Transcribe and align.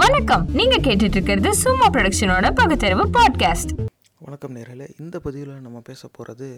வணக்கம். 0.00 0.44
நீங்க 0.58 0.76
கேட்டுட்டு 0.84 1.16
இருக்கிறது 1.16 1.50
சும்மா 1.62 1.86
ப்ரொடக்ஷனோட 1.94 2.46
பகுத்தறிவு 2.58 3.04
பாட்காஸ்ட் 3.16 3.72
வணக்கம் 4.18 4.54
நேர்களே. 4.56 4.86
இந்த 5.00 5.16
பதிவில் 5.24 5.64
நம்ம 5.64 5.80
பேச 5.88 6.08
போகிறது 6.08 6.48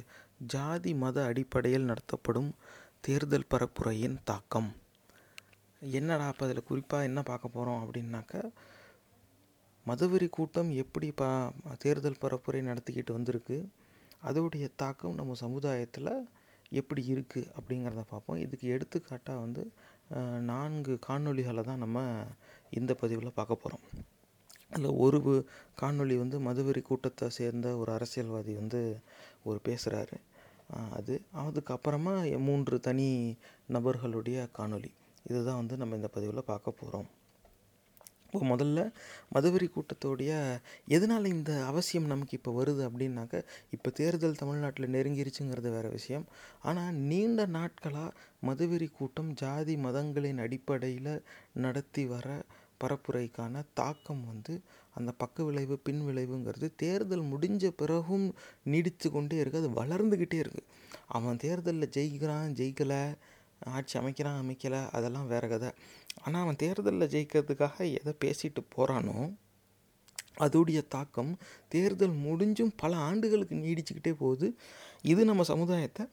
ஜாதி 0.53 0.92
மத 0.94 1.17
அடிப்படையில் 1.30 1.89
நடத்தப்படும் 1.91 2.50
தேர்தல் 3.07 3.49
பரப்புரையின் 3.55 4.17
தாக்கம். 4.31 4.68
என்னடா 5.81 6.26
அப்போ 6.26 6.44
அதில் 6.47 6.68
குறிப்பாக 6.68 7.08
என்ன 7.08 7.23
பார்க்க 7.31 7.55
போகிறோம் 7.57 7.83
அப்படின்னாக்கா 7.84 8.43
மதவெறி 9.87 10.29
கூட்டம் 10.39 10.71
எப்படி 10.85 11.11
பா 11.23 11.30
தேர்தல் 11.79 12.23
பரப்புரை 12.25 12.62
நடத்திக்கிட்டு 12.71 13.19
வந்திருக்கு 13.19 13.59
அதோடைய 14.30 14.69
தாக்கம் 14.77 15.19
நம்ம 15.21 15.39
சமுதாயத்தில் 15.45 16.14
எப்படி 16.80 17.03
இருக்குது 17.14 17.51
அப்படிங்கிறத 17.57 18.05
பார்ப்போம். 18.12 18.41
இதுக்கு 18.45 18.69
எடுத்துக்காட்டாக 18.69 19.43
வந்து 19.46 19.64
நான்கு 20.48 20.95
காணொலிகளை 21.07 21.62
தான் 21.69 21.82
நம்ம 21.85 21.98
இந்த 22.79 22.93
பதிவில் 23.02 23.36
பார்க்க 23.38 23.62
போகிறோம் 23.62 23.84
அதில் 24.70 24.98
ஒரு 25.05 25.19
காணொளி 25.80 26.15
வந்து 26.23 26.37
மதுவெறி 26.46 26.82
கூட்டத்தை 26.82 27.27
சேர்ந்த 27.38 27.69
ஒரு 27.80 27.91
அரசியல்வாதி 27.92 28.55
வந்து 28.55 28.80
ஒரு 29.42 29.59
பேசுகிறாரு 29.69 30.16
அது 30.98 31.15
அதுக்கப்புறமா 31.42 32.15
மூன்று 32.46 32.77
தனி 32.80 33.09
நபர்களுடைய 33.73 34.38
காணொளி. 34.59 34.91
இதுதான் 35.29 35.60
வந்து 35.60 35.74
நம்ம 35.80 35.96
இந்த 36.01 36.09
பதிவில் 36.16 36.48
பார்க்க 36.52 36.80
போகிறோம் 36.80 37.09
இப்போ 38.27 38.46
முதல்ல 38.52 38.80
மதுவெறி 39.34 39.66
கூட்டத்தோடைய 39.74 40.30
எதனால் 40.87 41.32
இந்த 41.34 41.51
அவசியம் 41.65 42.09
நமக்கு 42.12 42.37
இப்போ 42.38 42.52
வருது 42.59 42.82
அப்படின்னாக்க 42.88 43.43
இப்போ 43.70 43.91
தேர்தல் 43.91 44.41
தமிழ்நாட்டில் 44.41 44.95
நெருங்கிருச்சுங்கிறது 44.95 45.70
வேறு 45.77 45.91
விஷயம். 45.91 46.27
ஆனால் 46.68 46.98
நீண்ட 47.10 47.46
நாட்களாக 47.56 48.16
மதுவெறி 48.46 48.88
கூட்டம் 48.98 49.30
ஜாதி 49.43 49.77
மதங்களின் 49.77 50.43
அடிப்படையில் 50.46 51.12
நடத்தி 51.65 52.04
வர 52.06 52.27
பரப்புரைக்கான 52.84 53.62
தாக்கம் 53.74 54.24
வந்து 54.30 54.55
அந்த 54.95 55.11
பக்க 55.12 55.45
விளைவு 55.45 55.77
பின் 55.79 56.02
விளைவுங்கிறது 56.09 56.68
தேர்தல் 56.77 57.24
முடிஞ்ச 57.32 57.71
பிறகும் 57.77 58.27
நீடித்து 58.65 59.09
கொண்டே 59.10 59.38
இருக்குது 59.43 59.63
அது 59.63 59.71
வளர்ந்துக்கிட்டே 59.80 60.38
இருக்குது 60.45 60.68
அவன் 61.16 61.40
தேர்தலில் 61.45 61.93
ஜெயிக்கிறான் 61.96 62.52
ஜெயிக்கலை 62.60 63.01
ஆட்சி 63.77 63.95
அமைக்கிறான் 63.99 64.40
அமைக்கலை 64.42 64.80
அதெல்லாம் 64.90 65.27
வேற 65.27 65.44
கதை. 65.48 65.70
ஆனால் 66.22 66.42
அவன் 66.42 66.60
தேர்தலில் 66.62 67.12
ஜெயிக்கிறதுக்காக 67.14 67.77
எதை 67.98 68.12
பேசிட்டு 68.24 68.60
போகிறானோ 68.77 69.18
அதோடைய 70.38 70.80
தாக்கம் 70.88 71.32
தேர்தல் 71.68 72.14
முடிஞ்சும் 72.27 72.72
பல 72.77 72.92
ஆண்டுகளுக்கு 73.08 73.56
நீடிச்சுக்கிட்டே 73.56 74.12
போகுது. 74.22 74.48
இது 75.02 75.24
நம்ம 75.24 75.42
சமுதாயத்தை 75.52 76.05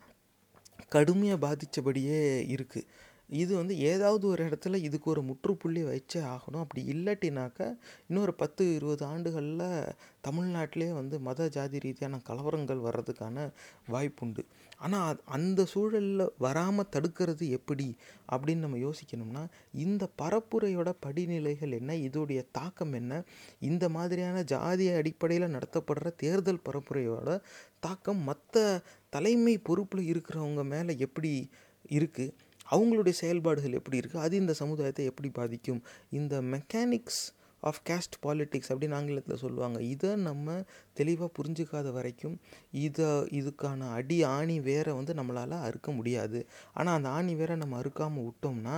கடுமையாக 0.89 1.41
பாதித்தபடியே 1.45 2.19
இருக்குது 2.55 2.87
இது 3.31 3.55
வந்து 3.55 3.77
ஏதாவது 3.77 4.27
ஒரு 4.27 4.41
இடத்துல 4.49 4.75
இதுக்கு 4.75 5.09
ஒரு 5.09 5.21
முற்றுப்புள்ளி 5.21 5.83
வச்சே 5.83 6.21
ஆகணும். 6.33 6.63
அப்படி 6.65 6.81
இல்லாட்டினாக்கா 6.93 7.67
இன்னொரு 8.07 8.33
பத்து 8.33 8.75
இருபது 8.75 9.05
ஆண்டுகளில் 9.05 9.93
தமிழ்நாட்டிலே 10.23 10.93
வந்து 10.93 11.19
மத 11.19 11.49
ஜாதி 11.49 11.79
ரீதியான 11.79 12.21
கலவரங்கள் 12.29 12.85
வர்றதுக்கான 12.87 13.47
வாய்ப்புண்டு 13.91 14.43
ஆனால் 14.77 15.17
அந்த 15.25 15.65
சூழலில் 15.65 16.31
வராமல் 16.37 16.89
தடுக்கிறது 16.91 17.49
எப்படி 17.49 17.87
அப்படின்னு 18.31 18.55
நம்ம 18.55 18.77
யோசிக்கணும்னா 18.77 19.43
இந்த 19.71 20.09
பரப்புரையோட 20.21 20.89
படிநிலைகள் 21.05 21.77
என்ன? 21.79 21.95
இதோடைய 21.97 22.45
தாக்கம் 22.51 22.93
என்ன? 22.93 23.23
இந்த 23.59 23.89
மாதிரியான 23.89 24.43
ஜாதிய 24.43 24.95
அடிப்படையில் 24.95 25.53
நடத்தப்படுற 25.55 26.15
தேர்தல் 26.15 26.65
பரப்புரையோட 26.69 27.39
தாக்கம் 27.79 28.21
மற்ற 28.21 28.81
தலைமை 29.09 29.57
பொறுப்பில் 29.57 30.09
இருக்கிறவங்க 30.13 30.63
மேலே 30.63 30.97
எப்படி 30.97 31.49
இருக்குது 31.89 32.33
அவங்களுடைய 32.71 33.15
செயல்பாடுகள் 33.21 33.77
எப்படி 33.79 33.99
இருக்குது 33.99 34.23
அது 34.25 34.35
இந்த 34.37 34.53
சமுதாயத்தை 34.53 35.05
எப்படி 35.05 35.29
பாதிக்கும்? 35.29 35.83
இந்த 36.09 36.41
மெக்கானிக்ஸ் 36.53 37.21
ஆஃப் 37.63 37.79
கேஸ்ட் 37.89 38.15
பாலிட்டிக்ஸ் 38.25 38.69
அப்படின்னு 38.71 38.97
ஆங்கிலத்தில் 38.99 39.41
சொல்லுவாங்க. 39.43 39.79
இதை 39.93 40.11
நம்ம 40.15 40.55
தெளிவாக 40.93 41.29
புரிஞ்சுக்காத 41.37 41.91
வரைக்கும் 41.91 42.37
இதை 42.85 43.09
இதுக்கான 43.39 43.89
அடி 43.97 44.17
ஆணி 44.23 44.59
வேற 44.59 44.93
வந்து 44.93 45.13
நம்மளால் 45.13 45.55
அறுக்க 45.67 45.91
முடியாது. 45.91 46.39
ஆனால் 46.73 46.95
அந்த 46.95 47.09
ஆணி 47.09 47.35
வேற 47.35 47.55
நம்ம 47.55 47.81
அறுக்காமல் 47.81 48.25
விட்டோம்னா 48.27 48.77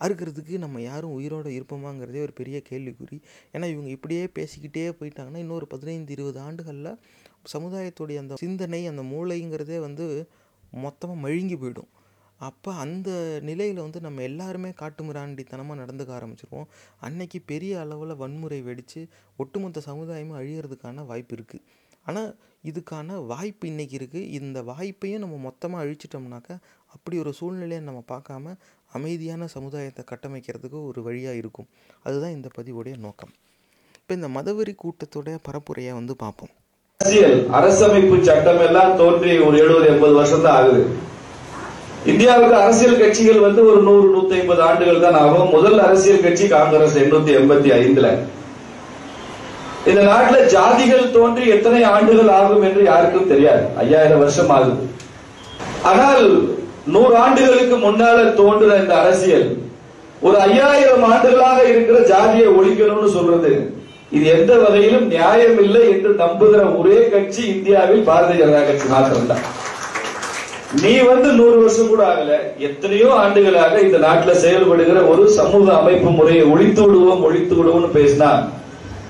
அறுக்கிறதுக்கு 0.00 0.54
நம்ம 0.58 0.80
யாரும் 0.80 1.12
உயிரோடு 1.12 1.50
இருப்போமாங்கிறதே 1.50 2.20
ஒரு 2.20 2.32
பெரிய 2.32 2.62
கேள்விக்குறி. 2.70 3.18
ஏன்னா 3.52 3.66
இவங்க 3.74 3.88
இப்படியே 3.88 4.24
பேசிக்கிட்டே 4.38 4.86
போயிட்டாங்கன்னா 5.00 5.36
இன்னொரு 5.36 5.66
பதினைந்து 5.66 6.12
இருபது 6.12 6.40
ஆண்டுகளில் 6.40 6.98
சமுதாயத்துடைய 7.52 8.16
அந்த 8.16 8.34
சிந்தனை 8.44 8.80
அந்த 8.86 9.02
மூளைங்கிறதே 9.02 9.78
வந்து 9.78 10.06
மொத்தமாக 10.72 11.28
மழுங்கி 11.28 11.56
போயிடும். 11.56 11.90
அப்போ 12.40 12.70
அந்த 12.84 13.10
நிலையில் 13.48 13.84
வந்து 13.84 14.00
நம்ம 14.00 14.22
எல்லாருமே 14.22 14.70
காட்டுமிராண்டித்தனமாக 14.80 15.80
நடந்துக்க 15.82 16.12
ஆரம்பிச்சிருவோம். 16.18 16.68
அன்னைக்கு 17.06 17.38
பெரிய 17.52 17.80
அளவில் 17.80 18.20
வன்முறை 18.22 18.58
வெடித்து 18.68 19.02
ஒட்டுமொத்த 19.36 19.82
சமுதாயமும் 19.90 20.38
அழியறதுக்கான 20.40 21.06
வாய்ப்பு 21.10 21.36
இருக்குது 21.36 21.64
ஆனால் 22.08 22.30
இதுக்கான 22.70 23.16
வாய்ப்பு 23.32 23.64
இன்னைக்கு 23.70 23.94
இருக்குது 23.98 24.30
இந்த 24.38 24.58
வாய்ப்பையும் 24.70 25.22
நம்ம 25.24 25.36
மொத்தமாக 25.46 25.82
அழிச்சிட்டோம்னாக்கா 25.84 26.56
அப்படி 26.94 27.16
ஒரு 27.22 27.32
சூழ்நிலையை 27.38 27.82
நம்ம 27.88 28.00
பார்க்காம 28.12 28.54
அமைதியான 28.96 29.46
சமுதாயத்தை 29.54 30.02
கட்டமைக்கிறதுக்கு 30.10 30.78
ஒரு 30.90 31.00
வழியாக 31.06 31.40
இருக்கும். 31.42 31.68
அதுதான் 32.06 32.34
இந்த 32.36 32.48
பதிவுடைய 32.58 32.96
நோக்கம். 33.06 33.32
இப்போ 34.00 34.14
இந்த 34.14 34.28
மதவெறி 34.36 34.74
கூட்டத்துடைய 34.82 35.36
பரப்புரையை 35.48 35.92
வந்து 35.92 36.14
பார்ப்போம். 36.24 36.52
அரசியல் 37.00 37.38
அரசமைப்பு 37.58 38.16
சட்டம் 38.28 38.62
எல்லாம் 38.66 38.96
தோன்றி 39.00 39.32
ஒரு 39.46 39.56
எழுபது 39.64 39.88
எண்பது 39.92 40.14
வருஷம் 40.20 40.44
தான் 40.46 40.56
ஆகுது. 40.60 40.82
இந்தியாவுக்கு 42.12 42.56
அரசியல் 42.62 43.00
கட்சிகள் 43.02 43.44
வந்து 43.44 43.60
ஒரு 43.68 43.78
நூறு 43.86 44.06
நூத்தி 44.14 44.34
ஐம்பது 44.38 44.62
ஆண்டுகள் 44.68 45.04
தான் 45.04 45.18
ஆகும். 45.20 45.52
முதல் 45.56 45.78
அரசியல் 45.84 46.24
கட்சி 46.24 46.46
காங்கிரஸ் 46.54 46.96
எண்ணூத்தி 47.02 47.32
எண்பத்தி 47.38 47.70
ஐந்துல. 47.78 48.08
இந்த 49.90 50.00
நாட்டுல 50.10 50.36
ஜாதிகள் 50.54 51.06
தோன்றி 51.16 51.44
எத்தனை 51.54 51.80
ஆண்டுகள் 51.94 52.30
ஆகும் 52.38 52.62
என்று 52.68 52.82
யாருக்கும் 52.90 53.30
தெரியாது. 53.32 53.64
ஐயாயிரம் 53.82 54.22
வருஷம் 54.24 54.52
ஆகுது. 54.56 54.76
ஆனால் 55.90 56.26
நூறு 56.94 57.14
ஆண்டுகளுக்கு 57.24 57.76
முன்னால 57.86 58.18
தோன்றின 58.40 58.78
இந்த 58.82 58.94
அரசியல் 59.02 59.46
ஒரு 60.26 60.36
ஐயாயிரம் 60.48 61.04
ஆண்டுகளாக 61.12 61.58
இருக்கிற 61.72 61.98
ஜாதியை 62.12 62.48
ஒழிக்கணும்னு 62.58 63.10
சொல்றது. 63.16 63.52
இது 64.16 64.24
எந்த 64.36 64.52
வகையிலும் 64.62 65.06
நியாயம் 65.14 65.58
இல்லை 65.64 65.84
என்று 65.92 66.10
நம்புகிற 66.22 66.62
ஒரே 66.80 66.98
கட்சி 67.14 67.42
இந்தியாவில் 67.54 68.08
பாரதிய 68.08 68.40
ஜனதா 68.42 68.62
கட்சி 68.66 68.88
மாத்திரம்தான். 68.94 69.44
நீ 70.82 70.98
வந்து 70.98 71.32
நூறு 71.32 71.58
வருஷம் 71.58 71.88
கூட 71.88 72.06
ஆகல 72.06 72.58
எத்தனையோ 72.58 73.14
ஆண்டுகளாக 73.14 73.80
இந்த 73.80 73.98
நாட்டுல 73.98 74.30
செயல்படுகிற 74.30 75.06
ஒரு 75.06 75.30
சமூக 75.30 75.74
அமைப்பு 75.74 76.10
முறையை 76.10 76.44
ஒழித்து 76.44 76.82
விடுவோம் 76.86 77.22
ஒழித்து 77.22 77.54
விடுவோம்னு 77.54 77.96
பேசினா 77.96 78.44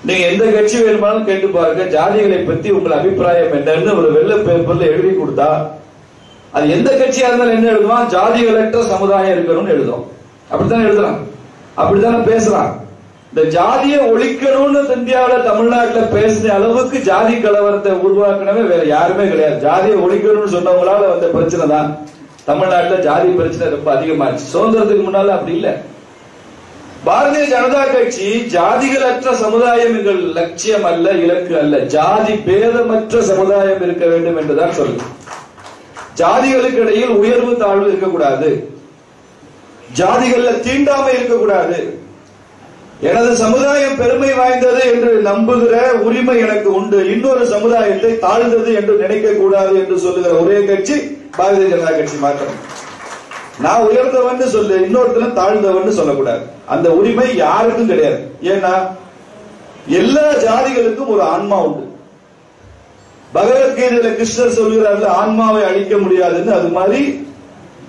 நீங்க 0.04 0.26
எந்த 0.26 0.44
கட்சி 0.44 0.82
வேணுமானாலும் 0.82 1.24
கேட்டு 1.24 1.48
பாருங்க 1.48 1.84
ஜாதிகளை 1.84 2.46
பத்தி 2.46 2.70
உங்கள் 2.70 2.92
அபிப்பிராயம் 2.92 3.52
என்னன்னு 3.52 3.98
ஒரு 3.98 4.12
வெள்ள 4.12 4.34
பேப்பர்ல 4.34 4.80
எழுதி 4.80 5.16
கொடுத்தா 5.16 5.66
அது 6.50 6.70
எந்த 6.70 6.90
கட்சியா 6.90 7.28
இருந்தாலும் 7.28 7.54
என்ன 7.54 7.70
எழுதுவான்? 7.70 8.14
ஜாதிகளற்ற 8.14 8.86
சமுதாயம் 8.86 9.38
இருக்கணும்னு 9.38 9.68
எழுதும். 9.68 10.04
அப்படித்தானே 10.48 10.88
எழுதுறான். 10.88 11.16
அப்படித்தானே 11.74 12.16
பேசுறான். 12.16 12.70
இந்த 13.34 13.50
ஜாதியை 13.54 14.00
ஒழிக்கணும்னு 14.10 14.80
இந்தியாவில 14.96 15.36
தமிழ்நாட்டுல 15.46 16.02
பேசின 16.12 16.50
அளவுக்கு 16.56 16.98
ஜாதி 17.08 17.32
கலவரத்தை 17.36 17.92
உருவாக்கினவே 18.06 18.62
வேற 18.72 18.82
யாருமே 18.84 19.24
கிடையாது. 19.28 19.56
ஜாதியை 19.64 19.96
ஒழிக்கணும்னு 20.04 20.52
சொன்னவங்களால 20.52 21.08
வந்த 21.12 21.26
பிரச்சனை 21.26 21.66
தான் 21.72 21.88
தமிழ்நாட்டுல 22.44 22.98
ஜாதி 23.06 23.28
பிரச்சனை 23.28 23.70
ரொம்ப 23.72 23.88
அதிகமாச்சு. 23.94 24.44
சுதந்திரத்துக்கு 24.52 25.06
முன்னால 25.06 25.34
அப்படி 25.38 25.54
இல்லை. 25.54 25.72
பாரதிய 27.06 27.48
ஜனதா 27.54 27.82
கட்சி 27.92 28.28
ஜாதிகளற்ற 28.56 29.32
சமுதாயம் 29.32 29.96
எங்கள் 29.98 30.20
லட்சியம் 30.38 30.86
அல்ல 30.92 31.10
இலக்கு 31.24 31.58
அல்ல. 31.62 31.78
ஜாதி 31.96 32.32
பேதமற்ற 32.32 33.20
சமுதாயம் 33.32 33.82
இருக்க 33.82 34.06
வேண்டும் 34.06 34.36
என்றுதான் 34.36 34.78
சொல்லும் 34.78 35.10
ஜாதிகளுக்கு 36.22 36.80
இடையில் 36.86 37.18
உயர்வு 37.24 37.56
தாழ்வு 37.56 37.88
இருக்கக்கூடாது. 37.88 38.52
ஜாதிகள்ல 40.02 40.60
தீண்டாமை 40.60 41.12
இருக்கக்கூடாது. 41.18 42.02
எனது 43.00 43.36
சமுதாயம் 43.36 43.96
பெருமை 43.96 44.32
வாய்ந்தது 44.32 44.92
என்று 44.92 45.22
நம்புகிற 45.24 45.90
உரிமை 45.90 46.38
எனக்கு 46.38 46.74
உண்டு. 46.74 47.10
இன்னொரு 47.10 47.46
சமுதாயத்தை 47.46 48.18
தாழ்ந்தது 48.18 48.74
என்று 48.74 48.96
நினைக்க 48.96 49.32
கூடாது 49.32 49.78
என்று 49.78 49.98
சொல்லுகிற 49.98 50.34
ஒரே 50.34 50.64
கட்சி 50.64 50.92
பாரதிய 51.38 51.68
ஜனதா 51.72 51.96
கட்சி 51.96 52.16
மாற்றம் 52.16 52.82
நான் 53.58 53.80
உயர்ந்தவன் 53.80 54.46
சொல்லு 54.46 54.78
இன்னொருத்தன 54.78 55.32
தாழ்ந்தவன் 55.32 55.90
சொல்லக்கூடாது. 55.90 56.42
அந்த 56.66 56.90
உரிமை 56.90 57.36
யாருக்கும் 57.36 57.86
கிடையாது. 57.86 58.34
ஏன்னா 58.42 58.72
எல்லா 59.88 60.32
ஜாதிகளுக்கும் 60.32 61.06
ஒரு 61.06 61.22
ஆன்மா 61.22 61.64
உண்டு. 61.64 61.92
பகவத்கீதையில 63.34 64.10
கிருஷ்ணர் 64.16 64.56
சொல்கிறார்கள் 64.60 65.08
ஆன்மாவை 65.08 65.62
அழிக்க 65.64 65.96
முடியாதுன்னு. 65.96 66.52
அது 66.52 66.68
மாதிரி 66.68 67.26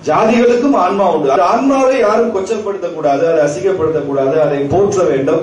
ஜாதிகளுக்கும் 0.04 0.72
ஆன்மா 0.72 1.12
உண்டு. 1.12 1.30
அந்த 1.30 1.44
ஆன்மாவை 1.44 1.98
யாரும் 1.98 2.34
கொச்சப்படுத்தக்கூடாது 2.36 3.24
அதை 3.30 3.40
அசிங்கப்படுத்தக்கூடாது 3.46 4.40
அதை 4.40 4.58
போற்ற 4.58 5.02
வேண்டும். 5.02 5.42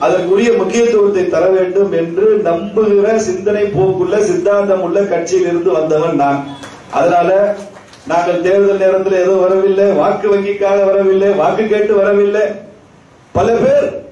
அதற்குரிய 0.00 0.52
முக்கியத்துவத்தை 0.52 1.28
தர 1.28 1.46
வேண்டும் 1.46 1.92
என்று 1.92 2.40
நம்புகிற 2.44 3.16
சிந்தனை 3.16 3.64
போக்குள்ள 3.64 4.18
சித்தாந்தம் 4.18 4.82
உள்ள 4.82 5.00
கட்சியில் 5.00 5.46
இருந்து 5.46 5.70
வந்தவன் 5.72 6.16
நான். 6.16 6.40
அதனால 6.90 7.56
நாங்கள் 8.06 8.40
தேர்தல் 8.40 8.82
நேரத்தில் 8.84 9.20
ஏதோ 9.20 9.30
வரவில்லை 9.30 9.90
வாக்கு 9.90 10.34
வங்கிக்காக 10.34 10.84
வரவில்லை 10.84 11.30
வாக்கு 11.30 11.66
கேட்டு 11.66 11.96
வரவில்லை. 11.96 12.42
பல 13.32 13.52
பேர் 13.52 14.03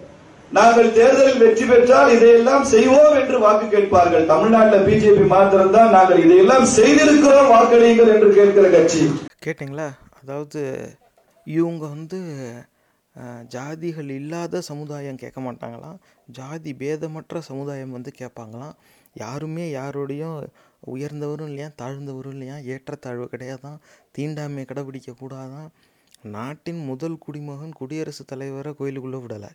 நாங்கள் 0.57 0.89
தேர்தலில் 0.97 1.43
வெற்றி 1.43 1.67
பெற்றால் 1.69 2.11
இதையெல்லாம் 2.15 2.65
செய்வோம் 2.73 3.15
என்று 3.21 3.37
வாக்கு 3.45 3.67
கேட்பார்கள். 3.75 4.25
தமிழ்நாட்டில் 4.33 4.85
பிஜேபி 4.89 5.25
மாத்திரம்தான் 5.27 5.95
நாங்கள் 5.95 6.21
இதையெல்லாம் 6.25 6.67
செய்திருக்கிறோம் 6.75 7.53
வாக்களியுங்கள் 7.53 8.13
என்று 8.15 8.29
கேட்கிற 8.39 8.67
கட்சி. 8.75 9.05
கேட்டிங்களா? 9.45 9.89
அதாவது 10.21 10.61
இவங்க 11.57 11.85
வந்து 11.95 12.21
ஜாதிகள் 13.55 14.11
இல்லாத 14.19 14.61
சமுதாயம் 14.69 15.21
கேட்க 15.23 15.39
மாட்டாங்களாம். 15.47 15.97
ஜாதி 16.39 16.73
பேதமற்ற 16.83 17.41
சமுதாயம் 17.51 17.97
வந்து 17.97 18.13
கேட்பாங்களாம். 18.21 18.77
யாருமே 19.25 19.65
யாரோடையும் 19.79 20.37
உயர்ந்தவரும் 20.93 21.51
இல்லையா 21.51 21.69
தாழ்ந்தவரும் 21.83 22.35
இல்லையா 22.37 22.57
ஏற்றத்தாழ்வு 22.75 23.27
கிடையாதான். 23.33 23.79
தீண்டாமை 24.17 24.65
கடைபிடிக்க 24.69 25.11
கூடாதான் 25.17 25.69
நாட்டின் 26.37 26.81
முதல் 26.89 27.23
குடிமகன் 27.25 27.79
குடியரசுத் 27.79 28.31
தலைவரை 28.33 28.73
கோயிலுக்குள்ளே 28.79 29.21
விடலை. 29.25 29.51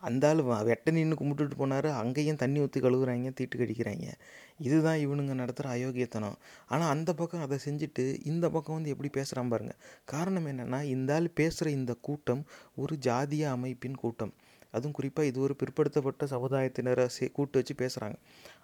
அந்த 0.00 0.28
ஆள் 0.28 0.36
வ- 0.36 0.64
வெட்ட 0.64 0.90
நின்று 0.90 1.24
கும்பிட்டுட்டு 1.24 1.52
போனார். 1.58 1.90
அங்கேயும் 1.90 2.36
தண்ணி 2.36 2.60
ஊற்றி 2.60 2.80
கழுவுறாங்க 2.80 3.32
தீட்டு 3.34 3.58
கடிக்கிறாங்க. 3.58 4.12
இதுதான் 4.58 4.98
இவனுங்க 4.98 5.34
நடத்துகிற 5.34 5.74
அயோக்கியத்தனம். 5.74 6.34
ஆனால் 6.66 6.90
அந்த 6.90 7.14
பக்கம் 7.14 7.40
அதை 7.40 7.58
செஞ்சுட்டு 7.64 8.26
இந்த 8.26 8.50
பக்கம் 8.50 8.74
வந்து 8.74 8.90
எப்படி 8.90 9.08
பேசுகிறான் 9.08 9.48
பாருங்க. 9.48 9.74
காரணம் 10.04 10.46
என்னென்னா 10.46 10.82
இந்த 10.82 11.14
ஆள் 11.14 11.30
பேசுகிற 11.30 11.70
இந்த 11.70 11.96
கூட்டம் 12.00 12.44
ஒரு 12.76 12.98
ஜாதிய 13.04 13.44
அமைப்பின் 13.44 13.94
கூட்டம். 13.94 14.34
அதுவும் 14.70 14.92
குறிப்பாக 14.92 15.28
இது 15.28 15.40
ஒரு 15.40 15.56
பிற்படுத்தப்பட்ட 15.56 16.24
சமுதாயத்தினரை 16.24 17.06
சே 17.06 17.30
கூட்டு 17.30 17.64
வச்சு 17.64 17.74
பேசுகிறாங்க 17.74 18.14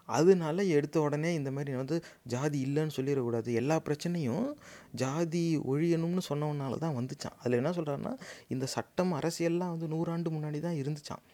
அதனால 0.08 0.62
எடுத்த 0.62 1.00
உடனே 1.00 1.34
இந்த 1.34 1.50
மாதிரி 1.50 1.76
வந்து 1.76 1.96
ஜாதி 2.24 2.58
இல்லைன்னு 2.66 2.96
சொல்லிடக்கூடாது. 2.96 3.52
எல்லா 3.52 3.80
பிரச்சனையும் 3.80 4.48
ஜாதி 4.94 5.44
ஒழியணும்னு 5.58 6.24
சொன்னவனால 6.28 6.78
தான் 6.78 6.96
வந்துச்சான். 6.96 7.36
அதில் 7.38 7.60
என்ன 7.60 7.70
சொல்கிறாருன்னா 7.70 8.14
இந்த 8.48 8.66
சட்டம் 8.66 9.12
அரசியல்லாம் 9.12 9.74
வந்து 9.76 9.88
நூறாண்டு 9.88 10.30
முன்னாடி 10.30 10.60
தான் 10.60 10.80
இருந்துச்சான் 10.82 11.24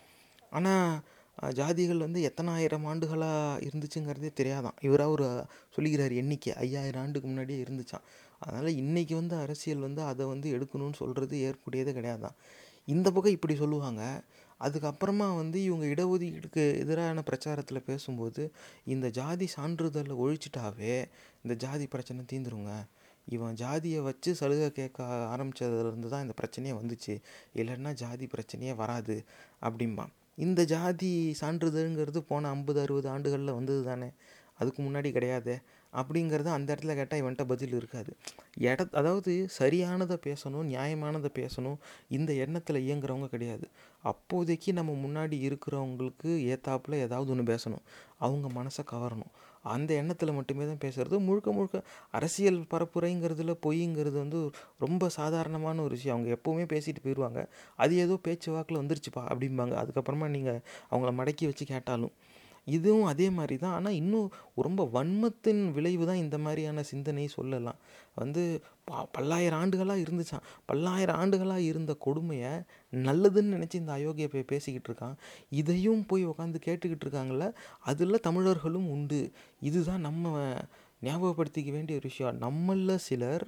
ஆனால் 0.50 0.92
ஜாதிகள் 1.56 1.96
வந்து 1.96 2.20
எத்தனாயிரம் 2.30 2.86
ஆண்டுகளாக 2.86 3.60
இருந்துச்சுங்கிறதே 3.68 4.30
தெரியாதான். 4.40 4.76
இவராக 4.80 5.10
ஒரு 5.10 5.26
சொல்லிக்கிறார் 5.76 6.14
எண்ணிக்கை 6.14 6.52
ஐயாயிரம் 6.54 7.02
ஆண்டுக்கு 7.02 7.28
முன்னாடியே 7.28 7.64
இருந்துச்சான் 7.64 8.04
அதனால் 8.38 8.70
இன்றைக்கி 8.82 9.14
வந்து 9.14 9.36
அரசியல் 9.36 9.78
வந்து 9.78 10.02
அதை 10.02 10.26
வந்து 10.26 10.48
எடுக்கணும்னு 10.56 10.92
சொல்கிறது 10.92 11.36
ஏற்புடையது 11.48 11.92
கிடையாதான். 11.98 12.36
இந்த 12.88 13.10
பக்கம் 13.10 13.32
இப்படி 13.32 13.54
சொல்லுவாங்க. 13.56 14.02
அதுக்கப்புறமா 14.60 15.28
வந்து 15.36 15.58
இவங்க 15.62 15.84
இடஒதுக்கீடுக்கு 15.86 16.64
எதிரான 16.78 17.22
பிரச்சாரத்தில் 17.22 17.86
பேசும்போது 17.86 18.52
இந்த 18.84 19.08
ஜாதி 19.08 19.48
சான்றிதழை 19.56 20.16
ஒழிச்சிட்டாவே 20.24 20.94
இந்த 21.42 21.54
ஜாதி 21.54 21.86
பிரச்சனை 21.86 22.24
தீந்துருங்க. 22.32 22.72
இவன் 23.26 23.54
ஜாதியை 23.54 24.00
வச்சு 24.00 24.30
சலுகை 24.34 24.68
கேட்க 24.72 25.04
ஆரம்பித்ததுலேருந்து 25.34 26.08
தான் 26.08 26.22
இந்த 26.22 26.34
பிரச்சனையே 26.40 26.74
வந்துச்சு. 26.80 27.14
இல்லைன்னா 27.54 27.92
ஜாதி 27.94 28.26
பிரச்சனையே 28.26 28.74
வராது 28.74 29.16
அப்படிம்பான். 29.62 30.12
இந்த 30.36 30.64
ஜாதி 30.64 31.36
சான்றிதழ்ங்கிறது 31.40 32.18
போன 32.18 32.48
ஐம்பது 32.48 32.80
அறுபது 32.80 33.08
ஆண்டுகளில் 33.08 33.52
வந்தது 33.52 33.82
தானே 33.84 34.10
அதுக்கு 34.58 34.80
முன்னாடி 34.82 35.10
கிடையாது. 35.12 35.54
அப்படிங்கிறது 35.92 36.48
அந்த 36.48 36.68
இடத்துல 36.74 36.94
கேட்டால் 36.94 37.20
இவன்கிட்ட 37.22 37.44
பதில் 37.44 37.74
இருக்காது. 37.74 38.10
இட 38.58 38.88
அதாவது 38.92 39.48
சரியானதை 39.58 40.16
பேசணும் 40.26 40.68
நியாயமானதை 40.72 41.30
பேசணும் 41.40 41.78
இந்த 42.08 42.32
எண்ணத்தில் 42.32 42.84
இயங்குறவங்க 42.88 43.26
கிடையாது. 43.26 43.68
அப்போதைக்கு 44.02 44.72
நம்ம 44.72 44.92
முன்னாடி 44.92 45.36
இருக்கிறவங்களுக்கு 45.48 46.30
ஏத்தாப்பில் 46.52 47.00
ஏதாவது 47.00 47.30
ஒன்று 47.30 47.54
பேசணும். 47.54 47.84
அவங்க 48.18 48.46
மனசை 48.62 48.84
கவரணும். 48.92 49.32
அந்த 49.62 49.94
எண்ணத்தில் 49.94 50.32
மட்டுமே 50.32 50.66
தான் 50.66 50.82
பேசுகிறது 50.84 51.18
முழுக்க 51.18 51.52
முழுக்க 51.52 51.82
அரசியல் 52.10 52.60
பரப்புரைங்கிறதுல 52.70 53.54
பொய்ங்கிறது 53.62 54.16
வந்து 54.16 54.50
ரொம்ப 54.78 55.08
சாதாரணமான 55.08 55.82
ஒரு 55.82 55.90
விஷயம். 55.90 56.16
அவங்க 56.16 56.30
எப்போவுமே 56.36 56.64
பேசிட்டு 56.74 57.04
போயிடுவாங்க 57.04 57.40
அது 57.76 57.96
ஏதோ 57.96 58.16
பேச்சு 58.22 58.52
வாக்கில் 58.52 58.78
வந்துருச்சுப்பா 58.78 59.22
அப்படிம்பாங்க. 59.32 59.74
அதுக்கப்புறமா 59.82 60.28
நீங்கள் 60.28 60.60
அவங்கள 60.90 61.12
மடக்கி 61.20 61.44
வச்சு 61.44 61.66
கேட்டாலும். 61.66 62.12
இதுவும் 62.76 63.08
அதே 63.12 63.26
மாதிரி 63.38 63.56
தான். 63.64 63.74
ஆனால் 63.78 63.96
இன்னும் 64.00 64.28
ரொம்ப 64.66 64.84
வன்மத்தின் 64.96 65.62
விளைவு 65.76 66.04
தான் 66.10 66.22
இந்த 66.24 66.36
மாதிரியான 66.44 66.84
சிந்தனை 66.90 67.26
சொல்லலாம். 67.36 67.78
வந்து 68.20 68.42
ப 68.88 69.02
பல்லாயிரம் 69.16 69.60
ஆண்டுகளாக 69.62 70.04
இருந்துச்சான் 70.04 70.46
பல்லாயிரம் 70.70 71.18
ஆண்டுகளாக 71.22 71.62
இருந்த 71.70 71.92
கொடுமையை 72.06 72.52
நல்லதுன்னு 72.92 73.54
நினச்சி 73.56 73.76
இந்த 73.82 73.92
அயோக்கிய 73.98 74.28
போய் 74.32 74.50
பேசிக்கிட்டு 74.52 74.88
இருக்கான். 74.90 75.16
இதையும் 75.60 76.02
போய் 76.10 76.24
உட்காந்து 76.32 76.60
கேட்டுக்கிட்டு 76.68 77.06
இருக்காங்கள 77.06 77.44
அதில் 77.92 78.24
தமிழர்களும் 78.28 78.88
உண்டு. 78.96 79.20
இதுதான் 79.70 80.06
நம்ம 80.08 80.34
ஞாபகப்படுத்திக்க 81.02 81.70
வேண்டிய 81.76 81.98
ஒரு 82.00 82.08
விஷயம். 82.10 82.38
நம்மளில் 82.46 83.04
சிலர் 83.08 83.44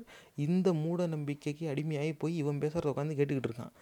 இந்த 0.47 0.69
மூட 0.83 1.07
நம்பிக்கைக்கு 1.15 1.65
அடிமையாகி 1.73 2.13
போய் 2.23 2.41
இவன் 2.43 2.63
பேசுகிறத 2.63 2.93
உட்காந்து 2.93 3.19
கேட்டுக்கிட்டு 3.19 3.51
இருக்கான். 3.51 3.75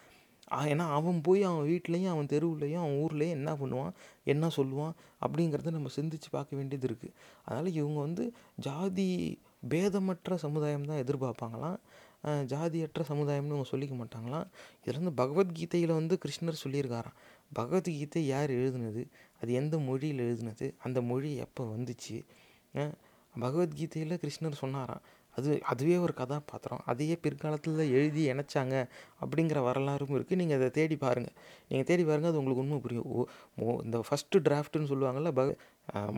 ஏன்னா 0.51 0.85
அவன் 0.91 1.21
போய் 1.21 1.43
அவன் 1.43 1.69
வீட்லேயும் 1.69 2.13
அவன் 2.15 2.27
தெருவுலையும் 2.27 2.83
அவன் 2.83 2.99
ஊர்லேயும் 3.05 3.37
என்ன 3.39 3.53
பண்ணுவான் 3.55 3.93
என்ன 4.25 4.51
சொல்லுவான் 4.57 4.95
அப்படிங்கிறத 5.25 5.71
நம்ம 5.71 5.91
சிந்திச்சு 5.97 6.29
பார்க்க 6.31 6.57
வேண்டியது 6.57 6.87
இருக்குது 6.89 7.15
அதனால் 7.45 7.71
இவங்க 7.73 8.01
வந்து 8.01 8.33
ஜாதி 8.57 9.39
பேதமற்ற 9.71 10.35
சமுதாயம் 10.35 10.85
தான் 10.85 11.03
எதிர்பார்ப்பாங்களாம். 11.05 11.79
ஜாதியற்ற 12.53 13.03
சமுதாயம்னு 13.09 13.55
அவங்க 13.57 13.69
சொல்லிக்க 13.73 13.95
மாட்டாங்களாம். 14.01 14.47
இதில் 14.83 14.99
வந்து 15.01 15.15
பகவத்கீதையில் 15.23 15.93
வந்து 15.99 16.19
கிருஷ்ணர் 16.25 16.63
சொல்லியிருக்காராம். 16.65 17.17
பகவத்கீதை 17.53 18.27
யார் 18.27 18.51
எழுதுனது? 18.51 19.03
அது 19.41 19.53
எந்த 19.53 19.79
மொழியில் 19.79 20.23
எழுதுனது? 20.27 20.67
அந்த 20.79 21.01
மொழி 21.03 21.31
எப்போ 21.37 21.65
வந்துச்சு? 21.65 22.17
பகவத்கீதையில் 23.35 24.21
கிருஷ்ணர் 24.23 24.61
சொன்னாராம். 24.63 25.03
அது 25.37 25.51
அதுவே 25.73 25.97
ஒரு 26.05 26.15
கதாபாத்திரம். 26.21 26.83
அதையே 26.93 27.17
பிற்காலத்தில் 27.25 27.83
எழுதி 27.99 28.23
இணைச்சாங்க 28.33 28.75
அப்படிங்கிற 29.23 29.59
வரலாறும் 29.69 30.15
இருக்குது 30.17 30.41
நீங்கள் 30.41 30.59
அதை 30.61 30.71
தேடி 30.79 30.97
பாருங்கள் 31.05 31.37
நீங்கள் 31.69 31.89
தேடி 31.91 32.05
பாருங்கள் 32.09 32.33
அது 32.33 32.41
உங்களுக்கு 32.43 32.65
உண்மை 32.65 32.79
புரியும். 32.87 33.09
ஓ 33.15 33.27
ஓ 33.63 33.77
இந்த 33.87 33.99
ஃபஸ்ட்டு 34.09 34.43
டிராஃப்ட்டுன்னு 34.49 34.91
சொல்லுவாங்கள்ல 34.93 35.33
பக 35.41 35.57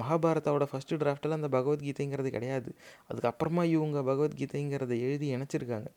மகாபாரதாவோட 0.01 0.65
ஃபஸ்ட்டு 0.73 1.01
டிராஃப்டில் 1.03 1.39
அந்த 1.39 1.49
பகவத்கீதைங்கிறது 1.57 2.31
கிடையாது. 2.37 2.71
அதுக்கப்புறமா 3.11 3.65
இவங்க 3.77 3.99
பகவத்கீதைங்கிறத 4.11 4.95
எழுதி 5.07 5.29
இணைச்சிருக்காங்க. 5.37 5.89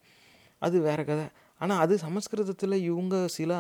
அது 0.61 0.77
வேற 0.89 1.00
கதை. 1.03 1.25
ஆனால் 1.61 1.81
அது 1.83 1.94
சமஸ்கிருதத்தில் 1.97 2.75
இவங்க 2.89 3.15
சில 3.38 3.51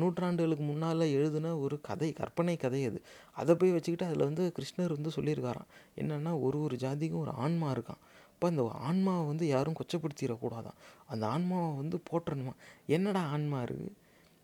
நூற்றாண்டுகளுக்கு 0.00 0.64
முன்னால் 0.70 1.04
எழுதின 1.18 1.52
ஒரு 1.64 1.76
கதை 1.88 2.08
கற்பனை 2.12 2.54
கதை 2.56 2.80
அது. 2.88 2.98
அதை 3.40 3.52
போய் 3.60 3.74
வச்சுக்கிட்டு 3.74 4.08
அதில் 4.08 4.26
வந்து 4.28 4.44
கிருஷ்ணர் 4.58 4.94
வந்து 4.96 5.10
சொல்லியிருக்காராம். 5.16 5.68
என்னென்னா 6.00 6.32
ஒரு 6.46 6.58
ஒரு 6.66 6.76
ஜாதிக்கும் 6.84 7.24
ஒரு 7.26 7.34
ஆன்மா 7.44 7.68
இருக்கான் 7.74 8.00
அப்போ 8.40 8.50
அந்த 8.52 8.62
ஆன்மாவை 8.88 9.24
வந்து 9.30 9.44
யாரும் 9.46 9.74
கொச்சப்படுத்திடக்கூடாதான். 9.78 10.76
அந்த 11.12 11.24
ஆன்மாவை 11.34 11.72
வந்து 11.80 11.96
போற்றணுமா? 12.10 12.52
என்னடா 12.96 13.22
ஆன்மா 13.34 13.58
இருக்குது 13.66 13.90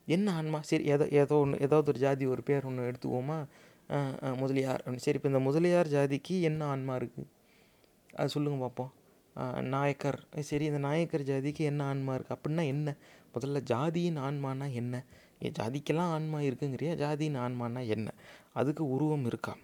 என்ன 0.07 0.27
ஆன்மா? 0.39 0.59
சரி 0.69 0.83
ஏதோ 0.95 1.05
ஏதோ 1.21 1.37
ஒன்று 1.43 1.61
ஏதாவது 1.65 1.89
ஒரு 1.93 1.99
ஜாதி 2.03 2.25
ஒரு 2.33 2.43
பேர் 2.49 2.67
ஒன்று 2.69 2.85
எடுத்துக்குவோமா? 2.89 3.37
முதலியார் 4.41 4.83
சரி 5.05 5.17
இப்போ 5.19 5.29
இந்த 5.31 5.41
முதலியார் 5.47 5.89
ஜாதிக்கு 5.95 6.35
என்ன 6.49 6.61
ஆன்மா 6.73 6.95
இருக்குது 7.01 7.27
அது 8.19 8.33
சொல்லுங்கள் 8.35 8.63
பார்ப்போம் 8.65 8.91
நாயக்கர். 9.75 10.19
சரி 10.49 10.67
இந்த 10.71 10.81
நாயக்கர் 10.87 11.29
ஜாதிக்கு 11.31 11.65
என்ன 11.71 11.87
ஆன்மா 11.93 12.13
இருக்குது 12.17 12.37
அப்படின்னா 12.37 12.65
என்ன? 12.75 12.95
முதல்ல 13.35 13.61
ஜாதியின் 13.73 14.19
ஆன்மானா 14.27 14.67
என்ன? 14.81 15.03
என் 15.45 15.57
ஜாதிக்கெல்லாம் 15.61 16.13
ஆன்மா 16.17 16.41
இருக்குங்கிறியா? 16.49 16.93
ஜாதியின் 17.03 17.39
ஆன்மானா 17.45 17.83
என்ன? 17.95 18.13
அதுக்கு 18.61 18.85
உருவம் 18.95 19.27
இருக்கா? 19.31 19.55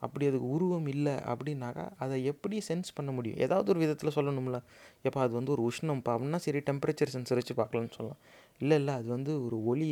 அப்படி 0.00 0.26
அதுக்கு 0.26 0.48
உருவம் 0.48 0.86
இல்லை 0.86 1.14
அப்படின்னாக்கா 1.32 1.84
அதை 1.98 2.16
எப்படி 2.24 2.56
சென்ஸ் 2.68 2.90
பண்ண 2.94 3.10
முடியும்? 3.12 3.38
ஏதாவது 3.38 3.70
ஒரு 3.70 3.80
விதத்தில் 3.84 4.14
சொல்லணும்ல. 4.16 4.58
எப்போ 5.02 5.20
அது 5.20 5.32
வந்து 5.32 5.52
ஒரு 5.56 5.62
உஷ்ணம்ப்பா 5.70 6.12
அப்படின்னா 6.16 6.40
சரி 6.46 6.62
டெம்பரேச்சர் 6.70 7.14
சென்சர் 7.14 7.40
வச்சு 7.40 7.54
பார்க்கலான்னு 7.54 7.96
சொல்லலாம். 7.96 8.20
இல்லை 8.58 8.76
இல்லை 8.78 8.94
அது 8.94 9.08
வந்து 9.08 9.32
ஒரு 9.46 9.58
ஒளி 9.64 9.88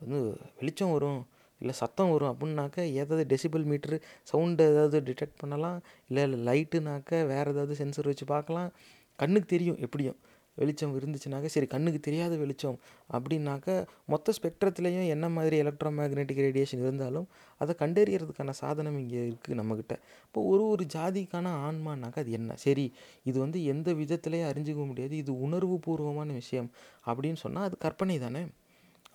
வந்து 0.00 0.20
வெளிச்சம் 0.58 0.92
வரும் 0.92 1.20
இல்லை 1.60 1.74
சத்தம் 1.74 2.10
வரும் 2.10 2.32
அப்படின்னாக்க 2.32 2.78
ஏதாவது 3.00 3.22
டெசிபிள் 3.32 3.64
மீட்ரு 3.72 3.96
சவுண்டு 4.22 4.64
ஏதாவது 4.72 4.98
டிடெக்ட் 5.00 5.38
பண்ணலாம். 5.38 5.78
இல்லை 6.08 6.22
இல்லை 6.30 6.38
லைட்டுனாக்க 6.48 7.20
வேறு 7.26 7.52
ஏதாவது 7.54 7.74
சென்சர் 7.82 8.10
வச்சு 8.10 8.26
பார்க்கலாம். 8.34 8.70
கண்ணுக்கு 9.18 9.48
தெரியும் 9.54 9.78
எப்படியும். 9.86 10.18
வெளிச்சம் 10.58 10.96
இருந்துச்சுனாக்க 10.98 11.44
சரி 11.46 11.66
கண்ணுக்கு 11.66 12.00
தெரியாத 12.00 12.36
வெளிச்சம் 12.36 12.78
அப்படின்னாக்க 13.10 13.68
மொத்த 14.06 14.32
ஸ்பெக்ட்ரத்துலேயும் 14.36 15.08
என்ன 15.08 15.28
மாதிரி 15.28 15.56
எலக்ட்ரோ 15.62 15.90
மேக்னெட்டிக் 15.98 16.42
ரேடியேஷன் 16.46 16.78
இருந்தாலும் 16.78 17.26
அதை 17.60 17.74
கண்டறியறதுக்கான 17.78 18.50
சாதனம் 18.60 18.98
இங்கே 18.98 19.20
இருக்குது 19.22 19.58
நம்மக்கிட்ட 19.60 19.94
இப்போ 20.26 20.42
ஒரு 20.44 20.66
ஒரு 20.68 20.86
ஜாதிக்கான 20.94 21.52
ஆன்மானாக்கா 21.66 22.16
அது 22.16 22.30
என்ன? 22.30 22.56
சரி 22.56 22.86
இது 23.22 23.38
வந்து 23.40 23.64
எந்த 23.64 23.92
விதத்திலையும் 23.92 24.50
அறிஞ்சிக்க 24.50 24.86
முடியாது 24.86 25.16
இது 25.16 25.40
உணர்வு 25.40 25.78
பூர்வமான 25.78 26.32
விஷயம் 26.32 26.70
அப்படின்னு 27.06 27.34
சொன்னால் 27.36 27.64
அது 27.64 27.78
கற்பனை 27.78 28.18
தானே? 28.18 28.42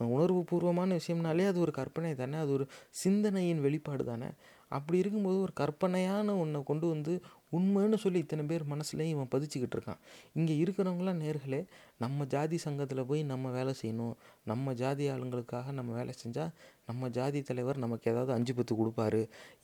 உணர்வு 0.09 0.43
பூர்வமான 0.43 0.97
விஷயம்னாலே 0.97 1.47
அது 1.47 1.59
ஒரு 1.59 1.71
கற்பனை 1.71 2.15
தானே? 2.15 2.37
அது 2.37 2.51
ஒரு 2.51 2.65
சிந்தனையின் 3.03 3.59
வெளிப்பாடு 3.59 4.03
தானே? 4.03 4.29
அப்படி 4.77 4.97
இருக்கும்போது 5.03 5.37
ஒரு 5.45 5.53
கற்பனையான 5.61 6.35
ஒன்றை 6.43 6.59
கொண்டு 6.71 6.85
வந்து 6.93 7.13
உண்மைன்னு 7.57 7.97
சொல்லி 8.03 8.19
இத்தனை 8.23 8.43
பேர் 8.49 8.63
மனசுலேயும் 8.73 9.13
இவன் 9.13 9.31
பதிச்சுக்கிட்டு 9.31 9.75
இருக்கான். 9.77 10.01
இங்கே 10.37 10.53
இருக்கிறவங்களாம் 10.63 11.21
நேர்களே 11.23 11.59
நம்ம 12.03 12.25
ஜாதி 12.33 12.57
சங்கத்தில் 12.65 13.07
போய் 13.09 13.21
நம்ம 13.31 13.49
வேலை 13.57 13.73
செய்யணும். 13.81 14.13
நம்ம 14.51 14.73
ஜாதி 14.81 15.05
ஆளுங்களுக்காக 15.13 15.73
நம்ம 15.79 15.91
வேலை 15.99 16.13
செஞ்சால் 16.21 16.53
நம்ம 16.89 17.09
ஜாதி 17.17 17.39
தலைவர் 17.49 17.81
நமக்கு 17.83 18.09
ஏதாவது 18.11 18.31
அஞ்சு 18.37 18.53
பத்து 18.59 18.73
கொடுப்பாரு. 18.79 19.21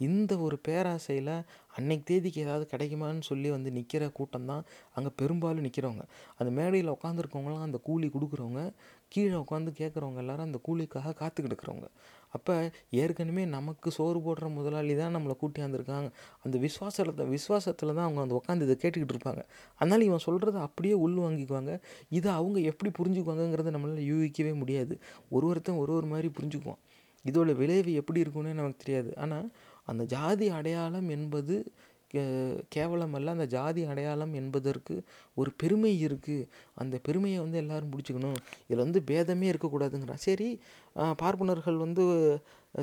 இந்த 0.07 0.31
ஒரு 0.47 0.57
பேராசையில் 0.67 1.33
அன்னைக்கு 1.77 2.05
தேதிக்கு 2.09 2.43
ஏதாவது 2.45 2.65
கிடைக்குமான்னு 2.73 3.25
சொல்லி 3.31 3.49
வந்து 3.55 3.71
நிற்கிற 3.77 4.03
கூட்டம் 4.19 4.49
தான் 4.51 4.63
அங்கே 4.97 5.11
பெரும்பாலும் 5.21 5.65
நிற்கிறவங்க 5.67 6.05
அந்த 6.39 6.49
மேடையில் 6.59 6.95
உட்காந்துருக்கவங்களாம் 6.97 7.65
அந்த 7.69 7.79
கூலி 7.87 8.09
கொடுக்குறவங்க 8.15 8.63
கீழே 9.15 9.35
உட்காந்து 9.43 9.71
கேட்குறவங்க 9.81 10.21
எல்லாரும் 10.25 10.47
அந்த 10.49 10.59
கூலிக்காக 10.67 11.13
காத்துக்கிட்டு 11.21 11.53
இருக்கிறவங்க. 11.53 11.89
அப்போ 12.37 12.55
ஏற்கனவே 13.01 13.43
நமக்கு 13.55 13.89
சோறு 13.97 14.19
போடுற 14.25 14.47
முதலாளி 14.53 14.95
தான் 15.01 15.15
நம்மளை 15.17 15.35
கூட்டியாந்துருக்காங்க 15.41 16.09
அந்த 16.45 16.55
விசுவாசத்தை 16.65 17.25
விசுவாசத்தில் 17.35 17.95
தான் 17.97 18.07
அவங்க 18.07 18.21
அந்த 18.25 18.35
உட்காந்து 18.39 18.67
இதை 18.67 18.75
கேட்டுக்கிட்டு 18.83 19.15
இருப்பாங்க. 19.15 19.41
அதனால் 19.81 20.05
இவன் 20.09 20.25
சொல்கிறத 20.27 20.57
அப்படியே 20.67 20.95
உள் 21.05 21.17
வாங்கிக்குவாங்க. 21.17 21.73
இதை 22.09 22.29
அவங்க 22.39 22.59
எப்படி 22.71 22.91
புரிஞ்சுக்குவாங்கங்கிறத 22.99 23.73
நம்மளால் 23.77 24.07
யூகிக்கவே 24.11 24.53
முடியாது. 24.61 24.95
ஒரு 25.35 25.47
ஒருத்தன் 25.47 25.81
ஒரு 25.83 25.93
ஒரு 25.99 26.07
மாதிரி 26.07 26.29
புரிஞ்சுக்குவான். 26.37 26.81
இதோட 27.25 27.51
விளைவு 27.61 27.91
எப்படி 28.01 28.19
இருக்கும்னு 28.23 28.59
நமக்கு 28.59 28.83
தெரியாது. 28.83 29.09
ஆனால் 29.23 29.47
அந்த 29.87 30.03
ஜாதி 30.13 30.47
அடையாளம் 30.57 31.09
என்பது 31.09 31.55
கே- 32.13 32.61
கேவலமல்ல 32.75 33.25
அந்த 33.25 33.45
ஜாதி 33.45 33.83
அடையாளம் 33.83 34.33
என்பதற்கு 34.33 35.03
ஒரு 35.35 35.51
பெருமை 35.57 36.05
இருக்குது 36.05 36.47
அந்த 36.75 36.99
பெருமையை 37.03 37.39
வந்து 37.39 37.57
எல்லாரும் 37.57 37.89
பிடிச்சிக்கணும். 37.89 38.35
இதில் 38.67 38.83
வந்து 38.83 39.03
பேதமே 39.11 39.53
இருக்கக்கூடாதுங்கிறான் 39.53 40.23
சரி 40.27 40.49
பார்ப்பனர்கள் 41.17 41.77
வந்து 41.77 42.05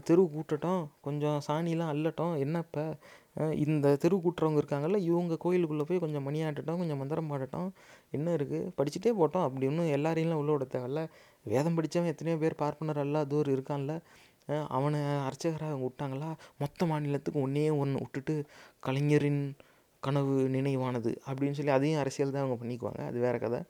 தெரு 0.04 0.22
கூட்டட்டும். 0.22 0.86
கொஞ்சம் 1.00 1.40
சாணிலாம் 1.48 1.92
அள்ளட்டும் 1.94 2.34
என்னப்ப? 2.44 2.96
இந்த 3.56 3.96
தெரு 3.96 4.16
கூட்டுறவங்க 4.16 4.60
இருக்காங்கல்ல 4.62 4.96
இவங்க 4.96 5.36
கோயிலுக்குள்ளே 5.36 5.84
போய் 5.88 5.98
கொஞ்சம் 5.98 6.26
மணியாட்டட்டும் 6.28 6.78
கொஞ்சம் 6.78 6.98
மந்திரம் 6.98 7.26
பாடட்டும். 7.26 7.70
என்ன 8.10 8.34
இருக்குது 8.34 8.70
படிச்சுட்டே 8.78 9.10
போட்டோம் 9.10 9.46
அப்படி 9.48 9.66
ஒன்றும் 9.66 9.92
எல்லாரையும்லாம் 9.96 10.40
உள்ள 10.42 10.52
விட 10.52 10.66
தேவையில்ல. 10.70 11.08
வேதம் 11.44 11.74
படித்தவன் 11.74 12.08
எத்தனையோ 12.08 12.40
பேர் 12.40 12.54
பார்ப்பனர் 12.54 13.00
அல்லாதோர் 13.06 13.50
இருக்கான்ல. 13.54 14.00
அவனை 14.48 15.00
அர்ச்சகராக 15.28 15.70
அவங்க 15.70 15.86
விட்டாங்களா? 15.88 16.30
மொத்த 16.62 16.86
மாநிலத்துக்கு 16.90 17.38
ஒன்றே 17.46 17.64
ஒன்று 17.82 18.02
விட்டுட்டு 18.04 18.34
கலைஞரின் 18.86 19.42
கனவு 20.02 20.34
நினைவானது 20.56 21.12
அப்படின்னு 21.26 21.58
சொல்லி 21.58 21.74
அதையும் 21.76 22.00
அரசியல் 22.02 22.34
தான் 22.34 22.44
அவங்க 22.44 22.58
பண்ணிக்குவாங்க. 22.62 23.02
அது 23.10 23.18
வேற 23.26 23.36
கதை. 23.44 23.60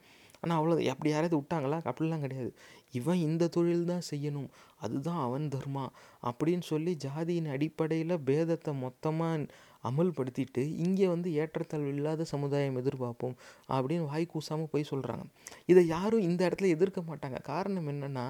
ஆனால் 0.43 0.57
அவ்வளோ 0.59 0.75
அப்படி 0.93 1.11
யாராவது 1.11 1.37
விட்டாங்களா? 1.41 1.77
அப்படிலாம் 1.91 2.25
கிடையாது. 2.25 2.51
இவன் 2.99 3.21
இந்த 3.29 3.45
தொழில் 3.57 3.87
தான் 3.93 4.05
செய்யணும். 4.11 4.49
அதுதான் 4.85 5.21
அவன் 5.27 5.47
தர்மா 5.55 5.85
அப்படின்னு 6.31 6.65
சொல்லி 6.73 6.93
ஜாதியின் 7.05 7.49
அடிப்படையில் 7.55 8.17
பேதத்தை 8.29 8.73
மொத்தமாக 8.87 9.47
அமல்படுத்திட்டு 9.91 10.63
இங்கே 10.85 11.07
வந்து 11.15 11.29
ஏற்றத்தாழ்வு 11.41 11.91
இல்லாத 11.95 12.25
சமுதாயம் 12.33 12.79
எதிர்பார்ப்போம் 12.83 13.35
அப்படின்னு 13.75 14.05
வாய் 14.13 14.27
கூசாமல் 14.27 14.71
போய் 14.73 14.91
சொல்கிறாங்க 14.93 15.25
இதை 15.73 15.83
யாரும் 15.87 16.27
இந்த 16.29 16.41
இடத்துல 16.49 16.71
எதிர்க்க 16.77 17.01
மாட்டாங்க. 17.11 17.39
காரணம் 17.53 17.89
என்னென்னா 17.93 18.27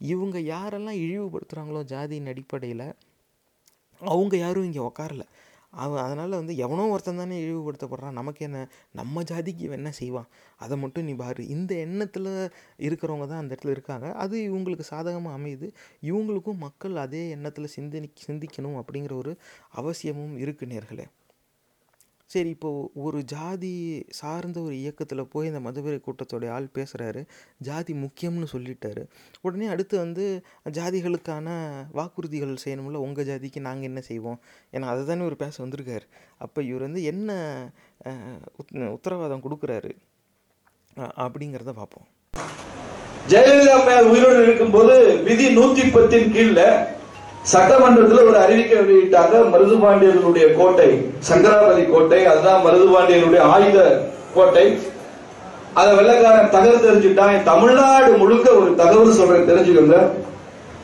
இவங்க 0.00 0.38
யாரெல்லாம் 0.38 1.00
இழிவுபடுத்துகிறாங்களோ 1.04 1.82
ஜாதியின் 1.84 2.26
அடிப்படையில் 2.26 2.86
அவங்க 4.00 4.36
யாரும் 4.36 4.64
இங்கே 4.64 4.78
உக்காரல. 4.78 5.24
அவன் 5.70 6.02
அதனால் 6.04 6.30
வந்து 6.30 6.56
எவனோ 6.56 6.88
ஒருத்தன் 6.88 7.16
தானே 7.16 7.36
இழிவுபடுத்தப்படுறான். 7.44 8.10
நமக்கு 8.10 8.44
என்ன 8.44 8.68
நம்ம 8.92 9.22
ஜாதிக்கு 9.22 9.58
இவன் 9.58 9.78
என்ன 9.78 9.90
செய்வான்? 9.90 10.28
அதை 10.56 10.78
மட்டும் 10.78 11.04
நீ 11.04 11.14
பாரு 11.14 11.48
இந்த 11.48 11.74
எண்ணத்தில் 11.74 12.30
இருக்கிறவங்க 12.78 13.26
தான் 13.26 13.38
அந்த 13.38 13.54
இடத்துல 13.54 13.70
இருக்காங்க. 13.70 14.12
அது 14.12 14.38
இவங்களுக்கு 14.50 14.80
சாதகமாக 14.80 15.38
அமையுது. 15.38 15.72
இவங்களுக்கும் 16.02 16.62
மக்கள் 16.66 16.96
அதே 16.96 17.30
எண்ணத்தில் 17.30 17.74
சிந்தனி 17.76 18.10
சிந்திக்கணும் 18.26 18.80
அப்படிங்கிற 18.82 19.12
ஒரு 19.12 19.38
அவசியமும் 19.70 20.36
இருக்கு 20.38 20.66
நேர்களே. 20.66 21.06
சரி 22.26 22.48
இப்போது 22.48 22.90
ஒரு 22.94 23.24
ஜாதி 23.24 24.04
சார்ந்த 24.08 24.60
ஒரு 24.60 24.78
இயக்கத்தில் 24.78 25.26
போய் 25.26 25.46
இந்த 25.46 25.60
மதுவரை 25.60 26.00
கூட்டத்தோடைய 26.00 26.50
ஆள் 26.50 26.68
பேசுகிறாரு 26.74 27.26
ஜாதி 27.58 27.92
முக்கியம்னு 27.92 28.46
சொல்லிட்டாரு. 28.52 29.06
உடனே 29.40 29.66
அடுத்து 29.66 29.98
வந்து 29.98 30.44
ஜாதிகளுக்கான 30.70 31.74
வாக்குறுதிகள் 31.92 32.56
செய்யணும்ல 32.64 32.94
உங்கள் 32.94 33.26
ஜாதிக்கு 33.26 33.60
நாங்கள் 33.60 33.82
என்ன 33.82 34.00
செய்வோம்? 34.00 34.40
ஏன்னா 34.72 34.80
அதை 34.80 35.04
தானே 35.04 35.24
ஒரு 35.24 35.36
பேச 35.36 35.64
வந்திருக்காரு. 35.64 36.00
அப்போ 36.38 36.62
இவர் 36.62 36.80
வந்து 36.80 37.02
என்ன 37.02 37.32
உத்- 38.72 38.86
உத்தரவாதம் 38.86 39.42
கொடுக்குறாரு? 39.42 39.90
அப்படிங்கிறத 40.96 41.72
பார்ப்போம். 41.72 42.06
ஜெயலலிதா 43.28 43.66
அம்மையார் 43.66 44.04
உயிரோடு 44.04 44.42
இருக்கும்போது 44.42 45.16
விதி 45.16 45.52
நூற்றி 45.52 45.82
பத்தின் 45.82 46.32
கீழ்ல 46.32 46.86
சட்டமன்றத்தில் 47.52 48.26
ஒரு 48.28 48.38
அறிவிக்கை 48.42 48.76
வெளியிட்டாங்க 48.80 49.34
மருதுபாண்டியர்களுடைய 49.54 50.46
கோட்டை 50.58 50.88
சங்கராபதி 51.28 51.82
கோட்டை 51.90 52.20
அதுதான் 52.30 52.62
மருதுபாண்டியர்களுடைய 52.66 53.42
ஆயுத 53.54 53.78
கோட்டை. 54.36 54.66
அத 55.80 55.88
வெள்ளக்காரன் 55.98 56.52
தகவல் 56.54 56.84
தெரிஞ்சுட்டான் 56.84 57.42
தமிழ்நாடு 57.48 58.10
முழுக்க 58.20 58.48
ஒரு 58.60 58.70
தகவல் 58.80 59.18
சொல்றேன் 59.18 59.48
தெரிஞ்சுக்கோங்க. 59.50 59.98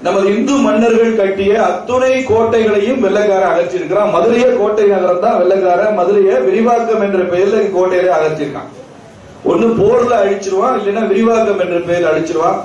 நமது 0.06 0.26
இந்து 0.34 0.54
மன்னர்கள் 0.66 1.18
கட்டிய 1.20 1.54
அத்துணை 1.68 2.12
கோட்டைகளையும் 2.30 3.00
வெள்ளக்காரன் 3.06 3.52
அகற்றிருக்கிறான் 3.52 4.12
மதுரைய 4.16 4.46
கோட்டை 4.60 4.86
நகரம் 4.92 5.24
தான் 5.24 5.38
வெள்ளக்காரன். 5.40 5.96
மதுரைய 6.00 6.38
விரிவாக்கம் 6.48 7.04
என்ற 7.06 7.22
பெயர்ல 7.32 7.64
கோட்டையில 7.76 8.12
அகற்றிருக்கான் 8.18 8.70
ஒன்னு 9.50 9.66
போர்ல 9.80 10.14
அழிச்சிருவான் 10.22 10.76
இல்லைன்னா 10.78 11.04
விரிவாக்கம் 11.12 11.62
என்ற 11.64 11.78
பெயர் 11.88 12.08
அழிச்சிருவான். 12.10 12.60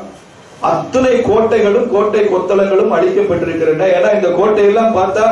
அத்தனை 0.69 1.13
கோட்டைகளும் 1.29 1.87
கோட்டை 1.93 2.21
கொத்தளங்களும் 2.25 2.93
அழிக்கப்பட்டிருக்கின்றன. 2.97 3.87
ஏன்னா 3.97 4.09
இந்த 4.17 4.29
கோட்டையெல்லாம் 4.39 4.95
பார்த்தா 4.99 5.25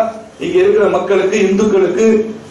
இங்க 0.46 0.58
இருக்கிற 0.60 0.86
மக்களுக்கு 0.96 1.38
இந்துக்களுக்கு 1.50 2.06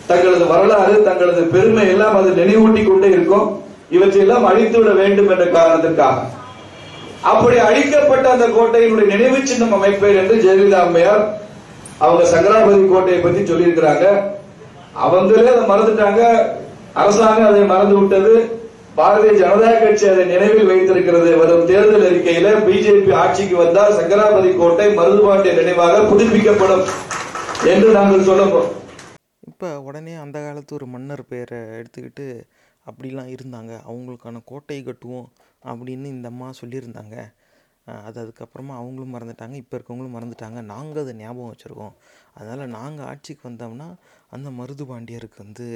தங்களது 0.07 0.47
வரலாறு 0.47 0.95
தங்களது 1.09 1.43
பெருமை 1.55 1.85
எல்லாம் 1.89 2.17
அது 2.17 2.31
நினைவூட்டி 2.43 2.83
கொண்டே 2.87 3.09
இருக்கும். 3.17 3.47
இவற்றையெல்லாம் 3.97 4.45
அழித்து 4.45 4.79
விட 4.79 4.91
வேண்டும் 5.01 5.31
என்ற 5.31 5.45
காரணத்திற்காக. 5.45 6.19
அப்படி 7.31 7.57
அழிக்கப்பட்ட 7.69 8.27
அந்த 8.31 8.47
கோட்டையினுடைய 8.47 9.07
நினைவு 9.15 9.47
சின்னம் 9.47 9.75
அமைப்பேன் 9.77 10.19
என்று 10.21 10.37
ஜெயலலிதா 10.45 10.81
அம்மையார் 10.87 11.25
அவங்க 12.05 12.23
சங்கராபதி 12.31 12.81
கோட்டையை 12.93 13.21
பத்தி 13.23 13.41
சொல்லியிருக்கிறாங்க. 13.53 14.07
அவங்களே 15.05 15.51
அதை 15.53 15.65
மறந்துட்டாங்க. 15.73 16.23
அரசாங்கம் 16.93 17.51
அதை 17.51 17.61
மறந்து 17.61 17.95
விட்டது. 17.99 18.35
பாரதிய 18.97 19.33
ஜனதா 19.41 19.69
கட்சி 19.83 20.05
அதை 20.13 20.25
நினைவில் 20.31 20.69
வைத்திருக்கிறது. 20.71 21.29
வரும் 21.41 21.69
தேர்தல் 21.71 22.07
அறிக்கையில 22.09 22.49
பிஜேபி 22.67 23.13
ஆட்சிக்கு 23.21 23.57
வந்தால் 23.61 23.95
சங்கராபதி 23.99 24.51
கோட்டை 24.59 24.89
மருதுபாண்டிய 24.99 25.53
நினைவாக 25.59 26.03
புதுப்பிக்கப்படும் 26.11 26.85
என்று 27.73 27.89
நாங்கள் 27.99 28.27
சொல்லப்போம் 28.31 28.69
இப்போ 29.51 29.69
உடனே 29.87 30.15
அந்த 30.25 30.37
காலத்து 30.45 30.77
ஒரு 30.79 30.87
மன்னர் 30.95 31.25
பெயரை 31.31 31.61
எடுத்துக்கிட்டு 31.79 32.27
அப்படிலாம் 32.91 33.33
இருந்தாங்க. 33.37 33.73
அவங்களுக்கான 33.89 34.43
கோட்டை 34.51 34.79
கட்டுவோம் 34.83 35.27
அப்படின்னு 35.71 36.07
இந்த 36.17 36.29
அம்மா 36.33 36.49
சொல்லியிருந்தாங்க. 36.61 37.17
அது 38.07 38.17
அதுக்கப்புறமா 38.23 38.75
அவங்களும் 38.81 39.15
மறந்துட்டாங்க. 39.15 39.57
இப்போ 39.63 39.75
இருக்கவங்களும் 39.77 40.17
மறந்துட்டாங்க. 40.17 40.61
நாங்கள் 40.73 41.03
அதை 41.05 41.15
ஞாபகம் 41.23 41.53
வச்சுருக்கோம். 41.53 41.95
அதனால் 42.39 42.75
நாங்கள் 42.79 43.07
ஆட்சிக்கு 43.11 43.45
வந்தோம்னா 43.51 43.89
அந்த 44.37 44.51
மருது 44.61 44.85
பாண்டியருக்கு 44.91 45.39
வந்து 45.47 45.67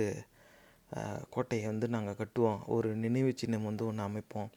கோட்டையை 1.31 1.67
வந்து 1.67 1.89
நாங்கள் 1.89 2.15
கட்டுவோம். 2.15 2.59
ஒரு 2.67 2.97
நினைவு 2.97 3.33
சின்னம் 3.37 3.65
வந்து 3.65 3.87
ஒன்று 3.87 4.03
அமைப்போம். 4.03 4.51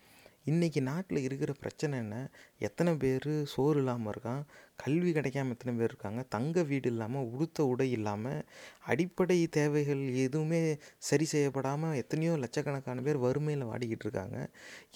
இன்றைக்கி 0.46 0.82
நாட்டில் 0.82 1.22
இருக்கிற 1.22 1.54
பிரச்சனை 1.54 2.00
என்ன? 2.00 2.30
எத்தனை 2.60 2.96
பேர் 2.96 3.46
சோறு 3.46 3.78
இல்லாமல் 3.78 4.14
இருக்கான்? 4.14 4.44
கல்வி 4.84 5.12
கிடைக்காம 5.18 5.54
எத்தனை 5.56 5.72
பேர் 5.80 5.90
இருக்காங்க? 5.92 6.22
தங்க 6.36 6.64
வீடு 6.70 6.88
இல்லாமல் 6.92 7.28
உடுத்த 7.34 7.66
உடை 7.72 7.88
இல்லாமல் 7.98 8.42
அடிப்படை 8.92 9.38
தேவைகள் 9.58 10.04
எதுவுமே 10.26 10.62
சரி 11.10 11.26
செய்யப்படாமல் 11.34 11.98
எத்தனையோ 12.02 12.34
லட்சக்கணக்கான 12.44 13.04
பேர் 13.08 13.24
வறுமையில் 13.26 13.70
வாடிக்கிட்டு 13.72 14.06
இருக்காங்க. 14.08 14.38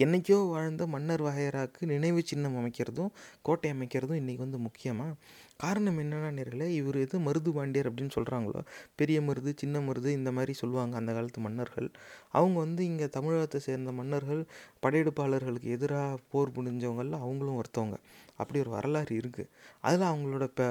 என்னைக்கோ 0.05 0.39
வாழ்ந்த 0.53 0.85
மன்னர் 0.95 1.25
வகையராக்கு 1.27 1.91
நினைவு 1.93 2.21
சின்னம் 2.31 2.57
அமைக்கிறதும் 2.61 3.11
கோட்டை 3.47 3.71
அமைக்கிறதும் 3.75 4.21
இன்றைக்கி 4.21 4.43
வந்து 4.45 4.61
முக்கியமாக 4.67 5.17
காரணம் 5.63 5.99
என்னென்னா 6.03 6.29
நேர்களே 6.37 6.67
இவர் 6.77 6.97
எது 7.03 7.17
மருது 7.25 7.49
பாண்டியர் 7.57 7.87
அப்படின்னு 7.89 8.15
சொல்கிறாங்களோ 8.15 8.61
பெரிய 8.99 9.17
மருது 9.27 9.51
சின்ன 9.61 9.79
மருது 9.87 10.09
இந்த 10.19 10.29
மாதிரி 10.37 10.53
சொல்லுவாங்க 10.61 10.95
அந்த 10.99 11.11
காலத்து 11.17 11.41
மன்னர்கள். 11.45 11.89
அவங்க 12.37 12.57
வந்து 12.65 12.81
இங்கே 12.89 13.07
தமிழகத்தை 13.17 13.59
சேர்ந்த 13.67 13.91
மன்னர்கள் 13.99 14.41
படையெடுப்பாளர்களுக்கு 14.85 15.69
எதிராக 15.77 16.19
போர் 16.31 16.53
புரிஞ்சவங்களில் 16.55 17.21
அவங்களும் 17.25 17.59
ஒருத்தவங்க. 17.61 17.97
அப்படி 18.37 18.59
ஒரு 18.59 18.69
வரலாறு 18.69 19.15
இருக்குது 19.15 19.47
அதில் 19.81 20.07
அவங்களோட 20.07 20.49
ப 20.55 20.63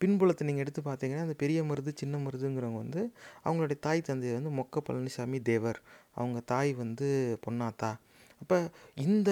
பின்புலத்தை 0.00 0.42
நீங்கள் 0.42 0.64
எடுத்து 0.64 0.80
பார்த்தீங்கன்னா 0.82 1.20
அந்த 1.20 1.34
பெரிய 1.36 1.62
மருது 1.62 1.90
சின்ன 1.94 2.16
மருதுங்கிறவங்க 2.18 2.76
வந்து 2.76 3.12
அவங்களுடைய 3.44 3.78
தாய் 3.78 4.00
தந்தை 4.00 4.32
வந்து 4.32 4.50
மொக்க 4.50 4.76
பழனிசாமி 4.88 5.42
தேவர். 5.42 5.80
அவங்க 6.14 6.40
தாய் 6.40 6.72
வந்து 6.72 7.38
பொன்னாத்தா. 7.46 7.90
அப்போ 8.40 8.70
இந்த 8.94 9.30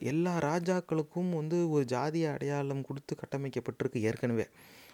எல்லா 0.00 0.38
ராஜாக்களுக்கும் 0.38 1.34
வந்து 1.34 1.70
ஒரு 1.70 1.84
ஜாதிய 1.88 2.32
அடையாளம் 2.32 2.84
கொடுத்து 2.84 3.16
கட்டமைக்கப்பட்டிருக்கு 3.16 4.00
ஏற்கனவே. 4.00 4.46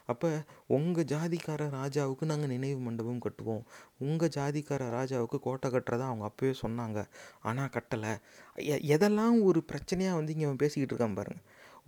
அப்போ 0.07 0.29
உங்கள் 0.67 1.05
ஜாதிக்கார 1.05 1.63
ராஜாவுக்கு 1.79 2.25
நாங்கள் 2.25 2.49
நினைவு 2.49 2.79
மண்டபம் 2.79 3.19
கட்டுவோம். 3.19 3.63
உங்கள் 3.99 4.29
ஜாதிக்கார 4.37 4.83
ராஜாவுக்கு 4.99 5.39
கோட்டை 5.39 5.71
கட்டுறதா 5.71 6.07
அவங்க 6.11 6.31
அப்போவே 6.31 6.55
சொன்னாங்க. 6.63 7.05
ஆனால் 7.41 7.71
கட்டலை. 7.73 8.13
எ- 8.57 8.97
எதெல்லாம் 8.97 9.43
ஒரு 9.43 9.65
பிரச்சனையாக 9.73 10.15
வந்து 10.15 10.33
இங்கே 10.33 10.45
அவன் 10.45 10.57
பேசிக்கிட்டு 10.57 10.95
இருக்கான் 10.95 11.15
பாருங்கள் 11.15 11.43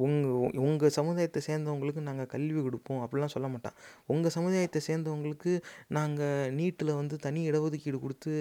உங்கள் 0.05 0.59
உங்கள் 0.67 0.95
சமுதாயத்தை 0.99 1.41
சேர்ந்தவங்களுக்கு 1.47 2.03
நாங்கள் 2.09 2.31
கல்வி 2.35 2.61
கொடுப்போம் 2.67 3.01
அப்படிலாம் 3.05 3.35
சொல்ல 3.35 3.49
மாட்டான். 3.49 3.77
உங்கள் 4.07 4.35
சமுதாயத்தை 4.37 4.81
சேர்ந்தவங்களுக்கு 4.89 5.53
நாங்கள் 5.99 6.53
நீட்டில் 6.59 6.93
வந்து 7.01 7.17
தனி 7.27 7.43
இடஒதுக்கீடு 7.51 7.99
கொடுத்து 8.05 8.33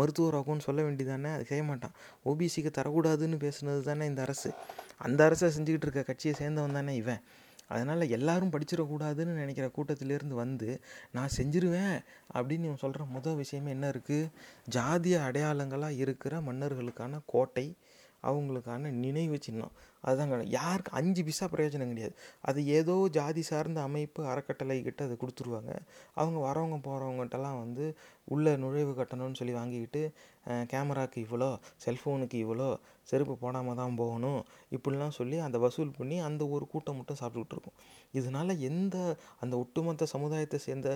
மருத்துவராகும்னு 0.00 0.66
சொல்ல 0.68 0.82
வேண்டியதானே? 0.82 1.32
அது 1.36 1.46
செய்ய 1.52 1.64
மாட்டான். 1.64 1.94
ஓபிசிக்கு 2.30 2.72
தரக்கூடாதுன்னு 2.80 3.38
பேசுனது 3.46 3.82
தானே 3.90 4.06
இந்த 4.06 4.22
அரசு. 4.22 4.52
அந்த 4.98 5.20
அரசை 5.24 5.50
செஞ்சுக்கிட்டு 5.56 5.88
இருக்க 5.88 6.02
கட்சியை 6.02 6.34
சேர்ந்தவன் 6.42 6.78
தானே 6.80 6.94
இவன். 6.96 7.22
அதனால் 7.68 8.12
எல்லாரும் 8.16 8.52
படிச்சிடக்கூடாதுன்னு 8.54 9.38
நினைக்கிற 9.40 9.66
கூட்டத்திலேருந்து 9.76 10.36
வந்து 10.42 10.68
நான் 11.16 11.34
செஞ்சிருவேன் 11.36 11.96
அப்படின்னு 12.34 12.68
இவன் 12.68 12.82
சொல்கிற 12.82 13.04
முதல் 13.14 13.38
விஷயமே 13.42 13.70
என்ன 13.70 13.86
இருக்குது 13.94 14.30
ஜாதிய 14.76 15.16
அடையாளங்களாக 15.28 16.00
இருக்கிற 16.04 16.40
மன்னர்களுக்கான 16.48 17.20
கோட்டை 17.26 17.66
அவங்களுக்கான 18.22 18.90
நினைவு 19.04 19.38
சின்னம். 19.46 19.74
அதுதான் 20.04 20.30
கணக்கு. 20.32 20.54
யாருக்கு? 20.60 20.92
அஞ்சு 21.00 21.22
பிசா 21.28 21.46
பிரயோஜனம் 21.54 21.92
கிடையாது. 21.92 22.14
அது 22.48 22.60
ஏதோ 22.78 22.96
ஜாதி 23.18 23.42
சார்ந்த 23.50 23.80
அமைப்பு 23.88 24.22
அறக்கட்டளை 24.32 24.76
கிட்ட 24.88 25.00
அதை 25.08 25.16
கொடுத்துருவாங்க. 25.22 25.72
அவங்க 26.20 26.38
வரவங்க 26.48 26.78
போகிறவங்ககிட்டலாம் 26.88 27.60
வந்து 27.64 27.86
உள்ளே 28.34 28.52
நுழைவு 28.64 28.92
கட்டணம்னு 29.00 29.40
சொல்லி 29.40 29.54
வாங்கிக்கிட்டு 29.60 30.02
கேமராவுக்கு 30.70 30.72
கேமராக்கு 30.72 31.18
இவ்வளோ 31.24 31.48
செல்ஃபோனுக்கு 31.84 32.38
இவ்வளோ 32.44 32.66
செருப்பு 33.10 33.34
போடாமல் 33.42 33.78
தான் 33.78 33.94
போகணும் 34.00 34.40
இப்படிலாம் 34.76 35.14
சொல்லி 35.18 35.36
அந்த 35.46 35.58
வசூல் 35.64 35.90
பண்ணி 35.98 36.16
அந்த 36.28 36.42
ஒரு 36.54 36.64
கூட்டம் 36.72 36.96
மட்டும் 36.98 37.18
சாப்பிட்டுக்கிட்டு 37.20 37.56
இருக்கும் 37.56 37.78
இதனால 38.14 38.56
எந்த 38.68 38.96
அந்த 39.42 39.54
ஒட்டுமொத்த 39.62 40.06
சமுதாயத்தை 40.14 40.58
சேர்ந்த 40.66 40.88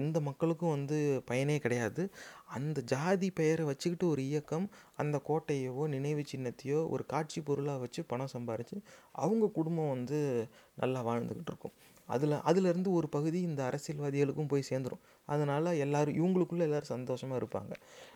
எந்த 0.00 0.20
மக்களுக்கும் 0.28 0.74
வந்து 0.76 0.98
பயனே 1.30 1.56
கிடையாது. 1.58 2.02
அந்த 2.48 2.80
ஜாதி 2.80 3.30
பெயரை 3.30 3.64
வச்சுக்கிட்டு 3.66 4.12
ஒரு 4.12 4.22
இயக்கம் 4.26 4.70
அந்த 4.96 5.16
கோட்டையவோ 5.28 5.86
நினைவு 5.86 6.22
சின்னத்தையோ 6.32 6.88
ஒரு 6.88 7.06
காட்சி 7.06 7.40
பொருளாக 7.40 7.78
வச்சு 7.78 8.04
பணம் 8.04 8.32
சம்பாரித்து 8.32 8.78
அவங்க 9.12 9.46
குடும்பம் 9.48 9.88
வந்து 9.88 10.46
நல்லா 10.76 11.06
வாழ்ந்துக்கிட்டு 11.06 11.52
இருக்கும். 11.52 11.72
அதில் 12.08 12.30
அதுலேருந்து 12.30 12.88
ஒரு 12.88 13.08
பகுதி 13.08 13.40
இந்த 13.40 13.60
அரசியல்வாதிகளுக்கும் 13.62 14.48
போய் 14.48 14.68
சேர்ந்துடும் 14.70 15.04
அதனால் 15.26 15.66
எல்லோரும் 15.66 16.14
இவங்களுக்குள்ளே 16.14 16.66
எல்லோரும் 16.66 16.92
சந்தோஷமாக 16.94 17.40
இருப்பாங்க. 17.42 17.72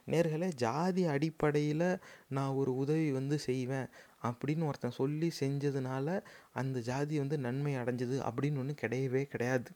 நேர்களே 0.06 0.48
ஜாதி 0.54 1.04
அடிப்படையில் 1.04 1.98
நான் 2.28 2.52
ஒரு 2.52 2.76
உதவி 2.76 3.12
வந்து 3.12 3.38
செய்வேன் 3.38 3.88
அப்படின்னு 4.22 4.66
ஒருத்தன் 4.66 4.90
சொல்லி 4.90 5.30
செஞ்சதுனால 5.40 6.22
அந்த 6.52 6.80
ஜாதி 6.80 7.18
வந்து 7.18 7.38
நன்மை 7.38 7.76
அடைஞ்சது 7.76 8.18
அப்படின்னு 8.30 8.58
ஒன்று 8.58 8.74
கிடையவே 8.82 9.22
கிடையாது. 9.22 9.70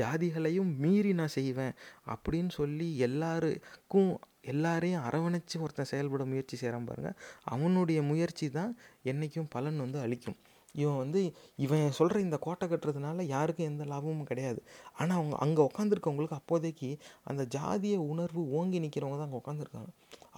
ஜாதிகளையும் 0.00 0.70
மீறி 0.82 1.12
நான் 1.20 1.36
செய்வேன் 1.38 1.74
அப்படின்னு 2.14 2.52
சொல்லி 2.60 2.88
எல்லாருக்கும் 3.06 4.12
எல்லாரையும் 4.52 5.04
அரவணைச்சு 5.08 5.56
ஒருத்தன் 5.64 5.90
செயல்பட 5.90 6.22
முயற்சி 6.30 6.56
செய்கிறான் 6.60 6.88
பாருங்கள் 6.88 7.18
அவனுடைய 7.54 7.98
முயற்சி 8.08 8.46
தான் 8.56 8.72
என்றைக்கும் 9.10 9.52
பலன் 9.54 9.78
வந்து 9.84 9.98
அளிக்கும். 10.04 10.38
இவன் 10.74 10.98
வந்து 11.02 11.20
இவன் 11.64 11.96
சொல்கிற 11.98 12.18
இந்த 12.26 12.36
கோட்டை 12.44 12.66
கட்டுறதுனால 12.68 13.24
யாருக்கும் 13.34 13.68
எந்த 13.70 13.84
லாபமும் 13.90 14.28
கிடையாது. 14.30 14.60
ஆனால் 14.98 15.18
அவங்க 15.18 15.36
அங்கே 15.44 15.62
உட்காந்துருக்கவங்களுக்கு 15.68 16.38
அப்போதைக்கு 16.40 16.90
அந்த 17.30 17.42
ஜாதிய 17.56 17.96
உணர்வு 18.12 18.42
ஓங்கி 18.58 18.80
நிற்கிறவங்க 18.84 19.18
தான் 19.18 19.28
அங்கே 19.28 19.40
உட்காந்துருக்காங்க 19.42 19.90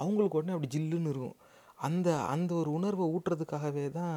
அவங்களுக்கு 0.03 0.39
உடனே 0.41 0.55
அப்படி 0.57 0.73
ஜில்லுன்னு 0.77 1.13
இருக்கும். 1.15 1.39
அந்த 1.89 2.09
அந்த 2.35 2.51
ஒரு 2.61 2.71
உணர்வை 2.79 3.07
ஊட்டுறதுக்காகவே 3.15 3.87
தான் 4.01 4.17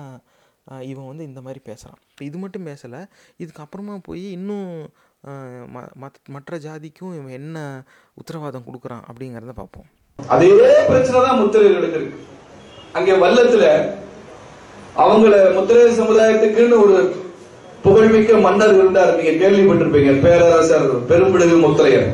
இவன் 0.91 1.09
வந்து 1.09 1.27
இந்த 1.29 1.39
மாதிரி 1.45 1.59
பேசுகிறான் 1.67 2.01
இப்போ 2.11 2.23
இது 2.29 2.37
மட்டும் 2.43 2.65
பேசலை. 2.69 3.01
இதுக்கப்புறமா 3.43 3.93
போய் 4.07 4.23
இன்னும் 4.37 4.71
ம- 5.25 5.91
மத்- 6.01 6.29
மற்ற 6.29 6.57
ஜாதிக்கும் 6.57 7.13
இவன் 7.13 7.29
என்ன 7.29 7.83
உத்தரவாதம் 8.13 8.63
கொடுக்குறான் 8.65 9.01
அப்படிங்கிறத 9.11 9.51
பார்ப்போம். 9.55 9.85
அதே 10.27 10.49
பிரச்சனை 10.87 11.21
தான் 11.21 11.39
முத்திரைகளுக்கு 11.39 11.89
இருக்கு 11.89 12.25
அங்கே 12.93 13.11
வல்லத்துல 13.11 13.89
அவங்கள 14.97 15.53
முத்திரை 15.53 15.99
சமுதாயத்துக்குன்னு 15.99 16.83
ஒரு 16.83 17.15
புகழ்மிக்க 17.83 18.37
மன்னர் 18.37 18.73
இருந்தார். 18.73 19.21
நீங்க 19.21 19.49
கேள்விப்பட்டிருப்பீங்க 19.49 20.21
பேரரசர் 20.21 21.01
பெரும்பிடுகு 21.01 21.59
முத்திரையர். 21.59 22.13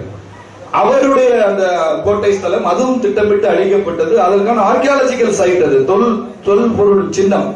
அவருடைய 0.71 1.45
அந்த 1.45 1.95
கோட்டை 2.03 2.33
ஸ்தலம் 2.33 2.65
அதுவும் 2.65 2.99
திட்டமிட்டு 2.99 3.49
அழிக்கப்பட்டது. 3.49 4.15
அதற்கான 4.15 4.71
ஆர்கியாலஜிக்கல் 4.71 5.29
சைட் 5.29 5.63
அது. 5.63 5.85
தொல் 5.85 6.31
தொல் 6.43 6.71
பொருள் 6.77 7.11
சின்னம். 7.11 7.55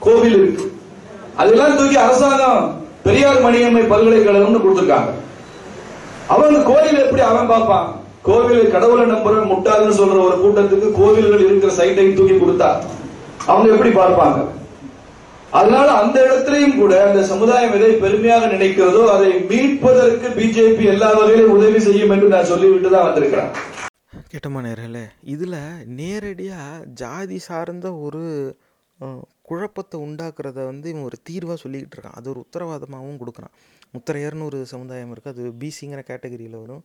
கோவில் 0.00 0.42
இருக்கு. 0.42 0.72
அதெல்லாம் 1.36 1.76
தூக்கி 1.76 1.96
அரசாங்கம் 1.96 2.79
பெரியார் 3.06 3.44
மணியம்மை 3.46 3.82
பல்கலைக்கழகம்னு 3.92 4.62
கொடுத்திருக்காங்க. 4.62 5.10
அவங்க 6.34 6.58
கோயில் 6.70 7.02
எப்படி 7.04 7.22
அவன் 7.30 7.50
பார்ப்பான்? 7.52 7.88
கோவில் 8.28 8.72
கடவுளை 8.72 9.04
நம்புற 9.10 9.42
முட்டாள்னு 9.50 9.98
சொல்ற 9.98 10.16
ஒரு 10.28 10.36
கூட்டத்துக்கு 10.42 10.88
கோவில்கள் 10.98 11.44
இருக்கிற 11.44 11.72
சைட்டை 11.78 12.06
தூக்கி 12.18 12.36
கொடுத்தா 12.38 12.70
அவங்க 13.50 13.68
எப்படி 13.74 13.92
பார்ப்பாங்க? 14.00 14.40
அதனால 15.58 15.86
அந்த 16.00 16.16
இடத்திலையும் 16.26 16.76
கூட 16.80 16.92
அந்த 17.06 17.20
சமுதாயம் 17.30 17.72
எதை 17.76 17.90
பெருமையாக 18.02 18.50
நினைக்கிறதோ 18.52 19.02
அதை 19.14 19.30
மீட்பதற்கு 19.50 20.28
பிஜேபி 20.36 20.84
எல்லா 20.92 21.08
வகையிலும் 21.18 21.54
உதவி 21.56 21.80
செய்யும் 21.86 22.12
என்று 22.16 22.28
நான் 22.34 22.50
சொல்லிவிட்டு 22.52 22.90
தான் 22.94 23.06
வந்திருக்கிறேன். 23.08 23.50
கேட்டமா 24.32 24.60
நேர்களே 24.66 25.04
இதில் 25.34 25.58
நேரடியாக 26.00 26.84
ஜாதி 27.00 27.38
சார்ந்த 27.48 27.86
ஒரு 28.06 28.24
குழப்பத்தை 29.50 29.96
உண்டாக்குறத 30.06 30.64
வந்து 30.70 30.86
இவன் 30.92 31.06
ஒரு 31.10 31.18
தீர்வாக 31.28 31.58
சொல்லிக்கிட்டு 31.64 31.96
இருக்கான். 31.96 32.18
அது 32.20 32.28
ஒரு 32.32 32.42
உத்தரவாதமாகவும் 32.46 33.20
கொடுக்குறான். 33.22 33.54
முத்திரையர்னு 33.94 34.48
ஒரு 34.50 34.58
சமுதாயம் 34.72 35.12
இருக்குது 35.14 35.34
அது 35.36 35.44
பிசிங்கிற 35.62 36.02
கேட்டகரியில் 36.10 36.60
வரும். 36.64 36.84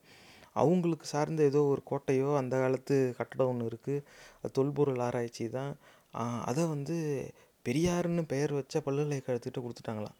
அவங்களுக்கு 0.61 1.05
சார்ந்த 1.13 1.43
ஏதோ 1.51 1.61
ஒரு 1.71 1.81
கோட்டையோ 1.89 2.29
அந்த 2.41 2.55
காலத்து 2.63 2.95
கட்டடம் 3.17 3.49
ஒன்று 3.53 3.65
இருக்குது 3.71 4.51
தொல்பொருள் 4.57 5.01
ஆராய்ச்சி 5.07 5.45
தான். 5.57 5.73
அதை 6.49 6.63
வந்து 6.75 6.95
பெரியாருன்னு 7.65 8.23
பெயர் 8.31 8.51
வச்ச 8.57 8.81
பல்கலைக்கழகத்துக்கிட்ட 8.85 9.61
கொடுத்துட்டாங்களாம். 9.65 10.17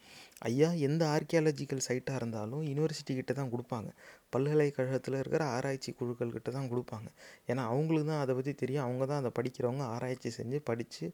ஐயா 0.50 0.70
எந்த 0.88 1.04
ஆர்கியாலஜிக்கல் 1.16 1.86
சைட்டாக 1.88 2.20
இருந்தாலும் 2.22 2.64
யூனிவர்சிட்டி 2.70 3.14
கிட்ட 3.20 3.34
தான் 3.40 3.52
கொடுப்பாங்க. 3.54 3.90
பல்கலைக்கழகத்தில் 4.36 5.18
இருக்கிற 5.22 5.44
ஆராய்ச்சி 5.58 5.92
குழுக்கள் 6.00 6.34
கிட்ட 6.36 6.50
தான் 6.58 6.70
கொடுப்பாங்க. 6.72 7.08
ஏன்னா 7.52 7.64
அவங்களுக்கு 7.74 8.08
தான் 8.12 8.24
அதை 8.24 8.34
பற்றி 8.38 8.54
தெரியும். 8.64 8.86
அவங்க 8.88 9.04
தான் 9.12 9.22
அதை 9.24 9.32
படிக்கிறவங்க 9.40 9.84
ஆராய்ச்சி 9.96 10.32
செஞ்சு 10.40 10.60
படித்து 10.70 11.06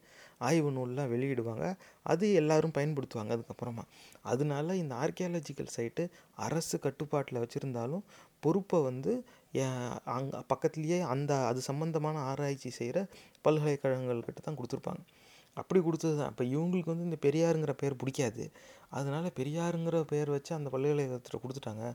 ஆய்வு 0.50 0.72
நூல்லாம் 0.78 1.12
வெளியிடுவாங்க. 1.14 1.66
அது 2.12 2.26
எல்லோரும் 2.42 2.76
பயன்படுத்துவாங்க 2.78 3.38
அதுக்கப்புறமா. 3.38 3.86
அதனால 4.32 4.76
இந்த 4.84 4.94
ஆர்கியாலஜிக்கல் 5.04 5.74
சைட்டு 5.78 6.06
அரசு 6.48 6.76
கட்டுப்பாட்டில் 6.86 7.42
வச்சுருந்தாலும் 7.44 8.06
பொறுப்பை 8.46 8.78
வந்து 8.90 9.12
அங்கே 10.16 10.38
பக்கத்துலேயே 10.52 11.00
அந்த 11.14 11.32
அது 11.50 11.60
சம்மந்தமான 11.70 12.22
ஆராய்ச்சி 12.32 12.70
செய்கிற 12.80 13.00
பல்கலைக்கழகங்கள்கிட்ட 13.46 14.42
தான் 14.48 14.58
கொடுத்துருப்பாங்க. 14.60 15.04
அப்படி 15.62 15.80
கொடுத்தது 15.86 16.16
தான் 16.20 16.32
இப்போ 16.34 16.44
இவங்களுக்கு 16.54 16.92
வந்து 16.94 17.08
இந்த 17.08 17.18
பெரியாருங்கிற 17.26 17.74
பேர் 17.82 17.98
பிடிக்காது. 18.02 18.44
அதனால 18.98 19.32
பெரியாருங்கிற 19.40 19.98
பேர் 20.12 20.34
வச்சு 20.36 20.52
அந்த 20.58 20.70
பல்கலைக்கழகத்தில் 20.74 21.42
கொடுத்துட்டாங்க. 21.44 21.86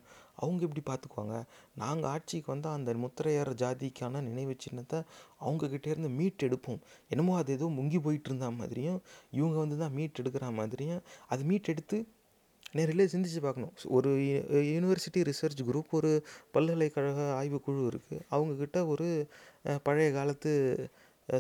அவங்க 0.43 0.61
எப்படி 0.67 0.83
பார்த்துக்குவாங்க 0.91 1.37
நாங்கள் 1.83 2.11
ஆட்சிக்கு 2.15 2.53
வந்தால் 2.53 2.77
அந்த 2.79 2.95
முத்திரையர் 3.05 3.53
ஜாதிக்கான 3.63 4.23
நினைவு 4.29 4.57
சின்னத்தை 4.65 4.99
அவங்கக்கிட்டேருந்து 5.45 6.11
மீட் 6.19 6.47
எடுப்போம். 6.49 6.81
என்னமோ 7.13 7.35
அது 7.43 7.57
ஏதோ 7.59 7.69
முங்கி 7.79 8.01
போயிட்டு 8.07 8.31
இருந்த 8.31 8.51
மாதிரியும் 8.61 9.01
இவங்க 9.39 9.57
வந்து 9.65 9.79
தான் 9.85 9.97
மீட் 9.99 10.21
எடுக்கிற 10.23 10.49
மாதிரியும் 10.61 11.03
அது 11.33 11.45
மீட் 11.53 11.73
எடுத்து 11.75 11.99
நேரில் 12.77 13.11
சிந்திச்சு 13.13 13.41
பார்க்கணும். 13.43 13.75
ஒரு 13.97 14.11
யூனிவர்சிட்டி 14.73 15.21
ரிசர்ச் 15.29 15.61
குரூப் 15.69 15.93
ஒரு 15.99 16.11
பல்கலைக்கழக 16.55 17.21
ஆய்வுக்குழு 17.41 17.83
இருக்குது 17.91 18.25
அவங்கக்கிட்ட 18.35 18.79
ஒரு 18.93 19.07
பழைய 19.87 20.09
காலத்து 20.17 20.53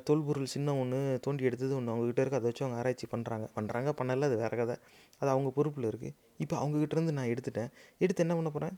தொல்பொருள் 0.08 0.52
சின்ன 0.54 0.76
ஒன்று 0.76 1.20
தோண்டி 1.22 1.44
எடுத்தது 1.44 1.76
ஒன்று 1.76 1.92
அவங்கக்கிட்ட 1.92 2.22
இருக்குது 2.22 2.40
அதை 2.40 2.48
வச்சு 2.50 2.64
அவங்க 2.64 2.78
ஆராய்ச்சி 2.80 3.06
பண்ணுறாங்க 3.12 3.46
பண்ணுறாங்க 3.56 3.90
பண்ணல. 4.00 4.28
அது 4.30 4.36
வேறு 4.36 4.56
கதை. 4.56 4.76
அது 5.18 5.30
அவங்க 5.30 5.50
பொறுப்பில் 5.50 5.88
இருக்குது 5.90 6.14
இப்போ 6.38 6.56
அவங்கக்கிட்டேருந்து 6.62 7.16
நான் 7.18 7.32
எடுத்துட்டேன். 7.34 7.70
எடுத்து 7.98 8.24
என்ன 8.24 8.34
பண்ண 8.34 8.50
போகிறேன் 8.50 8.76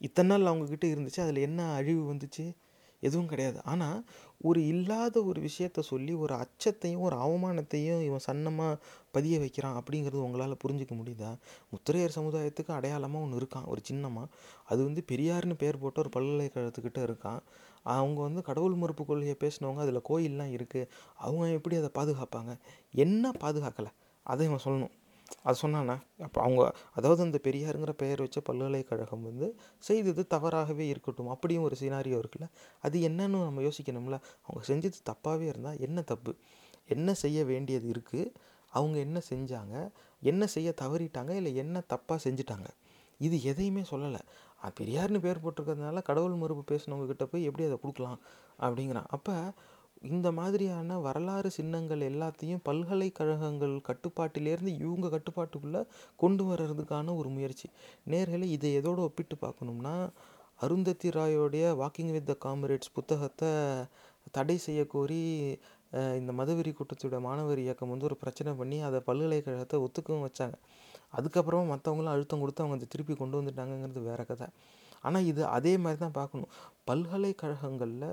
இத்தனை 0.00 0.28
நாள் 0.28 0.50
அவங்கக்கிட்ட 0.52 0.86
இருந்துச்சு. 0.94 1.20
அதில் 1.20 1.46
என்ன 1.48 1.72
அழிவு 1.72 2.14
வந்துச்சு? 2.14 2.44
எதுவும் 3.02 3.26
கிடையாது. 3.26 3.58
ஆனால் 3.62 3.98
ஒரு 4.40 4.66
இல்லாத 4.66 5.22
ஒரு 5.24 5.40
விஷயத்த 5.40 5.80
சொல்லி 5.80 6.12
ஒரு 6.14 6.34
அச்சத்தையும் 6.34 6.98
ஒரு 6.98 7.16
அவமானத்தையும் 7.16 8.02
இவன் 8.02 8.24
சன்னமாக 8.26 8.78
பதிய 9.10 9.38
வைக்கிறான் 9.38 9.76
அப்படிங்கிறது 9.80 10.24
உங்களால் 10.26 10.60
புரிஞ்சிக்க 10.64 10.94
முடியுதா? 10.94 11.30
முத்திரையர் 11.72 12.16
சமுதாயத்துக்கு 12.16 12.72
அடையாளமாக 12.72 13.24
ஒன்று 13.24 13.40
இருக்கான். 13.40 13.66
ஒரு 13.66 13.80
சின்னமாக 13.82 14.28
அது 14.64 14.84
வந்து 14.84 15.04
பெரியார்னு 15.12 15.54
பேர் 15.54 15.78
போட்ட 15.78 16.00
ஒரு 16.00 16.10
பல்கலைக்கழகத்துக்கிட்ட 16.16 17.02
இருக்கான். 17.08 17.40
அவங்க 17.94 18.20
வந்து 18.20 18.42
கடவுள் 18.42 18.74
மறுப்பு 18.74 19.04
கொள்கையை 19.04 19.36
பேசினவங்க 19.40 19.78
அதில் 19.78 20.06
கோயில்லாம் 20.08 20.52
இருக்குது 20.56 20.88
அவங்க 21.16 21.48
எப்படி 21.48 21.76
அதை 21.76 21.90
பாதுகாப்பாங்க? 21.94 22.58
என்ன 22.90 23.32
பாதுகாக்கலை? 23.40 23.92
அதை 24.26 24.46
இவன் 24.46 24.64
சொல்லணும். 24.64 24.94
அது 25.42 25.56
சொன்னானா 25.62 25.94
அப்போ 26.22 26.40
அவங்க 26.42 26.74
அதாவது 26.94 27.22
அந்த 27.22 27.38
பெரியாருங்கிற 27.42 27.90
பெயர் 27.90 28.20
வச்ச 28.20 28.40
பல்கலைக்கழகம் 28.40 29.22
வந்து 29.22 29.46
செய்தது 29.78 30.26
தவறாகவே 30.26 30.88
இருக்கட்டும். 30.88 31.28
அப்படியும் 31.28 31.62
ஒரு 31.62 31.76
சினாரியோ 31.80 32.18
இருக்குல்ல? 32.20 32.48
அது 32.80 33.08
என்னன்னு 33.08 33.38
நம்ம 33.44 33.60
யோசிக்கணும்ல? 33.60 34.18
அவங்க 34.42 34.62
செஞ்சது 34.66 34.98
தப்பாகவே 35.10 35.46
இருந்தால் 35.46 35.80
என்ன 35.80 36.02
தப்பு? 36.02 36.34
என்ன 36.86 37.14
செய்ய 37.14 37.44
வேண்டியது 37.44 37.90
இருக்குது 37.90 38.32
அவங்க 38.72 38.98
என்ன 38.98 39.20
செஞ்சாங்க? 39.30 39.90
என்ன 40.20 40.46
செய்ய 40.46 40.74
தவறிட்டாங்க? 40.80 41.30
இல்லை 41.30 41.56
என்ன 41.56 41.82
தப்பாக 41.88 42.18
செஞ்சுட்டாங்க? 42.24 42.68
இது 43.18 43.42
எதையுமே 43.42 43.82
சொல்லலை. 43.90 44.20
பெரியார்னு 44.78 45.20
பேர் 45.24 45.42
போட்டிருக்கிறதுனால 45.44 46.02
கடவுள் 46.08 46.40
மறுப்பு 46.42 46.64
பேசினவங்கக்கிட்ட 46.72 47.26
போய் 47.32 47.46
எப்படி 47.48 47.66
அதை 47.68 47.78
கொடுக்கலாம்? 47.84 48.20
அப்படிங்கிறான். 48.66 49.08
அப்போ 49.16 49.34
இந்த 50.12 50.28
மாதிரியான 50.38 50.98
வரலாறு 51.06 51.50
சின்னங்கள் 51.56 52.02
எல்லாத்தையும் 52.10 52.62
பல்கலைக்கழகங்கள் 52.68 53.74
கட்டுப்பாட்டிலேருந்து 53.88 54.72
இவங்க 54.82 55.06
கட்டுப்பாட்டுக்குள்ளே 55.14 55.82
கொண்டு 56.22 56.44
வர்றதுக்கான 56.50 57.14
ஒரு 57.20 57.28
முயற்சி. 57.36 57.68
நேர்களை 58.12 58.48
இதை 58.56 58.70
எதோடு 58.80 59.02
ஒப்பிட்டு 59.08 59.36
பார்க்கணும்னா 59.44 59.94
அருந்ததி 60.64 61.08
ராயோடைய 61.16 61.64
வாக்கிங் 61.80 62.12
வித் 62.16 62.28
த 62.30 62.34
காம்ரேட்ஸ் 62.44 62.94
புத்தகத்தை 62.98 63.50
தடை 64.36 64.56
செய்ய 64.66 64.82
கோரி 64.94 65.22
இந்த 66.18 66.30
மதுவெறி 66.38 66.70
கூட்டத்தோட 66.78 67.16
மாணவர் 67.26 67.60
இயக்கம் 67.64 67.92
வந்து 67.92 68.06
ஒரு 68.08 68.16
பிரச்சனை 68.22 68.52
பண்ணி 68.60 68.78
அதை 68.86 68.98
பல்கலைக்கழகத்தை 69.08 69.76
ஒத்துக்கவும் 69.84 70.24
வச்சாங்க. 70.26 70.56
அதுக்கப்புறமா 71.16 71.64
மற்றவங்களும் 71.72 72.14
அழுத்தம் 72.14 72.40
கொடுத்து 72.40 72.62
அவங்க 72.62 72.78
அதை 72.78 72.88
திருப்பி 72.88 73.14
கொண்டு 73.14 73.40
வந்துட்டாங்கங்கிறது 73.42 74.02
வேற 74.02 74.24
கதை. 74.24 74.46
ஆனால் 75.02 75.24
இது 75.24 75.42
அதே 75.46 75.72
மாதிரி 75.76 76.00
தான் 76.00 76.16
பார்க்கணும். 76.20 76.50
பல்கலைக்கழகங்களில் 76.84 78.08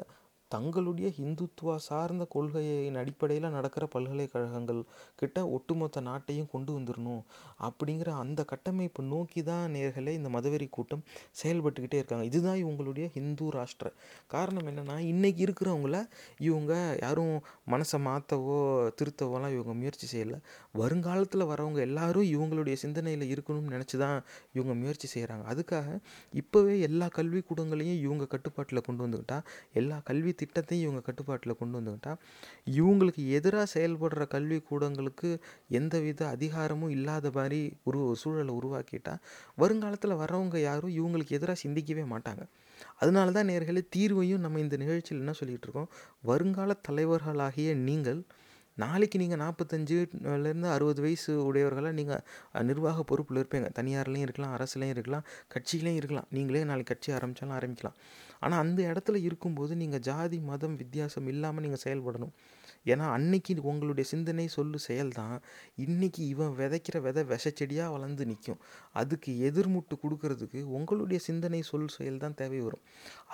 தங்களுடைய 0.54 1.08
ஹிந்துத்துவா 1.18 1.76
சார்ந்த 1.88 2.24
கொள்கையின் 2.36 3.00
அடிப்படையில் 3.02 3.54
நடக்கிற 3.56 3.84
பல்கலைக்கழகங்கள் 3.94 4.82
கிட்ட 5.22 5.38
ஒட்டுமொத்த 5.56 6.02
நாட்டையும் 6.10 6.50
கொண்டு 6.54 6.72
வந்துடணும் 6.78 7.22
அப்படிங்கிற 7.68 8.10
அந்த 8.24 8.42
கட்டமைப்பு 8.52 9.02
நோக்கி 9.14 9.42
தான் 9.50 9.74
நேர்களே 9.76 10.14
இந்த 10.20 10.30
மதவெறி 10.36 10.68
கூட்டம் 10.70 11.04
செயல்பட்டுக்கிட்டே 11.42 11.98
இருக்காங்க. 12.02 12.26
இதுதான் 12.32 12.60
இவங்களுடைய 12.64 13.06
ஹிந்து 13.16 13.46
ராஷ்டிர. 13.58 13.88
காரணம் 14.34 14.68
என்னென்னா 14.72 14.98
இன்றைக்கி 15.12 15.42
இருக்கிறவங்கள 15.46 15.98
இவங்க 16.48 16.74
யாரும் 17.04 17.34
மனசை 17.74 18.00
மாற்றவோ 18.08 18.58
திருத்தவோலாம் 19.00 19.54
இவங்க 19.56 19.74
முயற்சி 19.82 20.08
செய்யலை. 20.14 20.40
வருங்காலத்தில் 20.82 21.50
வரவங்க 21.52 21.80
எல்லாரும் 21.88 22.28
இவங்களுடைய 22.36 22.76
சிந்தனையில் 22.84 23.26
இருக்கணும்னு 23.34 23.74
நினச்சி 23.76 23.98
தான் 24.04 24.18
இவங்க 24.58 24.74
முயற்சி 24.82 25.08
செய்கிறாங்க 25.16 25.46
அதுக்காக 25.54 25.90
இப்போவே 26.42 26.76
எல்லா 26.90 27.08
கல்விக்கூடங்களையும் 27.18 28.02
இவங்க 28.06 28.26
கட்டுப்பாட்டில் 28.34 28.86
கொண்டு 28.88 29.04
வந்துக்கிட்டால் 29.06 29.46
எல்லா 29.74 29.98
கல்வி 30.10 30.32
திட்டத்தையும் 30.44 30.86
இவங்க 30.86 31.02
கட்டுப்பாட்டில் 31.02 31.60
கொண்டு 31.60 31.78
வந்துக்கிட்டால் 31.80 32.20
இவங்களுக்கு 32.80 33.24
எதிராக 33.28 33.68
செயல்படுற 33.76 34.26
கல்விக்கூடங்களுக்கு 34.36 35.30
எந்தவித 35.80 36.28
அதிகாரமும் 36.28 36.90
இல்லாத 36.90 37.32
மாதிரி 37.32 37.62
ஒரு 37.84 38.16
சூழலை 38.24 38.56
உருவாக்கிட்டால் 38.60 39.22
வருங்காலத்தில் 39.58 40.20
வரவங்க 40.24 40.60
யாரும் 40.60 40.96
இவங்களுக்கு 41.00 41.38
எதிராக 41.40 41.58
சிந்திக்கவே 41.64 42.06
மாட்டாங்க. 42.14 42.44
அதனால 43.00 43.32
தான் 43.32 43.50
நேர்களே 43.50 43.82
தீர்வையும் 43.96 44.44
நம்ம 44.46 44.60
இந்த 44.60 44.78
நிகழ்ச்சியில் 44.78 45.22
என்ன 45.24 45.36
சொல்லிகிட்டு 45.40 45.68
இருக்கோம்? 45.68 45.92
வருங்கால 46.22 46.76
தலைவர்களாகிய 46.90 47.74
நீங்கள் 47.90 48.22
நாளைக்கு 48.78 49.18
நீங்கள் 49.20 49.42
நாற்பத்தஞ்சுலேருந்து 49.42 50.70
அறுபது 50.76 51.02
வயசு 51.02 51.32
உடையவர்களாக 51.50 51.92
நீங்கள் 51.92 52.24
நிர்வாக 52.70 53.04
பொறுப்பில் 53.04 53.40
இருப்பீங்க. 53.42 53.68
தனியார்லேயும் 53.80 54.26
இருக்கலாம் 54.28 54.54
அரசுலேயும் 54.58 54.94
இருக்கலாம் 54.96 55.26
கட்சியிலையும் 55.56 56.00
இருக்கலாம். 56.02 56.28
நீங்களே 56.36 56.64
நாளைக்கு 56.70 56.92
கட்சி 56.94 57.12
ஆரம்பித்தாலும் 57.18 57.56
ஆரம்பிக்கலாம். 57.60 57.98
ஆனால் 58.44 58.62
அந்த 58.64 58.80
இடத்துல 58.92 59.18
இருக்கும்போது 59.28 59.74
நீங்கள் 59.82 60.04
ஜாதி 60.10 60.40
மதம் 60.50 60.76
வித்தியாசம் 60.82 61.28
இல்லாமல் 61.34 61.64
நீங்கள் 61.66 61.84
செயல்படணும். 61.86 62.34
ஏன்னா 62.92 63.06
அன்னைக்கு 63.18 63.54
உங்களுடைய 63.72 64.06
சிந்தனை 64.12 64.46
சொல்லு 64.56 64.78
செயல் 64.88 65.12
தான் 65.20 65.36
இன்றைக்கி 65.84 66.24
இவன் 66.34 66.56
விதைக்கிற 66.60 66.98
விதை 67.06 67.22
விஷச்செடியாக 67.34 67.94
வளர்ந்து 67.96 68.24
நிற்கும் 68.32 68.60
அதுக்கு 69.02 69.32
எதிர்முட்டு 69.50 69.98
கொடுக்கறதுக்கு 70.04 70.62
உங்களுடைய 70.78 71.20
சிந்தனை 71.28 71.62
சொல் 71.72 71.94
செயல் 71.98 72.22
தான் 72.24 72.38
தேவை 72.42 72.60
வரும். 72.68 72.84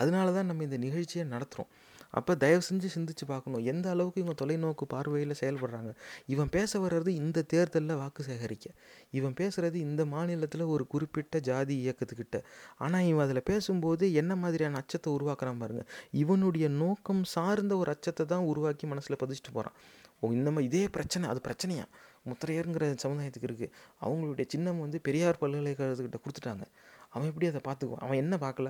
அதனால 0.02 0.34
தான் 0.38 0.50
நம்ம 0.52 0.68
இந்த 0.70 0.80
நிகழ்ச்சியை 0.86 1.26
நடத்துகிறோம் 1.36 1.72
அப்போ 2.12 2.36
தயவு 2.36 2.62
செஞ்சு 2.70 2.88
சிந்திச்சு 2.96 3.26
பார்க்கணும். 3.28 3.64
எந்த 3.66 3.90
அளவுக்கு 3.90 4.22
இவங்க 4.22 4.36
தொலைநோக்கு 4.42 4.86
பார்வையில் 4.88 5.36
செயல்படுறாங்க? 5.42 5.92
இவன் 6.26 6.50
பேச 6.50 6.80
வர்றது 6.80 7.08
இந்த 7.08 7.42
தேர்தலில் 7.42 7.96
வாக்கு 7.96 8.24
சேகரிக்க. 8.24 8.68
இவன் 9.12 9.34
பேசுகிறது 9.34 9.78
இந்த 9.88 10.06
மாநிலத்தில் 10.06 10.66
ஒரு 10.66 10.88
குறிப்பிட்ட 10.88 11.40
ஜாதி 11.40 11.76
இயக்கத்துக்கிட்ட. 11.84 12.40
ஆனால் 12.78 13.08
இவன் 13.12 13.26
அதில் 13.26 13.44
பேசும்போது 13.44 14.14
என்ன 14.14 14.36
மாதிரியான 14.36 14.78
அச்சத்தை 14.78 15.14
உருவாக்குறான் 15.14 15.62
பாருங்க. 15.64 15.86
இவனுடைய 16.24 16.68
நோக்கம் 16.70 17.24
சார்ந்த 17.36 17.76
ஒரு 17.78 17.92
அச்சத்தை 17.92 18.26
தான் 18.26 18.48
உருவாக்கி 18.52 18.88
மனசில் 18.88 19.22
பதிச்சுட்டு 19.24 19.54
போகிறான் 19.54 19.78
ஓ 20.22 20.30
இந்த 20.32 20.50
மாதிரி 20.52 20.68
இதே 20.70 20.88
பிரச்சனை 20.90 21.26
அது 21.30 21.40
பிரச்சனையா? 21.48 21.84
முத்திரையருங்கிற 22.30 22.86
சமுதாயத்துக்கு 23.04 23.48
இருக்குது 23.50 23.74
அவங்களுடைய 24.02 24.46
சின்னம் 24.48 24.80
வந்து 24.80 24.98
பெரியார் 25.00 25.40
பல்கலைக்கழகத்துக்கிட்ட 25.42 26.20
கொடுத்துட்டாங்க. 26.24 26.66
அவன் 27.10 27.30
எப்படி 27.32 27.48
அதை 27.52 27.62
பார்த்துக்குவான்? 27.68 28.04
அவன் 28.06 28.20
என்ன 28.24 28.36
பார்க்கல? 28.38 28.70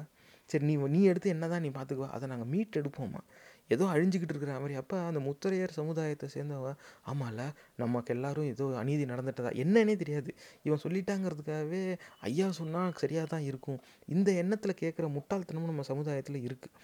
சரி 0.50 0.66
நீ 0.66 0.76
நீ 0.88 1.02
எடுத்து 1.04 1.30
என்ன 1.30 1.48
தான் 1.48 1.62
நீ 1.62 1.70
பார்த்துக்குவா 1.70 2.10
அதை 2.10 2.30
நாங்கள் 2.30 2.48
மீட் 2.48 2.78
எடுப்போம்மா. 2.78 3.22
ஏதோ 3.70 3.86
அழிஞ்சிக்கிட்டு 3.86 4.34
இருக்கிற 4.34 4.60
மாதிரி. 4.60 4.76
அப்போ 4.76 5.00
அந்த 5.02 5.20
முத்தரையர் 5.20 5.72
சமுதாயத்தை 5.72 6.30
சேர்ந்தவ 6.34 6.70
ஆமாம்ல 7.06 7.44
நமக்கு 7.76 8.14
எல்லாரும் 8.14 8.46
ஏதோ 8.46 8.66
அநீதி 8.78 9.06
நடந்துட்டதா? 9.06 9.52
என்னன்னே 9.64 9.96
தெரியாது. 9.96 10.32
இவன் 10.64 10.84
சொல்லிட்டாங்கிறதுக்காகவே 10.84 11.82
ஐயா 12.22 12.52
சொன்னால் 12.52 12.94
சரியாக 12.96 13.28
தான் 13.28 13.42
இருக்கும். 13.42 13.80
இந்த 14.08 14.32
எண்ணத்தில் 14.34 14.80
கேட்குற 14.82 15.08
முட்டாள்தனமும் 15.16 15.72
நம்ம 15.72 15.82
சமுதாயத்தில் 15.84 16.46
இருக்குது 16.48 16.76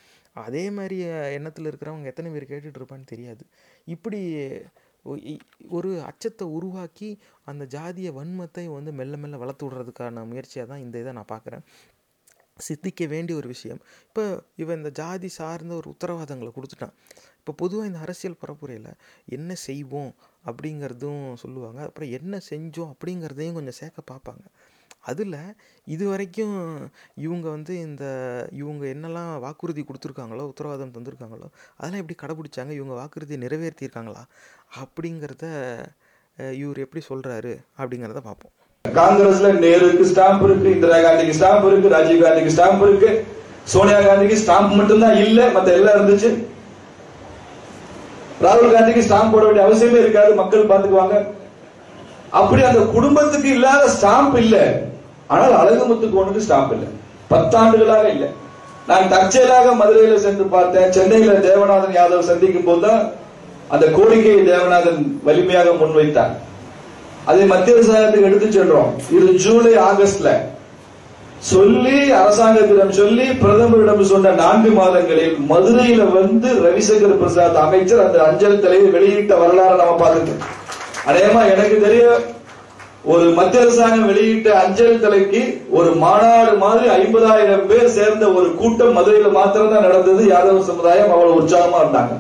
அதே 0.46 0.72
மாதிரி 0.72 0.98
எண்ணத்தில் 1.32 1.66
இருக்கிறவங்க 1.66 2.06
எத்தனை 2.06 2.32
பேர் 2.32 2.52
கேட்டுட்ருப்பான்னு 2.52 3.06
தெரியாது. 3.06 3.44
இப்படி 3.88 4.22
இ- 5.26 5.42
ஒரு 5.70 6.02
அச்சத்தை 6.04 6.48
உருவாக்கி 6.50 7.10
அந்த 7.46 7.64
ஜாதிய 7.66 8.10
வன்மத்தை 8.12 8.64
வந்து 8.70 8.92
மெல்ல 8.92 9.18
மெல்ல 9.18 9.38
வளர்த்து 9.38 9.66
விடுறதுக்கான 9.66 10.24
முயற்சியாக 10.26 10.70
தான் 10.70 10.80
இந்த 10.80 11.00
இதை 11.00 11.12
நான் 11.14 11.32
பார்க்குறேன் 11.32 11.64
சிந்திக்க 12.58 13.06
வேண்டிய 13.14 13.36
ஒரு 13.40 13.48
விஷயம். 13.54 13.82
இப்போ 14.08 14.24
இவன் 14.64 14.80
இந்த 14.82 14.92
ஜாதி 15.00 15.30
சார்ந்த 15.38 15.74
ஒரு 15.82 15.88
உத்தரவாதங்களை 15.94 16.52
கொடுத்துட்டான் 16.58 16.96
இப்போ 17.40 17.54
பொதுவாக 17.62 17.90
இந்த 17.90 18.00
அரசியல் 18.06 18.40
பரப்புரையில் 18.44 18.92
என்ன 19.38 19.56
செய்வோம் 19.68 20.14
அப்படிங்கிறதும் 20.50 21.26
சொல்லுவாங்க. 21.44 21.80
அப்புறம் 21.88 22.14
என்ன 22.20 22.40
செஞ்சோம் 22.52 22.94
அப்படிங்கிறதையும் 22.94 23.58
கொஞ்சம் 23.58 23.78
சேர்க்க 23.82 24.12
பார்ப்பாங்க. 24.12 24.46
அதில் 25.12 25.38
இது 25.96 26.04
வரைக்கும் 26.12 26.56
இவங்க 27.26 27.48
வந்து 27.56 27.74
இந்த 27.88 28.06
இவங்க 28.62 28.84
என்னெல்லாம் 28.94 29.32
வாக்குறுதி 29.46 29.82
கொடுத்துருக்காங்களோ 29.90 30.46
உத்தரவாதம் 30.52 30.96
தந்திருக்காங்களோ 30.96 31.48
அதெல்லாம் 31.78 32.02
எப்படி 32.04 32.18
கடைபிடிச்சாங்க? 32.24 32.72
இவங்க 32.80 32.96
வாக்குறுதியை 33.02 33.40
நிறைவேற்றியிருக்காங்களா? 33.46 34.24
அப்படிங்கிறத 34.84 35.46
இவர் 36.62 36.84
எப்படி 36.86 37.04
சொல்கிறாரு 37.12 37.54
அப்படிங்கிறத 37.82 38.22
பார்ப்போம். 38.30 38.56
காங்கிரஸ்ல 38.94 39.60
நேருக்கு 39.60 40.06
ஸ்டாம்ப் 40.06 40.44
இருக்கு 40.44 40.72
இந்திரா 40.72 40.98
காந்திக்கு 40.98 41.38
ஸ்டாம்ப் 41.40 41.68
இருக்கு 41.68 41.90
ராஜீவ் 41.90 42.24
காந்திக்கு 42.24 42.56
ஸ்டாம்ப் 42.58 42.82
இருக்கு 42.82 43.26
சோனியா 43.64 44.00
காந்திக்கு 44.00 44.38
ஸ்டாம்ப் 44.46 44.76
மட்டும்தான் 44.76 45.18
இல்ல 45.18 45.48
மத்த 45.48 45.66
எல்லாம் 45.66 45.96
இருந்துச்சு. 45.96 46.46
ராகுல் 48.42 48.74
காந்திக்கு 48.74 49.02
ஸ்டாம்ப் 49.02 49.32
போட 49.32 49.46
வேண்டிய 49.46 49.66
அவசியமே 49.68 50.00
இருக்காது 50.00 50.36
மக்கள் 50.36 50.68
பாத்துக்குவாங்க 50.68 51.28
அப்படி 52.30 52.62
அந்த 52.62 52.80
குடும்பத்துக்கு 52.80 53.50
இல்லாத 53.50 53.90
ஸ்டாம்ப் 54.02 54.38
இல்ல. 54.38 54.82
ஆனால் 55.28 55.52
அழகுமுத்துக்கு 55.52 56.20
ஒண்ணுக்கு 56.24 56.46
ஸ்டாம்ப் 56.50 56.72
இல்ல. 56.72 56.86
பத்தாண்டுகளாக 57.30 58.10
இல்ல. 58.10 58.28
நான் 58.88 59.10
தற்செயலாக 59.10 59.76
மதுரையில 59.76 60.16
சென்று 60.16 60.44
பார்த்தேன். 60.44 60.92
சென்னையில 60.92 61.34
தேவநாதன் 61.34 61.96
யாதவ் 61.96 62.20
சந்திக்கும் 62.20 62.64
போதுதான் 62.64 63.12
அந்த 63.68 63.86
கோரிக்கையை 63.86 64.48
தேவநாதன் 64.48 65.20
வலிமையாக 65.24 65.70
முன்வைத்தார். 65.70 66.34
அதை 67.30 67.46
மத்திய 67.54 67.78
அரசாங்கத்துக்கு 67.78 68.30
எடுத்து 68.30 68.50
சென்றோம். 68.58 68.92
இது 69.18 69.28
ஜூலை 69.46 69.74
ஆகஸ்ட்ல. 69.90 70.30
சொல்லி 71.50 71.98
அரசாங்கத்திடம் 72.20 72.94
சொல்லி 73.00 73.26
பிரதமரிடம் 73.42 74.04
சொன்ன 74.12 74.32
நான்கு 74.44 74.70
மாதங்களில் 74.78 75.36
மதுரையில 75.50 76.06
வந்து 76.14 76.50
ரவிசங்கர் 76.66 77.20
பிரசாத் 77.20 77.60
அமைச்சர் 77.64 78.04
அந்த 78.06 78.18
அஞ்சல் 78.28 78.64
தலையை 78.64 78.88
வெளியிட்ட 78.96 79.34
வரலாறு 79.42 79.76
நம்ம 79.82 79.98
பார்த்துட்டோம் 80.02 80.46
அதேமா 81.10 81.42
எனக்கு 81.54 81.76
தெரிய 81.86 82.06
ஒரு 83.14 83.26
மத்திய 83.40 83.64
அரசாங்கம் 83.64 84.08
வெளியிட்ட 84.12 84.50
அஞ்சல் 84.62 85.04
தலைக்கு 85.04 85.42
ஒரு 85.80 85.90
மாநாடு 86.04 86.54
மாதிரி 86.64 86.88
ஐம்பதாயிரம் 87.00 87.68
பேர் 87.72 87.96
சேர்ந்த 87.98 88.28
ஒரு 88.38 88.48
கூட்டம் 88.62 88.96
மதுரையில 88.98 89.32
மாத்திரம் 89.40 89.74
தான் 89.74 89.86
நடந்தது. 89.88 90.24
யாதவ 90.34 90.64
சமுதாயம் 90.72 91.14
அவ்வளவு 91.16 91.40
உற்சாகமா 91.42 91.82
இருந்தாங்க. 91.84 92.16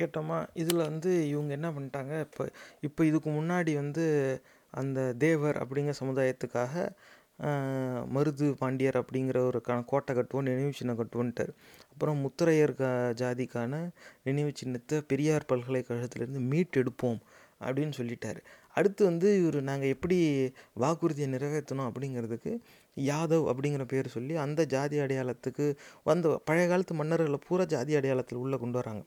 கேட்டோமா 0.00 0.38
இதில் 0.54 0.88
வந்து 0.88 1.12
இவங்க 1.28 1.52
என்ன 1.58 1.70
பண்ணிட்டாங்க 1.70 2.14
இப்போ 2.26 2.44
இப்போ 2.80 3.04
இதுக்கு 3.04 3.30
முன்னாடி 3.30 3.74
வந்து 3.74 4.04
அந்த 4.74 5.00
தேவர் 5.18 5.58
அப்படிங்கிற 5.62 5.94
சமுதாயத்துக்காக 6.02 6.74
மருது 8.14 8.46
பாண்டியர் 8.60 8.98
அப்படிங்கிற 9.00 9.38
ஒரு 9.50 9.58
க 9.66 9.76
கோட்டை 9.92 10.12
கட்டுவோம் 10.14 10.48
நினைவு 10.48 10.72
சின்னம் 10.78 10.98
கட்டுவோன்ட்டார் 10.98 11.52
அப்புறம் 11.92 12.18
முத்திரையர் 12.24 12.74
ஜாதிக்கான 13.20 13.72
நினைவு 14.22 14.52
சின்னத்தை 14.54 14.96
பெரியார் 15.12 15.48
பல்கலைக்கழகத்திலேருந்து 15.52 16.42
மீட் 16.50 16.78
எடுப்போம் 16.80 17.20
அப்படின்னு 17.66 17.94
சொல்லிட்டார். 17.98 18.40
அடுத்து 18.74 19.02
வந்து 19.04 19.28
இவர் 19.40 19.58
நாங்கள் 19.68 19.92
எப்படி 19.94 20.16
வாக்குறுதியை 20.82 21.28
நிறைவேற்றணும் 21.32 21.88
அப்படிங்கிறதுக்கு 21.88 22.52
யாதவ் 22.96 23.44
அப்படிங்கிற 23.50 23.84
பேர் 23.92 24.14
சொல்லி 24.14 24.34
அந்த 24.44 24.60
ஜாதி 24.74 24.96
அடையாளத்துக்கு 25.04 25.66
வந்த 26.08 26.32
பழைய 26.48 26.66
காலத்து 26.68 26.94
மன்னர்களை 27.00 27.38
பூரா 27.48 27.64
ஜாதி 27.74 27.92
அடையாளத்தில் 27.98 28.42
உள்ளே 28.44 28.56
கொண்டு 28.62 28.78
வராங்க. 28.80 29.02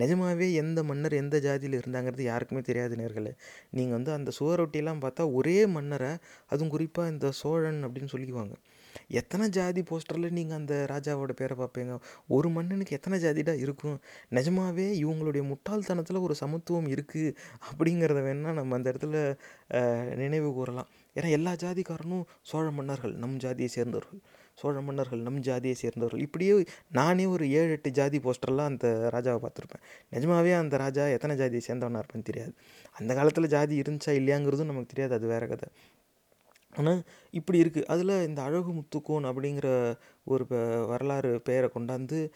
நிஜமாவே 0.00 0.46
எந்த 0.62 0.82
மன்னர் 0.90 1.14
எந்த 1.22 1.36
ஜாதியில் 1.46 1.78
இருந்தாங்கிறது 1.80 2.22
யாருக்குமே 2.30 2.62
தெரியாது 2.68 2.94
நேர்களே. 3.00 3.32
நீங்கள் 3.76 3.96
வந்து 3.98 4.12
அந்த 4.18 4.30
சுவரொட்டியெல்லாம் 4.38 5.02
பார்த்தா 5.04 5.24
ஒரே 5.38 5.58
மன்னரை 5.76 6.12
அதுவும் 6.52 6.72
குறிப்பாக 6.76 7.12
இந்த 7.14 7.28
சோழன் 7.42 7.80
அப்படின்னு 7.86 8.12
சொல்லிக்குவாங்க. 8.14 8.56
எத்தனை 9.20 9.44
ஜாதி 9.56 9.80
போஸ்டரில் 9.88 10.34
நீங்கள் 10.38 10.58
அந்த 10.58 10.74
ராஜாவோட 10.90 11.32
பேரை 11.40 11.54
பார்ப்பீங்க? 11.60 11.94
ஒரு 12.36 12.48
மன்னனுக்கு 12.56 12.96
எத்தனை 12.98 13.16
ஜாதிடா 13.24 13.54
இருக்கும்? 13.64 13.96
நிஜமாவே 14.36 14.86
இவங்களுடைய 15.02 15.42
முட்டாள்தனத்தில் 15.50 16.24
ஒரு 16.26 16.34
சமத்துவம் 16.42 16.88
இருக்குது 16.94 17.34
அப்படிங்கிறத 17.70 18.22
வேணால் 18.28 18.58
நம்ம 18.60 18.76
அந்த 18.78 18.88
இடத்துல 18.92 19.16
நினைவு 20.22 20.50
கூறலாம். 20.58 20.88
ஏன்னா 21.16 21.30
எல்லா 21.38 21.52
ஜாதிக்காரனும் 21.64 22.24
சோழ 22.50 22.66
மன்னர்கள் 22.78 23.14
நம் 23.24 23.36
ஜாதியை 23.36 23.70
சேர்ந்தவர்கள். 23.76 24.22
சோழ 24.54 24.80
மன்னர்கள் 24.80 25.18
நம் 25.18 25.40
ஜாதியை 25.40 25.74
சேர்ந்தவர்கள். 25.74 26.20
இப்படியே 26.20 26.64
நானே 26.90 27.26
ஒரு 27.26 27.50
ஏழு 27.50 27.70
எட்டு 27.70 27.90
ஜாதி 27.90 28.18
போஸ்டர்லாம் 28.18 28.64
அந்த 28.64 29.10
ராஜாவை 29.12 29.44
பார்த்துருப்பேன். 29.44 30.12
நிஜமாவே 30.12 30.58
அந்த 30.58 30.76
ராஜா 30.76 31.06
எத்தனை 31.06 31.36
ஜாதியை 31.36 31.62
சேர்ந்தவனா 31.66 32.02
இருப்பேன்னு 32.02 32.22
தெரியாது. 32.22 32.54
அந்த 32.92 33.14
காலத்தில் 33.14 33.46
ஜாதி 33.46 33.80
இருந்துச்சா 33.80 34.08
இல்லையாங்கிறதும் 34.08 34.64
நமக்கு 34.64 34.86
தெரியாது. 34.86 35.14
அது 35.14 35.26
வேறு 35.26 35.48
கதை. 35.48 35.68
ஆனால் 36.76 37.02
இப்படி 37.30 37.62
இருக்குது 37.62 37.84
அதில் 37.84 38.26
இந்த 38.26 38.42
அழகு 38.42 38.72
முத்துக்கோன் 38.72 39.24
அப்படிங்கிற 39.24 39.96
ஒரு 40.24 40.46
ப- 40.46 40.86
வரலாறு 40.86 41.40
பெயரை 41.40 41.70
கொண்டாந்து 41.74 42.30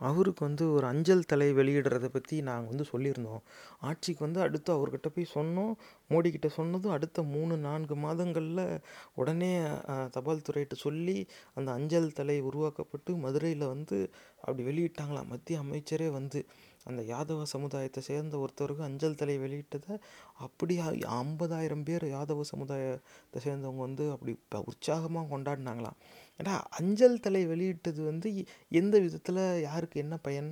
அவருக்கு 0.00 0.42
வந்து 0.44 0.64
ஒரு 0.72 0.86
அஞ்சல் 0.86 1.26
தலை 1.26 1.48
வெளியிடுறத 1.52 2.08
பற்றி 2.08 2.36
நாங்கள் 2.40 2.70
வந்து 2.72 2.86
சொல்லியிருந்தோம். 2.92 3.42
ஆட்சிக்கு 3.80 4.22
வந்து 4.26 4.40
அடுத்து 4.40 4.70
அவர்கிட்ட 4.76 5.08
போய் 5.16 5.32
சொன்னோம். 5.34 5.72
மோடி 6.10 6.30
சொன்னதும் 6.58 6.94
அடுத்த 6.96 7.22
மூணு 7.34 7.56
நான்கு 7.58 7.96
மாதங்களில் 7.96 8.64
உடனே 9.14 9.52
தபால் 10.10 10.46
துறையிட்ட 10.48 10.76
சொல்லி 10.86 11.16
அந்த 11.54 11.68
அஞ்சல் 11.72 12.16
தலை 12.20 12.38
உருவாக்கப்பட்டு 12.40 13.12
மதுரையில் 13.16 13.72
வந்து 13.74 13.98
அப்படி 14.40 14.64
வெளியிட்டாங்களாம் 14.70 15.30
மத்திய 15.32 15.62
அமைச்சரே 15.64 16.08
வந்து 16.10 16.40
அந்த 16.86 17.02
யாதவ 17.02 17.42
சமுதாயத்தை 17.52 18.00
சேர்ந்த 18.02 18.34
ஒருத்தருக்கு 18.38 18.82
அஞ்சல் 18.82 19.16
தலை 19.16 19.34
வெளியிட்டதை 19.38 19.94
அப்படி 20.46 20.74
ஐம்பதாயிரம் 21.20 21.84
பேர் 21.88 22.04
யாதவ 22.08 22.44
சமுதாயத்தை 22.52 23.40
சேர்ந்தவங்க 23.46 23.82
வந்து 23.88 24.04
அப்படி 24.14 24.32
உற்சாகமாக 24.70 25.30
கொண்டாடினாங்களாம். 25.32 25.98
ஏன்னா 26.40 26.54
அஞ்சல் 26.78 27.22
தலை 27.26 27.42
வெளியிட்டது 27.46 28.00
வந்து 28.10 28.28
எந்த 28.80 28.94
விதத்தில் 29.04 29.42
யாருக்கு 29.68 30.02
என்ன 30.04 30.16
பயன்? 30.26 30.50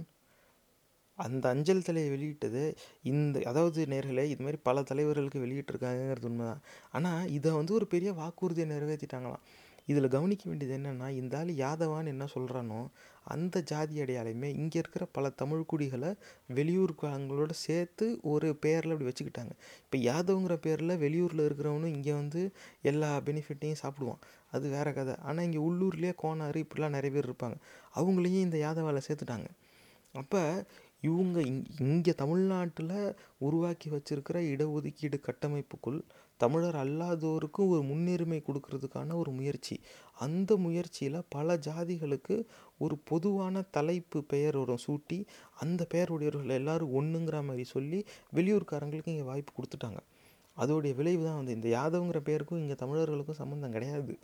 அந்த 1.18 1.44
அஞ்சல் 1.48 1.84
தலையை 1.84 2.08
வெளியிட்டது 2.14 2.62
இந்த 3.02 3.42
அதாவது 3.50 3.86
நேர்களே 3.92 4.24
இது 4.32 4.42
மாதிரி 4.42 4.58
பல 4.62 4.82
தலைவர்களுக்கு 4.82 5.44
வெளியிட்டிருக்காங்கங்கிறது 5.44 6.28
உண்மைதான். 6.30 6.60
ஆனால் 6.92 7.30
இதை 7.36 7.52
வந்து 7.52 7.72
ஒரு 7.74 7.86
பெரிய 7.94 8.10
வாக்குறுதியை 8.12 8.66
நிறைவேற்றிட்டாங்களாம் 8.72 9.44
இதில் 9.88 10.14
கவனிக்க 10.14 10.44
வேண்டியது 10.50 10.74
என்னென்னா 10.76 11.08
இந்த 11.10 11.34
ஆள் 11.38 11.50
யாதவான்னு 11.64 12.12
என்ன 12.14 12.24
சொல்கிறானோ 12.34 12.80
அந்த 13.24 13.62
ஜாதி 13.62 13.94
அடையாளமே 14.00 14.48
இங்கே 14.60 14.78
இருக்கிற 14.78 15.04
பல 15.16 15.28
தமிழ் 15.40 15.62
குடிகளை 15.66 16.10
வெளியூர்காரங்களோட 16.54 17.52
சேர்த்து 17.64 18.06
ஒரு 18.32 18.48
பேரில் 18.64 18.94
அப்படி 18.94 19.08
வச்சுக்கிட்டாங்க. 19.10 19.52
இப்போ 19.84 19.98
யாதவங்கிற 20.10 20.56
பேரில் 20.66 21.00
வெளியூரில் 21.04 21.46
இருக்கிறவனும் 21.46 21.94
இங்கே 21.96 22.12
வந்து 22.12 22.42
எல்லா 22.82 23.10
பெனிஃபிட்டையும் 23.28 23.80
சாப்பிடுவான். 23.82 24.20
அது 24.56 24.66
வேறு 24.74 24.92
கதை. 24.98 25.14
ஆனால் 25.28 25.46
இங்கே 25.48 25.60
உள்ளூர்லேயே 25.68 26.14
கோனாறு 26.22 26.64
இப்படிலாம் 26.64 26.96
நிறைய 26.96 27.12
பேர் 27.14 27.28
இருப்பாங்க. 27.30 27.56
அவங்களையும் 28.00 28.44
இந்த 28.46 28.58
யாதவாவில் 28.66 29.06
சேர்த்துட்டாங்க. 29.08 29.48
அப்போ 30.14 30.42
இவங்க 31.08 31.38
இங் 31.48 31.64
இங்கே 31.86 32.12
தமிழ்நாட்டில் 32.20 32.94
உருவாக்கி 33.46 33.88
வச்சிருக்கிற 33.94 34.38
இடஒதுக்கீடு 34.52 35.18
கட்டமைப்புக்குள் 35.26 35.98
தமிழர் 36.40 36.78
அல்லாதோருக்கும் 36.82 37.70
ஒரு 37.74 37.82
முன்னுரிமை 37.90 38.38
கொடுக்கறதுக்கான 38.46 39.14
ஒரு 39.20 39.30
முயற்சி. 39.38 39.76
அந்த 40.24 40.50
முயற்சியில் 40.64 41.18
பல 41.34 41.56
ஜாதிகளுக்கு 41.66 42.36
ஒரு 42.84 42.94
பொதுவான 43.10 43.62
தலைப்பு 43.76 44.18
பெயர் 44.32 44.58
வரும். 44.62 44.82
சூட்டி 44.86 45.18
அந்த 45.64 45.82
பெயருடையவர்கள் 45.92 46.58
எல்லாரும் 46.60 46.94
ஒன்றுங்கிற 47.00 47.38
மாதிரி 47.48 47.66
சொல்லி 47.74 48.00
வெளியூர்காரங்களுக்கு 48.38 49.14
இங்கே 49.14 49.28
வாய்ப்பு 49.30 49.54
கொடுத்துட்டாங்க. 49.58 50.02
அதோடைய 50.56 50.92
விளைவு 51.00 51.22
தான் 51.28 51.38
வந்து 51.40 51.56
இந்த 51.58 51.68
யாதவங்கிற 51.78 52.20
பேருக்கும் 52.28 52.60
இங்கே 52.64 52.76
தமிழர்களுக்கும் 52.82 53.40
சம்மந்தம் 53.42 53.74
கிடையாது. 53.76 54.14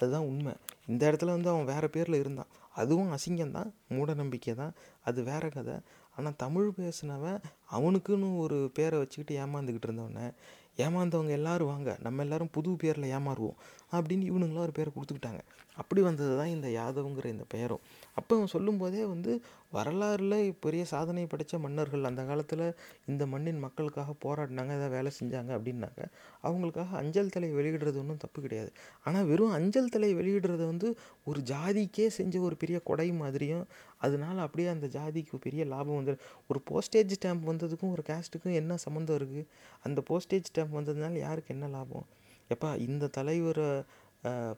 அதுதான் 0.00 0.26
உண்மை. 0.26 0.52
இந்த 0.86 1.12
இடத்துல 1.12 1.26
வந்து 1.26 1.50
அவன் 1.50 1.64
வேறு 1.64 1.90
பேரில் 1.90 2.20
இருந்தான். 2.20 2.46
அதுவும் 2.74 3.12
அசிங்கம்தான் 3.12 3.70
மூட 3.88 4.14
நம்பிக்கை 4.14 4.54
தான் 4.54 4.72
அது 5.04 5.22
வேற 5.22 5.48
கதை. 5.48 5.74
ஆனால் 6.16 6.36
தமிழ் 6.36 6.70
பேசினவன் 6.78 7.42
அவனுக்குன்னு 7.72 8.38
ஒரு 8.38 8.70
பேரை 8.74 8.98
வச்சுக்கிட்டு 8.98 9.44
ஏமாந்துக்கிட்டு 9.44 9.88
இருந்தவனே. 9.88 10.32
ஏமாந்தவங்க 10.78 11.28
எல்லாரும் 11.28 11.70
வாங்க 11.72 11.90
நம்ம 12.00 12.22
எல்லாரும் 12.22 12.52
புது 12.52 12.70
பேரில் 12.82 13.12
ஏமாறுவோம் 13.16 13.58
அப்படின்னு 13.92 14.24
இவனுங்களாம் 14.30 14.66
ஒரு 14.66 14.72
பேரை 14.72 14.90
கொடுத்துக்கிட்டாங்க. 14.94 15.40
அப்படி 15.76 16.00
வந்தது 16.00 16.36
தான் 16.36 16.46
இந்த 16.46 16.68
யாதவங்கிற 16.68 17.26
இந்த 17.26 17.44
பெயரும். 17.48 17.82
அப்போ 18.14 18.32
அவன் 18.36 18.52
சொல்லும்போதே 18.54 19.04
வந்து 19.04 19.32
வரலாறுல 19.72 20.34
பெரிய 20.60 20.84
சாதனை 20.84 21.26
படைத்த 21.26 21.58
மன்னர்கள் 21.58 22.04
அந்த 22.04 22.22
காலத்தில் 22.22 22.64
இந்த 23.06 23.26
மண்ணின் 23.26 23.58
மக்களுக்காக 23.58 24.14
போராடினாங்க 24.24 24.72
ஏதாவது 24.78 24.94
வேலை 24.96 25.10
செஞ்சாங்க 25.20 25.50
அப்படின்னாங்க. 25.58 26.00
அவங்களுக்காக 26.42 26.96
அஞ்சல் 27.02 27.30
தலை 27.30 27.50
வெளியிடுறது 27.54 27.98
ஒன்றும் 27.98 28.16
தப்பு 28.16 28.40
கிடையாது. 28.42 28.72
ஆனால் 29.04 29.24
வெறும் 29.24 29.50
அஞ்சல் 29.50 29.88
தலை 29.88 30.14
வெளியிடுறது 30.14 30.64
வந்து 30.66 30.90
ஒரு 31.24 31.40
ஜாதிக்கே 31.40 32.06
செஞ்ச 32.18 32.40
ஒரு 32.40 32.56
பெரிய 32.56 32.78
கொடை 32.80 33.08
மாதிரியும் 33.12 33.66
அதனால 34.06 34.36
அப்படியே 34.46 34.68
அந்த 34.74 34.86
ஜாதிக்கு 34.96 35.38
பெரிய 35.46 35.62
லாபம் 35.72 35.98
வந்துடும் 35.98 36.24
ஒரு 36.50 36.60
போஸ்டேஜ் 36.70 37.14
ஸ்டாம்ப் 37.16 37.48
வந்ததுக்கும் 37.50 37.92
ஒரு 37.96 38.04
கேஸ்ட்டுக்கும் 38.10 38.58
என்ன 38.60 38.78
சம்மந்தம் 38.86 39.18
இருக்குது 39.20 39.48
அந்த 39.86 40.02
போஸ்டேஜ் 40.10 40.50
ஸ்டாம்ப் 40.50 40.76
வந்ததுனால 40.78 41.20
யாருக்கு 41.26 41.54
என்ன 41.56 41.68
லாபம்? 41.76 42.06
எப்பா 42.54 42.70
இந்த 42.88 43.10
தலைவரை 43.18 43.68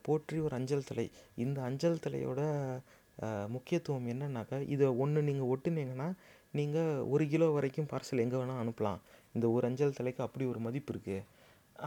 போற்றி 0.06 0.36
ஒரு 0.46 0.54
அஞ்சல் 0.58 0.88
தலை. 0.90 1.06
இந்த 1.44 1.58
அஞ்சல் 1.68 2.02
தலையோட 2.04 2.40
முக்கியத்துவம் 3.54 4.06
என்னன்னாக்கா 4.12 4.58
இதை 4.74 4.86
ஒன்று 5.02 5.20
நீங்கள் 5.28 5.50
ஒட்டுனீங்கன்னா 5.54 6.08
நீங்கள் 6.58 7.02
ஒரு 7.12 7.24
கிலோ 7.32 7.46
வரைக்கும் 7.56 7.90
பார்சல் 7.92 8.22
எங்கே 8.24 8.38
வேணால் 8.40 8.62
அனுப்பலாம். 8.62 9.00
இந்த 9.36 9.46
ஒரு 9.56 9.64
அஞ்சல் 9.68 9.96
தலைக்கு 9.98 10.20
அப்படி 10.26 10.44
ஒரு 10.52 10.60
மதிப்பு 10.66 10.90
இருக்குது 10.94 11.20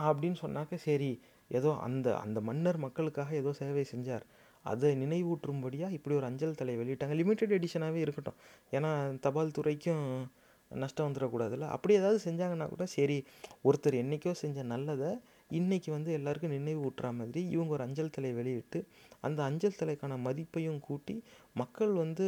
அப்படின்னு 0.08 0.38
சொன்னாக்க 0.44 0.78
சரி 0.86 1.10
ஏதோ 1.52 1.72
அந்த 1.88 2.08
அந்த 2.26 2.40
மன்னர் 2.48 2.80
மக்களுக்காக 2.86 3.36
ஏதோ 3.42 3.52
சேவை 3.60 3.84
செஞ்சார். 3.92 4.26
அதை 4.66 4.90
நினைவூற்றும்படியாக 5.04 5.98
இப்படி 5.98 6.16
ஒரு 6.16 6.26
அஞ்சல் 6.26 6.60
தலை 6.62 6.76
வெளியிட்டாங்க. 6.78 7.16
லிமிட்டெட் 7.22 7.56
எடிஷனாகவே 7.58 8.02
இருக்கட்டும். 8.06 8.38
ஏன்னா 8.72 8.92
தபால் 9.20 9.56
துறைக்கும் 9.58 10.04
நஷ்டம் 10.72 11.08
வந்துடக்கூடாதுல்ல. 11.08 11.68
அப்படி 11.68 11.94
ஏதாவது 11.94 12.20
செஞ்சாங்கன்னா 12.28 12.68
கூட 12.70 12.86
சரி 12.96 13.18
ஒருத்தர் 13.64 13.98
என்றைக்கோ 14.02 14.34
செஞ்ச 14.44 14.64
நல்லதை 14.74 15.12
இன்றைக்கி 15.52 15.90
வந்து 15.92 16.12
எல்லாருக்கும் 16.12 16.50
நினைவு 16.50 16.80
ஊட்டுற 16.88 17.08
மாதிரி 17.14 17.42
இவங்க 17.50 17.72
ஒரு 17.74 17.84
அஞ்சல் 17.84 18.16
தலை 18.16 18.32
வெளியிட்டு 18.34 18.80
அந்த 19.22 19.40
அஞ்சல் 19.44 19.80
தலைக்கான 19.80 20.18
மதிப்பையும் 20.22 20.80
கூட்டி 20.80 21.16
மக்கள் 21.56 21.94
வந்து 21.94 22.28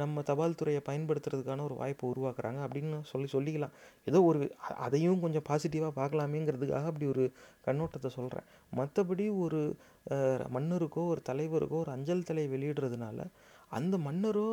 நம்ம 0.00 0.22
தபால் 0.28 0.56
துறையை 0.60 0.80
பயன்படுத்துறதுக்கான 0.88 1.64
ஒரு 1.68 1.74
வாய்ப்பை 1.80 2.04
உருவாக்குறாங்க 2.10 2.60
அப்படின்னு 2.66 2.98
சொல்லி 3.10 3.28
சொல்லிக்கலாம். 3.34 3.74
ஏதோ 4.06 4.18
ஒரு 4.30 4.40
அதையும் 4.86 5.22
கொஞ்சம் 5.24 5.46
பாசிட்டிவாக 5.48 5.92
பார்க்கலாமேங்கிறதுக்காக 6.00 6.90
அப்படி 6.90 7.08
ஒரு 7.14 7.24
கண்ணோட்டத்தை 7.66 8.10
சொல்கிறேன் 8.18 8.46
மற்றபடி 8.80 9.26
ஒரு 9.44 9.60
மன்னருக்கோ 10.56 11.02
ஒரு 11.14 11.22
தலைவருக்கோ 11.30 11.78
ஒரு 11.84 11.92
அஞ்சல் 11.96 12.28
தலை 12.30 12.46
வெளியிடுறதுனால 12.54 13.26
அந்த 13.78 13.96
மன்னரோ 14.08 14.46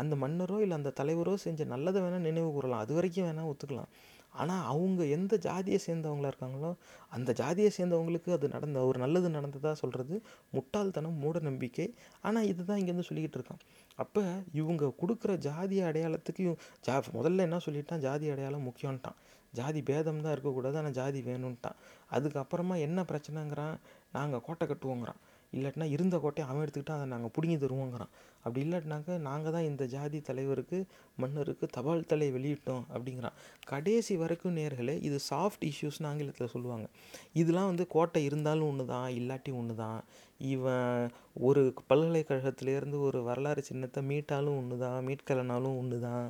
அந்த 0.00 0.14
மன்னரோ 0.22 0.56
இல்லை 0.64 0.76
அந்த 0.76 0.90
தலைவரோ 1.00 1.32
செஞ்ச 1.44 1.64
நல்லதை 1.72 1.98
வேணால் 2.02 2.26
நினைவு 2.28 2.50
கூறலாம். 2.56 2.82
அது 2.84 2.92
வரைக்கும் 2.96 3.26
வேணால் 3.28 3.48
ஒத்துக்கலாம். 3.52 3.90
ஆனால் 4.34 4.64
அவங்க 4.64 5.04
எந்த 5.04 5.36
ஜாதியை 5.36 5.78
சேர்ந்தவங்களா 5.86 6.30
இருக்காங்களோ 6.32 6.70
அந்த 7.08 7.32
ஜாதியை 7.32 7.70
சேர்ந்தவங்களுக்கு 7.76 8.30
அது 8.32 8.48
நடந்த 8.48 8.84
ஒரு 8.84 8.98
நல்லது 8.98 9.28
நடந்ததாக 9.30 9.74
சொல்கிறது 9.74 10.22
முட்டாள்தனம் 10.52 11.16
மூட 11.18 11.38
நம்பிக்கை 11.40 11.94
ஆனால் 12.22 12.46
இதுதான் 12.46 12.78
இங்கேருந்து 12.80 13.08
சொல்லிக்கிட்டு 13.08 13.38
இருக்கான். 13.40 13.62
அப்போ 13.96 14.22
இவங்க 14.52 14.92
கொடுக்குற 15.02 15.36
ஜாதி 15.38 15.78
அடையாளத்துக்கு 15.80 16.44
ஜா 16.86 16.96
முதல்ல 17.18 17.46
என்ன 17.48 17.60
சொல்லிட்டான்? 17.66 17.98
ஜாதி 17.98 18.28
அடையாளம் 18.30 18.68
முக்கியம்ட்டான் 18.68 19.18
ஜாதி 19.52 19.82
பேதம் 19.82 20.20
தான் 20.20 20.32
இருக்கக்கூடாது 20.32 20.76
ஆனால் 20.76 20.92
ஜாதி 20.92 21.20
வேணும்ட்டான் 21.22 21.78
அதுக்கப்புறமா 22.10 22.74
என்ன 22.78 23.02
பிரச்சனைங்கிறான்? 23.02 23.76
நாங்கள் 24.12 24.40
கோட்டை 24.40 24.68
கட்டுவோங்கிறான். 24.68 25.20
இல்லாட்டினா 25.52 25.86
இருந்த 25.94 26.16
கோட்டையை 26.22 26.46
அவன் 26.50 26.62
எடுத்துக்கிட்டா 26.64 26.96
அதை 26.98 27.06
நாங்கள் 27.12 27.32
பிடுங்கி 27.36 27.56
தருவோங்கிறான். 27.62 28.12
அப்படி 28.44 28.60
இல்லாட்டினாக்க 28.66 29.16
நாங்கள் 29.28 29.54
தான் 29.54 29.68
இந்த 29.70 29.84
ஜாதி 29.94 30.18
தலைவருக்கு 30.28 30.78
மன்னருக்கு 31.22 31.66
தபால் 31.76 32.08
தலை 32.12 32.28
வெளியிட்டோம் 32.36 32.84
அப்படிங்கிறான். 32.94 33.36
கடைசி 33.72 34.14
வரைக்கும் 34.22 34.56
நேர்களே 34.58 34.96
இது 35.08 35.18
சாஃப்ட் 35.30 35.64
இஷ்யூஸ்னு 35.70 36.08
ஆங்கிலத்தில் 36.10 36.52
சொல்லுவாங்க. 36.54 36.86
இதெல்லாம் 37.40 37.70
வந்து 37.72 37.86
கோட்டை 37.96 38.22
இருந்தாலும் 38.28 38.68
ஒன்று 38.72 38.86
தான் 38.94 39.08
இல்லாட்டி 39.20 39.52
ஒன்று 39.60 39.76
தான் 39.84 40.00
இவன் 40.54 41.08
ஒரு 41.48 41.62
பல்கலைக்கழகத்திலேருந்து 41.90 42.98
ஒரு 43.08 43.20
வரலாறு 43.28 43.62
சின்னத்தை 43.70 44.02
மீட்டாலும் 44.10 44.58
ஒன்று 44.60 44.78
தான் 44.84 44.98
மீட்கலனாலும் 45.08 45.78
ஒன்று 45.80 45.98
தான் 46.08 46.26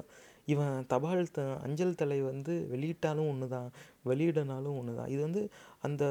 இவன் 0.53 0.77
தபால் 0.93 1.33
த 1.37 1.41
அஞ்சல் 1.67 1.99
தலை 2.03 2.19
வந்து 2.29 2.53
வெளியிட்டாலும் 2.71 3.31
ஒன்று 3.33 3.47
தான் 3.55 3.67
வெளியிடனாலும் 4.11 4.77
ஒன்று 4.81 4.93
தான் 4.99 5.11
இது 5.15 5.21
வந்து 5.27 5.43
அந்த 5.87 6.05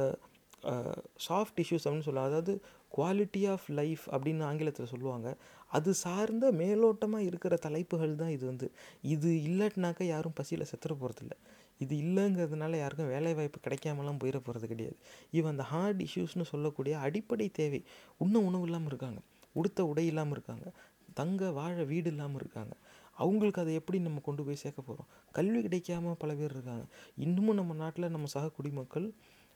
சாஃப்ட் 1.28 1.62
இஷ்யூஸ் 1.64 1.86
அப்படின்னு 1.86 2.08
சொல்லலாம் 2.08 2.30
அதாவது 2.32 2.54
குவாலிட்டி 2.98 3.42
ஆஃப் 3.52 3.68
லைஃப் 3.70 4.04
அப்படின்னு 4.12 4.44
ஆங்கிலத்தில் 4.44 4.86
சொல்லுவாங்க. 4.86 5.28
அது 5.68 5.94
சார்ந்த 5.94 6.52
மேலோட்டமாக 6.52 7.28
இருக்கிற 7.30 7.56
தலைப்புகள் 7.56 8.16
தான் 8.16 8.30
இது 8.30 8.46
வந்து. 8.46 8.72
இது 9.02 9.30
இல்லாட்டினாக்கா 9.48 10.04
யாரும் 10.04 10.36
பசியில் 10.36 10.68
செத்துற 10.72 10.96
போகிறதில்ல 11.02 11.36
இது 11.80 11.96
இல்லைங்கிறதுனால 11.98 12.78
யாருக்கும் 12.78 13.08
வேலைவாய்ப்பு 13.08 13.60
கிடைக்காமலாம் 13.66 14.20
போயிட 14.22 14.38
போகிறது 14.40 14.68
கிடையாது. 14.68 14.98
இவன் 15.32 15.52
அந்த 15.52 15.64
ஹார்ட் 15.64 16.00
இஷ்யூஸ்னு 16.02 16.42
சொல்லக்கூடிய 16.42 17.00
அடிப்படை 17.00 17.50
தேவை. 17.50 17.84
உண்ண 18.18 18.40
உணவு 18.40 18.64
இல்லாமல் 18.64 18.88
இருக்காங்க. 18.88 19.20
உடுத்த 19.54 19.86
உடை 19.86 20.06
இல்லாமல் 20.06 20.32
இருக்காங்க. 20.32 20.66
தங்க 21.14 21.52
வாழ 21.52 21.84
வீடு 21.84 22.10
இல்லாமல் 22.10 22.36
இருக்காங்க. 22.36 22.74
அவங்களுக்கு 23.14 23.62
அதை 23.62 23.74
எப்படி 23.74 24.00
நம்ம 24.00 24.20
கொண்டு 24.20 24.44
போய் 24.44 24.56
சேர்க்க 24.56 24.82
போகிறோம் 24.82 25.08
கல்வி 25.32 25.60
கிடைக்காம 25.62 26.14
பல 26.20 26.34
பேர் 26.34 26.52
இருக்காங்க. 26.52 26.86
இன்னமும் 27.18 27.56
நம்ம 27.56 27.74
நாட்டில் 27.74 28.10
நம்ம 28.10 28.28
சக 28.28 28.50
குடிமக்கள் 28.50 29.08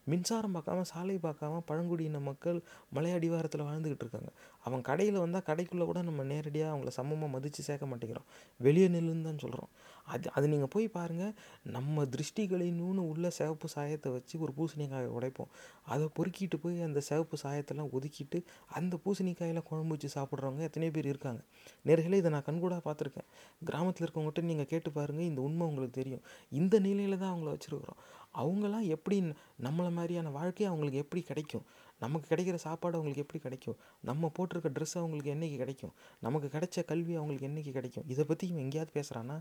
மின்சாரம் 0.07 0.55
பார்க்காம 0.55 0.81
சாலை 0.81 1.15
பார்க்காம 1.15 1.61
பழங்குடியின 1.65 2.19
மக்கள் 2.19 2.59
மலை 2.89 3.11
அடிவாரத்தில் 3.11 3.61
வாழ்ந்துக்கிட்டு 3.61 4.05
இருக்காங்க. 4.05 4.29
அவன் 4.63 4.81
கடையில் 4.81 5.19
வந்தால் 5.19 5.45
கடைக்குள்ளே 5.47 5.85
கூட 5.85 6.01
நம்ம 6.01 6.23
நேரடியாக 6.23 6.73
அவங்கள 6.73 6.87
சமமாக 6.87 7.31
மதித்து 7.31 7.63
சேர்க்க 7.63 7.91
மாட்டேங்கிறோம். 7.91 8.27
வெளியே 8.57 8.87
நில்லுன்னு 8.87 9.21
தான் 9.21 9.37
சொல்கிறோம் 9.37 9.69
அது 10.13 10.27
அது 10.35 10.45
நீங்கள் 10.47 10.71
போய் 10.75 10.87
பாருங்கள் 10.95 11.33
நம்ம 11.75 12.05
திருஷ்டிகளின்னு 12.13 13.03
உள்ள 13.11 13.29
சிவப்பு 13.37 13.67
சாயத்தை 13.75 14.09
வச்சு 14.15 14.35
ஒரு 14.45 14.53
பூசணிக்காயை 14.57 15.09
உடைப்போம். 15.17 15.51
அதை 15.93 16.05
பொறுக்கிட்டு 16.17 16.57
போய் 16.63 16.77
அந்த 16.87 16.99
சிவப்பு 17.09 17.37
சாயத்தெல்லாம் 17.43 17.91
ஒதுக்கிட்டு 17.97 18.39
அந்த 18.79 18.99
பூசணிக்காயில் 19.05 19.61
குழம்பு 19.69 19.95
வச்சு 19.95 20.09
சாப்பிட்றவங்க 20.15 20.63
எத்தனையோ 20.69 20.93
பேர் 20.97 21.11
இருக்காங்க. 21.13 21.41
நேர்களே 21.85 22.19
இதை 22.21 22.31
நான் 22.35 22.47
கண்கூடாக 22.49 22.81
பார்த்துருக்கேன். 22.87 23.29
கிராமத்தில் 23.69 24.05
இருக்கவங்ககிட்ட 24.05 24.43
நீங்கள் 24.51 24.71
கேட்டு 24.73 24.91
பாருங்கள் 24.91 25.29
இந்த 25.31 25.41
உண்மை 25.41 25.67
உங்களுக்கு 25.67 25.99
தெரியும். 26.01 26.23
இந்த 26.61 26.75
நிலையில் 26.79 27.21
தான் 27.23 27.33
அவங்கள 27.33 27.51
வச்சுருக்குறோம். 27.55 28.01
அவங்களாம் 28.41 28.87
எப்படி 28.95 29.17
நம்மளை 29.65 29.91
மாதிரியான 29.91 30.29
வாழ்க்கை 30.39 30.65
அவங்களுக்கு 30.69 31.01
எப்படி 31.03 31.21
கிடைக்கும்? 31.29 31.65
நமக்கு 32.01 32.29
கிடைக்கிற 32.31 32.57
சாப்பாடு 32.65 32.97
அவங்களுக்கு 32.97 33.23
எப்படி 33.25 33.41
கிடைக்கும்? 33.43 33.77
நம்ம 34.09 34.31
போட்டிருக்க 34.37 34.69
ட்ரெஸ் 34.77 34.95
அவங்களுக்கு 35.01 35.33
என்னைக்கு 35.35 35.57
கிடைக்கும்? 35.63 35.93
நமக்கு 36.25 36.49
கிடைச்ச 36.55 36.83
கல்வி 36.91 37.15
அவங்களுக்கு 37.19 37.49
என்னைக்கு 37.49 37.73
கிடைக்கும்? 37.79 38.07
இதை 38.15 38.25
பற்றி 38.31 38.47
இவன் 38.51 38.65
எங்கேயாவது 38.65 38.97
பேசுகிறான்னா 38.97 39.37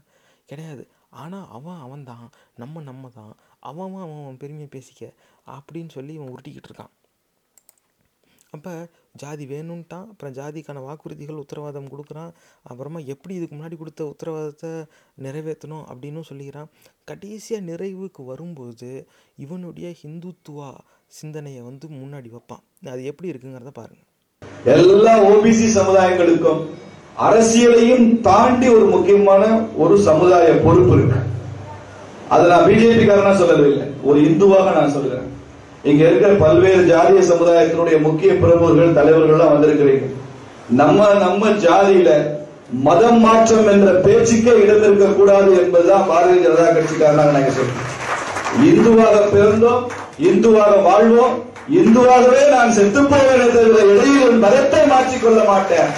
கிடையாது. 0.53 0.85
ஆனால் 1.23 1.49
அவன் 1.59 1.83
அவன் 1.87 2.07
தான் 2.13 2.27
நம்ம 2.63 2.83
நம்ம 2.91 3.11
தான் 3.19 3.35
அவன் 3.71 3.87
அவன் 3.89 4.07
அவன் 4.21 4.41
பெருமையை 4.45 4.71
பேசிக்க 4.77 5.13
அப்படின்னு 5.59 5.93
சொல்லி 5.99 6.15
இவன் 6.19 6.33
உருட்டிக்கிட்டு 6.35 6.71
இருக்கான். 6.73 6.95
அப்போ 8.57 8.73
ஜாதி 9.23 9.45
வேணும்ட்டான். 9.47 10.07
அப்புறம் 10.13 10.35
ஜாதிக்கான 10.39 10.79
வாக்குறுதிகள் 10.87 11.43
உத்தரவாதம் 11.43 11.91
கொடுக்குறான். 11.93 12.33
அப்புறமா 12.63 13.01
எப்படி 13.13 13.35
இதுக்கு 13.35 13.57
முன்னாடி 13.57 13.77
கொடுத்த 13.77 14.05
உத்தரவாதத்தை 14.13 14.71
நிறைவேற்றணும் 15.27 15.85
அப்படின்னும் 15.91 16.29
சொல்லிக்கிறான். 16.31 16.71
கடைசியாக 17.05 17.69
நிறைவுக்கு 17.71 18.25
வரும்போது 18.25 18.91
இவனுடைய 19.45 19.89
ஹிந்துத்துவா 20.03 20.71
சிந்தனையை 21.19 21.63
வந்து 21.69 21.87
முன்னாடி 22.01 22.29
வைப்பான். 22.35 22.63
அது 22.93 23.01
எப்படி 23.11 23.29
இருக்குங்கிறத 23.31 23.71
பாருங்க. 23.79 24.03
எல்லா 24.65 25.15
ஓபிசி 25.31 25.67
சமுதாயங்களுக்கும் 25.79 26.61
அரசியலையும் 27.27 28.07
தாண்டி 28.21 28.69
ஒரு 28.69 28.85
முக்கியமான 28.85 29.43
ஒரு 29.77 29.95
சமுதாய 30.09 30.53
பொறுப்பு 30.65 30.93
இருக்கு. 30.97 31.19
அதை 32.29 32.45
நான் 32.51 32.67
பிஜேபிக்காரனா 32.69 33.33
சொல்லவில்லை. 33.41 33.87
ஒரு 34.03 34.21
இந்துவாக 34.21 34.69
நான் 34.79 34.95
சொல்கிறேன் 34.97 35.27
இங்க 35.91 36.03
இருக்கிற 36.09 36.33
பல்வேறு 36.45 36.83
ஜாதிய 36.93 37.21
சமுதாயத்தினுடைய 37.33 37.99
முக்கிய 38.09 38.33
பிரமுகர்கள் 38.35 38.97
தலைவர்கள்லாம் 38.99 39.55
வந்திருக்கிறீங்க. 39.55 40.09
நம்ம 40.81 41.15
நம்ம 41.27 41.49
ஜாதியில 41.67 42.11
மதம் 42.89 43.21
மாற்றம் 43.21 43.71
என்ற 43.75 43.93
பேச்சுக்கே 44.07 44.53
இடம் 44.65 44.83
இருக்க 44.83 45.07
கூடாது 45.07 45.53
என்பதுதான் 45.63 46.09
பாரதிய 46.11 46.45
ஜனதா 46.47 46.69
கட்சிக்காரனாக 46.77 47.35
நாங்க 47.37 47.53
சொல்றோம் 47.57 47.90
இந்துவாக 48.59 49.17
பிறந்தோம் 49.35 49.83
இந்துவாக 50.19 50.83
வாழ்வோம். 50.83 51.37
இந்துவாகவே 51.81 52.49
நான் 52.51 52.73
செத்து 52.73 53.03
போவேன் 53.03 53.53
தவிர 53.55 53.85
இடையில் 53.93 54.39
மதத்தை 54.45 54.81
மாற்றிக்கொள்ள 54.93 55.47
மாட்டேன். 55.47 55.91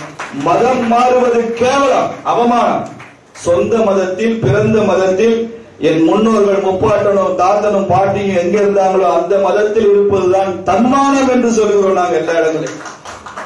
மதம் 0.42 0.86
மாறுவது 0.86 1.52
கேவலம் 1.52 2.10
அவமானம். 2.22 2.88
சொந்த 3.32 3.76
மதத்தில் 3.78 4.38
பிறந்த 4.38 4.80
மதத்தில் 4.80 5.36
என் 5.78 6.02
முன்னோர்கள் 6.02 6.64
முப்பாட்டனும் 6.66 7.34
தாத்தனும் 7.34 7.86
பாட்டியும் 7.86 8.36
எங்க 8.36 8.60
இருந்தாங்களோ 8.60 9.06
அந்த 9.18 9.38
மதத்தில் 9.38 9.90
இருப்பதுதான் 9.90 10.62
தன்மானம் 10.62 11.28
என்று 11.28 11.50
சொல்கிறோம் 11.50 11.92
நாங்கள் 11.92 12.18
எல்லா 12.18 12.32
இடங்களிலும். 12.32 12.80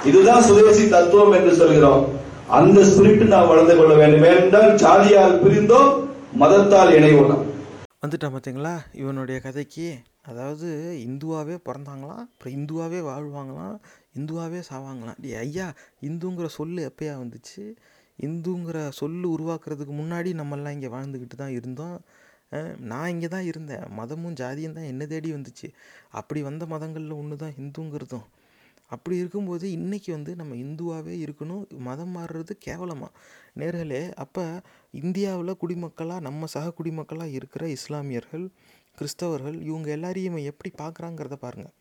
இதுதான் 0.04 0.42
சுதேசி 0.42 0.88
தத்துவம் 0.88 1.32
என்று 1.32 1.54
சொல்கிறோம். 1.54 2.08
அந்த 2.48 2.80
ஸ்பிரிட் 2.80 3.26
நாம் 3.26 3.48
வளர்ந்து 3.48 3.76
கொள்ள 3.76 3.94
வேண்டும். 3.94 4.22
ஏனென்றால் 4.22 4.74
ஜாதியால் 4.74 5.42
பிரிந்தோம் 5.44 5.90
மதத்தால் 6.40 6.94
இணைவோம் 6.98 7.54
வந்துட்டான் 8.06 8.34
பார்த்தீங்களா 8.34 8.72
இவனுடைய 9.02 9.36
கதைக்கு. 9.44 9.86
அதாவது 10.30 10.68
இந்துவாகவே 11.06 11.54
பிறந்தாங்களாம் 11.68 12.20
அப்புறம் 12.24 12.54
இந்துவாகவே 12.58 13.00
வாழ்வாங்களாம் 13.08 13.76
இந்துவாகவே 14.18 14.60
சாவாங்களாம். 14.68 15.18
டே 15.24 15.30
ஐயா 15.40 15.66
இந்துங்கிற 16.08 16.48
சொல் 16.56 16.76
எப்பயா 16.88 17.14
வந்துச்சு? 17.22 17.64
இந்துங்கிற 18.26 18.80
சொல் 18.98 19.16
உருவாக்குறதுக்கு 19.32 19.94
முன்னாடி 20.02 20.32
நம்மெல்லாம் 20.40 20.76
இங்கே 20.76 20.90
வாழ்ந்துக்கிட்டு 20.94 21.38
தான் 21.42 21.56
இருந்தோம். 21.58 21.96
நான் 22.92 23.10
இங்கே 23.14 23.28
தான் 23.34 23.48
இருந்தேன். 23.50 23.86
மதமும் 23.98 24.36
ஜாதியும் 24.42 24.76
தான் 24.78 24.90
என்ன 24.92 25.06
தேடி 25.12 25.30
வந்துச்சு. 25.36 25.70
அப்படி 26.20 26.42
வந்த 26.48 26.66
மதங்களில் 26.74 27.18
ஒன்று 27.20 27.42
தான் 27.44 27.56
ஹிந்துங்கிறதும் 27.58 28.26
அப்படி 28.94 29.14
இருக்கும்போது 29.22 29.66
இன்றைக்கி 29.78 30.10
வந்து 30.16 30.32
நம்ம 30.40 30.56
இந்துவாகவே 30.64 31.14
இருக்கணும். 31.24 31.64
மதம் 31.88 32.14
மாறுறது 32.16 32.52
கேவலமாக 32.66 33.12
நேர்களே 33.56 34.12
அப்போ 34.14 34.44
இந்தியாவில் 34.90 35.58
குடிமக்களாக 35.60 36.20
நம்ம 36.20 36.46
சக 36.46 36.72
குடிமக்களாக 36.78 37.36
இருக்கிற 37.38 37.68
இஸ்லாமியர்கள் 37.68 38.46
கிறிஸ்தவர்கள் 38.98 39.56
இவங்க 39.60 39.90
எல்லாரையும் 39.90 40.32
இவன் 40.32 40.48
எப்படி 40.52 40.70
பார்க்குறாங்கிறத 40.82 41.34
பாருங்கள் 41.34 41.74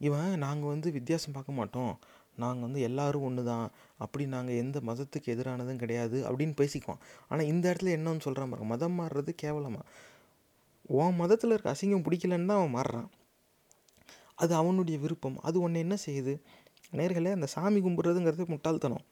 இவன் 0.00 0.38
நாங்கள் 0.38 0.72
வந்து 0.74 0.88
வித்தியாசம் 0.92 1.32
பார்க்க 1.32 1.52
மாட்டோம். 1.52 1.92
நாங்கள் 2.36 2.62
வந்து 2.62 2.80
எல்லோரும் 2.80 3.22
ஒன்று 3.22 3.42
தான் 3.44 3.66
அப்படி 3.96 4.24
நாங்கள் 4.26 4.54
எந்த 4.54 4.78
மதத்துக்கு 4.80 5.28
எதிரானதும் 5.34 5.80
கிடையாது 5.82 6.18
அப்படின்னு 6.28 6.54
பேசிக்குவோம். 6.60 7.00
ஆனால் 7.28 7.46
இந்த 7.46 7.64
இடத்துல 7.70 7.92
என்னன்னு 7.96 8.20
சொல்கிறான் 8.20 8.50
பாருங்க. 8.50 8.68
மதம் 8.68 8.96
மாறுறது 9.00 9.32
கேவலமாக 9.42 9.86
உன் 11.00 11.16
மதத்தில் 11.16 11.50
இருக்க 11.50 11.74
அசிங்கம் 11.74 12.06
பிடிக்கலன்னு 12.06 12.50
தான் 12.50 12.60
அவன் 12.60 12.74
மாறுறான். 12.76 13.08
அது 14.34 14.54
அவனுடைய 14.54 14.96
விருப்பம். 14.98 15.38
அது 15.38 15.56
ஒன்று 15.60 15.80
என்ன 15.80 15.96
செய்யுது? 16.06 16.34
நேர்களே 16.92 17.30
அந்த 17.32 17.46
சாமி 17.46 17.80
கும்பிட்றதுங்கிறது 17.80 18.44
முட்டாள்தனம். 18.46 19.04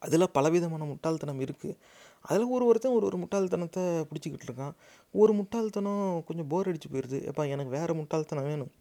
அதில் 0.00 0.32
பலவிதமான 0.32 0.84
முட்டாள்தனம் 0.84 1.40
இருக்குது. 1.40 1.76
அதில் 2.24 2.52
ஒரு 2.56 2.64
ஒருத்தன் 2.66 2.92
ஒரு 2.92 3.06
ஒரு 3.06 3.18
முட்டாள்தனத்தை 3.18 3.82
பிடிச்சிக்கிட்டு 4.10 4.46
இருக்கான். 4.48 4.74
ஒரு 5.14 5.32
முட்டாள்தனம் 5.32 6.24
கொஞ்சம் 6.24 6.46
போர் 6.46 6.68
அடிச்சு 6.70 6.88
போயிடுது. 6.92 7.18
எப்பா 7.30 7.48
எனக்கு 7.48 7.72
வேறு 7.78 7.94
முட்டாள்தனம் 7.94 8.48
வேணும். 8.50 8.72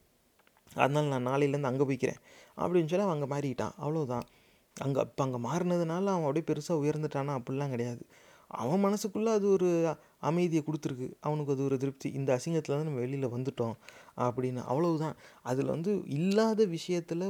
அதனால் 0.76 1.12
நான் 1.14 1.28
நாளையிலேருந்து 1.28 1.72
அங்கே 1.72 1.84
போய்க்கிறேன். 1.84 2.20
அப்படின்னு 2.58 2.90
சொல்லி 2.92 3.06
அவன் 3.06 3.16
அங்கே 3.18 3.30
மாறிக்கிட்டான் 3.34 3.76
அவ்வளோதான் 3.84 4.26
அங்கே 4.78 5.02
இப்போ 5.02 5.24
அங்கே 5.24 5.40
மாறினதுனால 5.48 6.06
அவன் 6.16 6.28
அப்படியே 6.30 6.46
பெருசாக 6.50 6.82
உயர்ந்துட்டானா? 6.84 7.34
அப்படிலாம் 7.40 7.74
கிடையாது. 7.76 8.04
அவன் 8.48 8.84
மனசுக்குள்ளே 8.86 9.32
அது 9.38 9.48
ஒரு 9.50 9.70
அமைதியை 10.24 10.64
கொடுத்துருக்கு. 10.64 11.08
அவனுக்கு 11.20 11.52
அது 11.52 11.64
ஒரு 11.64 11.78
திருப்தி. 11.78 12.10
இந்த 12.10 12.30
அசிங்கத்தில் 12.38 12.76
வந்து 12.76 12.90
நம்ம 12.90 13.00
வெளியில் 13.00 13.28
வந்துட்டோம் 13.28 13.76
அப்படின்னு. 14.18 14.62
அவ்வளவுதான். 14.64 15.16
அதில் 15.44 15.66
வந்து 15.66 15.92
இல்லாத 16.10 16.66
விஷயத்தில் 16.66 17.26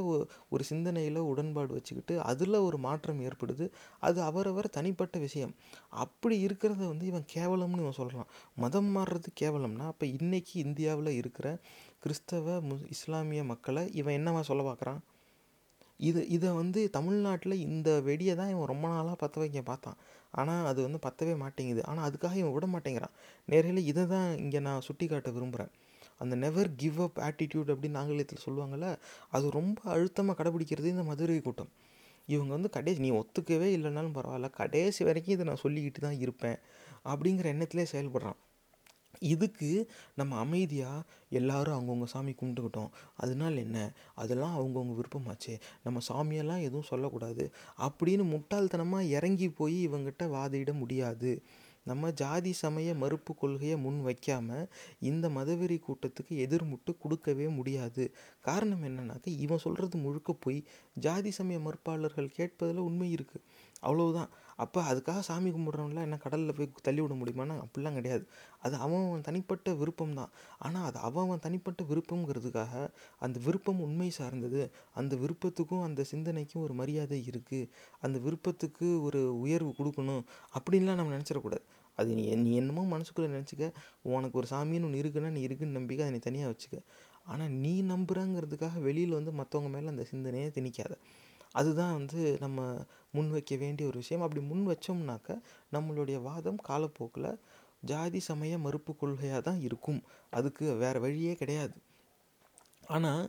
ஒரு 0.48 0.64
சிந்தனையில் 0.64 1.20
உடன்பாடு 1.32 1.72
வச்சுக்கிட்டு 1.72 2.22
அதில் 2.22 2.58
ஒரு 2.58 2.78
மாற்றம் 2.78 3.20
ஏற்படுது. 3.20 3.66
அது 4.00 4.22
அவரவர் 4.22 4.70
தனிப்பட்ட 4.70 5.18
விஷயம். 5.18 5.54
அப்படி 5.88 6.46
இருக்கிறத 6.46 6.82
வந்து 6.86 7.06
இவன் 7.06 7.26
கேவலம்னு 7.34 7.84
இவன் 7.84 8.00
சொல்கிறான் 8.00 8.30
மதம் 8.54 8.90
மாறுறது 8.96 9.30
கேவலம்னா 9.40 9.86
அப்போ 9.86 10.06
இன்றைக்கி 10.06 10.56
இந்தியாவில் 10.64 11.12
இருக்கிற 11.12 11.46
கிறிஸ்தவ 11.98 12.60
மு 12.60 12.74
இஸ்லாமிய 12.88 13.44
மக்களை 13.44 13.88
இவன் 13.92 14.16
என்னவா 14.18 14.40
சொல்ல 14.40 14.62
பார்க்குறான் 14.62 15.00
இது 16.00 16.20
இதை 16.28 16.50
வந்து 16.52 16.80
தமிழ்நாட்டில் 16.90 17.52
இந்த 17.58 17.90
வெடியை 18.04 18.34
தான் 18.34 18.48
இவன் 18.48 18.66
ரொம்ப 18.66 18.86
நாளாக 18.88 19.16
பற்ற 19.16 19.40
வைக்க 19.40 19.60
பார்த்தான். 19.62 19.96
ஆனால் 20.40 20.64
அது 20.70 20.80
வந்து 20.86 21.00
பற்றவே 21.06 21.34
மாட்டேங்குது. 21.42 21.82
ஆனால் 21.90 22.06
அதுக்காக 22.08 22.36
இவன் 22.42 22.54
விட 22.56 22.66
மாட்டேங்கிறான் 22.74 23.14
நேரில் 23.48 23.82
இதை 23.90 24.04
தான் 24.14 24.28
இங்கே 24.44 24.60
நான் 24.68 24.84
சுட்டி 24.88 25.06
காட்ட 25.06 25.30
விரும்புகிறேன் 25.36 25.72
அந்த 26.22 26.34
நெவர் 26.44 26.70
கிவ் 26.82 26.98
அப் 27.06 27.18
ஆட்டிடியூட் 27.26 27.72
அப்படின்னு 27.74 28.00
ஆங்கிலத்தில் 28.00 28.44
சொல்லுவாங்கள்ல 28.46 28.88
அது 29.36 29.46
ரொம்ப 29.58 29.78
அழுத்தமாக 29.94 30.36
கடைபிடிக்கிறது 30.38 30.88
இந்த 30.94 31.04
மதுரை 31.10 31.38
கூட்டம். 31.40 31.70
இவங்க 32.28 32.50
வந்து 32.56 32.70
கடைசி 32.76 33.00
நீ 33.04 33.10
ஒத்துக்கவே 33.20 33.68
இல்லைனாலும் 33.76 34.16
பரவாயில்ல 34.16 34.48
கடைசி 34.60 35.02
வரைக்கும் 35.08 35.34
இதை 35.36 35.44
நான் 35.50 35.62
சொல்லிக்கிட்டு 35.64 36.00
தான் 36.06 36.18
இருப்பேன் 36.24 36.58
அப்படிங்கிற 37.12 37.46
எண்ணத்திலே 37.54 37.84
செயல்படுறான். 37.92 38.38
இதுக்கு 39.20 39.90
நம்ம 40.16 40.36
அமைதியாக 40.36 41.02
எல்லாரும் 41.30 41.76
அவங்கவுங்க 41.78 42.04
சாமி 42.04 42.30
கும்பிட்டுக்கிட்டோம். 42.30 42.90
அதனால 43.16 43.54
என்ன? 43.54 43.92
அதெல்லாம் 44.14 44.58
அவங்கவுங்க 44.58 44.94
விருப்பமாச்சே. 44.94 45.60
நம்ம 45.82 46.00
சாமியெல்லாம் 46.12 46.60
எதுவும் 46.60 46.82
சொல்லக்கூடாது. 46.82 47.52
அப்படின்னு 47.78 48.24
முட்டாள்தனமாக 48.34 49.08
இறங்கி 49.08 49.50
போய் 49.50 49.88
இவங்கிட்ட 49.88 50.22
வாதிட 50.22 50.72
முடியாது. 50.72 51.42
நம்ம 51.84 52.10
ஜாதி 52.10 52.52
சமய 52.52 52.94
மறுப்பு 52.94 53.34
கொள்கையை 53.34 53.76
முன் 53.76 54.02
வைக்காமல் 54.02 54.68
இந்த 55.00 55.28
மதவெறி 55.28 55.80
கூட்டத்துக்கு 55.80 56.28
எதிர்முட்டு 56.28 56.96
கொடுக்கவே 56.98 57.48
முடியாது. 57.48 58.14
காரணம் 58.40 58.82
என்னன்னாக்கா 58.82 59.38
இவன் 59.38 59.58
சொல்கிறது 59.58 59.98
முழுக்க 59.98 60.32
போய். 60.32 60.64
ஜாதி 60.94 61.30
சமய 61.30 61.58
மறுப்பாளர்கள் 61.58 62.26
கேட்பதில் 62.26 62.76
உண்மை 62.76 63.14
இருக்குது 63.14 63.42
அவ்வளவுதான். 63.80 64.28
அப்போ 64.58 64.78
அதுக்காக 64.90 65.20
சாமி 65.28 65.50
கும்பிட்றவன்லாம் 65.54 66.06
என்ன 66.06 66.16
கடலில் 66.24 66.54
போய் 66.58 66.68
தள்ளி 66.86 67.00
விட 67.04 67.14
முடியுமானா 67.20 67.54
அப்படிலாம் 67.64 67.96
கிடையாது. 67.98 68.24
அது 68.64 68.74
அவன் 68.84 69.04
அவன் 69.08 69.24
தனிப்பட்ட 69.28 69.74
விருப்பம் 69.80 70.14
தான் 70.20 70.30
ஆனால் 70.66 70.86
அது 70.88 70.98
அவன் 71.08 71.24
அவன் 71.26 71.42
தனிப்பட்ட 71.46 71.82
விருப்பங்கிறதுக்காக 71.90 72.74
அந்த 73.26 73.36
விருப்பம் 73.46 73.82
உண்மை 73.86 74.10
சார்ந்தது. 74.18 74.62
அந்த 75.00 75.16
விருப்பத்துக்கும் 75.22 75.84
அந்த 75.88 76.04
சிந்தனைக்கும் 76.12 76.64
ஒரு 76.66 76.76
மரியாதை 76.80 77.20
இருக்குது 77.32 77.68
அந்த 78.06 78.18
விருப்பத்துக்கு 78.26 78.88
ஒரு 79.08 79.22
உயர்வு 79.44 79.72
கொடுக்கணும் 79.80 80.24
அப்படின்லாம் 80.58 81.00
நம்ம 81.00 81.14
நினச்சிடக்கூடாது. 81.16 81.64
அது 81.98 82.10
நீ 82.18 82.24
நீ 82.42 82.50
என்னமோ 82.62 82.82
மனசுக்குள்ளே 82.94 83.30
நினச்சிக்க. 83.36 83.66
உனக்கு 84.16 84.38
ஒரு 84.40 84.48
சாமின்னு 84.52 84.86
ஒன்று 84.88 85.00
இருக்குன்னா 85.02 85.30
நீ 85.36 85.40
இருக்குன்னு 85.46 85.78
நம்பிக்கை 85.78 86.02
அதை 86.04 86.12
நீ 86.16 86.20
தனியாக 86.26 86.50
வச்சுக்க. 86.52 86.76
ஆனால் 87.32 87.54
நீ 87.64 87.72
நம்புகிறங்கிறதுக்காக 87.92 88.76
வெளியில் 88.88 89.16
வந்து 89.18 89.32
மற்றவங்க 89.40 89.70
மேலே 89.74 89.88
அந்த 89.94 90.04
சிந்தனையை 90.12 90.50
திணிக்காத. 90.58 90.92
அதுதான் 91.58 91.94
வந்து 91.98 92.20
நம்ம 92.44 92.60
முன் 93.16 93.30
வைக்க 93.34 93.52
வேண்டிய 93.56 93.84
ஒரு 93.90 93.98
விஷயம். 94.02 94.24
அப்படி 94.24 94.40
முன் 94.50 94.64
வச்சோம்னாக்க 94.68 95.36
நம்மளுடைய 95.76 96.18
வாதம் 96.28 96.60
காலப்போக்கில் 96.68 97.30
ஜாதி 97.90 98.20
சமய 98.28 98.54
மறுப்பு 98.58 98.92
கொள்கையாக 99.00 99.40
தான் 99.48 99.60
இருக்கும். 99.66 100.00
அதுக்கு 100.38 100.64
வேறு 100.82 100.98
வழியே 101.04 101.32
கிடையாது. 101.34 101.76
ஆனால் 102.96 103.24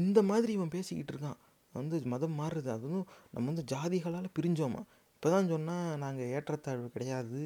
இந்த 0.00 0.18
மாதிரி 0.30 0.52
இவன் 0.52 0.74
பேசிக்கிட்டு 0.76 1.12
இருக்கான். 1.14 1.38
வந்து 1.74 1.96
மதம் 2.12 2.38
மாறுறது 2.40 2.70
அதுவும் 2.76 3.04
நம்ம 3.34 3.46
வந்து 3.50 3.64
ஜாதிகளால் 3.72 4.34
பிரிஞ்சோமா? 4.38 4.82
இப்போ 5.14 5.28
தான் 5.34 5.50
சொன்னால் 5.52 5.98
நாங்கள் 6.04 6.30
ஏற்றத்தாழ்வு 6.36 6.88
கிடையாது. 6.96 7.40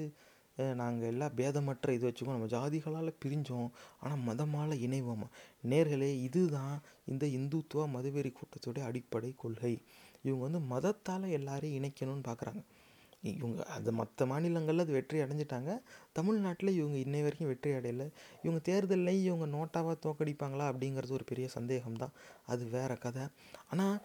நாங்கள் 0.74 1.09
எல்லாம் 1.09 1.36
பேதமற்ற 1.36 1.92
இது 1.92 2.05
வச்சுக்கோம் 2.09 2.36
நம்ம 2.38 2.46
ஜாதிகளால் 2.46 3.18
பிரிஞ்சோம் 3.24 3.68
ஆனால் 4.00 4.24
மதமால் 4.26 4.74
இணைவோமா. 4.86 5.28
நேர்களே 5.68 6.11
இதுதான் 6.20 6.76
இந்த 7.05 7.26
இந்துத்துவ 7.26 7.86
மதவெறி 7.96 8.32
கூட்டத்துடைய 8.32 8.84
அடிப்படை 8.84 9.34
கொள்கை. 9.36 9.74
இவங்க 10.22 10.42
வந்து 10.42 10.61
மதத்தால் 10.74 11.26
எல்லாரையும் 11.30 11.76
இணைக்கணும்னு 11.78 12.28
பார்க்குறாங்க 12.28 12.62
இவங்க 13.33 13.61
அது 13.75 13.91
மற்ற 13.93 14.27
மாநிலங்களில் 14.27 14.85
அது 14.85 14.97
வெற்றி 14.97 15.18
அடைஞ்சிட்டாங்க. 15.22 15.70
தமிழ்நாட்டில் 16.12 16.77
இவங்க 16.79 16.97
இன்னை 17.05 17.20
வரைக்கும் 17.22 17.51
வெற்றி 17.53 17.70
அடையலை. 17.70 18.07
இவங்க 18.43 18.61
தேர்தல்லையும் 18.68 19.29
இவங்க 19.29 19.47
நோட்டாவாக 19.57 19.97
தோக்கடிப்பாங்களா 20.07 20.66
அப்படிங்கிறது 20.70 21.16
ஒரு 21.18 21.25
பெரிய 21.25 21.47
சந்தேகம் 21.49 22.01
தான் 22.03 22.16
அது 22.47 22.64
வேறு 22.66 22.97
கதை. 22.99 23.25
ஆனால் 23.70 23.97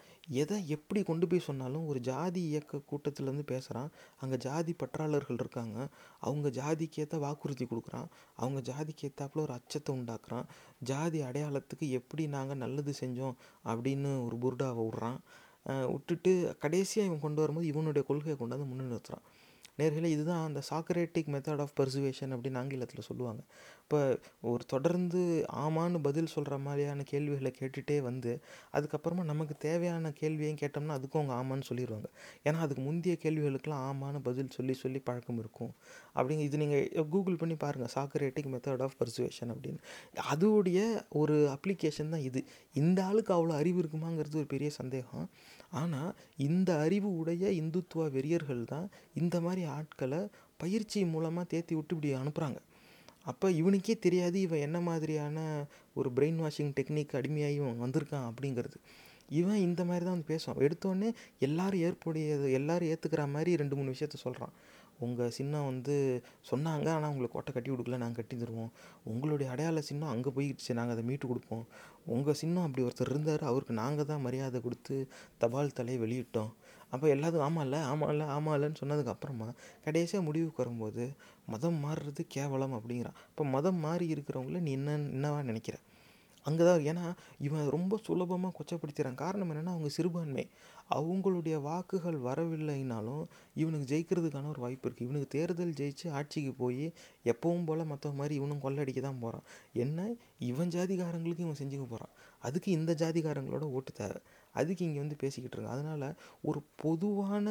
எதை 0.41 0.57
எப்படி 0.67 1.01
கொண்டு 1.03 1.27
போய் 1.27 1.47
சொன்னாலும் 1.47 1.85
ஒரு 1.85 1.99
ஜாதி 1.99 2.41
இயக்க 2.49 2.81
கூட்டத்திலேருந்து 2.91 3.45
பேசுகிறான் 3.53 3.91
அங்கே 4.21 4.37
ஜாதி 4.37 4.73
பற்றாளர்கள் 4.73 5.39
இருக்காங்க. 5.39 5.77
அவங்க 6.19 6.47
ஜாதிக்கேற்ற 6.59 7.19
வாக்குறுதி 7.19 7.65
கொடுக்குறான். 7.65 8.09
அவங்க 8.35 8.61
ஜாதிக்கேற்றாப்புல 8.71 9.45
ஒரு 9.47 9.53
அச்சத்தை 9.53 9.91
உண்டாக்குறான். 9.95 10.47
ஜாதி 10.83 11.21
அடையாளத்துக்கு 11.21 11.87
எப்படி 11.89 12.25
நாங்கள் 12.27 12.61
நல்லது 12.63 12.93
செஞ்சோம் 13.01 13.37
அப்படின்னு 13.65 14.11
ஒரு 14.25 14.37
புர்டாவை 14.37 14.83
விட்றான். 14.87 15.19
விட்டுட்டு 15.91 16.33
கடைசியாக 16.63 17.09
இவன் 17.09 17.25
கொண்டு 17.27 17.41
வரும்போது 17.43 17.71
இவனுடைய 17.73 18.05
கொள்கையை 18.11 18.37
கொண்டாந்து 18.39 18.71
முன்னே 18.71 18.87
நிறுத்துகிறான் 18.91 19.27
நேர்களை 19.79 20.07
இதுதான் 20.13 20.45
அந்த 20.47 20.61
சாக்ரேட்டிக் 20.69 21.29
மெத்தட் 21.33 21.61
ஆஃப் 21.63 21.75
பர்சுவேஷன் 21.77 22.31
அப்படின்னு 22.35 22.59
ஆங்கிலத்தில் 22.61 23.05
சொல்லுவாங்க. 23.07 23.41
இப்போ 23.83 23.99
ஒரு 24.51 24.63
தொடர்ந்து 24.65 25.21
ஆமான்னு 25.61 25.99
பதில் 26.07 26.31
சொல்கிற 26.33 26.55
மாதிரியான 26.65 27.03
கேள்விகளை 27.11 27.51
கேட்டுகிட்டே 27.59 27.97
வந்து 28.07 28.31
அதுக்கப்புறமா 28.77 29.23
நமக்கு 29.29 29.55
தேவையான 29.67 30.11
கேள்வியையும் 30.19 30.59
கேட்டோம்னா 30.61 30.97
அதுக்கும் 30.99 31.21
அவங்க 31.21 31.35
ஆமான்னு 31.39 31.67
சொல்லிடுவாங்க 31.69 32.09
ஏன்னா 32.45 32.59
அதுக்கு 32.65 32.83
முந்தைய 32.87 33.15
கேள்விகளுக்கெல்லாம் 33.23 33.85
ஆமான்னு 33.91 34.21
பதில் 34.27 34.51
சொல்லி 34.57 34.75
சொல்லி 34.83 35.01
பழக்கம் 35.09 35.39
இருக்கும். 35.43 35.71
அப்படிங்க 36.17 36.45
இது 36.49 36.61
நீங்கள் 36.63 37.07
கூகுள் 37.13 37.39
பண்ணி 37.43 37.57
பாருங்கள் 37.63 37.93
சாக்ரேட்டிக் 37.95 38.51
மெத்தட் 38.55 38.83
ஆஃப் 38.87 38.97
பர்சுவேஷன் 39.01 39.53
அப்படின்னு. 39.55 39.81
அதோடைய 40.33 40.81
ஒரு 41.21 41.37
அப்ளிகேஷன் 41.55 42.13
தான் 42.15 42.27
இது. 42.29 42.43
இந்த 42.73 42.99
ஆளுக்கு 43.05 43.33
அவ்வளோ 43.37 43.55
அறிவு 43.61 43.81
இருக்குமாங்கிறது 43.83 44.41
ஒரு 44.43 44.51
பெரிய 44.55 44.71
சந்தேகம். 44.81 45.25
ஆனால் 45.71 46.15
இந்த 46.37 46.79
அறிவு 46.79 47.17
உடைய 47.17 47.49
இந்துத்துவ 47.49 48.09
வெறியர்கள் 48.11 48.63
தான் 48.63 48.89
இந்த 49.13 49.41
மாதிரி 49.41 49.63
ஆட்களை 49.63 50.27
பயிற்சி 50.57 51.05
மூலமாக 51.05 51.47
தேத்தி 51.51 51.73
விட்டு 51.73 51.95
இப்படி 51.95 52.13
அனுப்புகிறாங்க 52.13 52.59
அப்போ 53.23 53.51
இவனுக்கே 53.51 53.99
தெரியாது 53.99 54.41
இவன் 54.41 54.59
என்ன 54.59 54.79
மாதிரியான 54.79 55.65
ஒரு 55.93 56.09
பிரெயின் 56.15 56.39
வாஷிங் 56.39 56.73
டெக்னிக் 56.79 57.15
அடிமையாகி 57.15 57.53
இவன் 57.53 57.81
வந்திருக்கான் 57.81 58.29
அப்படிங்கிறது. 58.29 58.77
இவன் 59.29 59.55
இந்த 59.55 59.85
மாதிரி 59.85 60.05
தான் 60.05 60.13
வந்து 60.13 60.31
பேசுவான். 60.33 60.59
எடுத்தோடனே 60.59 61.13
எல்லாரும் 61.39 61.81
ஏற்புடையது 61.81 62.51
எல்லாரும் 62.51 62.89
ஏற்றுக்கிற 62.89 63.31
மாதிரி 63.31 63.55
ரெண்டு 63.55 63.75
மூணு 63.75 63.91
விஷயத்த 63.91 64.15
சொல்கிறான் 64.15 64.53
உங்கள் 65.05 65.33
சின்னம் 65.37 65.67
வந்து 65.69 65.95
சொன்னாங்க 66.49 66.87
ஆனால் 66.95 67.11
உங்களுக்கு 67.13 67.35
கொட்டை 67.37 67.51
கட்டி 67.53 67.69
கொடுக்கல 67.71 67.99
நாங்கள் 68.03 68.19
கட்டி 68.19 68.35
தருவோம். 68.41 68.71
உங்களுடைய 69.11 69.47
அடையாள 69.53 69.81
சின்னம் 69.89 70.11
அங்கே 70.13 70.31
போயிடுச்சு 70.37 70.77
நாங்கள் 70.79 70.95
அதை 70.95 71.03
மீட்டு 71.09 71.25
கொடுப்போம். 71.31 71.65
உங்கள் 72.15 72.39
சின்னம் 72.41 72.65
அப்படி 72.67 72.85
ஒருத்தர் 72.87 73.11
இருந்தார் 73.13 73.43
அவருக்கு 73.51 73.75
நாங்கள் 73.83 74.09
தான் 74.11 74.25
மரியாதை 74.27 74.61
கொடுத்து 74.67 74.95
தபால் 75.43 75.77
தலையை 75.79 75.99
வெளியிட்டோம். 76.05 76.51
அப்போ 76.93 77.05
எல்லாத்துக்கும் 77.15 77.47
ஆமாம் 77.47 77.65
இல்லை 77.67 77.79
ஆமாம் 77.91 78.11
இல்லை 78.13 78.27
ஆமாம் 78.35 78.55
இல்லைன்னு 78.57 78.81
சொன்னதுக்கப்புறமா 78.81 79.47
கடைசியாக 79.85 80.27
முடிவுக்கு 80.27 80.63
வரும்போது 80.63 81.03
மதம் 81.53 81.77
மாறுறது 81.85 82.21
கேவலம் 82.35 82.73
அப்படிங்கிறான். 82.77 83.19
இப்போ 83.31 83.43
மதம் 83.55 83.79
மாறி 83.85 84.07
இருக்கிறவங்கள 84.15 84.59
நீ 84.67 84.73
என்ன 84.79 84.97
என்னவா 85.17 85.41
நினைக்கிற? 85.51 85.77
அங்கே 86.45 86.63
தான் 86.67 86.83
ஏன்னா 86.89 87.05
இவன் 87.45 87.65
ரொம்ப 87.75 87.93
சுலபமாக 88.05 88.53
கொச்சப்படுத்திடுறான் 88.57 89.21
காரணம் 89.23 89.49
என்னென்னா 89.53 89.73
அவங்க 89.75 89.89
சிறுபான்மை. 89.97 90.45
அவங்களுடைய 90.97 91.55
வாக்குகள் 91.61 92.17
வரவில்லைனாலும் 92.27 93.23
இவனுக்கு 93.61 93.89
ஜெயிக்கிறதுக்கான 93.91 94.49
ஒரு 94.49 94.61
வாய்ப்பு 94.61 94.89
இருக்குது 94.89 95.07
இவனுக்கு 95.07 95.33
தேர்தல் 95.37 95.73
ஜெயிச்சு 95.79 96.07
ஆட்சிக்கு 96.11 96.53
போய் 96.53 96.85
எப்பவும் 97.23 97.65
போல் 97.65 97.89
மற்ற 97.91 98.11
மாதிரி 98.11 98.35
இவனும் 98.35 98.63
கொள்ளடிக்க 98.63 98.99
தான் 98.99 99.19
போகிறான் 99.19 99.45
என்ன? 99.83 100.15
இவன் 100.49 100.73
ஜாதிகாரங்களுக்கு 100.75 101.45
இவன் 101.47 101.59
செஞ்சுக்க 101.61 101.85
போகிறான் 101.87 102.13
அதுக்கு 102.39 102.69
இந்த 102.71 102.91
ஜாதிகாரங்களோட 102.93 103.65
ஓட்டு 103.77 103.93
தேவை. 103.93 104.19
அதுக்கு 104.53 104.85
இங்கே 104.85 104.99
வந்து 104.99 105.15
பேசிக்கிட்டு 105.15 105.55
இருக்காங்க. 105.57 105.75
அதனால் 105.77 106.17
ஒரு 106.41 106.59
பொதுவான 106.75 107.47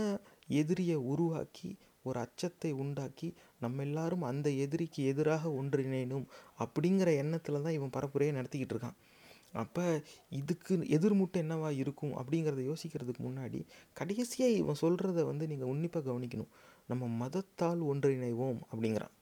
எதிரியை 0.61 0.97
உருவாக்கி 1.13 1.71
ஒரு 2.03 2.19
அச்சத்தை 2.21 2.71
உண்டாக்கி 2.73 3.29
நம்ம 3.61 3.83
எல்லாரும் 3.83 4.23
அந்த 4.23 4.49
எதிரிக்கு 4.65 5.01
எதிராக 5.05 5.49
ஒன்றிணையணும் 5.61 6.27
அப்படிங்கிற 6.59 7.17
எண்ணத்தில் 7.17 7.63
தான் 7.63 7.77
இவன் 7.79 7.95
பரப்புரையை 7.97 8.33
நடத்திக்கிட்டு 8.33 8.75
இருக்கான். 8.75 8.97
அப்போ 9.53 10.03
இதுக்கு 10.29 10.77
எதிர்முட்டை 10.77 11.39
என்னவா 11.43 11.71
இருக்கும் 11.77 12.17
அப்படிங்கிறத 12.17 12.63
யோசிக்கிறதுக்கு 12.71 13.23
முன்னாடி 13.23 13.67
கடைசியாக 13.93 14.53
இவன் 14.53 14.81
சொல்கிறத 14.81 15.25
வந்து 15.25 15.47
நீங்கள் 15.47 15.69
உன்னிப்பாக 15.69 16.13
கவனிக்கணும். 16.13 16.51
நம்ம 16.87 17.29
மதத்தால் 17.29 17.81
ஒன்றிணைவோம் 17.83 18.59
அப்படிங்கிறான். 18.73 19.15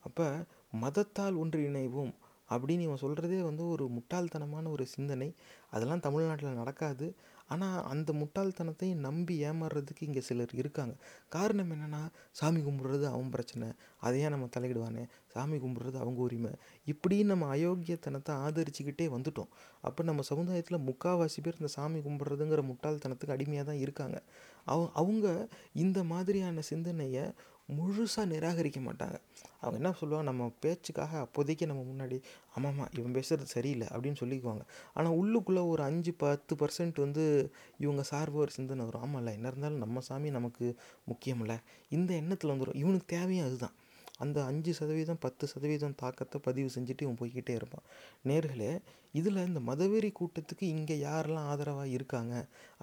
அப்போ 0.00 0.44
மதத்தால் 0.80 1.36
ஒன்றிணைவோம் 1.36 2.12
அப்படின்னு 2.50 2.80
இவன் 2.80 3.00
சொல்கிறதே 3.00 3.42
வந்து 3.42 3.68
ஒரு 3.68 3.88
முட்டாள்தனமான 3.88 4.70
ஒரு 4.70 4.86
சிந்தனை. 4.86 5.34
அதெல்லாம் 5.70 6.00
தமிழ்நாட்டில் 6.00 6.52
நடக்காது. 6.52 7.14
ஆனால் 7.48 7.84
அந்த 7.84 8.12
முட்டாள்தனத்தை 8.12 8.94
நம்பி 8.94 9.44
ஏமாறுறதுக்கு 9.44 10.00
இங்கே 10.00 10.20
சிலர் 10.20 10.54
இருக்காங்க. 10.54 10.94
காரணம் 11.28 11.70
என்னென்னா 11.70 12.02
சாமி 12.30 12.60
கும்பிட்றது 12.60 13.04
அவன் 13.04 13.30
பிரச்சனை. 13.30 13.68
அதையே 13.98 14.28
நம்ம 14.28 14.48
தலையிடுவானே. 14.58 15.04
சாமி 15.26 15.56
கும்பிட்றது 15.56 15.96
அவங்க 15.96 16.20
உரிமை. 16.20 16.52
இப்படி 16.84 17.24
நம்ம 17.24 17.56
அயோக்கியத்தனத்தை 17.56 18.34
ஆதரிச்சுக்கிட்டே 18.46 19.08
வந்துட்டோம். 19.16 19.50
அப்போ 19.80 20.02
நம்ம 20.02 20.22
சமுதாயத்தில் 20.22 20.78
முக்கால்வாசி 20.78 21.40
பேர் 21.42 21.60
இந்த 21.60 21.66
சாமி 21.66 22.00
கும்பிட்றதுங்கிற 22.00 22.62
முட்டாள்தனத்துக்கு 22.70 23.30
அடிமையாக 23.30 23.70
தான் 23.70 23.78
இருக்காங்க. 23.78 24.22
அவ 24.64 24.90
அவங்க 24.92 25.48
இந்த 25.72 26.04
மாதிரியான 26.04 26.60
சிந்தனையை 26.60 27.24
முழுசாக 27.68 28.24
நிராகரிக்க 28.26 28.80
மாட்டாங்க. 28.80 29.16
அவங்க 29.60 29.76
என்ன 29.80 29.92
சொல்லுவாங்க? 29.92 30.30
நம்ம 30.30 30.52
பேச்சுக்காக 30.60 31.18
அப்போதைக்கு 31.18 31.66
நம்ம 31.66 31.82
முன்னாடி 31.82 32.16
ஆமாம்மா 32.56 32.86
இவன் 32.98 33.14
பேசுகிறது 33.14 33.54
சரியில்லை 33.56 33.86
அப்படின்னு 33.86 34.20
சொல்லிக்குவாங்க. 34.20 34.64
ஆனால் 34.94 35.16
உள்ளுக்குள்ளே 35.20 35.68
ஒரு 35.68 35.82
அஞ்சு 35.82 36.12
பத்து 36.14 36.56
பர்சன்ட் 36.56 37.00
வந்து 37.00 37.52
இவங்க 37.78 38.02
சார்பு 38.02 38.38
ஒரு 38.38 38.50
சிந்தனை 38.50 38.84
வரும். 38.84 39.04
ஆமாம்ல 39.04 39.32
என்ன 39.32 39.48
இருந்தாலும் 39.48 39.78
நம்ம 39.78 40.00
சாமி 40.00 40.30
நமக்கு 40.30 40.76
முக்கியமில்ல 41.10 41.56
இந்த 41.88 42.14
எண்ணத்தில் 42.14 42.50
வந்துடும் 42.50 42.74
இவனுக்கு 42.74 43.06
தேவையும் 43.06 43.46
அதுதான். 43.46 43.74
அந்த 44.18 44.44
அஞ்சு 44.44 44.74
சதவீதம் 44.74 45.20
பத்து 45.20 45.46
சதவீதம் 45.46 45.94
தாக்கத்தை 45.94 46.40
பதிவு 46.40 46.68
செஞ்சுட்டு 46.74 47.02
இவன் 47.02 47.18
போய்கிட்டே 47.20 47.50
இருப்பான். 47.50 47.86
நேர்களே 48.24 48.78
இதில் 49.12 49.46
இந்த 49.46 49.60
மதவெறி 49.60 50.10
கூட்டத்துக்கு 50.20 50.62
இங்கே 50.62 50.96
யாரெல்லாம் 50.96 51.48
ஆதரவாக 51.52 51.88
இருக்காங்க 51.88 52.34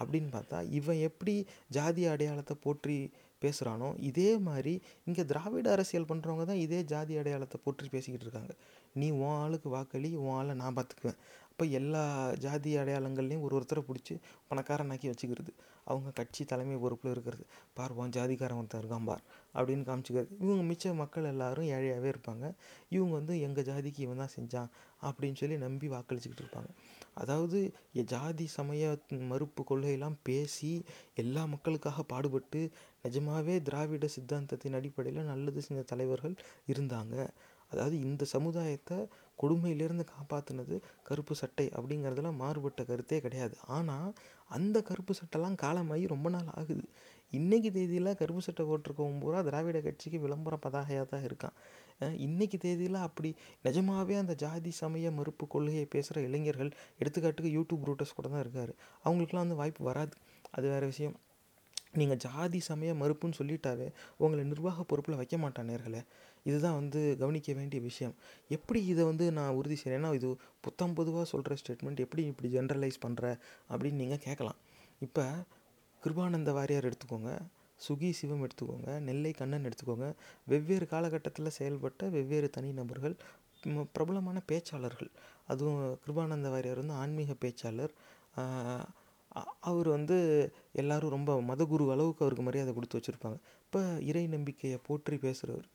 அப்படின்னு 0.01 0.29
பார்த்தா 0.33 0.69
இவன் 0.69 0.97
எப்படி 0.97 1.47
ஜாதி 1.67 2.05
அடையாளத்தை 2.05 2.57
போற்றி 2.61 2.97
பேசுகிறானோ 3.43 3.89
இதே 4.09 4.31
மாதிரி 4.47 4.73
இங்கே 5.07 5.23
திராவிட 5.31 5.69
அரசியல் 5.75 6.09
பண்ணுறவங்க 6.11 6.45
தான் 6.51 6.63
இதே 6.65 6.79
ஜாதி 6.93 7.13
அடையாளத்தை 7.21 7.59
போற்றி 7.65 7.89
பேசிக்கிட்டு 7.95 8.27
இருக்காங்க. 8.27 8.53
நீ 9.01 9.09
உன் 9.21 9.37
ஆளுக்கு 9.43 9.69
வாக்களி 9.77 10.11
உன் 10.23 10.35
ஆளை 10.39 10.55
நான் 10.63 10.77
பார்த்துக்குவேன். 10.77 11.19
அப்போ 11.49 11.65
எல்லா 11.79 12.03
ஜாதி 12.43 12.71
அடையாளங்கள்லையும் 12.81 13.43
ஒரு 13.45 13.53
ஒருத்தரை 13.57 13.81
பிடிச்சி 13.87 14.13
பணக்காரனாக்கி 14.49 15.07
வச்சுக்கிறது. 15.11 15.51
அவங்க 15.91 16.09
கட்சி 16.19 16.41
தலைமை 16.51 16.75
பொறுப்பில் 16.83 17.11
இருக்கிறது. 17.13 17.43
பார் 17.77 17.95
உன் 17.99 18.13
ஜாதிக்காரன் 18.17 18.59
ஒருத்தன் 18.61 18.81
இருக்கான் 18.83 19.07
பார் 19.09 19.23
அப்படின்னு 19.55 19.85
காமிச்சிக்கிறது. 19.89 20.31
இவங்க 20.43 20.63
மிச்ச 20.71 20.93
மக்கள் 21.01 21.29
எல்லாரும் 21.31 21.69
ஏழையாகவே 21.75 22.09
இருப்பாங்க. 22.13 22.45
இவங்க 22.95 23.13
வந்து 23.19 23.35
எங்கள் 23.47 23.67
ஜாதிக்கு 23.69 24.01
இவன் 24.05 24.21
தான் 24.23 24.33
செஞ்சான் 24.37 24.69
அப்படின்னு 25.09 25.39
சொல்லி 25.41 25.57
நம்பி 25.65 25.87
வாக்களிச்சுக்கிட்டு 25.95 26.43
இருப்பாங்க. 26.45 26.71
அதாவது 27.21 27.59
ஜாதி 28.13 28.45
சமய 28.57 28.91
மறுப்பு 29.31 29.61
கொள்கையெல்லாம் 29.69 30.17
பேசி 30.29 30.71
எல்லா 31.23 31.43
மக்களுக்காக 31.53 32.03
பாடுபட்டு 32.13 32.61
நிஜமாவே 33.05 33.55
திராவிட 33.67 34.07
சித்தாந்தத்தின் 34.15 34.77
அடிப்படையில் 34.79 35.29
நல்லது 35.31 35.61
செஞ்ச 35.61 35.81
தலைவர்கள் 35.91 36.35
இருந்தாங்க. 36.71 37.15
அதாவது 37.71 37.95
இந்த 38.07 38.23
சமுதாயத்தை 38.35 38.97
கொடுமையிலேருந்து 39.39 40.05
காப்பாற்றினது 40.13 40.75
கருப்பு 41.03 41.33
சட்டை 41.35 41.65
அப்படிங்கிறதுல 41.77 42.31
மாறுபட்ட 42.41 42.81
கருத்தே 42.83 43.17
கிடையாது. 43.19 43.55
ஆனால் 43.67 44.09
அந்த 44.49 44.77
கருப்பு 44.89 45.13
சட்டைலாம் 45.19 45.61
காலமாகி 45.63 46.05
ரொம்ப 46.13 46.29
நாள் 46.29 46.49
ஆகுது. 46.59 46.83
இன்றைக்கி 47.33 47.69
தேதியில் 47.71 48.17
கருப்பு 48.21 48.41
சட்டை 48.41 48.63
போட்டிருக்கவன் 48.65 49.21
பூரா 49.23 49.41
திராவிட 49.41 49.79
கட்சிக்கு 49.81 50.17
விளம்பர 50.19 50.55
பதாகையாக 50.65 51.05
தான் 51.05 51.25
இருக்கான். 51.29 51.55
இன்றைக்கி 52.25 52.57
தேதியில் 52.57 52.99
அப்படி 53.07 53.29
நிஜமாவே 53.65 54.15
அந்த 54.21 54.33
ஜாதி 54.35 54.71
சமய 54.81 55.11
மறுப்பு 55.11 55.47
கொள்கையை 55.47 55.85
பேசுகிற 55.95 56.21
இளைஞர்கள் 56.27 56.71
எடுத்துக்காட்டுக்கு 56.99 57.55
யூடியூப் 57.57 57.87
ரூட்டர்ஸ் 57.89 58.17
கூட 58.19 58.27
தான் 58.27 58.43
இருக்கார். 58.45 58.73
அவங்களுக்குலாம் 59.05 59.45
வந்து 59.45 59.59
வாய்ப்பு 59.61 59.83
வராது. 59.91 60.15
அது 60.51 60.67
வேறு 60.69 60.85
விஷயம். 60.85 61.15
நீங்கள் 61.99 62.17
ஜாதி 62.17 62.59
சமய 62.59 62.93
மறுப்புன்னு 62.93 63.37
சொல்லிட்டாவே 63.37 63.87
உங்களை 64.17 64.43
நிர்வாக 64.45 64.83
பொறுப்பில் 64.83 65.15
வைக்க 65.15 65.37
மாட்டான் 65.37 65.69
நேர்களே. 65.69 66.01
இதுதான் 66.43 66.73
வந்து 66.73 67.17
கவனிக்க 67.19 67.53
வேண்டிய 67.53 67.81
விஷயம். 67.81 68.15
எப்படி 68.49 68.85
இதை 68.85 69.03
வந்து 69.05 69.31
நான் 69.31 69.53
உறுதி 69.53 69.75
செய்கிறேன் 69.75 70.13
இது 70.13 70.37
புத்தம் 70.61 70.93
பொதுவாக 70.93 71.25
சொல்கிற 71.25 71.55
ஸ்டேட்மெண்ட் 71.61 71.99
எப்படி 71.99 72.25
இப்படி 72.25 72.49
ஜென்ரலைஸ் 72.57 73.01
பண்ணுற 73.07 73.37
அப்படின்னு 73.69 74.01
நீங்கள் 74.03 74.23
கேட்கலாம். 74.27 74.55
இப்போ 74.99 75.25
கிருபானந்த 76.03 76.51
வாரியார் 76.57 76.89
எடுத்துக்கோங்க 76.89 77.37
சுகி 77.87 78.11
சிவம் 78.11 78.47
எடுத்துக்கோங்க 78.47 78.99
நெல்லை 78.99 79.31
கண்ணன் 79.31 79.65
எடுத்துக்கோங்க. 79.65 80.13
வெவ்வேறு 80.45 80.87
காலகட்டத்தில் 80.87 81.55
செயல்பட்ட 81.59 82.09
வெவ்வேறு 82.09 82.49
தனிநபர்கள் 82.49 83.15
நபர்கள் 83.63 83.89
பிரபலமான 83.93 84.41
பேச்சாளர்கள். 84.51 85.09
அதுவும் 85.47 85.99
கிருபானந்த 86.05 86.49
வாரியார் 86.49 86.81
வந்து 86.83 86.93
ஆன்மீக 86.93 87.33
பேச்சாளர் 87.43 87.93
அவர் 89.69 89.87
வந்து 89.97 90.17
எல்லோரும் 90.81 91.13
ரொம்ப 91.15 91.31
மதகுரு 91.49 91.85
அளவுக்கு 91.95 92.23
அவருக்கு 92.25 92.45
மரியாதை 92.47 92.71
கொடுத்து 92.73 92.97
வச்சுருப்பாங்க. 92.99 93.37
இப்போ 93.65 93.81
இறை 94.09 94.23
நம்பிக்கையை 94.27 94.79
போற்றி 94.87 95.17
பேசுகிறவர் 95.25 95.67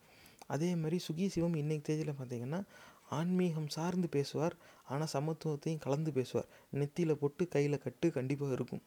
அதே 0.54 0.68
மாதிரி 0.80 0.96
சுகி 1.06 1.26
சிவம் 1.34 1.56
இன்றைக்கு 1.60 1.86
தேதியில் 1.86 2.18
பார்த்தீங்கன்னா 2.18 2.60
ஆன்மீகம் 3.18 3.70
சார்ந்து 3.76 4.08
பேசுவார். 4.08 4.54
ஆனால் 4.92 5.10
சமத்துவத்தையும் 5.14 5.82
கலந்து 5.84 6.10
பேசுவார். 6.12 6.48
நெத்தியில் 6.80 7.18
போட்டு 7.20 7.42
கையில் 7.54 7.84
கட்டு 7.84 8.06
கண்டிப்பாக 8.16 8.56
இருக்கும். 8.58 8.82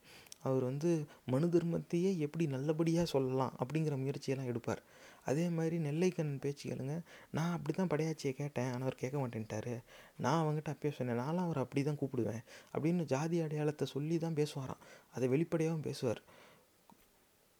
அவர் 0.47 0.63
வந்து 0.63 0.89
மனு 1.34 1.47
தர்மத்தையே 1.47 2.11
எப்படி 2.26 2.45
நல்லபடியாக 2.47 3.07
சொல்லலாம் 3.13 3.53
அப்படிங்கிற 3.61 3.95
முயற்சியெல்லாம் 4.03 4.49
எடுப்பார். 4.51 4.82
அதே 5.26 5.49
மாதிரி 5.49 5.78
நெல்லைக்கண்ணன் 5.78 6.39
பேச்சு 6.39 6.70
கேளுங்க. 6.70 7.01
நான் 7.32 7.51
அப்படி 7.51 7.78
தான் 7.78 7.88
படையாச்சியை 7.88 8.32
கேட்டேன். 8.32 8.65
ஆனால் 8.65 8.82
அவர் 8.82 8.95
கேட்க 8.95 9.28
மாட்டேன்ட்டாரு. 9.28 9.84
நான் 10.17 10.45
அவங்ககிட்ட 10.45 10.67
அப்பயே 10.70 10.91
சொன்னேன் 10.91 11.15
நானும் 11.15 11.43
அவர் 11.43 11.57
அப்படி 11.57 11.84
தான் 11.84 11.97
கூப்பிடுவேன். 11.97 12.43
அப்படின்னு 12.74 13.03
ஜாதி 13.03 13.39
அடையாளத்தை 13.39 13.88
சொல்லி 13.88 14.17
தான் 14.17 14.34
பேசுவாராம். 14.34 14.82
அதை 15.13 15.28
வெளிப்படையாகவும் 15.28 15.86
பேசுவார். 15.86 16.22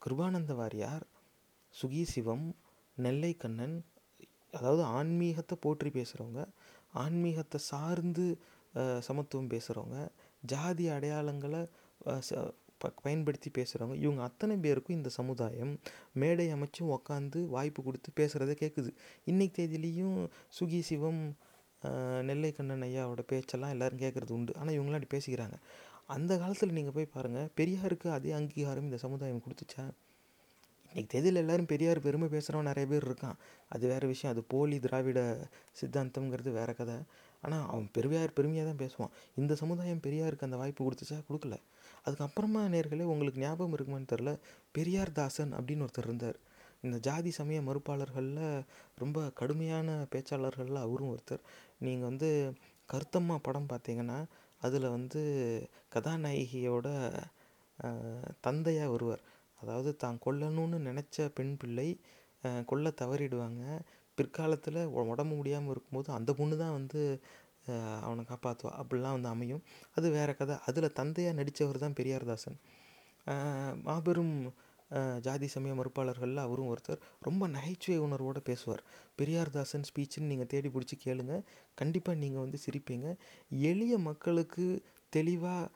கிருபானந்த 0.06 0.54
வாரியார் 0.54 1.02
சுகி 1.82 2.02
சிவம் 2.02 2.56
நெல்லைக்கண்ணன் 3.02 3.80
அதாவது 4.52 4.82
ஆன்மீகத்தை 4.82 5.58
போற்றி 5.60 5.90
பேசுகிறவங்க 5.90 6.46
ஆன்மீகத்தை 6.94 7.60
சார்ந்து 7.60 8.38
சமத்துவம் 9.00 9.48
பேசுகிறவங்க 9.48 10.08
ஜாதி 10.40 10.88
அடையாளங்களை 10.88 11.68
ச- 12.30 12.52
ப- 12.80 12.92
பயன்படுத்தி 13.02 13.50
பேசுகிறவங்க 13.50 13.94
இவங்க 13.94 14.22
அத்தனை 14.22 14.56
பேருக்கும் 14.56 14.96
இந்த 14.96 15.08
சமுதாயம் 15.08 15.72
மேடை 16.12 16.52
அமைச்சும் 16.54 16.96
உக்காந்து 16.96 17.46
வாய்ப்பு 17.46 17.82
கொடுத்து 17.82 18.10
பேசுகிறத 18.16 18.54
கேட்குது 18.62 18.90
இன்றைக்கு 19.24 19.62
தேதியிலையும் 19.62 20.28
சுகி 20.48 20.80
சிவம் 20.80 21.22
நெல்லை 22.22 22.52
கண்ணன் 22.52 22.82
ஐயாவோட 22.82 23.20
பேச்செல்லாம் 23.26 23.70
எல்லோரும் 23.70 23.98
கேட்குறது 23.98 24.32
உண்டு. 24.32 24.54
ஆனால் 24.56 24.74
இவங்களாம் 24.74 25.00
அப்படி 25.00 25.08
பேசிக்கிறாங்க. 25.12 25.56
அந்த 26.06 26.38
காலத்தில் 26.38 26.72
நீங்கள் 26.72 26.92
போய் 26.92 27.04
பாருங்கள் 27.04 27.48
பெரியாருக்கு 27.56 28.08
அதே 28.08 28.30
அங்கீகாரம் 28.30 28.84
இந்த 28.84 28.96
சமுதாயம் 28.96 29.42
கொடுத்துச்சா? 29.42 29.84
இன்றைக்கி 30.90 31.06
தேதியில் 31.06 31.34
எல்லோரும் 31.34 31.66
பெரியார் 31.66 32.00
பெருமை 32.00 32.28
பேசுகிறவன் 32.28 32.62
நிறைய 32.62 32.90
பேர் 32.90 33.08
இருக்கான். 33.08 33.34
அது 33.68 33.88
வேறு 33.88 34.06
விஷயம். 34.06 34.36
அது 34.36 34.44
போலி 34.48 34.78
திராவிட 34.78 35.48
சித்தாந்தம்ங்கிறது 35.80 36.52
வேற 36.52 36.72
கதை. 36.72 36.94
ஆனால் 37.42 37.68
அவன் 37.68 37.88
பெரியார் 37.92 38.32
பெருமையாக 38.32 38.72
தான் 38.72 38.88
பேசுவான். 38.88 39.10
இந்த 39.36 39.54
சமுதாயம் 39.54 40.00
பெரியாருக்கு 40.00 40.40
அந்த 40.40 40.56
வாய்ப்பு 40.56 40.90
கொடுத்துச்சா? 40.90 41.20
கொடுக்கல. 41.30 41.56
அதுக்கப்புறமா 42.06 42.62
நேர்களே 42.74 43.06
உங்களுக்கு 43.12 43.42
ஞாபகம் 43.44 43.74
இருக்குமான்னு 43.76 44.12
தெரில 44.12 44.32
பெரியார் 44.76 45.16
தாசன் 45.18 45.52
அப்படின்னு 45.58 45.84
ஒருத்தர் 45.86 46.08
இருந்தார். 46.08 46.38
இந்த 46.86 46.96
ஜாதி 47.06 47.30
சமய 47.38 47.60
மறுப்பாளர்களில் 47.68 48.44
ரொம்ப 49.02 49.18
கடுமையான 49.40 49.88
பேச்சாளர்களில் 50.12 50.84
அவரும் 50.84 51.12
ஒருத்தர். 51.14 51.42
நீங்கள் 51.86 52.08
வந்து 52.10 52.28
கருத்தம்மா 52.88 53.36
படம் 53.48 53.70
பார்த்தீங்கன்னா 53.72 54.18
அதில் 54.62 54.94
வந்து 54.96 55.20
கதாநாயகியோட 55.94 56.88
தந்தையாக 58.46 58.92
வருவார் 58.94 59.22
அதாவது 59.60 59.90
தான் 60.02 60.18
கொல்லணும்னு 60.24 60.78
நினச்ச 60.88 61.26
பெண் 61.38 61.54
பிள்ளை 61.60 61.88
கொல்ல 62.70 62.88
தவறிடுவாங்க. 63.00 63.62
பிற்காலத்தில் 64.18 64.80
உடம்பு 65.12 65.34
முடியாமல் 65.38 65.72
இருக்கும்போது 65.72 66.08
அந்த 66.16 66.30
பொண்ணு 66.38 66.54
தான் 66.62 66.76
வந்து 66.78 67.00
அவனை 68.04 68.22
காப்பாற்றுவா 68.32 68.72
அப்படிலாம் 68.80 69.16
வந்து 69.16 69.32
அமையும். 69.34 69.62
அது 69.96 70.06
வேற 70.18 70.30
கதை. 70.40 70.56
அதில் 70.68 70.96
தந்தையாக 71.00 71.38
நடித்தவர் 71.40 71.84
தான் 71.84 71.96
பெரியார்தாசன். 72.00 72.58
தாசன் 73.26 73.82
மாபெரும் 73.86 74.34
ஜாதி 75.26 75.48
சமய 75.54 75.72
மறுப்பாளர்களில் 75.78 76.44
அவரும் 76.44 76.70
ஒருத்தர். 76.72 77.02
ரொம்ப 77.26 77.42
நகைச்சுவை 77.56 77.98
உணர்வோடு 78.06 78.40
பேசுவார். 78.48 78.82
பெரியார்தாசன் 79.20 79.84
ஸ்பீச்சுன்னு 79.88 80.30
நீங்கள் 80.32 80.50
தேடி 80.52 80.68
பிடிச்சி 80.68 80.96
கேளுங்க. 81.04 81.34
கண்டிப்பாக 81.80 82.18
நீங்கள் 82.22 82.44
வந்து 82.44 82.58
சிரிப்பீங்க. 82.66 83.08
எளிய 83.70 83.98
மக்களுக்கு 84.08 84.66
தெளிவாக 85.16 85.68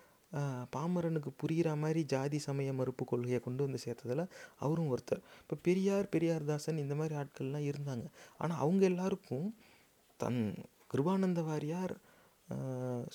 பாமரனுக்கு 0.74 1.30
புரிகிற 1.40 1.68
மாதிரி 1.82 2.00
ஜாதி 2.12 2.38
சமய 2.38 2.70
மறுப்பு 2.78 3.04
கொள்கையை 3.04 3.38
கொண்டு 3.40 3.62
வந்து 3.66 3.80
சேர்த்ததில் 3.84 4.24
அவரும் 4.64 4.90
ஒருத்தர். 4.94 5.22
இப்போ 5.42 5.56
பெரியார் 5.68 6.06
பெரியார்தாசன் 6.14 6.80
இந்த 6.84 6.94
மாதிரி 7.00 7.14
ஆட்கள்லாம் 7.20 7.66
இருந்தாங்க. 7.70 8.06
ஆனால் 8.38 8.60
அவங்க 8.64 8.84
எல்லாருக்கும் 8.92 9.46
தன் 10.20 10.40
கிருபானந்த 10.94 11.42
வாரியார் 11.50 11.96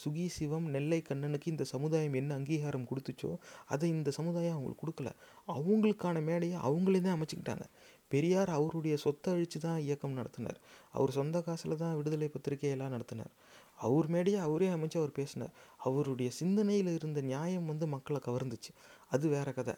சுகி 0.02 0.24
சிவம் 0.36 0.68
நெல்லை 0.76 0.98
கண்ணனுக்கு 1.08 1.48
இந்த 1.52 1.64
சமுதாயம் 1.72 2.16
என்ன 2.20 2.32
அங்கீகாரம் 2.38 2.88
கொடுத்துச்சோ 2.92 3.30
அதை 3.74 3.88
இந்த 3.90 4.10
சமுதாயம் 4.18 4.56
அவங்களுக்கு 4.56 4.84
கொடுக்கல. 4.84 5.10
அவங்களுக்கான 5.58 6.24
மேடையை 6.30 6.58
அவங்களே 6.70 7.00
தான் 7.06 7.16
அமைச்சுக்கிட்டாங்க. 7.18 7.66
பெரியார் 8.14 8.52
அவருடைய 8.56 8.96
சொத்தை 9.04 9.34
அழித்து 9.34 9.60
தான் 9.66 9.80
இயக்கம் 9.86 10.18
நடத்தினார். 10.20 10.58
அவர் 10.92 11.12
சொந்த 11.20 11.42
காசில் 11.48 11.82
தான் 11.84 11.96
விடுதலை 12.00 12.30
பத்திரிகையெல்லாம் 12.36 12.94
நடத்தினார். 12.96 13.32
அவர் 13.88 14.10
மேடையை 14.16 14.40
அவரே 14.48 14.70
அமைச்சு 14.78 15.00
அவர் 15.02 15.18
பேசினார். 15.20 15.54
அவருடைய 15.90 16.32
சிந்தனையில் 16.40 16.92
இருந்த 16.98 17.22
நியாயம் 17.32 17.70
வந்து 17.72 17.88
மக்களை 17.96 18.22
கவர்ந்துச்சு. 18.28 18.74
அது 19.10 19.28
வேற 19.36 19.52
கதை. 19.60 19.76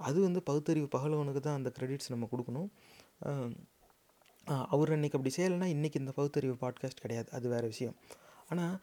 அது 0.00 0.18
வந்து 0.20 0.42
பகுத்தறிவு 0.42 0.88
பகலவனுக்கு 0.96 1.40
தான் 1.40 1.58
அந்த 1.60 1.72
கிரெடிட்ஸ் 1.78 2.12
நம்ம 2.14 2.28
கொடுக்கணும். 2.32 2.70
அவர் 4.74 4.92
அன்றைக்கி 4.94 5.16
அப்படி 5.18 5.32
செய்யலைன்னா 5.36 5.68
இன்றைக்கி 5.74 5.98
இந்த 6.02 6.12
பகுத்தறிவு 6.16 6.56
பாட்காஸ்ட் 6.62 7.02
கிடையாது. 7.04 7.28
அது 7.36 7.46
வேறு 7.54 7.66
விஷயம். 7.72 7.96
ஆனால் 8.50 8.74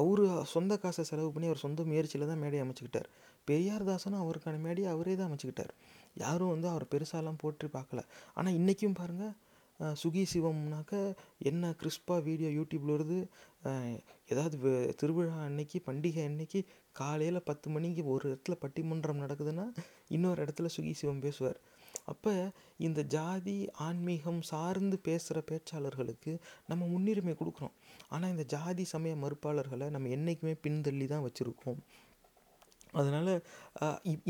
அவர் 0.00 0.22
சொந்த 0.52 0.72
காசை 0.82 1.02
செலவு 1.10 1.28
பண்ணி 1.34 1.48
அவர் 1.50 1.64
சொந்த 1.64 1.82
முயற்சியில் 1.90 2.30
தான் 2.30 2.40
மேடையை 2.44 2.62
அமைச்சுக்கிட்டார். 2.64 3.08
பெரியார்தாசனும் 3.48 4.22
அவருக்கான 4.24 4.56
மேடையை 4.64 4.88
அவரே 4.94 5.14
தான் 5.18 5.28
அமைச்சுக்கிட்டார். 5.30 5.72
யாரும் 6.22 6.52
வந்து 6.54 6.68
அவர் 6.72 6.86
பெருசாலாம் 6.94 7.42
போற்றி 7.42 7.68
பார்க்கல. 7.76 8.02
ஆனால் 8.38 8.56
இன்றைக்கும் 8.60 8.98
பாருங்கள் 9.00 9.34
சுகி 10.02 10.22
சிவம்னாக்க 10.30 10.92
என்ன 11.50 11.70
கிறிஸ்பாக 11.80 12.20
வீடியோ 12.28 12.48
யூடியூப்பில் 12.58 12.94
வருது. 12.96 13.18
ஏதாவது 14.32 14.56
திருவிழா 15.00 15.36
அன்னைக்கு 15.48 15.78
பண்டிகை 15.88 16.22
அன்னைக்கு 16.30 16.60
காலையில் 17.00 17.46
பத்து 17.50 17.68
மணிக்கு 17.74 18.04
ஒரு 18.14 18.24
இடத்துல 18.30 18.56
பட்டிமன்றம் 18.64 19.22
நடக்குதுன்னா 19.24 19.66
இன்னொரு 20.16 20.40
இடத்துல 20.44 20.70
சுகி 20.76 20.92
சிவம் 21.00 21.24
பேசுவார். 21.26 21.60
அப்போ 22.12 22.32
இந்த 22.86 23.00
ஜாதி 23.14 23.56
ஆன்மீகம் 23.86 24.40
சார்ந்து 24.50 24.96
பேசுகிற 25.06 25.38
பேச்சாளர்களுக்கு 25.50 26.32
நம்ம 26.70 26.82
முன்னுரிமை 26.92 27.34
கொடுக்குறோம் 27.40 27.74
ஆனால் 28.14 28.32
இந்த 28.34 28.44
ஜாதி 28.54 28.84
சமய 28.92 29.14
மறுப்பாளர்களை 29.24 29.88
நம்ம 29.94 30.10
என்றைக்குமே 30.16 30.54
பின்தள்ளி 30.66 31.08
தான் 31.12 31.24
வச்சுருக்கோம். 31.26 31.80
அதனால் 32.98 33.32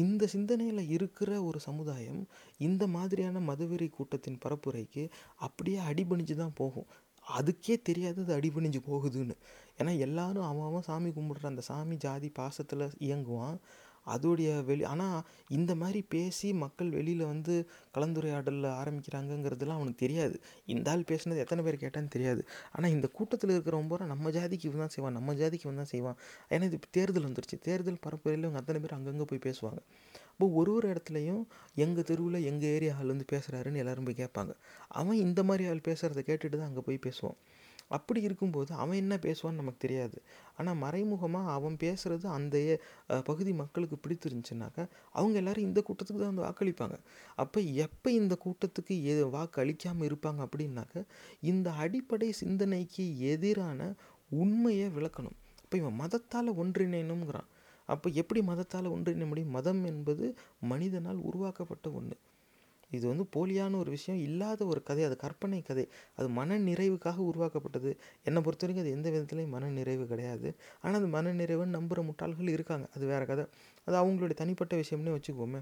இந்த 0.02 0.22
சிந்தனையில் 0.32 0.90
இருக்கிற 0.94 1.30
ஒரு 1.48 1.58
சமுதாயம் 1.66 2.22
இந்த 2.68 2.84
மாதிரியான 2.94 3.42
மதுவெறி 3.50 3.88
கூட்டத்தின் 3.96 4.40
பரப்புரைக்கு 4.44 5.04
அப்படியே 5.46 5.78
அடிபணிஞ்சு 5.90 6.36
தான் 6.42 6.56
போகும். 6.60 6.88
அதுக்கே 7.24 7.76
தெரியாது 7.88 8.18
அது 8.24 8.32
அடிபணிஞ்சு 8.38 8.80
போகுதுன்னு. 8.88 9.34
ஏன்னா 9.78 9.92
எல்லாரும் 10.06 10.48
அவன் 10.50 10.68
அவன் 10.68 10.86
சாமி 10.88 11.10
கும்பிடுற 11.16 11.46
அந்த 11.52 11.62
சாமி 11.70 11.96
ஜாதி 12.06 12.28
பாசத்தில் 12.40 12.84
இயங்குவான். 13.06 13.58
அதோடைய 14.14 14.50
வெளி 14.68 14.84
ஆனால் 14.92 15.18
இந்த 15.58 15.72
மாதிரி 15.82 16.00
பேசி 16.14 16.48
மக்கள் 16.64 16.90
வெளியில் 16.98 17.24
வந்து 17.32 17.54
கலந்துரையாடலில் 17.96 18.68
ஆரம்பிக்கிறாங்கங்கிறதுலாம் 18.80 19.78
அவனுக்கு 19.80 20.02
தெரியாது. 20.04 20.36
இந்த 20.74 20.86
ஆள் 20.92 21.08
பேசுனது 21.10 21.42
எத்தனை 21.44 21.62
பேர் 21.66 21.82
கேட்டான்னு 21.84 22.14
தெரியாது. 22.16 22.42
ஆனால் 22.76 22.94
இந்த 22.96 23.08
கூட்டத்தில் 23.18 23.54
இருக்கிறவன் 23.54 23.90
பூரா 23.92 24.06
நம்ம 24.14 24.32
ஜாதிக்கு 24.38 24.68
இவன் 24.70 24.84
தான் 24.84 24.94
செய்வான் 24.96 25.18
நம்ம 25.18 25.34
ஜாதிக்கு 25.40 25.66
இவன் 25.68 25.82
தான் 25.82 25.92
செய்வான். 25.94 26.18
ஏன்னா 26.54 26.68
இது 26.70 26.80
தேர்தல் 26.98 27.28
வந்துருச்சு. 27.28 27.58
தேர்தல் 27.68 28.02
பரப்புரையில் 28.06 28.46
இவங்க 28.46 28.62
அத்தனை 28.62 28.80
பேர் 28.84 28.96
அங்கங்கே 28.98 29.28
போய் 29.32 29.46
பேசுவாங்க. 29.48 29.80
இப்போ 30.32 30.46
ஒரு 30.60 30.70
ஒரு 30.78 30.86
இடத்துலையும் 30.92 31.42
எங்கள் 31.84 32.06
தெருவில் 32.08 32.44
எங்கள் 32.50 32.72
ஏரியா 32.74 32.92
ஆள் 32.98 33.12
வந்து 33.12 33.26
பேசுகிறாருன்னு 33.32 33.80
எல்லோரும் 33.82 34.06
போய் 34.08 34.20
கேட்பாங்க. 34.22 34.52
அவன் 35.00 35.22
இந்த 35.26 35.40
மாதிரி 35.48 35.64
ஆள் 35.70 35.86
பேசுகிறத 35.88 36.22
கேட்டுட்டு 36.28 36.58
தான் 36.60 36.70
அங்கே 36.70 36.84
போய் 36.88 37.04
பேசுவான். 37.06 37.38
அப்படி 37.90 38.20
இருக்கும்போது 38.20 38.70
அவன் 38.74 39.00
என்ன 39.02 39.14
பேசுவான்னு 39.16 39.60
நமக்கு 39.62 39.82
தெரியாது. 39.84 40.16
ஆனால் 40.58 40.78
மறைமுகமாக 40.84 41.52
அவன் 41.56 41.76
பேசுகிறது 41.84 42.26
அந்த 42.36 42.56
பகுதி 43.24 43.52
மக்களுக்கு 43.52 43.96
பிடித்திருந்துச்சுனாக்கா 44.04 44.84
அவங்க 45.12 45.36
எல்லாரும் 45.42 45.66
இந்த 45.68 45.80
கூட்டத்துக்கு 45.86 46.22
தான் 46.22 46.32
வந்து 46.32 46.46
வாக்களிப்பாங்க. 46.46 46.96
அப்போ 47.36 47.60
எப்போ 47.86 48.08
இந்த 48.20 48.36
கூட்டத்துக்கு 48.44 48.96
எ 49.12 49.14
வாக்கு 49.36 49.60
அளிக்காமல் 49.62 50.08
இருப்பாங்க 50.10 50.40
அப்படின்னாக்க 50.46 51.04
இந்த 51.52 51.70
அடிப்படை 51.84 52.30
சிந்தனைக்கு 52.42 53.06
எதிரான 53.32 53.80
உண்மையை 54.42 54.88
விளக்கணும். 54.96 55.38
அப்போ 55.64 55.76
இவன் 55.76 56.00
மதத்தால் 56.02 56.58
ஒன்றிணையணுங்கிறான் 56.62 57.48
அப்போ 57.88 58.08
எப்படி 58.20 58.40
மதத்தால் 58.42 58.92
ஒன்றிணைய 58.94 59.26
முடியும்? 59.28 59.54
மதம் 59.56 59.82
என்பது 59.84 60.24
மனிதனால் 60.72 61.20
உருவாக்கப்பட்ட 61.28 61.86
ஒன்று 61.98 62.16
இது 62.90 63.04
வந்து 63.08 63.24
போலியான 63.36 63.78
ஒரு 63.78 63.90
விஷயம் 63.90 64.20
இல்லாத 64.20 64.66
ஒரு 64.66 64.82
கதை 64.82 65.04
அது 65.04 65.16
கற்பனை 65.16 65.62
கதை. 65.62 65.88
அது 66.14 66.28
மன 66.28 66.58
நிறைவுக்காக 66.58 67.16
உருவாக்கப்பட்டது. 67.16 67.90
என்னை 68.24 68.42
பொறுத்த 68.42 68.66
வரைக்கும் 68.66 68.86
அது 68.86 68.96
எந்த 68.96 69.08
விதத்துலையும் 69.10 69.48
மன 69.48 69.70
நிறைவு 69.70 70.06
கிடையாது. 70.06 70.54
ஆனால் 70.80 70.98
அது 71.00 71.08
மன 71.08 71.34
நிறைவுன்னு 71.34 71.76
நம்புகிற 71.78 72.02
முட்டாள்கள் 72.02 72.48
இருக்காங்க. 72.48 72.88
அது 72.94 73.06
வேற 73.06 73.24
கதை. 73.24 73.44
அது 73.84 73.96
அவங்களுடைய 74.02 74.34
தனிப்பட்ட 74.34 74.76
விஷயம்னே 74.76 75.14
வச்சுக்குவோமே. 75.16 75.60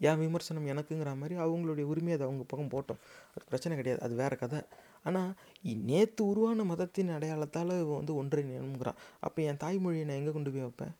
என் 0.00 0.18
விமர்சனம் 0.18 0.66
எனக்குங்கிற 0.66 1.16
மாதிரி 1.16 1.34
அவங்களுடைய 1.40 1.84
உரிமையை 1.84 2.16
அதை 2.18 2.26
அவங்க 2.28 2.44
பக்கம் 2.46 2.72
போட்டோம். 2.74 3.00
அது 3.34 3.44
பிரச்சனை 3.48 3.76
கிடையாது. 3.76 4.02
அது 4.02 4.14
வேற 4.14 4.36
கதை. 4.36 4.60
ஆனால் 5.02 5.30
நேற்று 5.62 6.22
உருவான 6.26 6.64
மதத்தின் 6.64 7.08
அடையாளத்தால் 7.08 7.74
வந்து 7.90 8.14
ஒன்றிணையணுங்கிறான் 8.22 8.98
அப்போ 9.20 9.42
என் 9.42 9.60
தாய்மொழியை 9.64 10.04
நான் 10.04 10.20
எங்கே 10.20 10.30
கொண்டு 10.30 10.50
போய் 10.50 10.60
வைப்பேன்? 10.60 10.94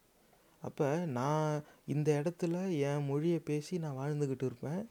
அப்போ 0.63 0.87
நான் 1.17 1.63
இந்த 1.87 2.09
இடத்துல 2.23 2.55
என் 2.79 3.05
மொழியை 3.05 3.39
பேசி 3.39 3.79
நான் 3.79 3.99
வாழ்ந்துக்கிட்டு 3.99 4.47
இருப்பேன். 4.51 4.83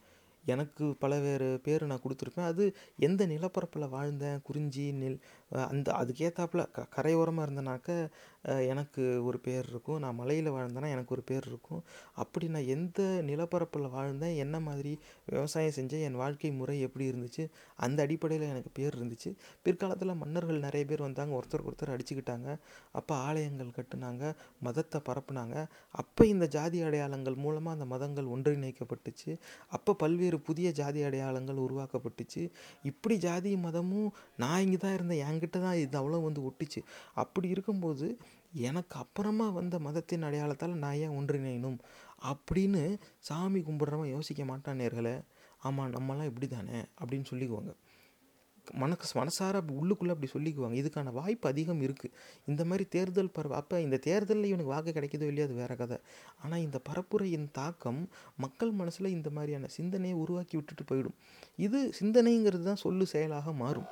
எனக்கு 0.47 0.85
பல 0.99 1.13
வேறு 1.19 1.49
பேர் 1.63 1.85
நான் 1.85 2.03
கொடுத்துருப்பேன். 2.03 2.49
அது 2.51 2.65
எந்த 2.99 3.21
நிலப்பரப்பில் 3.27 3.91
வாழ்ந்தேன் 3.91 4.41
குறிஞ்சி 4.43 4.85
நெல் 4.93 5.19
அந்த 5.67 5.89
அதுக்கேற்றாப்புல 6.01 6.63
க 6.71 6.87
கரையோரமாக 6.95 7.47
இருந்தனாக்க 7.47 7.89
எனக்கு 8.71 9.03
ஒரு 9.29 9.39
பேர் 9.45 9.65
இருக்கும். 9.71 9.99
நான் 9.99 10.17
மலையில் 10.19 10.49
வாழ்ந்தேன்னா 10.55 10.89
எனக்கு 10.95 11.13
ஒரு 11.15 11.23
பேர் 11.29 11.47
இருக்கும். 11.51 11.81
அப்படி 12.23 12.47
நான் 12.47 12.69
எந்த 12.75 13.01
நிலப்பரப்பில் 13.29 13.87
வாழ்ந்தேன் 13.95 14.35
என்ன 14.43 14.59
மாதிரி 14.59 14.93
விவசாயம் 15.31 15.75
செஞ்சேன் 15.77 16.05
என் 16.07 16.19
வாழ்க்கை 16.21 16.51
முறை 16.51 16.75
எப்படி 16.87 17.05
இருந்துச்சு 17.11 17.45
அந்த 17.87 18.05
அடிப்படையில் 18.05 18.45
எனக்கு 18.53 18.71
பேர் 18.79 18.97
இருந்துச்சு. 18.99 19.31
பிற்காலத்தில் 19.63 20.19
மன்னர்கள் 20.23 20.65
நிறைய 20.67 20.85
பேர் 20.85 21.05
வந்தாங்க. 21.07 21.33
ஒருத்தருக்கு 21.39 21.71
ஒருத்தர் 21.71 21.93
அடிச்சுக்கிட்டாங்க. 21.95 22.49
அப்போ 22.91 23.15
ஆலயங்கள் 23.15 23.75
கட்டுனாங்க 23.79 24.33
மதத்தை 24.67 25.01
பரப்புனாங்க. 25.09 25.57
அப்போ 25.91 26.25
இந்த 26.25 26.47
ஜாதி 26.47 26.81
அடையாளங்கள் 26.81 27.35
மூலமாக 27.35 27.75
அந்த 27.77 27.85
மதங்கள் 27.93 28.31
ஒன்றிணைக்கப்பட்டுச்சு. 28.35 29.31
அப்போ 29.69 29.93
பல்வேறு 29.93 30.39
புதிய 30.39 30.71
ஜாதி 30.71 31.01
அடையாளங்கள் 31.03 31.63
உருவாக்கப்பட்டுச்சு. 31.67 32.43
இப்படி 32.83 33.17
ஜாதி 33.17 33.55
மதமும் 33.67 34.09
நான் 34.35 34.61
இங்கே 34.61 34.77
தான் 34.77 34.93
இருந்தேன். 34.93 35.23
என்கிட்ட 35.27 35.57
தான் 35.59 35.77
இது 35.83 35.97
அவ்வளோ 36.01 36.23
வந்து 36.23 36.41
ஒட்டுச்சு. 36.49 36.81
அப்படி 37.13 37.47
இருக்கும்போது 37.49 38.07
எனக்கு 38.53 38.95
அப்புறமா 38.99 39.49
வந்த 39.49 39.79
மதத்தின் 39.79 40.23
அடையாளத்தால் 40.23 40.81
நான் 40.83 40.93
ஏன் 40.93 41.17
ஒன்றிணையணும் 41.19 41.79
அப்படின்னு 42.25 42.99
சாமி 43.19 43.59
கும்பிட்றவன் 43.59 44.13
யோசிக்க 44.15 44.45
மாட்டான் 44.45 44.79
நேர்களே. 44.79 45.21
ஆமாம் 45.57 45.93
நம்மலாம் 45.93 46.25
இப்படி 46.25 46.47
தானே 46.47 46.79
அப்படின்னு 46.99 47.29
சொல்லிக்குவாங்க. 47.29 47.73
மனக்கு 48.73 49.19
மனசார 49.19 49.59
அப்படி 49.59 49.75
உள்ளுக்குள்ளே 49.79 50.13
அப்படி 50.13 50.29
சொல்லிக்குவாங்க. 50.33 50.75
இதுக்கான 50.81 51.11
வாய்ப்பு 51.11 51.49
அதிகம் 51.49 51.81
இருக்குது 51.81 52.13
இந்த 52.45 52.65
மாதிரி 52.65 52.85
தேர்தல் 52.89 53.31
பரவ 53.31 53.55
அப்போ 53.55 53.81
இந்த 53.81 53.97
தேர்தலில் 53.97 54.43
இவனுக்கு 54.43 54.73
வாக்கு 54.73 54.91
கிடைக்குதோ 54.91 55.27
இல்லையோ 55.31 55.43
அது 55.43 55.53
வேறு 55.53 55.75
கதை. 55.75 55.97
ஆனால் 56.41 56.59
இந்த 56.59 56.81
பரப்புரையின் 56.89 57.47
தாக்கம் 57.51 58.09
மக்கள் 58.35 58.71
மனசில் 58.71 59.05
இந்த 59.05 59.29
மாதிரியான 59.29 59.67
சிந்தனையை 59.67 60.17
உருவாக்கி 60.17 60.57
விட்டுட்டு 60.57 60.95
போயிடும். 60.95 61.17
இது 61.55 61.93
சிந்தனைங்கிறது 61.99 62.63
தான் 62.63 62.83
சொல்லு 62.85 63.05
செயலாக 63.05 63.51
மாறும். 63.51 63.87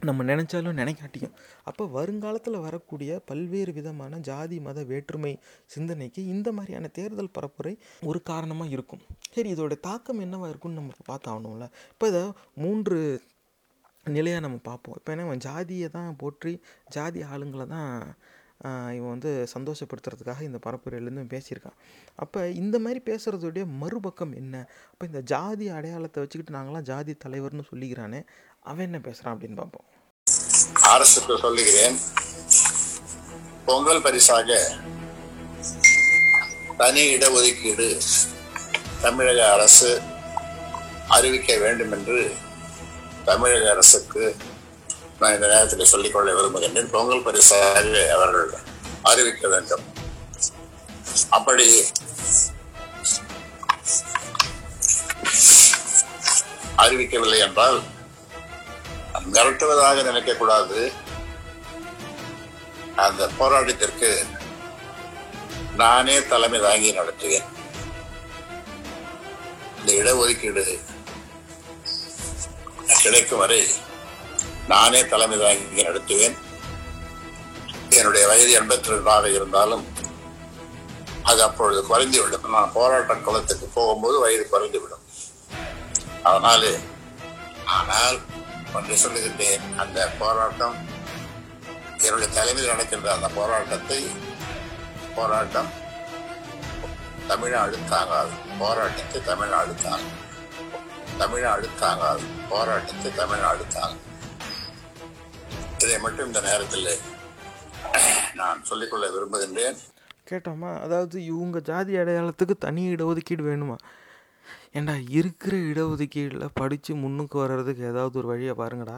நம்ம 0.00 0.24
நினச்சாலும் 0.30 0.78
நினைக்காட்டியும். 0.80 1.34
அப்போ 1.68 1.84
வருங்காலத்தில் 1.96 2.64
வரக்கூடிய 2.64 3.10
பல்வேறு 3.30 3.72
விதமான 3.78 4.18
ஜாதி 4.28 4.56
மத 4.66 4.82
வேற்றுமை 4.90 5.32
சிந்தனைக்கு 5.74 6.20
இந்த 6.34 6.48
மாதிரியான 6.56 6.90
தேர்தல் 6.98 7.34
பரப்புரை 7.36 7.74
ஒரு 8.10 8.20
காரணமாக 8.30 8.74
இருக்கும். 8.76 9.02
சரி 9.34 9.50
இதோட 9.54 9.76
தாக்கம் 9.88 10.22
என்னவா 10.26 10.48
இருக்கும்னு 10.52 10.80
நம்ம 10.80 11.08
பார்த்தாகணும்ல 11.12 11.68
இப்போ 11.92 12.08
இதை 12.12 12.24
மூன்று 12.64 12.98
நிலையாக 14.16 14.44
நம்ம 14.46 14.58
பார்ப்போம். 14.70 14.96
இப்போ 14.98 15.12
என்ன 15.12 15.26
இவன் 15.28 15.44
ஜாதியை 15.48 15.88
தான் 15.98 16.18
போற்றி 16.22 16.54
ஜாதி 16.96 17.22
ஆளுங்களை 17.32 17.66
தான் 17.76 17.90
இவன் 18.96 19.12
வந்து 19.14 19.30
சந்தோஷப்படுத்துறதுக்காக 19.52 20.42
இந்த 20.48 20.58
பரப்புரையிலேருந்து 20.66 21.24
பேசியிருக்கான். 21.32 21.76
அப்போ 22.24 22.40
இந்த 22.60 22.76
மாதிரி 22.84 23.00
பேசுகிறதுடைய 23.08 23.64
மறுபக்கம் 23.80 24.32
என்ன? 24.42 24.54
அப்போ 24.92 25.04
இந்த 25.10 25.20
ஜாதி 25.32 25.66
அடையாளத்தை 25.78 26.22
வச்சுக்கிட்டு 26.22 26.56
நாங்களாம் 26.56 26.86
ஜாதி 26.90 27.14
தலைவர்னு 27.24 27.64
சொல்லிக்கிறானே 27.70 28.20
அவன் 28.70 28.86
என்ன 28.88 28.98
பேசுகிறான் 29.06 29.34
அப்படின்னு 29.34 29.58
பார்ப்போம். 29.60 29.88
அரசுக்கு 30.94 31.34
சொல்லுகிறேன் 31.44 31.96
பொங்கல் 33.66 34.04
பரிசாக 34.06 34.58
தனி 36.80 37.02
இடஒதுக்கீடு 37.16 37.88
தமிழக 39.04 39.40
அரசு 39.52 39.90
அறிவிக்க 41.16 41.56
வேண்டும் 41.64 41.92
என்று 41.96 42.20
தமிழக 43.30 43.64
அரசுக்கு 43.74 44.24
நான் 45.20 45.34
இந்த 45.36 45.46
நேரத்தில் 45.52 45.90
சொல்லிக்கொள்ள 45.92 46.30
விரும்புகின்றேன். 46.38 46.92
பொங்கல் 46.96 47.26
பரிசாக 47.28 47.84
அவர்கள் 48.16 48.54
அறிவிக்க 49.10 49.44
வேண்டும். 49.54 49.84
அப்படி 51.36 51.68
அறிவிக்கவில்லை 56.84 57.38
என்றால் 57.48 57.78
மிரட்டுவதாக 59.32 60.04
நினைக்கக்கூடாது. 60.08 60.80
அந்த 63.04 63.22
போராட்டத்திற்கு 63.38 64.10
நானே 65.80 66.16
தலைமை 66.26 66.58
தாங்கி 66.66 66.90
நடத்துவேன். 66.98 67.48
இந்த 69.80 69.90
இடஒதுக்கீடு 70.00 70.64
கிடைக்கும் 73.02 73.42
வரை 73.42 73.60
நானே 74.72 75.00
தலைமை 75.06 75.36
தாங்கி 75.44 75.82
நடத்துவேன். 75.88 76.36
என்னுடைய 77.98 78.22
வயது 78.30 78.54
எண்பத்தி 78.60 78.92
ரெண்டாக 78.94 79.26
இருந்தாலும் 79.34 79.84
அது 81.30 81.40
அப்பொழுது 81.42 81.80
குறைந்துவிடும். 81.90 82.48
நான் 82.54 82.74
போராட்ட 82.78 83.14
குளத்துக்கு 83.26 83.66
போகும்போது 83.76 84.16
வயது 84.24 84.44
குறைந்துவிடும். 84.52 85.04
அதனாலே 86.28 86.72
ஆனால் 87.76 88.18
ஒன்று 88.74 88.94
சொல்லுகின்றேன். 88.94 89.76
அந்த 89.76 90.10
போராட்டம் 90.18 90.74
என்னுடைய 91.98 92.32
தலைமையில் 92.32 92.70
நடக்கின்ற 92.70 93.14
அந்த 93.14 93.28
போராட்டத்தை 93.28 94.06
போராட்டம் 95.14 95.66
தமிழ்நாடு 97.26 97.78
தாங்காது. 97.88 98.30
போராட்டத்தை 98.58 99.24
தமிழ்நாடு 99.24 99.74
தாங்கும். 99.74 100.24
தமிழ்நாடு 101.18 101.68
தாங்காது. 101.80 102.22
போராட்டத்தை 102.48 103.14
தமிழ்நாடு 103.14 103.66
தாங்கும். 103.66 104.04
இதை 105.78 105.98
மட்டும் 105.98 106.26
இந்த 106.26 106.40
நேரத்தில் 106.40 106.98
நான் 108.34 108.64
சொல்லிக்கொள்ள 108.64 109.06
விரும்புகின்றேன். 109.08 109.78
கேட்டோமா? 110.30 110.80
அதாவது 110.80 111.24
இவங்க 111.24 111.60
ஜாதி 111.60 111.96
அடையாளத்துக்கு 111.96 112.54
தனி 112.58 112.94
இடஒதுக்கீடு 112.94 113.44
வேணுமா? 113.50 113.76
ஏண்டா 114.76 114.94
இருக்கிற 115.08 115.54
இடஒதுக்கீடில் 115.70 116.54
படித்து 116.54 116.92
முன்னுக்கு 116.94 117.36
வர்றதுக்கு 117.38 117.82
ஏதாவது 117.84 118.18
ஒரு 118.18 118.26
வழியை 118.26 118.54
பாருங்கடா. 118.56 118.96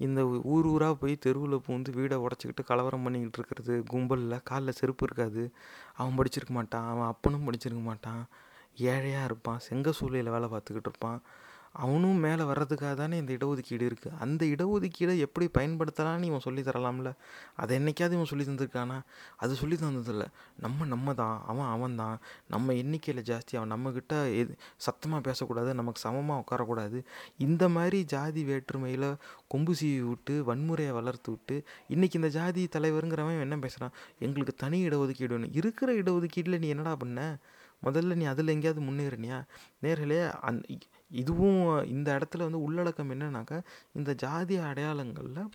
இந்த 0.00 0.20
ஊர் 0.26 0.66
ஊராக 0.66 0.94
போய் 0.94 1.14
தெருவில் 1.16 1.62
பூந்து 1.66 1.90
வீடை 1.98 2.16
உடச்சிக்கிட்டு 2.24 2.62
கலவரம் 2.64 3.02
பண்ணிக்கிட்டு 3.02 3.38
இருக்கிறது 3.40 3.74
கும்பலில் 3.86 4.42
காலில் 4.42 4.78
செருப்பு 4.80 5.06
இருக்காது. 5.06 5.42
அவன் 5.96 6.18
படிச்சிருக்க 6.18 6.48
மாட்டான் 6.48 6.88
அவன் 6.88 7.06
அப்பனும் 7.06 7.46
படிச்சிருக்க 7.48 7.82
மாட்டான். 7.82 8.22
ஏழையாக 8.90 9.24
இருப்பான் 9.24 9.62
செங்க 9.70 9.90
சூழலில் 9.90 10.34
வேலை 10.34 10.48
பார்த்துக்கிட்டு 10.48 10.90
இருப்பான். 10.90 11.20
அவனும் 11.76 12.18
மேலே 12.18 12.42
வர்றதுக்காக 12.42 12.94
தானே 12.94 13.16
இந்த 13.16 13.32
இடஒதுக்கீடு 13.32 13.84
இருக்குது 13.86 14.16
அந்த 14.20 14.42
இடஒதுக்கீடை 14.46 15.18
எப்படி 15.18 15.46
பயன்படுத்தலாம்னு 15.58 16.22
இவன் 16.22 16.40
சொல்லி 16.40 16.60
தரலாம்ல? 16.60 17.10
அதை 17.56 17.78
என்னைக்காவது 17.78 18.16
இவன் 18.16 18.30
சொல்லி 18.32 18.44
தந்திருக்கானா? 18.44 18.98
அது 19.36 19.54
சொல்லி 19.54 19.76
தந்ததில்ல. 19.76 20.24
நம்ம 20.58 20.84
நம்ம 20.84 21.14
தான். 21.14 21.42
அவன் 21.46 21.66
அவன் 21.66 21.94
தான். 21.94 22.18
நம்ம 22.48 22.72
எண்ணிக்கையில் 22.72 23.24
ஜாஸ்தி. 23.24 23.56
அவன் 23.56 23.72
நம்மக்கிட்ட 23.72 24.36
எது 24.36 24.54
சத்தமாக 24.76 25.22
பேசக்கூடாது. 25.22 25.74
நமக்கு 25.74 26.00
சமமாக 26.00 26.44
உட்காரக்கூடாது. 26.44 27.00
இந்த 27.38 27.68
மாதிரி 27.68 28.04
ஜாதி 28.04 28.44
வேற்றுமையில் 28.44 29.08
கொம்பு 29.48 29.74
சீவி 29.80 30.00
விட்டு 30.08 30.34
வன்முறையை 30.46 30.92
வளர்த்து 30.92 31.30
விட்டு 31.30 31.56
இன்றைக்கி 31.88 32.14
இந்த 32.14 32.28
ஜாதி 32.28 32.68
தலைவருங்கிறவன் 32.72 33.40
என்ன 33.40 33.58
பேசுகிறான் 33.58 33.94
எங்களுக்கு 34.18 34.54
தனி 34.56 34.88
இடஒதுக்கீடு 34.88 35.28
வேணும். 35.28 35.52
இருக்கிற 35.52 35.92
இடஒதுக்கீட்டில் 35.92 36.58
நீ 36.58 36.68
என்னடா 36.68 36.96
பண்ண? 36.96 37.36
முதல்ல 37.84 38.14
நீ 38.14 38.24
அதில் 38.24 38.48
எங்கேயாவது 38.48 38.86
முன்னேறினியா? 38.86 39.38
நேர்களே 39.82 40.20
அந் 40.40 40.60
இதுவும் 41.10 41.86
இந்த 41.86 42.08
இடத்துல 42.18 42.46
வந்து 42.48 42.62
உள்ளடக்கம் 42.62 43.10
என்னன்னாக்கா 43.10 43.58
இந்த 43.92 44.12
ஜாதி 44.14 44.56
அடையாளங்களில் 44.56 45.50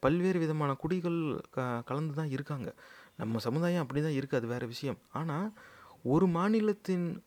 பல்வேறு 0.00 0.38
விதமான 0.38 0.74
குடிகள் 0.74 1.18
க 1.50 1.82
கலந்து 1.84 2.14
தான் 2.14 2.30
இருக்காங்க. 2.30 2.74
நம்ம 3.16 3.38
சமுதாயம் 3.38 3.82
அப்படி 3.82 4.00
தான் 4.02 4.16
இருக்குது 4.20 4.34
அது 4.34 4.46
வேறு 4.46 4.66
விஷயம். 4.66 4.98
ஆனால் 5.12 5.52
ஒரு 6.02 6.26
மாநிலத்தின் 6.26 7.22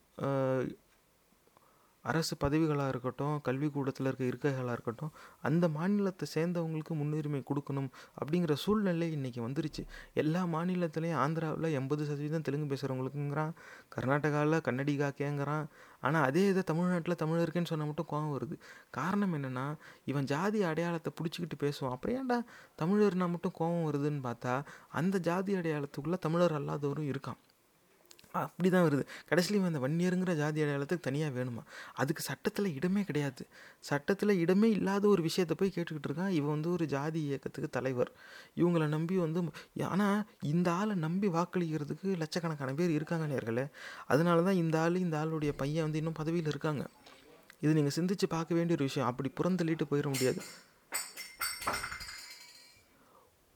அரசு 2.10 2.34
பதவிகளாக 2.44 2.92
இருக்கட்டும் 2.92 3.36
கல்விக்கூடத்தில் 3.46 4.08
இருக்க 4.10 4.24
இருக்கைகளாக 4.30 4.74
இருக்கட்டும் 4.76 5.12
அந்த 5.48 5.64
மாநிலத்தை 5.76 6.26
சேர்ந்தவங்களுக்கு 6.34 6.94
முன்னுரிமை 7.00 7.40
கொடுக்கணும் 7.50 7.90
அப்படிங்கிற 8.20 8.54
சூழ்நிலை 8.64 9.08
இன்றைக்கி 9.16 9.40
வந்துருச்சு. 9.46 9.82
எல்லா 10.22 10.42
மாநிலத்திலையும் 10.54 11.20
ஆந்திராவில் 11.24 11.68
எண்பது 11.80 12.04
சதவீதம் 12.10 12.46
தெலுங்கு 12.48 12.70
பேசுகிறவங்களுக்குங்கிறான் 12.72 13.52
கர்நாடகாவில் 13.96 14.64
கன்னடிகா 14.68 15.10
கேங்கிறான் 15.20 15.66
ஆனால் 16.06 16.26
அதே 16.28 16.42
இதை 16.52 16.62
தமிழ்நாட்டில் 16.70 17.20
தமிழ் 17.22 17.42
இருக்குன்னு 17.44 17.70
சொன்னால் 17.72 17.90
மட்டும் 17.90 18.10
கோவம் 18.12 18.34
வருது. 18.36 18.56
காரணம் 18.98 19.34
என்னென்னா 19.38 19.66
இவன் 20.10 20.28
ஜாதி 20.32 20.60
அடையாளத்தை 20.70 21.12
பிடிச்சிக்கிட்டு 21.18 21.58
பேசுவான். 21.64 21.94
அப்புறம் 21.96 22.16
ஏன்டா 22.20 22.38
தமிழர்னா 22.82 23.28
மட்டும் 23.34 23.56
கோவம் 23.60 23.86
வருதுன்னு 23.88 24.22
பார்த்தா 24.28 24.54
அந்த 25.00 25.18
ஜாதி 25.28 25.54
அடையாளத்துக்குள்ளே 25.60 26.20
தமிழர் 26.26 26.58
அல்லாதவரும் 26.60 27.10
இருக்கான். 27.12 27.40
அப்படி 28.46 28.68
தான் 28.74 28.84
வருது 28.86 29.04
கடைசியில் 29.30 29.68
அந்த 29.70 29.80
வன்னியருங்கிற 29.84 30.32
ஜாதி 30.42 30.58
அடையாளத்துக்கு 30.64 31.06
தனியாக 31.08 31.32
வேணுமா? 31.38 31.62
அதுக்கு 32.02 32.22
சட்டத்தில் 32.28 32.68
இடமே 32.78 33.02
கிடையாது. 33.08 33.42
சட்டத்தில் 33.90 34.34
இடமே 34.44 34.70
இல்லாத 34.70 35.04
ஒரு 35.14 35.22
விஷயத்தை 35.28 35.56
போய் 35.60 35.74
கேட்டுக்கிட்டு 35.76 36.10
இருக்கான். 36.10 36.32
இவன் 36.38 36.54
வந்து 36.56 36.70
ஒரு 36.76 36.86
ஜாதி 36.94 37.20
இயக்கத்துக்கு 37.28 37.70
தலைவர். 37.78 38.12
இவங்கள 38.60 38.86
நம்பி 38.96 39.16
வந்து 39.24 39.42
ஆனால் 39.94 40.20
இந்த 40.52 40.68
ஆளை 40.72 40.96
நம்பி 41.06 41.28
வாக்களிக்கிறதுக்கு 41.38 42.08
லட்சக்கணக்கான 42.22 42.74
பேர் 42.80 42.96
இருக்காங்க 42.98 43.26
நேர்களே. 43.34 43.66
அதனால 44.06 44.42
தான் 44.48 44.60
இந்த 44.62 44.76
ஆள் 44.84 45.02
இந்த 45.06 45.16
ஆளுடைய 45.24 45.52
பையன் 45.62 45.86
வந்து 45.86 46.00
இன்னும் 46.02 46.18
பதவியில் 46.20 46.52
இருக்காங்க. 46.54 46.84
இது 47.64 47.72
நீங்கள் 47.76 47.94
சிந்திச்சு 47.98 48.26
பார்க்க 48.36 48.58
வேண்டிய 48.58 48.76
ஒரு 48.78 48.86
விஷயம். 48.88 49.08
அப்படி 49.10 49.30
புறந்தள்ளிட்டு 49.38 49.86
போயிட 49.90 50.08
முடியாது. 50.14 50.40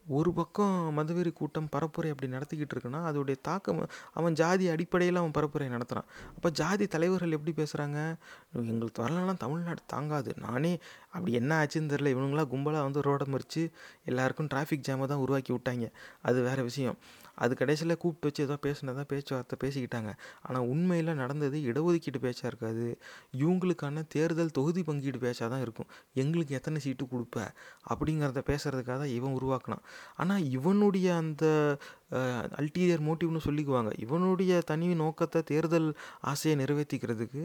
ஒரு 0.08 0.32
பக்கம் 0.32 0.98
மதவெறி 0.98 1.32
கூட்டம் 1.32 1.68
பரப்புரை 1.72 2.10
அப்படி 2.10 2.32
நடத்திக்கிட்டு 2.32 2.74
இருக்குன்னா 2.74 3.00
அதோடைய 3.08 3.36
தாக்கம் 3.42 3.88
அவன் 4.12 4.34
ஜாதி 4.34 4.68
அடிப்படையில் 4.68 5.16
அவன் 5.16 5.30
பரப்புரை 5.30 5.68
நடத்துகிறான் 5.68 6.08
அப்போ 6.36 6.50
ஜாதி 6.50 6.86
தலைவர்கள் 6.86 7.30
எப்படி 7.30 7.62
பேசுகிறாங்க 7.62 8.18
எங்களுக்கு 8.52 9.02
வரலன்னா 9.02 9.36
தமிழ்நாடு 9.36 9.80
தாங்காது. 9.86 10.34
நானே 10.38 10.78
அப்படி 11.10 11.32
என்ன 11.32 11.64
ஆச்சுன்னு 11.64 11.92
தெரில 11.94 12.12
இவனுங்களாம் 12.14 12.52
கும்பலாக 12.54 12.82
வந்து 12.82 13.00
ரோடை 13.00 13.26
மறித்து 13.28 13.70
எல்லாருக்கும் 14.04 14.46
டிராஃபிக் 14.46 14.86
ஜாமை 14.88 15.06
தான் 15.06 15.18
உருவாக்கி 15.18 15.52
விட்டாங்க. 15.52 15.92
அது 16.22 16.42
வேறு 16.42 16.62
விஷயம். 16.62 16.98
அது 17.42 17.52
கடைசியில் 17.56 17.98
கூப்பிட்டு 18.02 18.28
வச்சு 18.28 18.42
ஏதோ 18.46 18.56
பேசினதான் 18.66 19.08
பேச்சுவார்த்தை 19.12 19.56
பேசிக்கிட்டாங்க. 19.64 20.10
ஆனால் 20.42 20.66
உண்மையில் 20.72 21.12
நடந்தது 21.14 21.58
இடஒதுக்கீடு 21.70 22.20
பேச்சாக 22.20 22.50
இருக்காது. 22.52 22.86
இவங்களுக்கான 23.42 24.04
தேர்தல் 24.08 24.54
தொகுதி 24.58 24.82
பங்கீடு 24.82 25.18
பேச்சாக 25.18 25.50
தான் 25.54 25.64
இருக்கும். 25.66 25.90
எங்களுக்கு 26.14 26.54
எத்தனை 26.54 26.80
சீட்டு 26.80 27.06
கொடுப்ப? 27.06 27.46
அப்படிங்கிறத 27.90 28.42
பேசுகிறதுக்காக 28.50 28.98
தான் 29.02 29.14
இவன் 29.18 29.36
உருவாக்கினான். 29.38 29.84
ஆனால் 30.16 30.44
இவனுடைய 30.50 31.08
அந்த 31.16 31.44
அல்டீரியர் 32.60 33.04
மோட்டிவ்னு 33.08 33.42
சொல்லிக்குவாங்க. 33.46 33.90
இவனுடைய 34.04 34.60
தனி 34.70 34.86
நோக்கத்தை 35.02 35.40
தேர்தல் 35.50 35.88
ஆசையை 36.32 36.54
நிறைவேற்றிக்கிறதுக்கு 36.62 37.42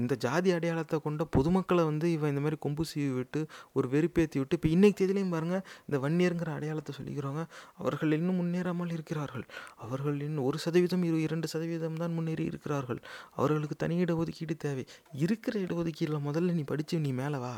இந்த 0.00 0.14
ஜாதி 0.24 0.50
அடையாளத்தை 0.56 0.98
கொண்ட 1.06 1.24
பொதுமக்களை 1.36 1.84
வந்து 1.90 2.06
இவன் 2.16 2.32
இந்த 2.34 2.42
மாதிரி 2.44 2.58
கொம்பு 2.66 2.84
சீவி 2.92 3.12
விட்டு 3.18 3.42
ஒரு 3.76 3.86
வெறுப்பேற்றி 3.94 4.38
விட்டு 4.40 4.58
இப்போ 4.58 4.70
இன்றைக்கு 4.74 4.98
தேதியிலையும் 5.00 5.34
பாருங்கள் 5.36 5.64
இந்த 5.86 5.98
வன்னியருங்கிற 6.04 6.50
அடையாளத்தை 6.58 6.94
சொல்லிக்கிறவங்க 6.98 7.44
அவர்கள் 7.82 8.16
இன்னும் 8.18 8.38
முன்னேறாமல் 8.40 8.94
இருக்கிறார்கள். 8.96 9.44
அவர்கள் 9.84 10.18
இன்னும் 10.28 10.46
ஒரு 10.50 10.58
சதவீதம் 10.64 11.06
இரு 11.08 11.18
இரண்டு 11.26 11.46
சதவீதம் 11.54 12.00
தான் 12.02 12.16
முன்னேறி 12.18 12.44
இருக்கிறார்கள். 12.50 13.00
அவர்களுக்கு 13.38 13.76
தனி 13.84 13.96
இடஒதுக்கீடு 14.04 14.56
தேவை. 14.66 14.84
இருக்கிற 15.24 15.54
இடஒதுக்கீடில் 15.66 16.26
முதல்ல 16.28 16.54
நீ 16.58 16.64
படித்து 16.72 17.04
நீ 17.06 17.12
மேலே 17.22 17.40
வா. 17.44 17.54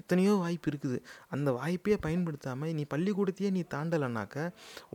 எத்தனையோ 0.00 0.32
வாய்ப்பு 0.42 0.68
இருக்குது. 0.70 0.98
அந்த 1.34 1.48
வாய்ப்பையே 1.58 1.96
பயன்படுத்தாமல் 2.06 2.74
நீ 2.78 2.84
பள்ளிக்கூடத்தையே 2.94 3.50
நீ 3.56 3.62
தாண்டலைனாக்க 3.74 4.36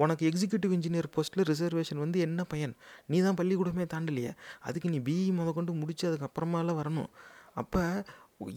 உனக்கு 0.04 0.24
எக்ஸிக்யூட்டிவ் 0.32 0.76
இன்ஜினியர் 0.78 1.10
போஸ்ட்டில் 1.16 1.48
ரிசர்வேஷன் 1.52 2.04
வந்து 2.06 2.20
என்ன 2.28 2.44
பயன்? 2.54 2.76
நீ 3.12 3.20
தான் 3.28 3.40
பள்ளிக்கூடமே 3.42 3.88
தாண்டலையே. 3.96 4.34
அதுக்கு 4.68 4.90
நீ 4.96 5.00
பிஇ 5.10 5.28
முத 5.40 5.54
கொண்டு 5.60 5.74
முடிச்சு 5.82 6.06
அதுக்கப்புறமாலாம் 6.12 6.82
வரணும். 6.82 7.12
அப்போ 7.62 7.84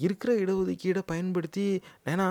இருக்கிற 0.07 0.31
இடஒதுக்கீடை 0.43 1.03
பயன்படுத்தி 1.13 1.65
ஏன்னா 2.13 2.27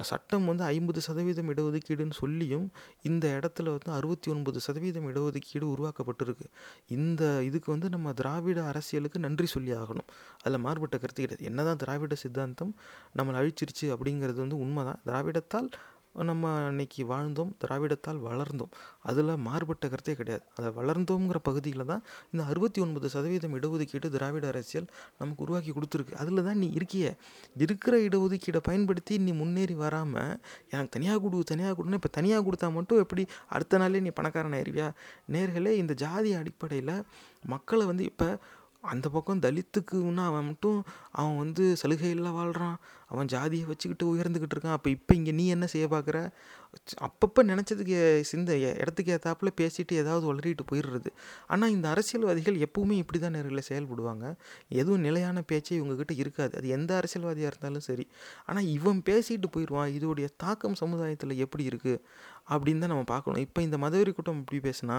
சட்டம் 0.00 0.44
வந்து 0.44 0.64
ஐம்பது 0.64 1.00
சதவீதம் 1.00 1.54
இடஒதுக்கீடுன்னு 1.54 2.10
சொல்லியும் 2.10 2.70
இந்த 3.02 3.40
இடத்துல 3.40 3.64
வந்து 3.64 3.92
அறுபத்தி 3.92 4.30
ஒன்பது 4.30 4.60
சதவீதம் 4.60 5.14
இடஒதுக்கீடு 5.14 5.74
உருவாக்கப்பட்டிருக்கு. 5.74 6.46
இந்த 6.88 7.42
இதுக்கு 7.42 7.70
வந்து 7.70 7.88
நம்ம 7.88 8.12
திராவிட 8.12 8.64
அரசியலுக்கு 8.64 9.18
நன்றி 9.18 9.46
சொல்லி 9.46 9.72
ஆகணும். 9.72 10.06
அதில் 10.42 10.58
மாறுபட்ட 10.58 10.98
கருத்து 10.98 11.22
கிடையாது. 11.22 11.50
என்னதான் 11.50 11.76
திராவிட 11.76 12.14
சித்தாந்தம் 12.14 12.76
நம்மளை 13.18 13.50
அழிச்சிருச்சு 13.50 13.84
அப்படிங்கிறது 13.84 14.34
வந்து 14.34 14.58
உண்மைதான். 14.58 15.00
திராவிடத்தால் 15.06 15.70
நம்ம 16.14 16.68
இன்னைக்கு 16.70 17.02
வாழ்ந்தோம் 17.04 17.50
திராவிடத்தால் 17.62 18.20
வளர்ந்தோம். 18.28 18.72
அதில் 19.02 19.32
மாறுபட்ட 19.36 19.88
கருத்தே 19.88 20.14
கிடையாது. 20.14 20.44
அதை 20.56 20.68
வளர்ந்தோங்கிற 20.70 21.36
பகுதியில் 21.36 21.84
தான் 21.84 22.02
இந்த 22.32 22.44
அறுபத்தி 22.44 22.80
ஒன்பது 22.80 23.08
சதவீதம் 23.08 23.54
இடஒதுக்கீடு 23.58 24.08
திராவிட 24.10 24.46
அரசியல் 24.46 24.88
நமக்கு 25.18 25.44
உருவாக்கி 25.44 25.72
கொடுத்துருக்கு. 25.72 26.14
அதில் 26.14 26.44
தான் 26.44 26.58
நீ 26.58 26.68
இருக்கிய. 26.70 27.16
இருக்கிற 27.56 27.96
இடஒதுக்கீடை 27.98 28.62
பயன்படுத்தி 28.70 29.18
நீ 29.18 29.32
முன்னேறி 29.32 29.74
வராமல் 29.74 30.34
எனக்கு 30.70 30.92
தனியாக 30.98 31.20
கொடு 31.20 31.44
தனியாக 31.44 31.76
கொடுன்னு 31.78 32.00
இப்போ 32.00 32.08
தனியாக 32.08 32.44
கொடுத்தா 32.48 32.72
மட்டும் 32.72 32.98
எப்படி 32.98 33.26
அடுத்த 33.48 33.78
நாளே 33.78 34.00
நீ 34.00 34.08
பணக்காரன் 34.08 34.58
ஆயிருவியா? 34.60 34.90
நேர்களே 35.32 35.70
இந்த 35.70 35.94
ஜாதி 35.94 36.32
அடிப்படையில் 36.32 37.04
மக்களை 37.46 37.86
வந்து 37.86 38.04
இப்போ 38.04 38.28
அந்த 38.84 39.06
பக்கம் 39.08 39.42
தலித்துக்குன்னா 39.42 40.24
அவன் 40.24 40.44
மட்டும் 40.44 40.78
அவன் 41.10 41.36
வந்து 41.36 41.76
சலுகையில் 41.76 42.36
வாழ்கிறான் 42.38 42.76
அவன் 43.06 43.26
ஜாதியை 43.26 43.64
வச்சுக்கிட்டு 43.64 44.04
உயர்ந்துக்கிட்டு 44.12 44.54
இருக்கான். 44.56 44.76
அப்போ 44.76 44.90
இப்போ 44.90 45.14
இங்கே 45.14 45.32
நீ 45.32 45.44
என்ன 45.46 45.66
செய்ய 45.66 45.86
பார்க்குற 45.86 46.18
அப்பப்போ 47.00 47.40
நினச்சதுக்கு 47.42 48.20
சிந்த 48.20 48.50
இடத்துக்கு 48.58 49.12
ஏற்றாப்புல 49.14 49.50
பேசிட்டு 49.60 49.92
ஏதாவது 49.92 50.24
வளரிட்டு 50.32 50.64
போயிடுறது. 50.70 51.10
ஆனால் 51.46 51.70
இந்த 51.70 51.88
அரசியல்வாதிகள் 51.88 52.56
எப்பவுமே 52.66 52.96
இப்படி 53.02 53.18
தான் 53.18 53.30
நேரில் 53.30 53.66
செயல்படுவாங்க. 53.68 54.24
எதுவும் 54.68 55.00
நிலையான 55.00 55.42
பேச்சே 55.42 55.78
இவங்கக்கிட்ட 55.80 56.14
இருக்காது. 56.16 56.52
அது 56.56 56.68
எந்த 56.68 56.96
அரசியல்வாதியாக 56.96 57.52
இருந்தாலும் 57.52 57.80
சரி. 57.80 58.06
ஆனால் 58.46 58.68
இவன் 58.76 59.02
பேசிட்டு 59.10 59.50
போயிடுவான். 59.56 59.92
இதோடைய 59.98 60.28
தாக்கம் 60.36 60.74
சமுதாயத்தில் 60.74 61.36
எப்படி 61.36 61.66
இருக்குது 61.68 62.02
அப்படின்னு 62.54 62.82
தான் 62.84 62.92
நம்ம 62.94 63.06
பார்க்கணும். 63.14 63.42
இப்போ 63.46 63.60
இந்த 63.66 63.76
மதவெறி 63.84 64.12
கூட்டம் 64.16 64.40
இப்படி 64.42 64.60
பேசுனா 64.68 64.96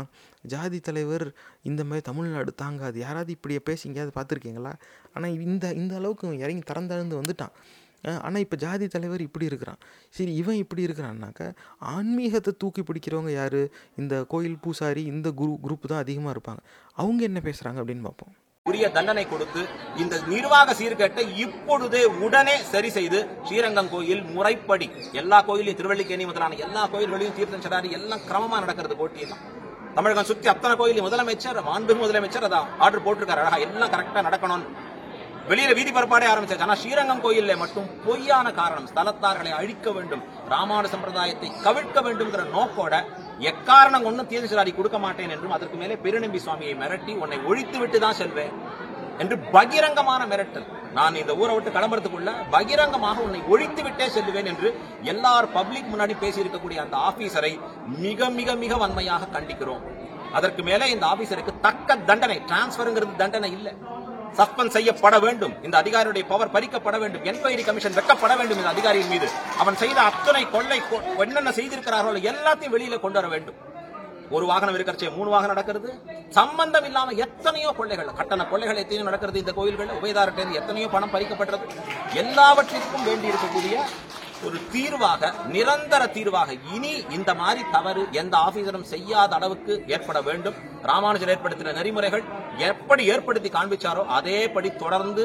ஜாதி 0.54 0.80
தலைவர் 0.88 1.28
இந்த 1.70 1.84
மாதிரி 1.89 2.06
தமிழ்நாடு 2.10 2.54
தாங்காது. 2.64 2.97
யாராவது 3.06 3.32
இப்படியே 3.38 3.62
பேசி 3.70 3.88
எங்கேயாவது 3.89 4.16
பார்த்துருக்கீங்களா? 4.18 4.74
ஆனால் 5.14 5.38
இந்த 5.47 5.74
இந்த 5.82 5.95
அளவுக்கு 6.02 6.34
இறங்கி 6.45 6.66
தரந்தழுந்து 6.72 7.22
வந்துட்டான். 7.22 7.56
ஆனால் 8.26 8.43
இப்போ 8.43 8.58
ஜாதி 8.64 8.86
தலைவர் 8.88 9.22
இப்படி 9.26 9.45
இருக்கிறான். 9.52 9.80
சரி 10.18 10.34
இவன் 10.41 10.60
இப்படி 10.64 10.82
இருக்கிறான்னாக்க 10.88 11.47
ஆன்மீகத்தை 11.95 12.52
தூக்கி 12.62 12.82
பிடிக்கிறவங்க 12.89 13.32
யார்? 13.39 13.62
இந்த 14.02 14.14
கோயில் 14.34 14.62
பூசாரி 14.66 15.04
இந்த 15.14 15.30
குரு 15.41 15.56
குரூப் 15.66 15.89
தான் 15.93 16.04
அதிகமாக 16.06 16.36
இருப்பாங்க. 16.36 16.62
அவங்க 17.02 17.24
என்ன 17.30 17.41
பேசுகிறாங்க 17.47 17.82
அப்படின்னு 17.82 18.08
பார்ப்போம். 18.10 18.34
உரிய 18.70 18.88
தண்டனை 18.97 19.26
கொடுத்து 19.34 19.61
இந்த 20.03 20.15
நிர்வாக 20.34 20.76
சீர்கேட்டை 20.82 21.26
இப்பொழுதே 21.45 22.03
உடனே 22.26 22.57
சரி 22.74 22.91
செய்து 22.97 23.22
ஸ்ரீரங்கம் 23.47 23.93
கோயில் 23.93 24.26
முறைப்படி 24.36 24.89
எல்லா 25.22 25.39
கோயிலையும் 25.47 25.80
திருவள்ளிக்கேணி 25.80 26.28
முதலான 26.32 26.59
எல்லா 26.67 26.84
கோயில்களையும் 26.95 27.38
தீர்த்தம் 27.39 27.65
சடாரி 27.67 27.91
எல்லாம் 27.99 28.26
கிரமமா 28.30 28.59
நடக்கிறது 28.65 28.97
போட்டியெல்லாம் 29.01 29.43
தமிழகம் 29.95 30.28
சுத்தி 30.30 30.47
அத்தனை 30.51 30.74
கோயிலையும் 30.80 31.07
முதலமைச்சர் 31.07 31.59
ஆண்டு 31.74 31.93
முதலமைச்சர் 32.01 32.45
அதான் 32.47 32.67
ஆர்டர் 32.86 33.03
போட்டிருக்காரு. 33.05 33.41
அழகா 33.43 33.57
எல்லாம் 33.67 33.91
கரெக்டா 33.93 34.22
நடக்கணும். 34.28 34.63
வெளியில 35.50 35.76
வீதி 35.78 35.91
பரப்பாடே 35.93 36.26
ஆரம்பிச்சாச்சு. 36.32 36.66
ஆனா 36.66 36.76
ஸ்ரீரங்கம் 36.82 37.22
கோயில்ல 37.24 37.54
மட்டும் 37.62 37.86
பொய்யான 38.06 38.47
காரணம் 38.60 38.89
ஸ்தலத்தார்களை 38.91 39.52
அழிக்க 39.60 39.91
வேண்டும் 39.95 40.24
ராமானு 40.54 40.88
சம்பிரதாயத்தை 40.93 41.47
கவிழ்க்க 41.66 42.02
வேண்டும்ங்கிற 42.06 42.43
நோக்கோட 42.56 42.95
எக்காரணம் 43.52 44.06
ஒன்றும் 44.10 44.30
தீர்ச்சிராடி 44.32 44.72
கொடுக்க 44.80 44.97
மாட்டேன் 45.06 45.34
என்றும் 45.36 45.56
அதற்கு 45.58 45.78
மேலே 45.82 45.95
பெருநம்பி 46.06 46.39
சுவாமியை 46.45 46.74
மிரட்டி 46.82 47.16
உன்னை 47.24 47.39
ஒழித்து 47.52 47.78
விட்டு 47.84 48.00
தான் 48.06 48.20
செல்வேன் 48.22 48.54
என்று 49.24 49.36
பகிரங்கமான 49.56 50.22
மிரட்டல். 50.32 50.68
நான் 50.97 51.20
இந்த 51.22 51.34
ஊரை 51.41 51.54
விட்டு 51.56 51.74
கிளம்புறதுக்குள்ள 51.78 52.32
பகிரங்கமாக 52.56 53.24
உன்னை 53.28 53.41
ஒழித்து 53.54 53.82
விட்டே 53.88 54.06
செல்லுவேன் 54.16 54.50
என்று 54.52 54.70
எல்லார் 55.14 55.47
பப்ளிக் 55.58 55.91
முன்னாடி 55.93 56.16
பேசியிருக்கக்கூடிய 56.24 56.80
அந்த 56.86 56.97
ஆபீசரை 57.10 57.54
மிக 58.06 58.30
மிக 58.38 58.56
மிக 58.64 58.76
வன்மையாக 58.84 59.32
கண்டிக்கிறோம். 59.36 59.84
அதற்கு 60.38 60.64
மேலே 60.70 60.88
இந்த 60.95 61.06
ஆபீசருக்கு 61.14 61.56
தக்க 61.68 61.97
தண்டனை 62.10 62.38
டிரான்ஸ்பருங்கிறது 62.52 63.16
தண்டனை 63.24 63.52
இல்லை. 63.58 63.74
சஸ்பெண்ட் 64.38 64.76
செய்யப்பட 64.76 65.16
வேண்டும். 65.26 65.54
இந்த 65.66 65.76
அதிகாரியுடைய 65.84 66.24
பவர் 66.32 66.54
பறிக்கப்பட 66.56 66.98
வேண்டும். 67.00 67.24
என்கொயரி 67.32 67.64
கமிஷன் 67.66 67.98
வெக்கப்பட 68.00 68.34
வேண்டும். 68.40 68.60
இந்த 68.62 68.72
அதிகாரியின் 68.76 69.12
மீது. 69.14 69.28
அவன் 69.62 69.80
செய்த 69.84 70.00
அத்தனை 70.10 70.44
கொள்ளை 70.56 70.80
என்னென்ன 71.24 71.54
செய்திருக்கிறார்களோ 71.60 72.22
எல்லாத்தையும் 72.32 72.76
வெளியில 72.76 73.00
கொண்டு 73.06 73.20
வர 73.20 73.30
வேண்டும். 73.36 73.58
ஒரு 74.36 74.46
வாகனம் 74.50 74.76
இருக்கிறச்சே 74.78 75.08
மூணு 75.16 75.30
வாகனம் 75.34 75.54
நடக்கிறது. 75.54 75.90
சம்பந்தம் 76.40 76.86
இல்லாம 76.90 77.14
எத்தனையோ 77.26 77.70
கொள்ளைகள் 77.78 78.12
கட்டண 78.20 78.46
கொள்ளைகள் 78.52 78.82
எத்தனையோ 78.84 79.08
நடக்கிறது 79.10 79.42
இந்த 79.44 79.54
கோயில்கள் 79.60 79.96
உபயதாரத்திலிருந்து 80.00 80.60
எத்தனையோ 80.62 80.88
பணம் 80.96 81.14
பறிக்கப்பட்டது. 81.14 81.66
எல்லாவற்றிற்கும் 82.24 83.08
வேண்டி 83.10 83.32
இருக்கக்கூடிய 83.32 83.78
ஒரு 84.48 84.58
தீர்வாக 84.74 85.32
நிரந்தர 85.54 86.02
தீர்வாக 86.16 86.50
இனி 86.76 86.94
இந்த 87.18 87.32
மாதிரி 87.42 87.62
தவறு 87.76 88.04
எந்த 88.22 88.36
ஆபீசரும் 88.46 88.86
செய்யாத 88.92 89.32
அளவுக்கு 89.38 89.74
ஏற்பட 89.96 90.20
வேண்டும். 90.28 90.56
ராமானுஜர் 90.90 91.32
ஏற்படுத்தின 91.34 91.74
நெறிமுறைகள் 91.80 92.24
எப்படி 92.70 93.04
ஏற்படுத்தி 93.14 93.50
காண்பிச்சாரோ 93.56 94.04
அதேபடி 94.18 94.70
தொடர்ந்து 94.84 95.24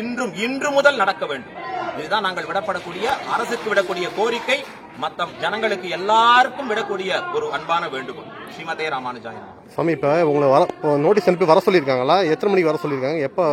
இன்றும் 0.00 0.32
இன்று 0.46 0.70
முதல் 0.78 1.00
நடக்க 1.02 1.24
வேண்டும். 1.32 1.56
இதுதான் 1.98 2.26
நாங்கள் 2.26 2.48
விடப்படக்கூடிய 2.50 3.06
அரசுக்கு 3.34 3.68
விடக்கூடிய 3.72 4.06
கோரிக்கை 4.18 4.58
மற்ற 5.02 5.26
ஜனங்களுக்கு 5.42 5.86
எல்லாருக்கும் 5.98 6.70
விடக்கூடிய 6.72 7.10
ஒரு 7.36 7.46
அன்பான 7.56 7.84
வேண்டுகோள். 7.94 8.28
ஸ்ரீமதே 8.54 8.86
ராமானுஜாய 8.94 9.36
நமः. 9.42 9.54
சாமி 9.76 9.92
இப்போ 9.96 10.10
உங்களை 10.30 10.48
வர 10.54 10.64
நோட்டீஸ் 11.04 11.28
அனுப்பி 11.30 11.50
வர 11.52 11.62
சொல்லியிருக்காங்களா? 11.66 12.16
எத்தனை 12.32 12.50
மணிக்கு 12.52 12.70
வர 12.72 12.80
சொல்லியிருக்காங்க? 12.82 13.20
எப்போ 13.28 13.46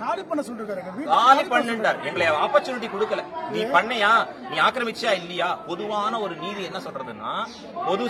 காலி 0.00 0.22
பண்ண 0.28 0.42
சொல்லிருக்காரு. 0.46 0.82
காலி 1.14 1.42
எங்களை 2.08 2.26
ஆப்பர்ச்சுனிட்டி 2.44 2.88
கொடுக்கல. 2.94 3.22
நீ 3.54 3.60
பண்ணையா? 3.76 4.12
நீ 4.50 4.56
ஆக்கிரமிச்சியா 4.66 5.12
இல்லையா? 5.20 5.48
பொதுவான 5.68 6.20
ஒரு 6.24 6.34
நீதி 6.42 6.62
என்ன 6.68 6.78
சொல்றதுன்னா 6.86 7.32
பொது 7.88 8.04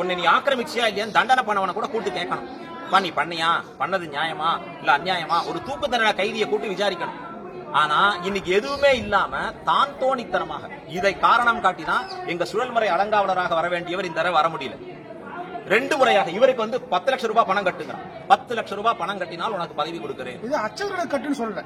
உன்னை 0.00 0.16
நீ 0.20 0.24
ஆக்கிரமிச்சியா 0.36 0.86
இல்லையா 0.90 1.06
தண்டனை 1.18 1.44
பண்ணவனை 1.48 1.74
கூட 1.78 1.88
கூட்டு 1.94 2.10
கேட்கணும். 2.10 2.48
பா 2.90 2.98
நீ 3.04 3.10
பண்ணியா? 3.20 3.50
பண்ணது 3.80 4.06
நியாயமா? 4.16 4.50
இல்ல 4.80 4.96
அநியாயமா? 4.98 5.38
ஒரு 5.50 5.60
தூக்கு 5.68 5.86
தண்டனை 5.88 6.14
கைதியை 6.22 6.48
கூட்டி 6.48 6.68
விசாரிக்கணும். 6.74 7.20
ஆனா 7.80 8.00
இன்னைக்கு 8.28 8.50
எதுவுமே 8.58 8.90
இல்லாம 8.96 9.36
தான் 9.68 9.94
தோணித்தனமாக 10.00 10.68
இதை 10.96 11.12
காரணம் 11.24 11.62
காட்டிதான் 11.64 12.04
எங்க 12.32 12.44
சுழல்முறை 12.52 12.88
அலங்காவலராக 12.96 13.54
வர 13.60 13.68
வேண்டியவர் 13.74 14.10
இந்த 14.10 14.30
வர 14.38 14.48
முடியல. 14.48 14.76
ரெண்டு 15.72 15.94
முறையாக 15.98 16.30
இவருக்கு 16.38 16.62
வந்து 16.64 16.78
பத்து 16.92 17.10
லட்சம் 17.12 17.30
ரூபாய் 17.32 17.46
பணம் 17.50 17.66
கட்டுங்க 17.68 17.94
பத்து 18.32 18.52
லட்சம் 18.56 18.78
ரூபாய் 18.80 18.98
பணம் 19.00 19.20
கட்டினால் 19.20 19.54
உனக்கு 19.56 19.74
பதவி 19.78 19.98
கொடுக்கிறேன். 20.02 20.38
இது 20.46 20.54
அர்ச்சகர்களை 20.64 21.06
கட்டுன்னு 21.12 21.38
சொல்லல 21.40 21.62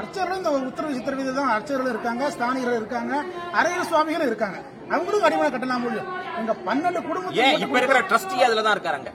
அர்ச்சகர்கள் 0.00 0.40
இந்த 0.40 0.50
உத்தரவு 0.70 0.96
சித்திரவீதி 0.96 1.32
தான் 1.38 1.52
அர்ச்சகர்கள் 1.56 1.92
இருக்காங்க 1.94 2.24
ஸ்தானிகர்கள் 2.34 2.80
இருக்காங்க 2.80 3.14
அரையர் 3.60 3.88
சுவாமிகளும் 3.92 4.30
இருக்காங்க. 4.30 4.58
அவங்களும் 4.96 5.24
அடிமனை 5.28 5.48
கட்டலாம் 5.54 5.84
முடியும் 5.86 6.10
எங்க 6.40 6.52
பன்னெண்டு 6.68 6.98
ஏன் 6.98 7.54
இப்ப 7.54 7.64
குடும்பம் 7.64 7.80
இருக்கிற 7.80 8.02
ட்ரஸ்டி 8.10 8.44
அதுல 8.48 8.64
தான் 8.66 8.76
இருக்காங்க 8.78 9.10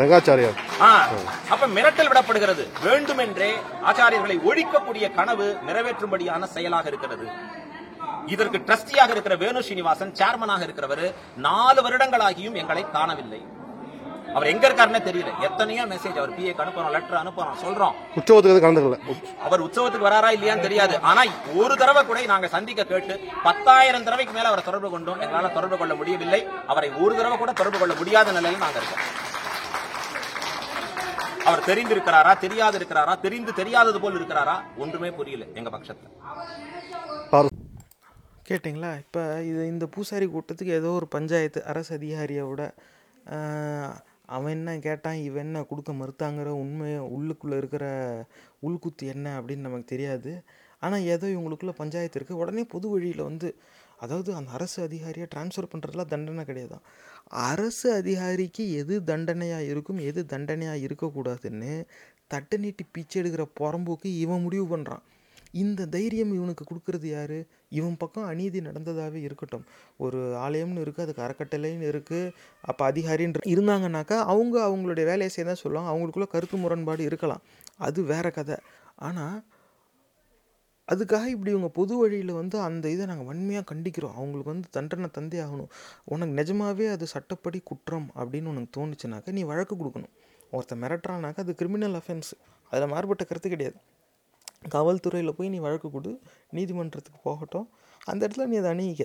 ரங்காச்சாரியார். 0.00 0.58
அப்ப 1.52 1.66
மிரட்டல் 1.76 2.10
விடப்படுகிறது. 2.10 2.64
வேண்டுமென்றே 2.84 3.48
ஆச்சாரியர்களை 3.88 4.36
ஒழிக்கக்கூடிய 4.48 5.06
கனவு 5.16 5.46
நிறைவேற்றும்படியான 5.68 6.48
செயலாக 6.56 6.86
இருக்கிறது. 6.92 7.26
இதற்கு 8.34 8.58
ட்ரஸ்டியாக 8.68 9.14
இருக்கிற 9.14 9.36
வேணு 9.42 9.62
ஸ்ரீனிவாசன் 9.66 10.16
சேர்மனாக 10.20 10.66
இருக்கிறவர் 10.66 11.06
நாலு 11.46 11.82
வருடங்களாகியும் 11.86 12.58
எங்களை 12.62 12.82
காணவில்லை. 12.96 13.40
அவர் 14.36 14.50
எங்க 14.52 14.64
இருக்காருன்னே 14.68 15.00
தெரியல. 15.06 15.30
எத்தனையோ 15.46 15.84
மெசேஜ் 15.92 16.18
அவர் 16.20 16.32
பிஏக்கு 16.38 16.62
அனுப்புறோம் 16.64 16.94
லெட்டர் 16.96 17.20
அனுப்புறோம் 17.20 17.60
சொல்றோம். 17.62 17.94
உற்சவத்துக்கு 18.18 18.64
கலந்துக்கல? 18.64 18.98
அவர் 19.46 19.64
உற்சவத்துக்கு 19.66 20.08
வராரா 20.08 20.30
இல்லையான்னு 20.36 20.66
தெரியாது. 20.66 20.94
ஆனா 21.10 21.22
ஒரு 21.60 21.76
தடவை 21.82 22.02
கூட 22.08 22.24
நாங்க 22.32 22.48
சந்திக்க 22.56 22.84
கேட்டு 22.90 23.14
பத்தாயிரம் 23.46 24.04
தடவைக்கு 24.08 24.34
மேல 24.36 24.50
அவரை 24.50 24.64
தொடர்பு 24.64 24.90
கொண்டோம். 24.96 25.22
எங்களால 25.26 25.52
தொடர்பு 25.56 25.78
கொள்ள 25.82 25.94
முடியவில்லை. 26.00 26.40
அவரை 26.72 26.90
ஒரு 27.04 27.14
தடவை 27.20 27.38
கூட 27.38 27.52
தொடர்பு 27.52 27.80
கொள்ள 27.82 27.94
முடியாத 28.02 28.34
நிலையில் 28.38 28.64
நாங்க 28.64 28.80
இருக்கோம். 28.82 29.06
அவர் 31.48 31.66
தெரிந்திருக்கிறாரா 31.70 32.32
தெரியாது 32.44 32.76
இருக்கிறாரா 32.78 33.14
தெரிந்து 33.20 33.54
தெரியாதது 33.60 34.00
போல் 34.00 34.18
இருக்கிறாரா 34.18 34.56
ஒன்றுமே 34.84 35.10
புரியல 35.20 35.46
எங்க 35.60 35.70
பட்சத்துல 35.70 36.06
கேட்டிங்களா? 38.48 38.90
இப்போ 39.02 39.22
இது 39.50 39.62
இந்த 39.72 39.86
பூசாரி 39.94 40.26
கூட்டத்துக்கு 40.26 40.72
ஏதோ 40.80 40.90
ஒரு 40.98 41.06
பஞ்சாயத்து 41.14 41.60
அரசு 41.70 41.90
அதிகாரியோட 41.98 42.62
அவன் 44.36 44.54
என்ன 44.56 44.70
கேட்டான் 44.86 45.18
இவன் 45.26 45.44
என்ன 45.46 45.58
கொடுக்க 45.70 45.90
மறுத்தாங்கிற 45.92 46.48
உண்மையை 46.62 47.00
உள்ளுக்குள்ளே 47.16 47.56
இருக்கிற 47.62 47.84
உள்குத்து 48.66 49.04
என்ன 49.14 49.26
அப்படின்னு 49.38 49.66
நமக்கு 49.66 49.92
தெரியாது. 49.92 50.32
ஆனால் 50.82 51.06
ஏதோ 51.14 51.26
இவங்களுக்குள்ள 51.34 51.74
பஞ்சாயத்து 51.82 52.18
இருக்குது 52.18 52.40
உடனே 52.42 52.64
பொது 52.74 52.86
வழியில் 52.88 53.28
வந்து 53.28 53.48
அதாவது 54.00 54.30
அந்த 54.38 54.50
அரசு 54.58 54.78
அதிகாரியை 54.88 55.26
ட்ரான்ஸ்ஃபர் 55.34 55.70
பண்ணுறதுலாம் 55.72 56.12
தண்டனை 56.14 56.44
கிடையாது 56.44 56.76
அரசு 57.52 57.88
அதிகாரிக்கு 58.00 58.64
எது 58.80 58.96
தண்டனையாக 59.04 59.70
இருக்கும் 59.72 60.00
எது 60.10 60.20
தண்டனையாக 60.26 60.84
இருக்கக்கூடாதுன்னு 60.86 61.72
தட்டு 62.28 62.56
நீட்டி 62.58 62.84
பிச்சை 62.92 63.16
எடுக்கிற 63.22 63.44
புறம்போக்கு 63.60 64.08
இவன் 64.24 64.44
முடிவு 64.46 64.66
பண்ணுறான் 64.76 65.04
இந்த 65.62 65.86
தைரியம் 65.94 66.32
இவனுக்கு 66.38 66.64
கொடுக்கறது 66.70 67.08
யார்? 67.14 67.36
இவன் 67.78 67.98
பக்கம் 68.02 68.28
அநீதி 68.32 68.60
நடந்ததாகவே 68.68 69.20
இருக்கட்டும். 69.26 69.64
ஒரு 70.04 70.20
ஆலயம்னு 70.46 70.82
இருக்குது 70.84 71.04
அதுக்கு 71.06 71.24
அறக்கட்டளைன்னு 71.26 71.90
இருக்குது 71.92 72.32
அப்போ 72.70 72.82
அதிகாரின்ற 72.90 73.40
இருந்தாங்கனாக்கா 73.54 74.18
அவங்க 74.32 74.56
அவங்களுடைய 74.68 75.06
வேலையை 75.12 75.30
செய்ய 75.34 75.46
தான் 75.50 75.62
சொல்லுவாங்க. 75.64 75.90
அவங்களுக்குள்ள 75.92 76.28
கருத்து 76.34 76.58
முரண்பாடு 76.64 77.04
இருக்கலாம். 77.10 77.44
அது 77.88 78.02
வேற 78.12 78.26
கதை. 78.38 78.58
ஆனால் 79.08 79.38
அதுக்காக 80.88 81.26
இப்படி 81.32 81.50
இவங்க 81.54 81.68
பொது 81.78 81.94
வழியில் 82.00 82.32
வந்து 82.40 82.56
அந்த 82.66 82.84
இதை 82.92 83.04
நாங்கள் 83.10 83.28
வன்மையாக 83.30 83.64
கண்டிக்கிறோம். 83.70 84.14
அவங்களுக்கு 84.20 84.52
வந்து 84.52 84.68
தண்டனை 84.76 85.08
தந்தே 85.16 85.38
ஆகணும். 85.46 85.70
உனக்கு 86.12 86.34
நிஜமாவே 86.40 86.86
அது 86.94 87.06
சட்டப்படி 87.14 87.58
குற்றம் 87.70 88.08
அப்படின்னு 88.20 88.50
உனக்கு 88.52 88.70
தோணுச்சுனாக்கா 88.76 89.34
நீ 89.38 89.42
வழக்கு 89.50 89.74
கொடுக்கணும். 89.80 90.14
ஒருத்தன் 90.56 90.82
மிரட்டுறானாக்கா 90.84 91.42
அது 91.46 91.54
கிரிமினல் 91.60 91.96
அஃபென்ஸ் 92.00 92.30
அதில் 92.72 92.92
மாறுபட்ட 92.92 93.24
கருத்து 93.28 93.48
கிடையாது. 93.54 93.78
காவல்துறையில் 94.62 95.32
போய் 95.32 95.48
நீ 95.48 95.58
வழக்கு 95.58 95.90
கொடு 95.90 96.12
நீதிமன்றத்துக்கு 96.50 97.20
போகட்டும். 97.22 97.68
அந்த 98.04 98.28
இடத்துல 98.28 98.46
நீ 98.46 98.56
அதை 98.56 98.70
அணுகிக்க 98.74 99.04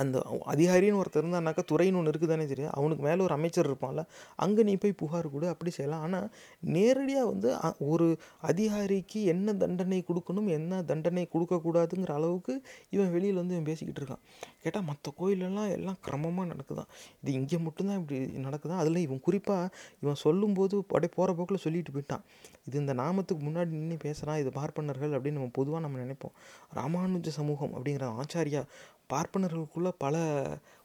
அந்த 0.00 0.18
அதிகாரின்னு 0.52 1.00
ஒருத்தர் 1.00 1.22
இருந்தானாக்கா 1.22 1.62
துறைன்னு 1.72 1.98
ஒன்று 2.00 2.12
இருக்குதானே 2.12 2.46
தெரியும். 2.52 2.74
அவனுக்கு 2.78 3.02
மேலே 3.06 3.20
ஒரு 3.26 3.34
அமைச்சர் 3.38 3.68
இருப்பான்ல. 3.70 4.02
அங்கே 4.44 4.62
நீ 4.68 4.74
போய் 4.82 4.94
புகார் 5.02 5.28
கொடு 5.34 5.46
அப்படி 5.52 5.72
செய்யலாம். 5.76 6.02
ஆனால் 6.06 6.26
நேரடியாக 6.74 7.26
வந்து 7.32 7.48
ஒரு 7.92 8.06
அதிகாரிக்கு 8.50 9.20
என்ன 9.34 9.54
தண்டனை 9.62 10.00
கொடுக்கணும் 10.10 10.48
என்ன 10.58 10.82
தண்டனை 10.90 11.26
கொடுக்கக்கூடாதுங்கிற 11.34 12.14
அளவுக்கு 12.20 12.54
இவன் 12.96 13.12
வெளியில் 13.16 13.40
வந்து 13.42 13.56
இவன் 13.56 13.68
பேசிக்கிட்டு 13.70 14.02
இருக்கான். 14.02 14.22
கேட்டால் 14.62 14.86
மற்ற 14.90 15.12
கோயிலெல்லாம் 15.20 15.70
எல்லாம் 15.76 15.98
கிரமமாக 16.08 16.46
நடக்குதான். 16.52 16.90
இது 17.22 17.32
இங்கே 17.38 17.58
மட்டும்தான் 17.66 18.00
இப்படி 18.02 18.18
நடக்குதான். 18.46 18.80
அதில் 18.82 19.04
இவன் 19.06 19.22
குறிப்பாக 19.28 19.70
இவன் 20.02 20.20
சொல்லும்போது 20.24 20.74
அப்படியே 20.82 21.12
போகிற 21.18 21.30
போக்கில் 21.38 21.64
சொல்லிட்டு 21.66 21.94
போயிட்டான். 21.96 22.24
இது 22.68 22.76
இந்த 22.84 22.94
நாமத்துக்கு 23.02 23.42
முன்னாடி 23.48 23.70
நின்று 23.78 23.96
பேசுகிறான் 24.06 24.40
இது 24.42 24.50
பார்ப்பனர்கள் 24.60 25.14
அப்படின்னு 25.16 25.38
நம்ம 25.40 25.54
பொதுவாக 25.60 25.82
நம்ம 25.86 25.98
நினைப்போம். 26.04 26.34
ராமானுஜ 26.78 27.30
சமூகம் 27.40 27.72
அப்படிங்கிற 27.76 28.06
ஆச்சாரியா 28.22 28.62
பார்ப்பனர்களுக்குள்ளே 29.12 29.92
பல 29.98 30.16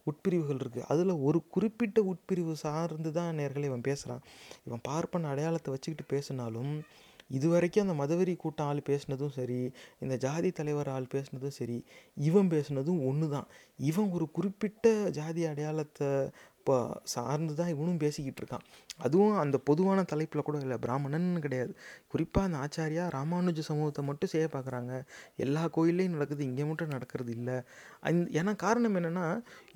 உட்பிரிவுகள் 0.07 0.61
இருக்குது 0.61 0.87
அதில் 0.87 1.21
ஒரு 1.21 1.39
குறிப்பிட்ட 1.49 1.99
உட்பிரிவு 2.03 2.53
சார்ந்து 2.57 3.11
தான் 3.11 3.37
நேர்களை 3.39 3.65
இவன் 3.65 3.87
பேசுகிறான் 3.87 4.23
இவன் 4.65 4.83
பார்ப்பன 4.83 5.29
அடையாளத்தை 5.29 5.71
வச்சுக்கிட்டு 5.73 6.05
பேசினாலும் 6.13 6.71
இதுவரைக்கும் 7.29 7.83
அந்த 7.85 7.95
மதவெறி 8.01 8.33
கூட்டம் 8.35 8.67
ஆள் 8.67 8.81
பேசினதும் 8.89 9.33
சரி 9.35 9.57
இந்த 9.99 10.15
ஜாதி 10.17 10.49
தலைவர் 10.51 10.89
ஆள் 10.89 11.09
பேசினதும் 11.13 11.55
சரி 11.57 11.77
இவன் 12.17 12.51
பேசினதும் 12.51 13.01
ஒன்று 13.05 13.27
தான் 13.29 13.47
இவன் 13.79 14.11
ஒரு 14.11 14.25
குறிப்பிட்ட 14.31 14.93
ஜாதி 15.09 15.43
அடையாளத்தை 15.45 16.09
இப்போ 16.67 16.79
சார்ந்து 17.11 17.53
தான் 17.57 17.69
இவனும் 17.73 17.99
பேசிக்கிட்டு 18.01 18.39
இருக்கான். 18.41 18.63
அதுவும் 19.05 19.35
அந்த 19.43 19.57
பொதுவான 19.69 19.99
தலைப்பில் 20.11 20.43
கூட 20.47 20.57
இல்லை 20.63 20.77
பிராமணன் 20.85 21.27
கிடையாது. 21.45 21.71
குறிப்பாக 22.11 22.47
அந்த 22.47 22.57
ஆச்சாரியா 22.63 23.03
ராமானுஜ 23.15 23.61
சமூகத்தை 23.69 24.03
மட்டும் 24.09 24.31
செய்ய 24.33 24.47
பார்க்குறாங்க 24.55 24.91
எல்லா 25.45 25.63
கோயில்லையும் 25.75 26.15
நடக்குது 26.15 26.43
இங்கே 26.47 26.65
மட்டும் 26.69 26.91
நடக்கிறது 26.95 27.31
இல்லை. 27.37 27.57
அந் 28.09 28.19
ஏன்னா 28.39 28.53
காரணம் 28.65 28.97
என்னென்னா 29.01 29.25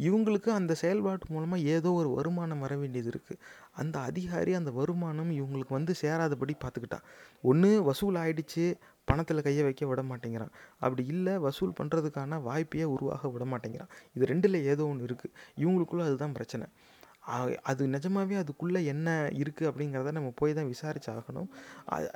இவங்களுக்கு 0.08 0.52
அந்த 0.60 0.76
செயல்பாட்டு 0.84 1.34
மூலமாக 1.36 1.70
ஏதோ 1.76 1.92
ஒரு 2.02 2.12
வருமானம் 2.18 2.66
வர 2.66 2.76
வேண்டியது 2.76 3.12
இருக்குது 3.14 3.42
அந்த 3.82 3.98
அதிகாரி 4.10 4.54
அந்த 4.60 4.72
வருமானம் 4.80 5.32
இவங்களுக்கு 5.40 5.78
வந்து 5.80 5.96
சேராதபடி 6.04 6.56
பார்த்துக்கிட்டான் 6.64 7.08
ஒன்று 7.44 7.72
வசூல் 7.90 8.20
ஆயிடுச்சு 8.24 8.66
பணத்தில் 9.04 9.42
கையை 9.42 9.64
வைக்க 9.64 9.86
விட 9.86 10.02
மாட்டேங்கிறான். 10.02 10.52
அப்படி 10.80 11.06
இல்லை 11.06 11.38
வசூல் 11.38 11.78
பண்ணுறதுக்கான 11.80 12.40
வாய்ப்பையே 12.50 12.84
உருவாக 12.84 13.30
விட 13.30 13.46
மாட்டேங்கிறான். 13.46 13.92
இது 14.14 14.26
ரெண்டில் 14.26 14.58
ஏதோ 14.64 14.86
ஒன்று 14.86 15.06
இருக்குது 15.06 15.34
இவங்களுக்குள்ள 15.58 16.04
அதுதான் 16.04 16.32
பிரச்சனை. 16.32 16.68
அது 17.72 17.84
நிஜமாவே 17.94 18.36
அதுக்குள்ளே 18.42 18.80
என்ன 18.92 19.10
இருக்குது 19.42 19.68
அப்படிங்கிறத 19.70 20.12
நம்ம 20.18 20.30
போய் 20.40 20.56
தான் 20.58 20.70
விசாரிச்சாகணும். 20.72 21.50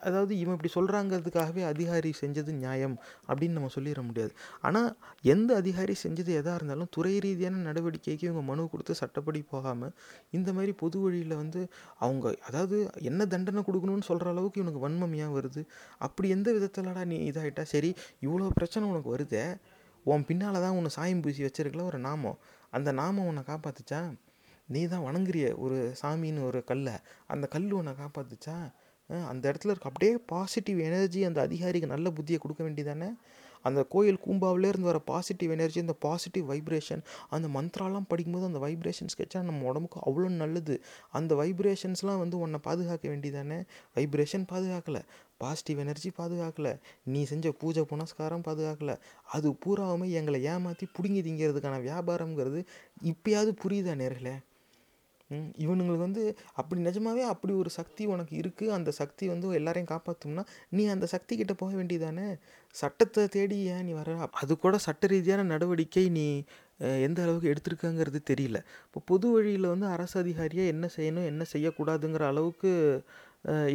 அதாவது 0.07 0.33
இவன் 0.41 0.55
இப்படி 0.57 0.71
சொல்கிறாங்கிறதுக்காகவே 0.75 1.63
அதிகாரி 1.71 2.11
செஞ்சது 2.21 2.51
நியாயம் 2.61 2.95
அப்படின்னு 3.27 3.57
நம்ம 3.57 3.69
சொல்லிட 3.75 4.01
முடியாது. 4.07 4.33
ஆனால் 4.67 4.89
எந்த 5.33 5.51
அதிகாரி 5.61 5.95
செஞ்சது 6.03 6.31
எதாக 6.39 6.57
இருந்தாலும் 6.59 6.91
துறை 6.97 7.13
ரீதியான 7.25 7.61
நடவடிக்கைக்கு 7.69 8.27
இவங்க 8.29 8.43
மனு 8.49 8.67
கொடுத்து 8.73 8.99
சட்டப்படி 9.01 9.41
போகாமல் 9.53 9.93
இந்த 10.39 10.49
மாதிரி 10.57 10.73
பொது 10.83 10.99
வழியில் 11.05 11.39
வந்து 11.43 11.63
அவங்க 12.05 12.35
அதாவது 12.49 12.79
என்ன 13.11 13.21
தண்டனை 13.35 13.63
கொடுக்கணும்னு 13.69 14.09
சொல்கிற 14.09 14.33
அளவுக்கு 14.35 14.61
இவனுக்கு 14.63 14.83
வன்மம் 14.87 15.15
ஏன் 15.23 15.33
வருது. 15.37 15.63
அப்படி 16.07 16.27
எந்த 16.37 16.49
விதத்திலடா 16.57 17.05
நீ 17.13 17.17
இதாகிட்டா 17.29 17.65
சரி 17.75 17.91
இவ்வளோ 18.27 18.51
பிரச்சனை 18.59 18.85
உனக்கு 18.91 19.15
வருதே 19.15 19.45
உன் 20.05 20.25
பின்னால் 20.29 20.63
தான் 20.63 20.75
உன்னை 20.79 20.89
சாயம் 20.95 21.21
பூசி 21.25 21.41
வச்சிருக்கல 21.45 21.85
ஒரு 21.91 21.99
நாமம். 22.09 22.39
அந்த 22.77 22.89
நாமம் 22.99 23.27
உன்னை 23.29 23.43
காப்பாற்றுச்சா 23.49 23.99
நீ 24.69 24.81
தான் 24.93 25.05
வணங்குறிய 25.07 25.47
ஒரு 25.63 25.77
சாமின்னு 26.01 26.45
ஒரு 26.49 26.59
கல்லை. 26.69 26.95
அந்த 27.33 27.45
கல் 27.47 27.71
உன்னை 27.79 27.93
காப்பாத்துச்சா? 28.01 28.57
அந்த 29.31 29.43
இடத்துல 29.49 29.73
இருக்க 29.73 29.89
அப்படியே 29.89 30.13
பாசிட்டிவ் 30.33 30.79
எனர்ஜி 30.89 31.19
அந்த 31.23 31.39
அதிகாரிக்கு 31.41 31.87
நல்ல 31.93 32.09
புத்தியை 32.09 32.37
கொடுக்க 32.43 32.61
வேண்டியதானே? 32.67 33.09
அந்த 33.67 33.81
கோயில் 33.93 34.19
கூம்பாவிலே 34.23 34.69
இருந்து 34.71 34.89
வர 34.89 34.99
பாசிட்டிவ் 35.09 35.51
எனர்ஜி 35.55 35.79
அந்த 35.83 35.93
பாசிட்டிவ் 36.05 36.45
வைப்ரேஷன் 36.51 37.03
அந்த 37.35 37.47
மந்த்ராலாம் 37.55 38.07
படிக்கும்போது 38.11 38.47
அந்த 38.49 38.59
வைப்ரேஷன்ஸ் 38.65 39.17
கிடைச்சா 39.19 39.39
நம்ம 39.49 39.67
உடம்புக்கு 39.71 39.99
அவ்வளோ 40.07 40.29
நல்லது. 40.41 40.75
அந்த 41.11 41.35
வைப்ரேஷன்ஸ்லாம் 41.41 42.21
வந்து 42.23 42.39
உன்னை 42.45 42.59
பாதுகாக்க 42.67 43.05
வேண்டியதானே? 43.09 43.59
வைப்ரேஷன் 43.97 44.45
பாதுகாக்கலை 44.53 45.01
பாசிட்டிவ் 45.43 45.79
எனர்ஜி 45.85 46.11
பாதுகாக்கலை 46.19 46.73
நீ 47.13 47.21
செஞ்ச 47.23 47.53
பூஜை 47.61 47.85
புனஸ்காரம் 47.93 48.45
பாதுகாக்கலை. 48.49 48.97
அது 49.35 49.49
பூராவுமே 49.65 50.09
எங்களை 50.21 50.41
ஏமாற்றி 50.53 50.87
பிடுங்கி 50.97 51.23
திங்கிறதுக்கான 51.29 51.79
வியாபாரம்ங்கிறது 51.87 52.61
இப்பயாவது 53.11 53.53
புரியுதா 53.63 53.95
நேர்களே? 54.03 54.35
இவனுங்களுக்கு 55.63 56.05
வந்து 56.07 56.23
அப்படி 56.59 56.79
நிஜமாவே 56.87 57.23
அப்படி 57.33 57.53
ஒரு 57.61 57.71
சக்தி 57.77 58.03
உனக்கு 58.13 58.33
இருக்குது 58.41 58.73
அந்த 58.77 58.89
சக்தி 58.99 59.25
வந்து 59.31 59.47
எல்லாரையும் 59.59 59.89
காப்பாற்றும்னா 59.93 60.43
நீ 60.77 60.83
அந்த 60.95 61.05
சக்தி 61.13 61.33
கிட்ட 61.39 61.53
போக 61.61 61.71
வேண்டியதானே? 61.79 62.27
சட்டத்தை 62.75 63.23
தேடி 63.35 63.57
ஏன் 63.75 63.85
நீ 63.87 63.93
வர? 64.01 64.17
அது 64.41 64.53
கூட 64.65 64.77
சட்ட 64.87 65.07
ரீதியான 65.13 65.45
நடவடிக்கை 65.53 66.05
நீ 66.17 66.27
எந்த 67.07 67.19
அளவுக்கு 67.25 67.51
எடுத்திருக்காங்கிறது 67.53 68.19
தெரியல. 68.31 68.59
இப்போ 68.87 69.01
பொது 69.11 69.27
வழியில் 69.33 69.71
வந்து 69.73 69.87
அரசு 69.95 70.15
அதிகாரியாக 70.23 70.73
என்ன 70.73 70.85
செய்யணும் 70.95 71.29
என்ன 71.31 71.43
செய்யக்கூடாதுங்கிற 71.53 72.25
அளவுக்கு 72.33 72.71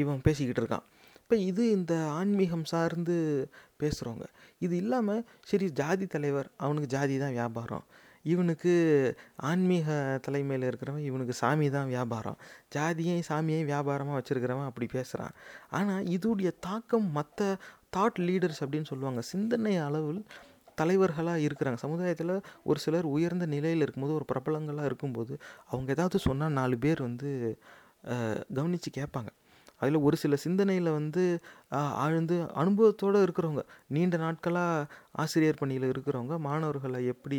இவன் 0.03 0.24
பேசிக்கிட்டு 0.26 0.62
இருக்கான். 0.62 0.86
இப்போ 1.22 1.36
இது 1.51 1.64
இந்த 1.78 1.94
ஆன்மீகம் 2.18 2.64
சார்ந்து 2.72 3.16
பேசுகிறவங்க 3.80 4.26
இது 4.66 4.74
இல்லாமல் 4.82 5.24
சரி 5.51 5.66
ஜாதி 5.80 6.07
தலைவர் 6.14 6.48
அவனுக்கு 6.64 6.88
ஜாதி 6.94 7.14
தான் 7.24 7.36
வியாபாரம். 7.38 7.84
இவனுக்கு 8.32 8.72
ஆன்மீக 9.50 9.88
தலைமையில் 10.26 10.66
இருக்கிறவன் 10.70 11.06
இவனுக்கு 11.10 11.34
சாமி 11.42 11.66
தான் 11.76 11.90
வியாபாரம். 11.94 12.38
ஜாதியையும் 12.74 13.26
சாமியையும் 13.30 13.70
வியாபாரமாக 13.72 14.18
வச்சுருக்கிறவன் 14.18 14.68
அப்படி 14.70 14.88
பேசுகிறான் 14.96 15.34
ஆனால் 15.78 16.06
இதோடைய 16.16 16.52
தாக்கம் 16.68 17.08
மற்ற 17.18 17.56
தாட் 17.96 18.20
லீடர்ஸ் 18.28 18.62
அப்படின்னு 18.64 18.90
சொல்லுவாங்க. 18.92 19.20
சிந்தனை 19.32 19.74
அளவில் 19.86 20.22
தலைவர்களாக 20.80 21.44
இருக்கிறாங்க. 21.46 21.78
சமுதாயத்தில் 21.84 22.34
ஒரு 22.70 22.78
சிலர் 22.84 23.06
உயர்ந்த 23.14 23.46
நிலையில் 23.54 23.84
இருக்கும்போது 23.84 24.16
ஒரு 24.18 24.26
பிரபலங்களாக 24.32 24.88
இருக்கும்போது 24.90 25.34
அவங்க 25.70 25.88
ஏதாவது 25.96 26.18
சொன்னால் 26.28 26.56
நாலு 26.60 26.78
பேர் 26.84 27.02
வந்து 27.08 27.30
கவனித்து 28.58 28.90
கேட்பாங்க. 29.00 29.30
அதில் 29.80 29.98
ஒரு 30.06 30.16
சில 30.22 30.36
சிந்தனையில் 30.44 30.90
வந்து 30.98 31.24
ஆழ்ந்து 32.04 32.36
அனுபவத்தோடு 32.62 33.24
இருக்கிறவங்க 33.26 33.62
நீண்ட 33.96 34.16
நாட்களாக 34.16 34.88
ஆசிரியர் 35.22 35.60
பணியில் 35.60 35.86
இருக்கிறவங்க 35.92 36.34
மாணவர்களை 36.48 37.00
எப்படி 37.14 37.38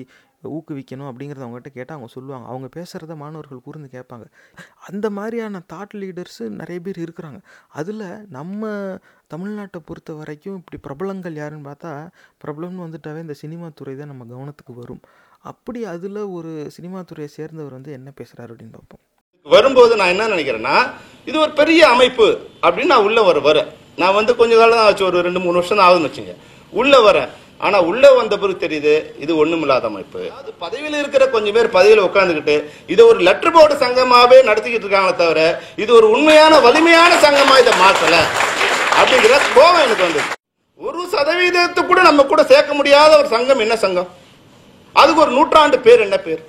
ஊக்குவிக்கணும் 0.57 1.09
அப்படிங்கிறத 1.09 1.43
அவங்ககிட்ட 1.45 1.71
கேட்டால் 1.77 1.95
அவங்க 1.97 2.11
சொல்லுவாங்க. 2.15 2.45
அவங்க 2.51 2.67
பேசுகிறத 2.77 3.15
மாணவர்கள் 3.23 3.63
கூர்ந்து 3.65 3.89
கேட்பாங்க. 3.97 4.25
அந்த 4.89 5.07
மாதிரியான 5.17 5.61
தாட் 5.73 5.95
லீடர்ஸு 6.01 6.45
நிறைய 6.61 6.79
பேர் 6.87 7.03
இருக்கிறாங்க. 7.05 7.39
அதில் 7.81 8.05
நம்ம 8.37 8.71
தமிழ்நாட்டை 9.33 9.81
பொறுத்த 9.89 10.13
வரைக்கும் 10.13 10.57
இப்படி 10.61 10.79
பிரபலங்கள் 10.87 11.39
யாருன்னு 11.41 11.69
பார்த்தா 11.69 11.93
பிரபலம்னு 12.43 12.85
வந்துட்டாவே 12.87 13.21
இந்த 13.27 13.37
சினிமா 13.43 13.69
துறை 13.81 13.95
தான் 13.95 14.11
நம்ம 14.13 14.25
கவனத்துக்கு 14.33 14.75
வரும். 14.81 15.03
அப்படி 15.51 15.79
அதில் 15.93 16.21
ஒரு 16.37 16.51
சினிமா 16.77 16.99
துறையை 17.01 17.31
சேர்ந்தவர் 17.37 17.77
வந்து 17.79 17.91
என்ன 17.99 18.09
பேசுகிறாரு 18.19 18.51
அப்படின்னு 18.53 18.77
பார்ப்போம். 18.79 19.05
வரும்போது 19.47 19.93
நான் 19.99 20.13
என்ன 20.13 20.27
நினைக்கிறேன்னா 20.33 20.75
இது 21.29 21.37
ஒரு 21.43 21.51
பெரிய 21.59 21.81
அமைப்பு 21.93 22.27
அப்படின்னு 22.63 22.93
நான் 22.93 23.05
உள்ள 23.07 23.19
வர 23.27 23.39
வரேன் 23.47 23.69
நான் 24.01 24.17
வந்து 24.17 24.31
கொஞ்ச 24.39 24.53
காலம் 24.59 24.79
தான் 24.79 24.87
ஆச்சு 24.89 25.03
ஒரு 25.09 25.17
ரெண்டு 25.27 25.39
மூணு 25.43 25.57
வருஷம் 25.59 25.79
தான் 25.79 25.87
ஆகுதுன்னு 25.87 26.09
வச்சுங்க. 26.09 26.33
உள்ள 26.73 26.93
வரேன் 27.07 27.29
ஆனா 27.65 27.77
உள்ள 27.89 28.03
வந்த 28.17 28.35
பிறகு 28.41 28.61
தெரியுது 28.63 28.93
இது 29.23 29.31
ஒன்றுமில்லாத 29.41 29.85
அமைப்பு. 29.91 30.21
அது 30.39 30.49
பதவியில் 30.63 30.99
இருக்கிற 31.01 31.23
கொஞ்சம் 31.33 31.55
பேர் 31.57 31.69
பதவியில் 31.75 32.05
உட்காந்துக்கிட்டு 32.07 32.55
இதை 32.93 33.03
ஒரு 33.11 33.19
லெட்டர் 33.27 33.53
போர்டு 33.55 33.75
சங்கமாவே 33.83 34.37
நடத்திக்கிட்டு 34.49 34.87
இருக்காங்களே 34.87 35.17
தவிர 35.21 35.41
இது 35.83 35.91
ஒரு 35.99 36.07
உண்மையான 36.15 36.53
வலிமையான 36.67 37.11
சங்கமா 37.25 37.57
இதை 37.63 37.73
மாற்றலை. 37.83 38.21
அப்படிங்கிற 38.99 39.35
கோபம் 39.57 39.83
எனக்கு 39.85 40.07
வந்து 40.07 40.23
ஒரு 40.79 41.01
சதவீதத்தை 41.15 41.81
கூட 41.91 41.99
நம்ம 42.09 42.23
கூட 42.31 42.41
சேர்க்க 42.53 42.73
முடியாத 42.79 43.11
ஒரு 43.21 43.29
சங்கம் 43.35 43.63
என்ன 43.65 43.75
சங்கம்? 43.83 44.09
அதுக்கு 44.95 45.23
ஒரு 45.25 45.31
நூற்றாண்டு 45.37 45.77
பேர் 45.85 46.05
என்ன 46.07 46.17
பேர்? 46.25 46.41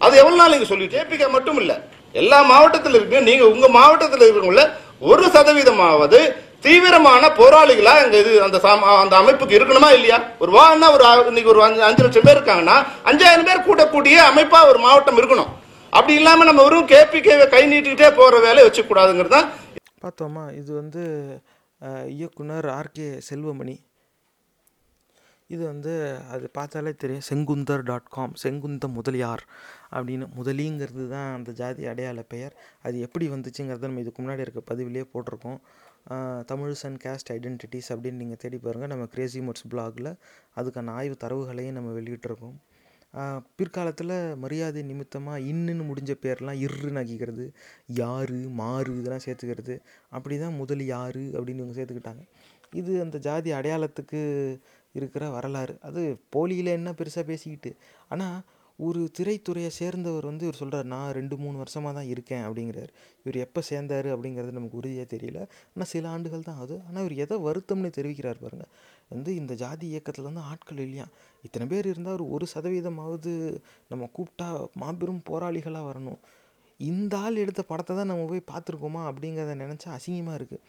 அது 0.00 0.14
எவ்வளவு 0.22 0.40
நாள் 0.40 0.54
நீங்க 0.54 0.68
சொல்லி 0.72 0.86
ஜேபிகே 0.94 1.28
மட்டும் 1.36 1.60
இல்லை. 1.64 1.76
எல்லா 2.22 2.38
மாவட்டத்தில் 2.52 2.98
இருக்கு 2.98 3.26
நீங்க 3.28 3.44
உங்க 3.54 3.66
மாவட்டத்தில் 3.78 4.24
இருக்கிறவங்கள 4.26 4.64
ஒரு 5.10 5.24
சதவீதமாவது 5.36 6.20
தீவிரமான 6.64 7.24
போராளிகளா 7.38 7.92
இங்க 8.04 8.16
இது 8.22 8.30
அந்த 8.46 8.58
அந்த 9.02 9.14
அமைப்புக்கு 9.20 9.56
இருக்கணுமா 9.58 9.88
இல்லையா? 9.96 10.18
ஒரு 10.42 10.50
வான்னா 10.58 10.86
ஒரு 10.96 11.04
இன்னைக்கு 11.30 11.52
ஒரு 11.54 11.60
அஞ்சு 11.66 11.82
அஞ்சு 11.88 12.04
லட்சம் 12.04 12.26
பேர் 12.28 12.38
இருக்காங்கன்னா 12.38 12.76
அஞ்சாயிரம் 13.10 13.48
பேர் 13.48 13.66
கூட்டக்கூடிய 13.66 14.16
அமைப்பா 14.30 14.60
ஒரு 14.70 14.80
மாவட்டம் 14.86 15.18
இருக்கணும். 15.20 15.50
அப்படி 15.96 16.14
இல்லாம 16.20 16.46
நம்ம 16.48 16.62
வெறும் 16.66 16.88
கேபிகேவை 16.92 17.46
கை 17.54 17.62
நீட்டிக்கிட்டே 17.72 18.08
போற 18.20 18.40
வேலையை 18.46 18.64
வச்சுக்கூடாதுங்கிறது 18.68 19.36
தான் 19.36 19.50
பார்த்தோமா 20.04 20.44
இது 20.60 20.70
வந்து 20.80 21.02
இயக்குனர் 22.18 22.68
ஆர்கே 22.78 23.08
செல்வமணி. 23.28 23.76
இது 25.54 25.62
வந்து 25.72 25.92
அது 26.34 26.46
பார்த்தாலே 26.58 26.92
தெரியும். 27.02 27.26
Sengunthar 27.30 27.84
dot 27.90 28.08
com 28.16 28.32
Sengunda 28.44 28.86
Mudaliar. 28.98 29.42
அப்படின்னு 29.96 30.26
முதலிங்கிறது 30.38 31.04
தான் 31.14 31.28
அந்த 31.38 31.50
ஜாதி 31.60 31.84
அடையாள 31.92 32.22
பெயர். 32.34 32.54
அது 32.86 32.96
எப்படி 33.06 33.28
வந்துச்சுங்கிறத 33.34 33.90
நம்ம 33.90 34.04
இதுக்கு 34.04 34.22
முன்னாடி 34.22 34.44
இருக்க 34.46 34.62
பதிவிலேயே 34.70 35.06
போட்டிருக்கோம். 35.12 35.58
தமிழ்ஸ் 36.50 36.84
அண்ட் 36.88 37.00
கேஸ்ட் 37.04 37.30
ஐடென்டிட்டிஸ் 37.36 37.90
அப்படின்னு 37.92 38.22
நீங்கள் 38.22 38.40
தேடி 38.42 38.58
பாருங்கள் 38.64 38.92
நம்ம 38.92 39.06
கிரேசி 39.14 39.40
மோட்ஸ் 39.46 39.68
பிளாகில் 39.72 40.10
அதுக்கான 40.60 40.94
ஆய்வு 41.00 41.16
தரவுகளையும் 41.24 41.76
நம்ம 41.78 41.92
வெளியிட்டிருக்கோம். 41.98 42.56
பிற்காலத்தில் 43.58 44.14
மரியாதை 44.42 44.80
நிமித்தமாக 44.88 45.44
இன்னுன்னு 45.50 45.84
முடிஞ்ச 45.90 46.12
பேர்லாம் 46.24 46.58
இர்ருன்னு 46.64 47.00
ஆக்கிக்கிறது. 47.02 47.44
யாரு 48.00 48.38
மாறு 48.60 48.96
இதெல்லாம் 49.00 49.24
சேர்த்துக்கிறது. 49.26 49.74
அப்படி 50.16 50.36
தான் 50.42 50.58
முதல் 50.60 50.82
யாரு 50.94 51.22
அப்படின்னு 51.36 51.62
இவங்க 51.62 51.76
சேர்த்துக்கிட்டாங்க. 51.78 52.24
இது 52.80 52.92
அந்த 53.04 53.16
ஜாதி 53.26 53.50
அடையாளத்துக்கு 53.58 54.20
இருக்கிற 54.98 55.24
வரலாறு. 55.36 55.74
அது 55.88 56.02
போலியில் 56.34 56.76
என்ன 56.78 56.90
பெருசாக 56.98 57.24
பேசிக்கிட்டு. 57.30 57.72
ஆனால் 58.14 58.36
ஒரு 58.78 59.00
திரைத்துறையை 59.18 59.70
சேர்ந்தவர் 59.78 60.28
வந்து 60.30 60.44
இவர் 60.46 60.58
சொல்கிறார் 60.60 60.88
நான் 60.94 61.12
ரெண்டு 61.18 61.36
மூணு 61.42 61.56
வருஷமாக 61.62 61.92
தான் 61.98 62.08
இருக்கேன் 62.14 62.44
அப்படிங்கிறார். 62.46 62.90
இவர் 63.24 63.38
எப்போ 63.44 63.60
சேர்ந்தார் 63.70 64.08
அப்படிங்கிறது 64.14 64.56
நமக்கு 64.58 64.78
உறுதியாக 64.80 65.08
தெரியல. 65.14 65.40
ஆனால் 65.72 65.90
சில 65.94 66.08
ஆண்டுகள் 66.14 66.46
தான் 66.48 66.58
ஆகுது. 66.60 66.76
ஆனால் 66.88 67.02
இவர் 67.04 67.16
எதை 67.24 67.38
வருத்தம்னு 67.46 67.90
தெரிவிக்கிறார் 67.98 68.42
பாருங்கள் 68.44 68.72
வந்து 69.14 69.30
இந்த 69.40 69.52
ஜாதி 69.62 69.86
இயக்கத்தில் 69.92 70.28
வந்து 70.28 70.42
ஆட்கள் 70.52 70.82
இல்லையா? 70.86 71.06
இத்தனை 71.46 71.66
பேர் 71.72 71.90
இருந்தால் 71.92 72.16
ஒரு 72.16 72.26
ஒரு 72.36 72.46
சதவீதமாவது 72.54 73.32
நம்ம 73.92 74.08
கூப்பிட்டா 74.16 74.48
மாபெரும் 74.82 75.22
போராளிகளாக 75.30 75.88
வரணும். 75.90 76.20
இந்த 76.80 77.14
ஆள் 77.24 77.42
எடுத்த 77.42 77.62
படத்தை 77.68 77.92
தான் 77.96 78.10
நம்ம 78.10 78.24
போய் 78.30 78.48
பார்த்துருக்கோமா 78.50 79.02
அப்படிங்கிறத 79.10 79.52
நினச்சா 79.62 79.88
அசிங்கமாக 79.96 80.38
இருக்குது 80.38 80.62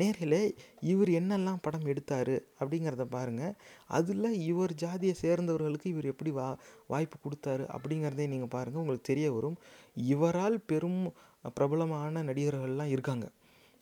நேரில் 0.00 0.40
இவர் 0.92 1.10
என்னெல்லாம் 1.18 1.60
படம் 1.66 1.86
எடுத்தார் 1.92 2.34
அப்படிங்கிறத 2.60 3.04
பாருங்கள் 3.16 3.54
அதில் 3.98 4.30
இவர் 4.50 4.74
ஜாதியை 4.82 5.14
சேர்ந்தவர்களுக்கு 5.22 5.88
இவர் 5.94 6.10
எப்படி 6.12 6.32
வா 6.38 6.48
வாய்ப்பு 6.92 7.18
கொடுத்தாரு 7.24 7.64
அப்படிங்கிறதே 7.76 8.26
நீங்கள் 8.32 8.54
பாருங்கள் 8.56 8.82
உங்களுக்கு 8.82 9.10
தெரிய 9.12 9.28
வரும். 9.36 9.56
இவரால் 10.14 10.58
பெரும் 10.72 11.00
பிரபலமான 11.56 12.22
நடிகர்கள்லாம் 12.30 12.92
இருக்காங்க. 12.96 13.26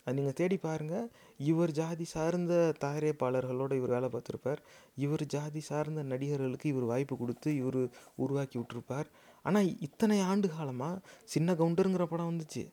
அது 0.06 0.16
நீங்கள் 0.18 0.36
தேடி 0.38 0.56
பாருங்கள் 0.66 1.08
இவர் 1.50 1.72
ஜாதி 1.78 2.06
சார்ந்த 2.12 2.54
தயாரிப்பாளர்களோடு 2.84 3.74
இவர் 3.80 3.94
வேலை 3.94 4.08
பார்த்துருப்பார். 4.14 4.60
இவர் 5.04 5.24
ஜாதி 5.34 5.60
சார்ந்த 5.68 6.02
நடிகர்களுக்கு 6.12 6.66
இவர் 6.72 6.90
வாய்ப்பு 6.92 7.16
கொடுத்து 7.20 7.50
இவர் 7.60 7.80
உருவாக்கி 8.24 8.56
விட்டுருப்பார். 8.58 9.10
ஆனால் 9.44 9.68
இத்தனை 9.86 10.18
ஆண்டு 10.30 10.48
காலமாக 10.56 11.02
சின்ன 11.34 11.54
கவுண்டருங்கிற 11.60 12.06
படம் 12.12 12.30
வந்துச்சு. 12.32 12.64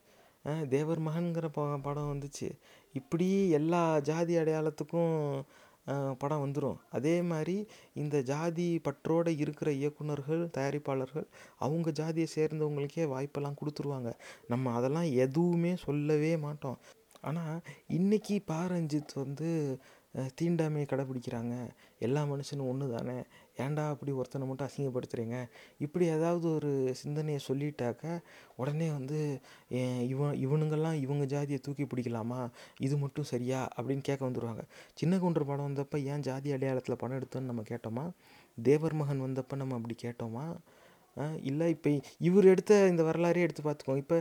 தேவர் 0.74 1.00
மகன்கிற 1.06 1.46
ப 1.56 1.62
படம் 1.86 2.10
வந்துச்சு. 2.10 2.46
இப்படி 2.92 3.50
எல்லா 3.50 3.82
ஜாதி 4.00 4.34
அடையாளத்துக்கும் 4.36 5.42
படம் 6.18 6.42
வந்துடும் 6.44 6.78
அதே 6.90 7.14
மாதிரி 7.22 7.54
இந்த 7.94 8.16
ஜாதி 8.22 8.66
பற்றோடு 8.78 9.30
இருக்கிற 9.36 9.70
இயக்குனர்கள் 9.72 10.42
தயாரிப்பாளர்கள் 10.56 11.26
அவங்க 11.56 11.90
ஜாதியை 11.90 12.28
சேர்ந்தவங்களுக்கே 12.34 13.04
வாய்ப்பெல்லாம் 13.14 13.58
கொடுத்துருவாங்க. 13.60 14.10
நம்ம 14.48 14.72
அதெல்லாம் 14.72 15.08
எதுவுமே 15.24 15.72
சொல்லவே 15.76 16.32
மாட்டோம். 16.36 16.78
ஆனால் 17.20 17.56
இன்றைக்கி 17.88 18.36
பாரஞ்சித் 18.46 19.14
வந்து 19.14 19.50
தீண்டாமையை 20.14 20.86
கடைப்பிடிக்கிறாங்க. 20.86 21.54
எல்லா 21.98 22.22
மனுஷனும் 22.24 22.70
ஒன்று 22.70 22.86
தானே 22.96 23.16
ஏன்டா 23.56 23.82
அப்படி 23.88 24.12
ஒருத்தனை 24.12 24.44
மட்டும் 24.48 24.68
அசிங்கப்படுத்துகிறீங்க 24.68 25.36
இப்படி 25.78 26.04
ஏதாவது 26.06 26.46
ஒரு 26.54 26.70
சிந்தனையை 26.94 27.40
சொல்லிட்டாக்க 27.48 28.04
உடனே 28.56 28.88
வந்து 28.90 29.18
இவன் 30.12 30.36
இவனுங்கெல்லாம் 30.46 30.98
இவங்க 31.04 31.24
ஜாதியை 31.24 31.60
தூக்கி 31.62 31.84
பிடிக்கலாமா? 31.84 32.40
இது 32.78 32.96
மட்டும் 32.96 33.30
சரியா? 33.32 33.68
அப்படின்னு 33.76 34.00
கேட்க 34.00 34.22
வந்துடுவாங்க 34.28 34.64
சின்ன 34.94 35.16
குண்டர் 35.16 35.48
படம் 35.50 35.68
வந்தப்போ 35.68 35.98
ஏன் 36.04 36.20
ஜாதி 36.20 36.52
அடையாளத்தில் 36.52 37.00
படம் 37.02 37.18
எடுத்தோன்னு 37.20 37.50
நம்ம 37.52 37.64
கேட்டோமா? 37.72 38.06
தேவர் 38.58 38.94
மகன் 38.94 39.24
வந்தப்போ 39.26 39.56
நம்ம 39.56 39.74
அப்படி 39.74 39.96
கேட்டோமா? 40.02 40.46
இல்லை 41.50 41.66
இப்போ 41.74 41.90
இவர் 42.28 42.46
எடுத்த 42.52 42.78
இந்த 42.92 43.02
வரலாறே 43.08 43.44
எடுத்து 43.46 43.62
பார்த்துக்கோங்க 43.66 44.02
இப்போ 44.04 44.18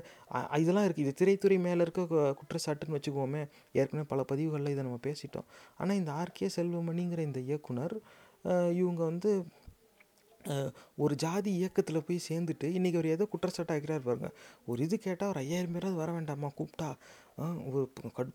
இதெல்லாம் 0.63 0.87
இருக்குது 0.87 1.05
இது 1.05 1.13
திரைத்துறை 1.21 1.57
மேலே 1.67 1.81
இருக்க 1.85 2.33
குற்றச்சாட்டுன்னு 2.39 2.97
வச்சுக்குவோமே 2.97 3.43
ஏற்கனவே 3.79 4.05
பல 4.13 4.23
பதிவுகளில் 4.31 4.73
இதை 4.75 4.83
நம்ம 4.87 4.99
பேசிட்டோம். 5.07 5.47
ஆனால் 5.79 5.99
இந்த 6.01 6.11
ஆர்கே 6.21 6.49
செல்வமணிங்கிற 6.57 7.23
இந்த 7.29 7.41
இயக்குனர் 7.49 7.95
இவங்க 8.81 9.01
வந்து 9.11 9.31
ஒரு 11.03 11.13
ஜாதி 11.23 11.51
இயக்கத்தில் 11.59 12.05
போய் 12.07 12.19
சேர்ந்துட்டு 12.27 12.67
இன்றைக்கி 12.77 12.97
அவர் 12.99 13.13
ஏதோ 13.15 13.23
குற்றச்சாட்டு 13.31 13.73
ஆகிறார் 13.75 14.05
பாருங்க. 14.07 14.29
ஒரு 14.69 14.79
இது 14.85 14.95
கேட்டால் 15.05 15.31
ஒரு 15.33 15.39
ஐயாயிரம் 15.45 15.75
பேராவது 15.75 16.01
வர 16.01 16.09
வேண்டாமா 16.17 16.49
கூப்பிட்டா 16.59 16.89
ஒரு 17.69 17.81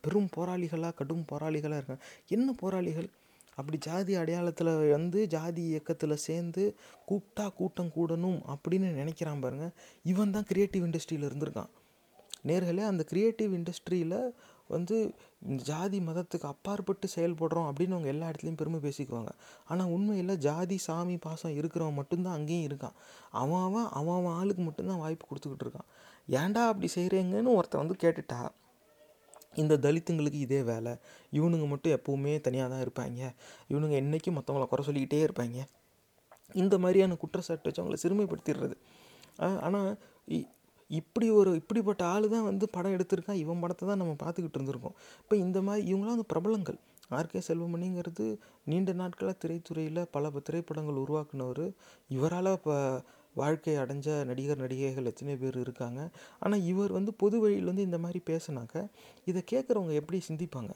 பெரும் 0.05 0.29
போராளிகளாக 0.37 0.97
கடும் 1.01 1.25
போராளிகளாக 1.33 1.81
இருக்காங்க. 1.81 2.05
என்ன 2.37 2.49
போராளிகள்? 2.63 3.09
அப்படி 3.57 3.79
ஜாதி 3.79 4.15
அடையாளத்தில் 4.15 4.73
வந்து 4.91 5.27
ஜாதி 5.27 5.63
இயக்கத்தில் 5.63 6.23
சேர்ந்து 6.29 6.77
கூப்பிட்டா 7.09 7.47
கூட்டம் 7.53 7.93
கூடணும் 7.97 8.41
அப்படின்னு 8.55 8.91
நினைக்கிறான் 9.01 9.41
பாருங்க. 9.41 9.69
இவன் 10.03 10.31
தான் 10.31 10.49
கிரியேட்டிவ் 10.51 10.87
இண்டஸ்ட்ரியில் 10.87 11.29
இருந்திருக்கான். 11.31 11.73
நேர்களே 12.49 12.83
அந்த 12.93 13.03
க்ரியேட்டிவ் 13.11 13.53
இண்டஸ்ட்ரியில் 13.59 14.19
வந்து 14.69 14.97
இந்த 15.49 15.63
ஜாதி 15.63 15.99
மதத்துக்கு 16.01 16.47
அப்பாற்பட்டு 16.47 17.09
செயல்படுறோம் 17.17 17.67
அப்படின்னு 17.69 17.97
அவங்க 17.97 18.09
எல்லா 18.09 18.29
இடத்துலையும் 18.29 18.61
பெருமை 18.61 18.81
பேசிக்குவாங்க. 18.81 19.33
ஆனால் 19.65 19.87
உண்மையில் 19.87 20.39
ஜாதி 20.39 20.77
சாமி 20.79 21.17
பாசம் 21.17 21.57
இருக்கிறவன் 21.59 21.99
மட்டும்தான் 22.01 22.33
அங்கேயும் 22.33 22.69
இருக்கான். 22.71 22.97
அவன் 23.31 23.61
அவன் 23.61 23.89
அவன் 23.91 24.17
அவன் 24.19 24.37
ஆளுக்கு 24.41 24.63
மட்டும்தான் 24.63 24.99
வாய்ப்பு 24.99 25.27
கொடுத்துக்கிட்டு 25.27 25.67
இருக்கான். 25.67 25.89
ஏன்டா 26.31 26.63
அப்படி 26.71 26.91
செய்கிறீங்கன்னு 26.95 27.57
ஒருத்தன் 27.57 27.83
வந்து 27.83 27.97
கேட்டுட்டா. 28.05 28.41
இந்த 29.63 29.75
தலித்துங்களுக்கு 29.85 30.39
இதே 30.47 30.61
வேலை. 30.73 30.93
இவனுங்க 31.39 31.67
மட்டும் 31.73 31.95
எப்போவுமே 31.99 32.33
தனியாக 32.47 32.69
தான் 32.73 32.85
இருப்பாங்க. 32.87 33.21
இவனுங்க 33.73 33.97
என்றைக்கும் 34.03 34.37
மற்றவங்கள 34.39 34.67
குறை 34.73 34.85
சொல்லிக்கிட்டே 34.89 35.21
இருப்பாங்க. 35.27 35.59
இந்த 36.63 36.75
மாதிரியான 36.85 37.17
குற்றச்சாட்டு 37.23 37.69
வச்சு 37.69 37.83
அவங்கள 37.83 37.99
சிறுமைப்படுத்திடுறது. 38.05 38.77
ஆனால் 39.67 39.91
இப்படி 40.91 41.27
ஒரு 41.41 41.51
இப்படிப்பட்ட 41.61 42.03
ஆள் 42.15 42.27
தான் 42.35 42.49
வந்து 42.49 42.65
படம் 42.75 42.95
எடுத்திருக்கான். 42.97 43.41
இவன் 43.45 43.63
படத்தை 43.63 43.85
தான் 43.91 44.01
நம்ம 44.03 44.15
பார்த்துக்கிட்டு 44.23 44.59
இருந்திருக்கோம். 44.59 44.97
இப்போ 45.23 45.35
இந்த 45.45 45.59
மாதிரி 45.67 45.83
இவங்களாம் 45.91 46.17
வந்து 46.17 46.33
பிரபலங்கள். 46.33 46.79
ஆர்கே 47.19 47.41
செல்வமணிங்கிறது 47.49 48.27
நீண்ட 48.71 48.91
நாட்களாக 49.01 49.37
திரைத்துறையில் 49.43 50.01
பல 50.15 50.31
திரைப்படங்கள் 50.49 51.01
உருவாக்குனவர். 51.05 51.65
இவரால் 52.17 52.51
இப்போ 52.59 52.77
வாழ்க்கை 53.35 53.75
அடைஞ்ச 53.77 54.09
நடிகர் 54.25 54.63
நடிகைகள் 54.65 55.11
எத்தனை 55.11 55.37
பேர் 55.37 55.59
இருக்காங்க. 55.59 56.01
ஆனால் 56.41 56.65
இவர் 56.73 56.93
வந்து 56.93 57.15
பொது 57.15 57.39
வழியில் 57.41 57.71
வந்து 57.73 57.83
இந்த 57.83 57.99
மாதிரி 57.99 58.23
பேசுனாக்க 58.31 58.85
இதை 59.25 59.43
கேட்குறவங்க 59.53 59.95
எப்படி 60.03 60.21
சிந்திப்பாங்க? 60.29 60.73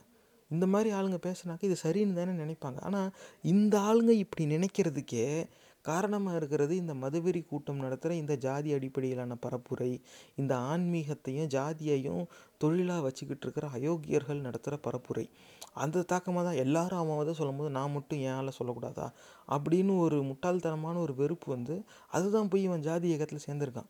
இந்த 0.51 0.65
மாதிரி 0.67 0.89
ஆளுங்க 0.97 1.17
பேசுனாக்க 1.27 1.63
இது 1.63 1.77
சரின்னு 1.83 2.19
தானே 2.19 2.33
நினைப்பாங்க. 2.43 2.79
ஆனால் 2.81 3.09
இந்த 3.53 3.79
ஆளுங்க 3.79 4.13
இப்படி 4.23 4.45
நினைக்கிறதுக்கே 4.55 5.25
காரணமாக 5.85 6.37
இருக்கிறது 6.37 6.73
இந்த 6.75 6.93
மதுவெறி 6.93 7.41
கூட்டம் 7.45 7.83
நடத்துகிற 7.83 8.15
இந்த 8.15 8.33
ஜாதி 8.35 8.69
அடிப்படையிலான 8.73 9.35
பரப்புரை 9.45 9.91
இந்த 10.35 10.53
ஆன்மீகத்தையும் 10.71 11.51
ஜாதியையும் 11.55 12.23
தொழிலாக 12.57 13.01
வச்சுக்கிட்டு 13.01 13.45
இருக்கிற 13.45 13.67
அயோக்கியர்கள் 13.77 14.45
நடத்துகிற 14.47 14.77
பரப்புரை. 14.87 15.25
அந்த 15.73 16.01
தாக்கமாக 16.01 16.43
தான் 16.47 16.59
எல்லாரும் 16.65 16.99
அவன் 16.99 17.17
வந்து 17.17 17.35
சொல்லும்போது 17.35 17.69
நான் 17.69 17.91
மட்டும் 17.91 18.19
ஏன் 18.19 18.35
ஆளை 18.39 18.53
சொல்லக்கூடாதா? 18.59 19.07
அப்படின்னு 19.47 19.93
ஒரு 19.97 20.17
முட்டாள்தனமான 20.23 20.99
ஒரு 20.99 21.15
வெறுப்பு 21.15 21.51
வந்து 21.55 21.77
அதுதான் 22.09 22.47
போய் 22.47 22.63
இவன் 22.63 22.81
ஜாதி 22.81 23.07
இயக்கத்தில் 23.07 23.45
சேர்ந்துருக்கான். 23.47 23.89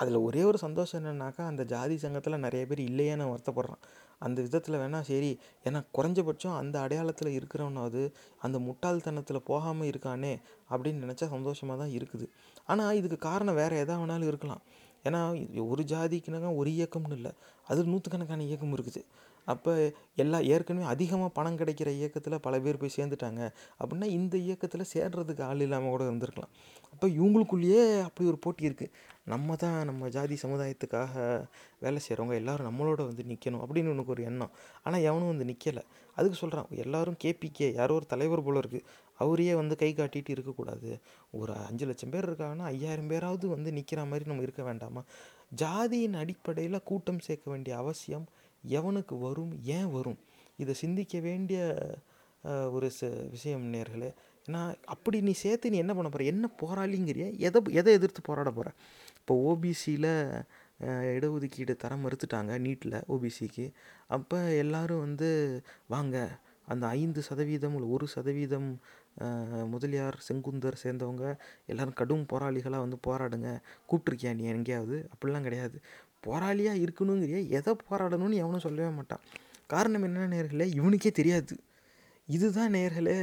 அதில் 0.00 0.16
ஒரே 0.16 0.42
ஒரு 0.42 0.58
சந்தோஷம் 0.58 1.00
என்னன்னாக்கா 1.00 1.42
அந்த 1.50 1.64
ஜாதி 1.64 1.96
சங்கத்தில் 1.96 2.42
நிறைய 2.46 2.66
பேர் 2.66 2.80
இல்லையேன்னு 2.88 3.30
வருத்தப்படுறான். 3.32 3.82
அந்த 4.18 4.38
விதத்தில் 4.42 4.78
வேணால் 4.80 5.06
சரி 5.10 5.38
ஏன்னா 5.64 5.80
குறைஞ்சபட்சம் 5.96 6.56
அந்த 6.60 6.76
அடையாளத்தில் 6.80 7.36
இருக்கிறவனாவது 7.38 8.02
அந்த 8.38 8.58
முட்டாள்தனத்தில் 8.58 9.46
போகாமல் 9.50 9.88
இருக்கானே 9.92 10.32
அப்படின்னு 10.70 11.04
நினச்சா 11.04 11.28
சந்தோஷமாக 11.28 11.78
தான் 11.82 11.94
இருக்குது. 11.98 12.26
ஆனால் 12.66 12.96
இதுக்கு 12.96 13.18
காரணம் 13.18 13.54
வேறு 13.54 13.76
எதா 13.84 13.96
வேணாலும் 14.02 14.30
இருக்கலாம். 14.32 14.62
ஏன்னா 15.04 15.20
ஒரு 15.72 15.82
ஜாதிக்குனாக்கா 15.82 16.56
ஒரு 16.56 16.70
இயக்கம்னு 16.70 17.16
இல்லை 17.16 17.32
அது 17.66 17.84
நூற்றுக்கணக்கான 17.84 18.42
இயக்கம் 18.42 18.74
இருக்குது. 18.76 19.02
அப்போ 19.52 19.72
எல்லா 20.22 20.38
ஏற்கனவே 20.52 20.86
அதிகமாக 20.94 21.30
பணம் 21.38 21.58
கிடைக்கிற 21.60 21.88
இயக்கத்தில் 21.98 22.44
பல 22.46 22.54
பேர் 22.64 22.80
போய் 22.82 22.96
சேர்ந்துட்டாங்க. 22.96 23.42
அப்படின்னா 23.80 24.08
இந்த 24.18 24.34
இயக்கத்தில் 24.46 24.90
சேர்றதுக்கு 24.94 25.42
ஆள் 25.50 25.64
இல்லாமல் 25.66 25.94
கூட 25.94 26.02
இருந்திருக்கலாம். 26.08 26.52
அப்போ 26.92 27.06
இவங்களுக்குள்ளேயே 27.18 27.82
அப்படி 28.06 28.26
ஒரு 28.32 28.38
போட்டி 28.44 28.68
இருக்குது 28.68 28.92
நம்ம 29.32 29.56
தான் 29.62 29.78
நம்ம 29.88 30.08
ஜாதி 30.16 30.36
சமுதாயத்துக்காக 30.42 31.14
வேலை 31.84 31.98
செய்கிறவங்க 32.04 32.34
எல்லாரும் 32.40 32.68
நம்மளோட 32.68 33.00
வந்து 33.08 33.24
நிற்கணும் 33.30 33.62
அப்படின்னு 33.64 33.92
உனக்கு 33.94 34.14
ஒரு 34.14 34.22
எண்ணம். 34.30 34.52
ஆனால் 34.84 35.04
எவனும் 35.08 35.30
வந்து 35.32 35.48
நிற்கலை 35.50 35.82
அதுக்கு 36.16 36.38
சொல்கிறான் 36.42 36.70
எல்லாரும் 36.84 37.18
கேபிகே 37.24 37.68
யாரோ 37.80 37.96
ஒரு 37.98 38.06
தலைவர் 38.12 38.44
போல 38.46 38.62
இருக்குது 38.62 38.86
அவரையே 39.22 39.54
வந்து 39.60 39.74
கை 39.82 39.90
காட்டிட்டு 39.98 40.30
இருக்கக்கூடாது. 40.36 40.90
ஒரு 41.40 41.52
அஞ்சு 41.68 41.84
லட்சம் 41.90 42.12
பேர் 42.14 42.28
இருக்காங்கன்னா 42.30 42.66
ஐயாயிரம் 42.72 43.10
பேராவது 43.12 43.46
வந்து 43.54 43.70
நிற்கிற 43.78 44.04
மாதிரி 44.10 44.30
நம்ம 44.30 44.44
இருக்க 44.46 44.62
வேண்டாமா? 44.70 45.02
ஜாதியின் 45.62 46.18
அடிப்படையில் 46.22 46.86
கூட்டம் 46.90 47.24
சேர்க்க 47.26 47.46
வேண்டிய 47.52 47.74
அவசியம் 47.82 48.26
எவனுக்கு 48.64 49.14
வரும் 49.18 49.52
ஏன் 49.76 49.90
வரும்? 49.90 50.18
இதை 50.56 50.74
சிந்திக்க 50.74 51.16
வேண்டிய 51.20 51.58
ஒரு 52.72 52.88
ச 52.98 53.02
விஷயம் 53.30 53.66
நேர்களே 53.74 54.10
ஏன்னா 54.48 54.60
அப்படி 54.86 55.18
நீ 55.20 55.32
சேர்த்து 55.36 55.72
நீ 55.72 55.78
என்ன 55.78 55.92
பண்ண 55.94 56.08
போகிற 56.10 56.26
என்ன 56.32 56.46
போராளிங்கிறிய? 56.62 57.26
எதை 57.38 57.60
எதை 57.80 57.92
எதிர்த்து 57.92 58.20
போராட 58.22 58.50
போகிற 58.50 58.68
இப்போ 59.18 59.34
ஓபிசியில் 59.48 60.10
இடஒதுக்கீடு 61.14 61.74
தர 61.76 61.92
மறுத்துட்டாங்க 61.96 62.52
நீட்டில் 62.58 62.98
ஓபிசிக்கு 63.08 63.66
அப்போ 64.08 64.38
எல்லாரும் 64.64 65.04
வந்து 65.06 65.28
வாங்க 65.86 66.16
அந்த 66.68 66.84
ஐந்து 66.98 67.20
சதவீதம் 67.22 67.76
இல்லை 67.76 67.88
ஒரு 67.88 68.06
சதவீதம் 68.06 68.70
முதலியார் 69.72 70.16
செங்குந்தர் 70.28 70.80
சேர்ந்தவங்க 70.82 71.24
எல்லோரும் 71.66 71.98
கடும் 72.00 72.26
போராளிகளாக 72.32 72.84
வந்து 72.84 72.98
போராடுங்க. 73.06 73.48
கூப்பிட்ருக்கியா 73.88 74.32
நீ 74.34 74.44
எங்கேயாவது? 74.54 74.96
அப்படிலாம் 75.12 75.46
கிடையாது. 75.48 75.76
போராளியாக 76.28 76.82
இருக்கணுங்கிறிய 76.84 77.40
எதை 77.58 77.74
போராடணும்னு 77.88 78.42
எவனும் 78.44 78.66
சொல்லவே 78.66 78.90
மாட்டான். 78.98 79.24
காரணம் 79.72 80.06
என்ன 80.08 80.28
நேர்களே 80.34 80.66
இவனுக்கே 80.80 81.10
தெரியாது. 81.20 81.54
இதுதான் 82.28 82.74
நேர்களே 82.76 83.14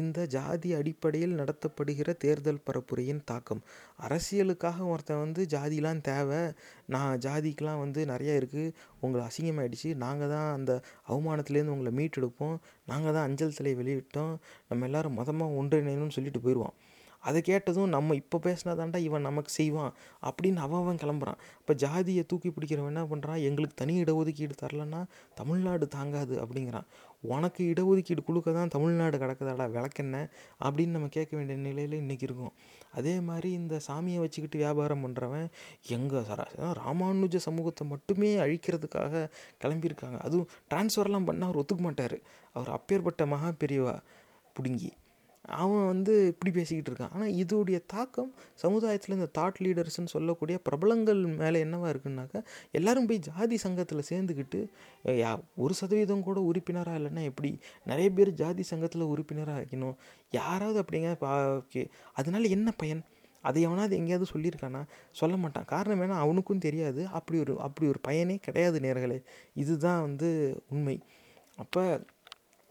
இந்த 0.00 0.18
ஜாதி 0.34 0.70
அடிப்படையில் 0.78 1.36
நடத்தப்படுகிற 1.40 2.08
தேர்தல் 2.24 2.64
பரப்புரையின் 2.66 3.22
தாக்கம். 3.30 3.62
அரசியலுக்காக 4.06 4.88
ஒருத்தன் 4.92 5.22
வந்து 5.22 5.42
ஜாதிலாம் 5.54 6.02
தேவை 6.08 6.40
நான் 6.94 7.20
ஜாதிக்கெலாம் 7.26 7.82
வந்து 7.84 8.02
நிறையா 8.12 8.34
இருக்குது 8.40 8.74
உங்களை 9.00 9.22
அசிங்கமாயிடுச்சு 9.28 9.92
நாங்கள் 10.04 10.32
தான் 10.34 10.50
அந்த 10.58 10.74
அவமானத்துலேருந்து 11.08 11.74
உங்களை 11.76 11.92
மீட்டெடுப்போம் 12.00 12.56
நாங்கள் 12.92 13.16
தான் 13.16 13.26
அஞ்சல் 13.28 13.56
சிலை 13.58 13.74
வெளியிட்டோம் 13.80 14.34
நம்ம 14.70 14.86
எல்லாரும் 14.90 15.18
மதமாக 15.20 15.58
ஒன்றிணையணும்னு 15.62 16.16
சொல்லிட்டு 16.18 16.44
போயிடுவான். 16.46 16.76
அதை 17.20 17.40
கேட்டதும் 17.42 17.88
நம்ம 17.88 18.14
இப்போ 18.14 18.38
பேசினாதாண்டா 18.46 18.96
இவன் 18.96 19.26
நமக்கு 19.28 19.50
செய்வான் 19.50 19.92
அப்படின்னு 20.28 20.56
அவன் 20.56 20.80
அவன் 20.82 21.00
கிளம்புறான். 21.02 21.40
இப்போ 21.60 21.74
ஜாதியை 21.74 22.24
தூக்கி 22.26 22.50
பிடிக்கிறவன் 22.50 22.92
என்ன 22.94 23.04
பண்ணுறான் 23.12 23.42
எங்களுக்கு 23.48 23.76
தனி 23.82 23.94
இடஒதுக்கீடு 24.02 24.56
தரலன்னா 24.62 25.04
தமிழ்நாடு 25.34 25.88
தாங்காது 25.88 26.36
அப்படிங்கிறான். 26.44 26.88
உனக்கு 27.34 27.62
இடஒதுக்கீடு 27.72 28.22
கொடுக்க 28.24 28.52
தான் 28.52 28.72
தமிழ்நாடு 28.74 29.16
கிடக்குதாடா 29.18 29.66
விளக்கென்ன 29.76 30.16
அப்படின்னு 30.66 30.96
நம்ம 30.96 31.08
கேட்க 31.16 31.32
வேண்டிய 31.36 31.58
நிலையில் 31.58 32.00
இன்றைக்கி 32.02 32.26
இருக்கும். 32.28 32.52
அதே 32.98 33.14
மாதிரி 33.20 33.48
இந்த 33.52 33.80
சாமியை 33.86 34.18
வச்சுக்கிட்டு 34.24 34.58
வியாபாரம் 34.64 35.02
பண்ணுறவன் 35.04 35.48
எங்கள் 35.96 36.26
சராசரி 36.28 36.68
ராமானுஜ 36.80 37.36
சமூகத்தை 37.36 37.86
மட்டுமே 37.86 38.30
அழிக்கிறதுக்காக 38.44 39.24
கிளம்பியிருக்காங்க. 39.64 40.18
அதுவும் 40.26 40.48
டிரான்ஸ்ஃபர்லாம் 40.70 41.28
பண்ணால் 41.30 41.48
அவர் 41.48 41.60
ஒத்துக்க 41.62 41.82
மாட்டார். 41.88 42.18
அவர் 42.52 42.70
அப்பேற்பட்ட 42.76 43.26
மகா 43.26 43.50
பெரியவா 43.64 43.96
பிடுங்கி. 44.56 44.90
அவன் 45.48 45.86
வந்து 45.86 46.26
இப்படி 46.26 46.54
பேசிக்கிட்டு 46.54 46.90
இருக்கான். 46.90 47.12
ஆனால் 47.12 47.32
இதோடைய 47.32 47.80
தாக்கம் 47.86 48.34
சமுதாயத்தில் 48.54 49.16
இந்த 49.16 49.28
தாட் 49.38 49.60
லீடர்ஸ்னு 49.62 50.04
சொல்லக்கூடிய 50.04 50.58
பிரபலங்கள் 50.58 51.26
மேலே 51.26 51.60
என்னவாக 51.60 51.92
இருக்குன்னாக்கா 51.92 52.44
எல்லாரும் 52.70 53.06
போய் 53.06 53.18
ஜாதி 53.18 53.56
சங்கத்தில் 53.56 54.06
சேர்ந்துக்கிட்டு 54.10 54.66
யா 55.04 55.40
ஒரு 55.56 55.74
சதவீதம் 55.74 56.22
கூட 56.22 56.40
உறுப்பினராக 56.40 56.98
இல்லைன்னா 56.98 57.22
எப்படி 57.22 57.58
நிறைய 57.86 58.10
பேர் 58.10 58.32
ஜாதி 58.32 58.62
சங்கத்தில் 58.62 59.02
உறுப்பினராக 59.02 59.60
ஆக்கணும் 59.60 59.94
யாராவது 60.30 60.82
அப்படிங்க 60.82 61.14
பா 61.14 61.54
ஓகே 61.54 61.88
அதனால 62.12 62.46
என்ன 62.46 62.72
பயன்? 62.76 63.02
அதை 63.42 63.62
எவனாவது 63.62 63.96
எங்கேயாவது 63.96 64.30
சொல்லியிருக்கானா? 64.32 64.84
சொல்ல 65.12 65.36
மாட்டான். 65.36 65.64
காரணம் 65.64 66.00
வேணால் 66.00 66.18
அவனுக்கும் 66.18 66.58
தெரியாது. 66.58 67.06
அப்படி 67.06 67.38
ஒரு 67.38 67.60
அப்படி 67.60 67.88
ஒரு 67.88 67.98
பயனே 68.02 68.36
கிடையாது 68.36 68.78
நேர்களே. 68.78 69.22
இதுதான் 69.54 70.00
வந்து 70.00 70.62
உண்மை. 70.70 71.00
அப்போ 71.56 72.00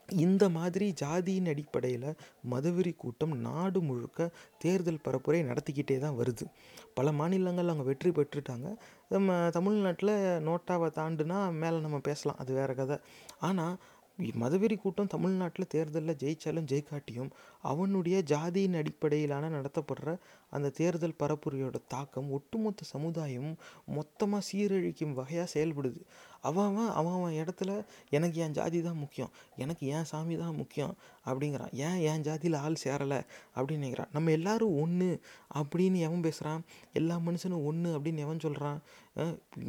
இந்த 0.09 0.49
மாதிரி 0.49 0.93
ஜாதியின் 1.01 1.47
அடிப்படையில் 1.47 2.15
மதவெறி 2.51 2.95
கூட்டம் 2.95 3.37
நாடு 3.37 3.81
முழுக்க 3.81 4.29
தேர்தல் 4.57 5.01
பரப்புரை 5.05 5.39
நடத்திக்கிட்டே 5.51 5.97
தான் 5.99 6.17
வருது. 6.17 6.45
பல 6.93 7.11
மாநிலங்கள் 7.11 7.65
அவங்க 7.65 7.83
வெற்றி 7.83 8.09
பெற்றுட்டாங்க. 8.09 8.75
நம்ம 9.09 9.49
தமிழ்நாட்டில் 9.51 10.13
நோட்டாவை 10.47 10.89
தாண்டுனா 10.95 11.51
மேலே 11.51 11.79
நம்ம 11.79 11.99
பேசலாம். 11.99 12.37
அது 12.37 12.53
வேறு 12.53 12.75
கதை. 12.75 12.97
ஆனால் 13.39 13.77
மதவெறி 14.19 14.75
கூட்டம் 14.81 15.09
தமிழ்நாட்டில் 15.13 15.71
தேர்தலில் 15.73 16.19
ஜெயிச்சாலும் 16.21 16.67
ஜெயிக்காட்டியும் 16.71 17.31
அவனுடைய 17.71 18.17
ஜாதியின் 18.31 18.77
அடிப்படையிலான 18.81 19.49
நடத்தப்படுற 19.55 20.11
அந்த 20.49 20.67
தேர்தல் 20.69 21.19
பரப்புரையோட 21.21 21.77
தாக்கம் 21.93 22.29
ஒட்டுமொத்த 22.37 22.85
சமுதாயம் 22.93 23.51
மொத்தமாக 23.97 24.47
சீரழிக்கும் 24.49 25.17
வகையாக 25.19 25.47
செயல்படுது. 25.55 25.99
அவன் 26.49 26.67
அவன் 26.67 26.91
அவன் 26.99 27.15
அவன் 27.17 27.37
இடத்துல 27.41 27.71
எனக்கு 28.09 28.37
என் 28.45 28.55
ஜாதி 28.57 28.79
தான் 28.87 28.99
முக்கியம் 29.03 29.31
எனக்கு 29.63 29.83
என் 29.87 30.09
சாமி 30.11 30.35
தான் 30.37 30.57
முக்கியம் 30.61 30.93
அப்படிங்கிறான். 31.25 31.73
ஏன் 31.87 31.99
என் 32.11 32.25
ஜாதியில் 32.27 32.57
ஆள் 32.65 32.81
சேரலை 32.83 33.19
அப்படின்னு 33.55 33.83
நினைக்கிறான். 33.83 34.13
நம்ம 34.13 34.31
எல்லாரும் 34.31 34.75
ஒன்று 34.83 35.09
அப்படின்னு 35.59 35.99
எவன் 36.07 36.25
பேசுகிறான் 36.27 36.61
எல்லா 36.99 37.17
மனுஷனும் 37.27 37.65
ஒன்று 37.71 37.91
அப்படின்னு 37.97 38.25
எவன் 38.27 38.43
சொல்கிறான் 38.45 38.79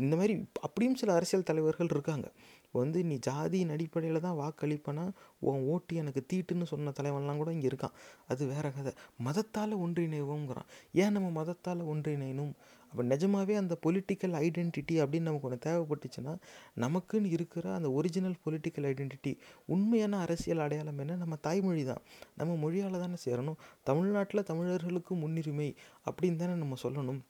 இந்த 0.02 0.14
மாதிரி 0.20 0.34
அப்படியும் 0.66 0.98
சில 1.00 1.10
அரசியல் 1.18 1.48
தலைவர்கள் 1.50 1.92
இருக்காங்க. 1.94 2.28
வந்து 2.76 3.04
நீ 3.04 3.18
ஜாதியின் 3.26 3.70
அடிப்படையில் 3.70 4.24
தான் 4.26 4.38
வாக்களிப்பேனா? 4.42 5.04
உன் 5.40 5.64
ஓட்டு 5.66 5.96
எனக்கு 5.96 6.22
தீட்டுன்னு 6.32 6.62
சொன்ன 6.62 6.92
தலைவன்லாம் 7.00 7.36
கூட 7.36 7.52
இங்கே 7.52 7.68
இருக்கான். 7.68 7.96
அது 8.28 8.46
வேற 8.46 8.70
கதை. 8.70 8.92
மதத்தால் 9.18 9.74
ஒன்றிணைவோங்கிறான். 9.78 10.70
ஏன் 10.92 11.12
நம்ம 11.12 11.30
மதத்தால் 11.40 11.82
ஒன்றிணையணும்? 11.92 12.54
அப்போ 12.90 13.02
நிஜமாகவே 13.02 13.54
அந்த 13.54 13.74
பொலிட்டிக்கல் 13.86 14.34
ஐடென்டிட்டி 14.42 14.94
அப்படின்னு 15.02 15.28
நமக்கு 15.28 15.48
ஒன்று 15.48 15.66
தேவைப்பட்டுச்சுன்னா 15.66 16.32
நமக்குன்னு 16.76 17.30
இருக்கிற 17.30 17.74
அந்த 17.74 17.88
ஒரிஜினல் 17.90 18.36
பொலிட்டிக்கல் 18.44 18.86
ஐடென்டிட்டி 18.90 19.32
உண்மையான 19.66 20.18
அரசியல் 20.18 20.58
அடையாளம் 20.58 20.98
என்ன? 20.98 21.16
நம்ம 21.16 21.36
தாய்மொழி 21.36 21.84
தான். 21.84 22.02
நம்ம 22.36 22.54
மொழியால் 22.54 23.02
தானே 23.04 23.18
சேரணும்? 23.24 23.58
தமிழ்நாட்டில் 23.82 24.48
தமிழர்களுக்கு 24.52 25.14
முன்னுரிமை 25.14 25.68
அப்படின்னு 26.10 26.36
தானே 26.36 26.54
நம்ம 26.54 26.76
சொல்லணும்? 26.82 27.20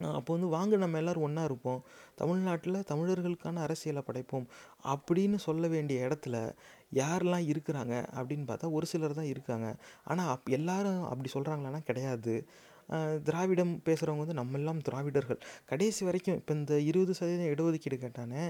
அப்போ 0.00 0.30
வந்து 0.34 0.48
வாங்க 0.54 0.76
நம்ம 0.82 0.98
எல்லோரும் 1.00 1.24
ஒன்றா 1.26 1.42
இருப்போம். 1.48 1.80
தமிழ்நாட்டில் 2.20 2.78
தமிழர்களுக்கான 2.90 3.62
அரசியலை 3.66 4.02
படைப்போம் 4.08 4.46
அப்படின்னு 4.92 5.38
சொல்ல 5.46 5.68
வேண்டிய 5.74 6.06
இடத்துல 6.08 6.36
யாரெல்லாம் 7.00 7.46
இருக்கிறாங்க 7.52 7.94
அப்படின்னு 8.18 8.46
பார்த்தா 8.50 8.72
ஒரு 8.78 8.86
சிலர் 8.92 9.18
தான் 9.20 9.30
இருக்காங்க. 9.34 9.68
ஆனால் 10.10 10.30
அப் 10.34 10.50
எல்லாரும் 10.58 11.02
அப்படி 11.12 11.30
சொல்கிறாங்களான்னா 11.36 11.82
கிடையாது. 11.90 12.34
திராவிடம் 13.26 13.72
பேசுகிறவங்க 13.86 14.22
வந்து 14.24 14.38
நம்ம 14.38 14.56
எல்லாம் 14.58 14.80
திராவிடர்கள். 14.86 15.38
கடைசி 15.70 16.02
வரைக்கும் 16.08 16.36
இப்போ 16.40 16.52
இந்த 16.58 16.74
இருபது 16.88 17.12
சதவீதம் 17.18 17.52
இடஒதுக்கீடு 17.54 17.96
கேட்டானே 18.04 18.42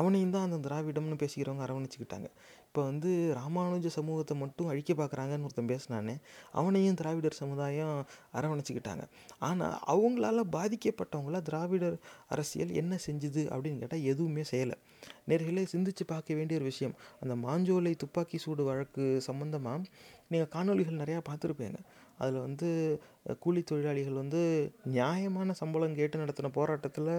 அவனையும் 0.00 0.34
தான் 0.34 0.46
அந்த 0.48 0.58
திராவிடம்னு 0.66 1.18
பேசிக்கிறவங்க 1.22 1.64
அரவணைச்சிக்கிட்டாங்க. 1.66 2.28
இப்போ 2.68 2.82
வந்து 2.82 3.10
ராமானுஜ 3.38 3.86
சமூகத்தை 3.86 4.34
மட்டும் 4.36 4.66
அழிக்க 4.66 4.92
பார்க்குறாங்கன்னு 4.94 5.46
ஒருத்தன் 5.46 5.70
பேசினானே 5.70 6.14
அவனையும் 6.52 6.94
திராவிடர் 6.94 7.38
சமுதாயம் 7.40 7.94
அரவணைச்சிக்கிட்டாங்க. 8.38 9.04
ஆனால் 9.38 9.76
அவங்களால 9.92 10.44
பாதிக்கப்பட்டவங்கள 10.56 11.38
திராவிடர் 11.42 11.96
அரசியல் 12.28 12.74
என்ன 12.80 12.98
செஞ்சுது 13.06 13.44
அப்படின்னு 13.54 13.80
கேட்டால் 13.82 14.06
எதுவுமே 14.12 14.44
செய்யலை. 14.50 14.76
நேர்களை 15.28 15.64
சிந்திச்சு 15.72 16.06
பார்க்க 16.06 16.34
வேண்டிய 16.34 16.58
ஒரு 16.60 16.66
விஷயம். 16.72 16.94
அந்த 17.20 17.36
மாஞ்சோலை 17.46 17.94
துப்பாக்கி 17.96 18.38
சூடு 18.38 18.64
வழக்கு 18.64 19.06
சம்மந்தமாக 19.28 19.82
நீங்கள் 20.28 20.52
காணொளிகள் 20.56 21.00
நிறையா 21.02 21.22
பார்த்துருப்பீங்க. 21.30 21.80
அதில் 22.18 22.40
வந்து 22.40 22.68
கூலி 23.40 23.62
தொழிலாளிகள் 23.62 24.12
வந்து 24.12 24.40
நியாயமான 24.84 25.52
சம்பளம் 25.52 25.94
கேட்டு 25.94 26.18
நடத்தின 26.18 26.50
போராட்டத்தில் 26.52 27.10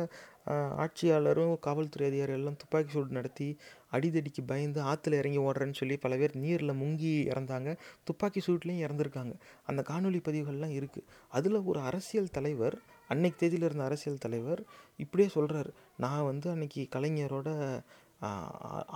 ஆட்சியாளரும் 0.84 1.54
காவல்துறை 1.60 2.08
அதிகாரிகள் 2.08 2.40
எல்லாம் 2.40 2.58
துப்பாக்கி 2.58 2.92
சூடு 2.92 3.12
நடத்தி 3.12 3.48
அடிதடிக்கு 3.92 4.42
பயந்து 4.46 4.80
ஆற்றுல 4.84 5.20
இறங்கி 5.22 5.40
ஓடுறேன்னு 5.40 5.74
சொல்லி 5.74 5.98
பல 5.98 6.16
பேர் 6.18 6.36
நீரில் 6.36 6.80
முங்கி 6.82 7.14
இறந்தாங்க. 7.32 7.70
துப்பாக்கி 8.04 8.42
சூட்லேயும் 8.48 8.84
இறந்துருக்காங்க. 8.86 9.34
அந்த 9.66 9.84
காணொளி 9.90 10.22
பதிவுகள்லாம் 10.30 10.76
இருக்குது 10.80 11.08
அதில் 11.30 11.60
ஒரு 11.64 11.80
அரசியல் 11.80 12.30
தலைவர் 12.30 12.78
அன்னைக்கு 13.08 13.40
தேதியில் 13.40 13.66
இருந்த 13.66 13.84
அரசியல் 13.84 14.18
தலைவர் 14.18 14.62
இப்படியே 14.98 15.30
சொல்கிறாரு 15.36 15.72
நான் 15.98 16.26
வந்து 16.26 16.48
அன்னைக்கு 16.50 16.82
கலைஞரோட 16.96 17.50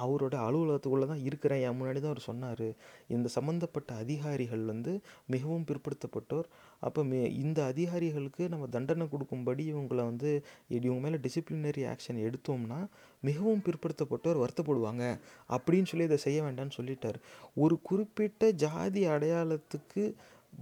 அவரோட 0.04 0.36
அலுவலகத்துக்குள்ளே 0.48 1.08
தான் 1.08 1.24
இருக்கிறேன். 1.24 1.62
என் 1.62 1.78
முன்னாடி 1.80 2.00
தான் 2.00 2.14
அவர் 2.14 2.28
சொன்னார். 2.30 2.68
இந்த 3.08 3.30
சம்மந்தப்பட்ட 3.30 3.96
அதிகாரிகள் 3.96 4.64
வந்து 4.66 5.02
மிகவும் 5.26 5.66
பிற்படுத்தப்பட்டோர். 5.70 6.48
அப்போ 6.80 7.04
மே 7.04 7.20
இந்த 7.34 7.60
அதிகாரிகளுக்கு 7.64 8.50
நம்ம 8.50 8.68
தண்டனை 8.68 9.10
கொடுக்கும்படி 9.10 9.74
இவங்களை 9.74 10.04
வந்து 10.12 10.44
இவங்க 10.68 11.02
மேலே 11.06 11.18
டிசிப்ளினரி 11.18 11.84
ஆக்ஷன் 11.94 12.20
எடுத்தோம்னா 12.28 12.80
மிகவும் 13.20 13.64
பிற்படுத்தப்பட்டோர் 13.66 14.42
வருத்தப்படுவாங்க. 14.44 15.04
அப்படின்னு 15.50 15.90
சொல்லி 15.92 16.06
இதை 16.06 16.18
செய்ய 16.18 16.44
வேண்டாம்னு 16.44 16.78
சொல்லிட்டார். 16.80 17.20
ஒரு 17.56 17.82
குறிப்பிட்ட 17.82 18.52
ஜாதி 18.52 19.06
அடையாளத்துக்கு 19.06 20.16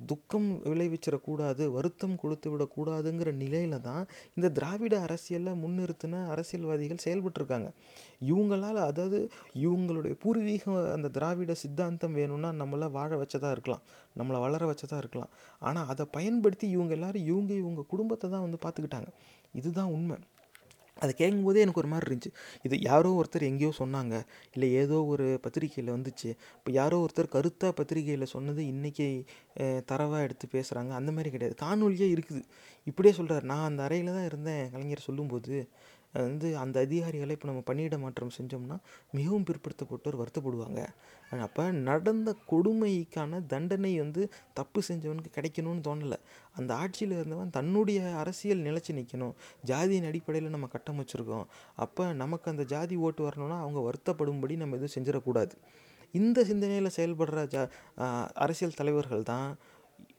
துக்கம் 0.08 0.48
விளைவிச்சிடக்கூடாது 0.64 1.64
வருத்தம் 1.66 2.16
கொடுத்து 2.16 2.48
விடக்கூடாதுங்கிற 2.54 3.32
நிலையில 3.44 3.80
தான் 3.80 4.08
இந்த 4.36 4.50
திராவிட 4.50 5.00
அரசியலில் 5.00 5.60
முன்னிறுத்தின 5.64 6.22
அரசியல்வாதிகள் 6.28 7.04
செயல்பட்டுருக்காங்க. 7.06 7.70
இவங்களால் 8.22 8.82
அதாவது 8.90 9.32
இவங்களுடைய 9.56 10.16
பூர்வீகம் 10.24 10.80
அந்த 10.96 11.08
திராவிட 11.08 11.54
சித்தாந்தம் 11.54 12.14
வேணும்னா 12.14 12.52
நம்மளை 12.62 12.92
வாழ 12.92 13.12
வச்சதாக 13.16 13.52
இருக்கலாம் 13.52 13.84
நம்மளை 14.20 14.40
வளர 14.40 14.74
வச்சதாக 14.74 14.98
இருக்கலாம். 14.98 15.32
ஆனால் 15.60 15.88
அதை 15.88 16.06
பயன்படுத்தி 16.12 16.70
இவங்க 16.70 16.94
எல்லாரும் 16.94 17.24
இவங்க 17.24 17.54
இவங்க 17.54 17.82
குடும்பத்தை 17.88 18.30
தான் 18.30 18.46
வந்து 18.48 18.60
பார்த்துக்கிட்டாங்க. 18.66 19.12
இதுதான் 19.54 19.92
உண்மை. 19.98 20.18
அதை 21.04 21.12
கேட்கும்போதே 21.22 21.62
எனக்கு 21.66 21.82
ஒரு 21.84 21.90
மாதிரி 21.94 22.08
இருந்துச்சு. 22.10 22.32
இது 22.68 22.76
யாரோ 22.90 23.12
ஒருத்தர் 23.20 23.46
எங்கேயோ 23.52 23.72
சொன்னாங்க. 23.80 24.16
இல்லை 24.56 24.68
ஏதோ 24.82 24.98
ஒரு 25.14 25.26
பத்திரிக்கையில் 25.46 25.94
வந்துச்சு. 25.98 26.30
இப்போ 26.58 26.72
யாரோ 26.80 26.98
ஒருத்தர் 27.06 27.34
கருத்தாக 27.36 27.74
பத்திரிக்கையில் 27.80 28.32
சொன்னது 28.36 28.64
இன்றைக்கி 28.74 29.08
தரவாக 29.92 30.26
எடுத்து 30.28 30.48
பேசுகிறாங்க 30.58 30.92
அந்த 31.00 31.12
மாதிரி 31.18 31.32
கிடையாது. 31.36 31.56
காணொலியே 31.64 32.10
இருக்குது. 32.16 32.44
இப்படியே 32.90 33.14
சொல்கிறார் 33.20 33.46
நான் 33.52 33.68
அந்த 33.70 33.82
அறையில் 33.88 34.16
தான் 34.18 34.28
இருந்தேன் 34.32 34.64
கலைஞர் 34.76 35.08
சொல்லும்போது. 35.08 35.56
வந்து 36.14 36.48
அந்த 36.64 36.76
அதிகாரிகளை 36.86 37.34
இப்போ 37.38 37.48
நம்ம 37.50 37.62
பணியிட 37.70 37.98
மாற்றம் 38.04 38.34
செஞ்சோம்னா 38.38 38.78
மிகவும் 39.18 39.46
பிற்படுத்தப்பட்டோர் 39.50 40.18
வருத்தப்படுவாங்க. 40.22 40.82
அப்போ 41.48 41.64
நடந்த 41.90 42.30
கொடுமைக்கான 42.52 43.42
தண்டனை 43.54 43.92
வந்து 44.04 44.22
தப்பு 44.60 44.80
செஞ்சவனுக்கு 44.90 45.32
கிடைக்கணும்னு 45.38 45.86
தோணலை. 45.88 46.20
அந்த 46.60 46.72
ஆட்சியில் 46.84 47.16
இருந்தவன் 47.20 47.54
தன்னுடைய 47.58 48.00
அரசியல் 48.24 48.66
நிலச்சி 48.68 48.94
நிற்கணும் 49.00 49.36
ஜாதியின் 49.72 50.10
அடிப்படையில் 50.12 50.54
நம்ம 50.56 50.70
கட்டமைச்சிருக்கோம் 50.76 51.46
அப்போ 51.86 52.06
நமக்கு 52.24 52.50
அந்த 52.54 52.66
ஜாதி 52.74 52.98
ஓட்டு 53.08 53.24
வரணும்னா 53.28 53.60
அவங்க 53.66 53.82
வருத்தப்படும்படி 53.90 54.58
நம்ம 54.64 54.78
எதுவும் 54.80 54.96
செஞ்சிடக்கூடாது. 54.98 55.56
இந்த 56.20 56.40
சிந்தனையில் 56.48 56.96
செயல்படுற 56.96 57.42
ஜா 57.54 57.62
அரசியல் 58.46 58.80
தலைவர்கள் 58.80 59.30
தான் 59.30 59.50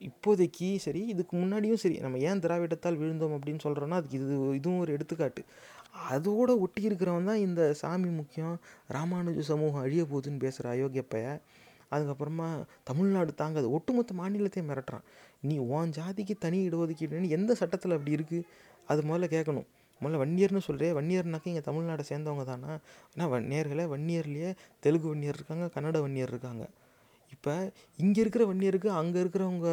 இப்போதைக்கு 0.08 0.68
சரி 0.84 1.00
இதுக்கு 1.12 1.34
முன்னாடியும் 1.40 1.80
சரி 1.82 1.96
நம்ம 2.04 2.18
ஏன் 2.28 2.42
திராவிடத்தால் 2.44 2.98
விழுந்தோம் 3.00 3.34
அப்படின்னு 3.36 3.64
சொல்கிறோன்னா 3.64 3.98
அதுக்கு 4.00 4.18
இது 4.20 4.34
இதுவும் 4.58 4.80
ஒரு 4.84 4.90
எடுத்துக்காட்டு. 4.96 5.42
அதோட 5.94 6.50
ஒட்டி 6.64 6.82
இருக்கிறவன் 6.88 7.28
தான் 7.30 7.42
இந்த 7.46 7.62
சாமி 7.80 8.10
முக்கியம். 8.20 8.56
ராமானுஜ 8.96 9.42
சமூகம் 9.50 9.82
அழிய 9.84 10.04
போகுதுன்னு 10.12 10.44
பேசுகிற 10.46 10.68
அயோக்கிய 10.74 11.04
அதுக்கப்புறமா 11.94 12.46
தமிழ்நாடு 12.88 13.32
தாங்காது. 13.40 13.66
ஒட்டுமொத்த 13.76 14.12
மாநிலத்தையும் 14.20 14.68
மிரட்டுறான். 14.70 15.06
நீ 15.48 15.54
உன் 15.72 15.92
ஜாதிக்கு 15.98 16.34
தனி 16.44 16.58
இடஒதுக்கீடுன்னு 16.68 17.34
எந்த 17.36 17.54
சட்டத்தில் 17.60 17.94
அப்படி 17.96 18.16
இருக்குது 18.18 18.46
அது 18.90 19.00
முதல்ல 19.02 19.26
கேட்கணும். 19.36 19.66
முதல்ல 20.00 20.20
வன்னியர்னு 20.22 20.62
சொல்கிறேன் 20.66 20.94
வன்னியர்னாக்க 20.98 21.52
இங்கே 21.52 21.64
தமிழ்நாடை 21.68 22.04
சேர்ந்தவங்க 22.10 22.44
தானா? 22.44 22.72
ஏன்னா 23.12 23.26
வன்னியர்களே 23.34 23.84
வன்னியர்லேயே 23.94 24.50
தெலுங்கு 24.84 25.08
வன்னியர் 25.12 25.38
இருக்காங்க 25.38 25.66
கன்னட 25.74 25.98
வன்னியர் 26.06 26.32
இருக்காங்க. 26.34 26.64
இப்போ 27.34 27.52
இங்கே 28.04 28.20
இருக்கிற 28.20 28.44
வன்னியருக்கு 28.52 28.88
அங்கே 29.00 29.18
இருக்கிறவங்க 29.24 29.68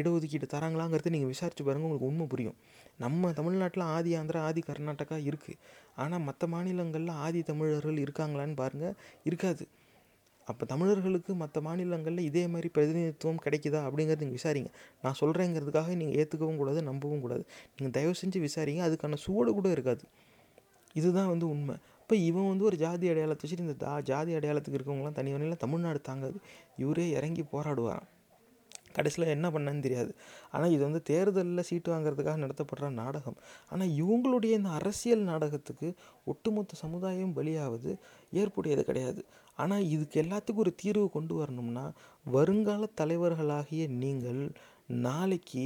இடஒதுக்கீடு 0.00 0.46
தராங்களாங்கிறத 0.54 1.12
நீங்கள் 1.14 1.32
விசாரித்து 1.34 1.64
பாருங்கள் 1.66 1.88
உங்களுக்கு 1.88 2.10
உண்மை 2.10 2.26
புரியும். 2.26 2.56
நம்ம 3.02 3.32
தமிழ்நாட்டில் 3.32 3.84
ஆதி 3.96 4.10
ஆந்திரா 4.20 4.40
ஆதி 4.48 4.62
கர்நாடகா 4.68 5.18
இருக்குது 5.28 5.60
ஆனால் 6.02 6.24
மற்ற 6.28 6.46
மாநிலங்களில் 6.46 7.12
ஆதி 7.26 7.42
தமிழர்கள் 7.50 8.02
இருக்காங்களான்னு 8.04 8.56
பாருங்கள் 8.62 8.96
இருக்காது. 9.28 9.64
அப்போ 10.46 10.64
தமிழர்களுக்கு 10.66 11.32
மற்ற 11.34 11.60
மாநிலங்களில் 11.60 12.26
இதே 12.28 12.42
மாதிரி 12.52 12.68
பிரதிநிதித்துவம் 12.76 13.40
கிடைக்குதா 13.44 13.80
அப்படிங்கிறது 13.88 14.22
நீங்கள் 14.24 14.38
விசாரிங்க. 14.40 14.70
நான் 15.04 15.18
சொல்கிறேங்கிறதுக்காக 15.20 15.94
நீங்கள் 16.00 16.18
ஏற்றுக்கவும் 16.20 16.60
கூடாது 16.62 16.82
நம்பவும் 16.82 17.22
கூடாது. 17.24 17.44
நீங்கள் 17.76 17.94
தயவு 17.96 18.14
செஞ்சு 18.22 18.40
விசாரிங்க 18.46 18.82
அதுக்கான 18.88 19.20
சுவடு 19.26 19.52
கூட 19.58 19.68
இருக்காது. 19.70 20.04
இதுதான் 21.00 21.30
வந்து 21.32 21.48
உண்மை. 21.54 21.76
இப்போ 22.02 22.14
இவன் 22.28 22.48
வந்து 22.48 22.64
ஒரு 22.64 22.76
ஜாதி 22.76 23.08
அடையாளத்தை 23.10 23.44
வச்சுட்டு 23.44 23.66
இந்த 23.66 23.76
தா 23.82 23.92
ஜாதி 24.00 24.32
அடையாளத்துக்கு 24.38 24.78
இருக்கவங்களாம் 24.78 25.18
தனி 25.18 25.32
வழியில் 25.32 25.62
தமிழ்நாடு 25.64 26.00
தாங்காது. 26.00 26.38
இவரே 26.76 27.08
இறங்கி 27.18 27.44
போராடுவாராம். 27.52 28.08
கடைசியில் 28.92 29.32
என்ன 29.34 29.48
பண்ணேன்னு 29.50 29.84
தெரியாது. 29.86 30.12
ஆனால் 30.52 30.70
இது 30.70 30.82
வந்து 30.82 31.02
தேர்தலில் 31.02 31.66
சீட்டு 31.68 31.92
வாங்குறதுக்காக 31.92 32.38
நடத்தப்படுற 32.44 32.88
நாடகம். 33.02 33.38
ஆனால் 33.70 33.92
இவங்களுடைய 34.02 34.52
இந்த 34.60 34.68
அரசியல் 34.68 35.24
நாடகத்துக்கு 35.30 35.90
ஒட்டுமொத்த 36.24 36.78
சமுதாயம் 36.84 37.36
பலியாவது 37.36 37.92
ஏற்புடையது 38.32 38.84
கிடையாது. 38.84 39.22
ஆனால் 39.56 39.86
இதுக்கு 39.94 40.16
எல்லாத்துக்கும் 40.22 40.64
ஒரு 40.64 40.74
தீர்வு 40.74 41.06
கொண்டு 41.10 41.34
வரணும்னா 41.34 41.86
வருங்கால 42.26 42.84
தலைவர்களாகிய 43.00 43.88
நீங்கள் 44.02 44.42
நாளைக்கு 45.06 45.64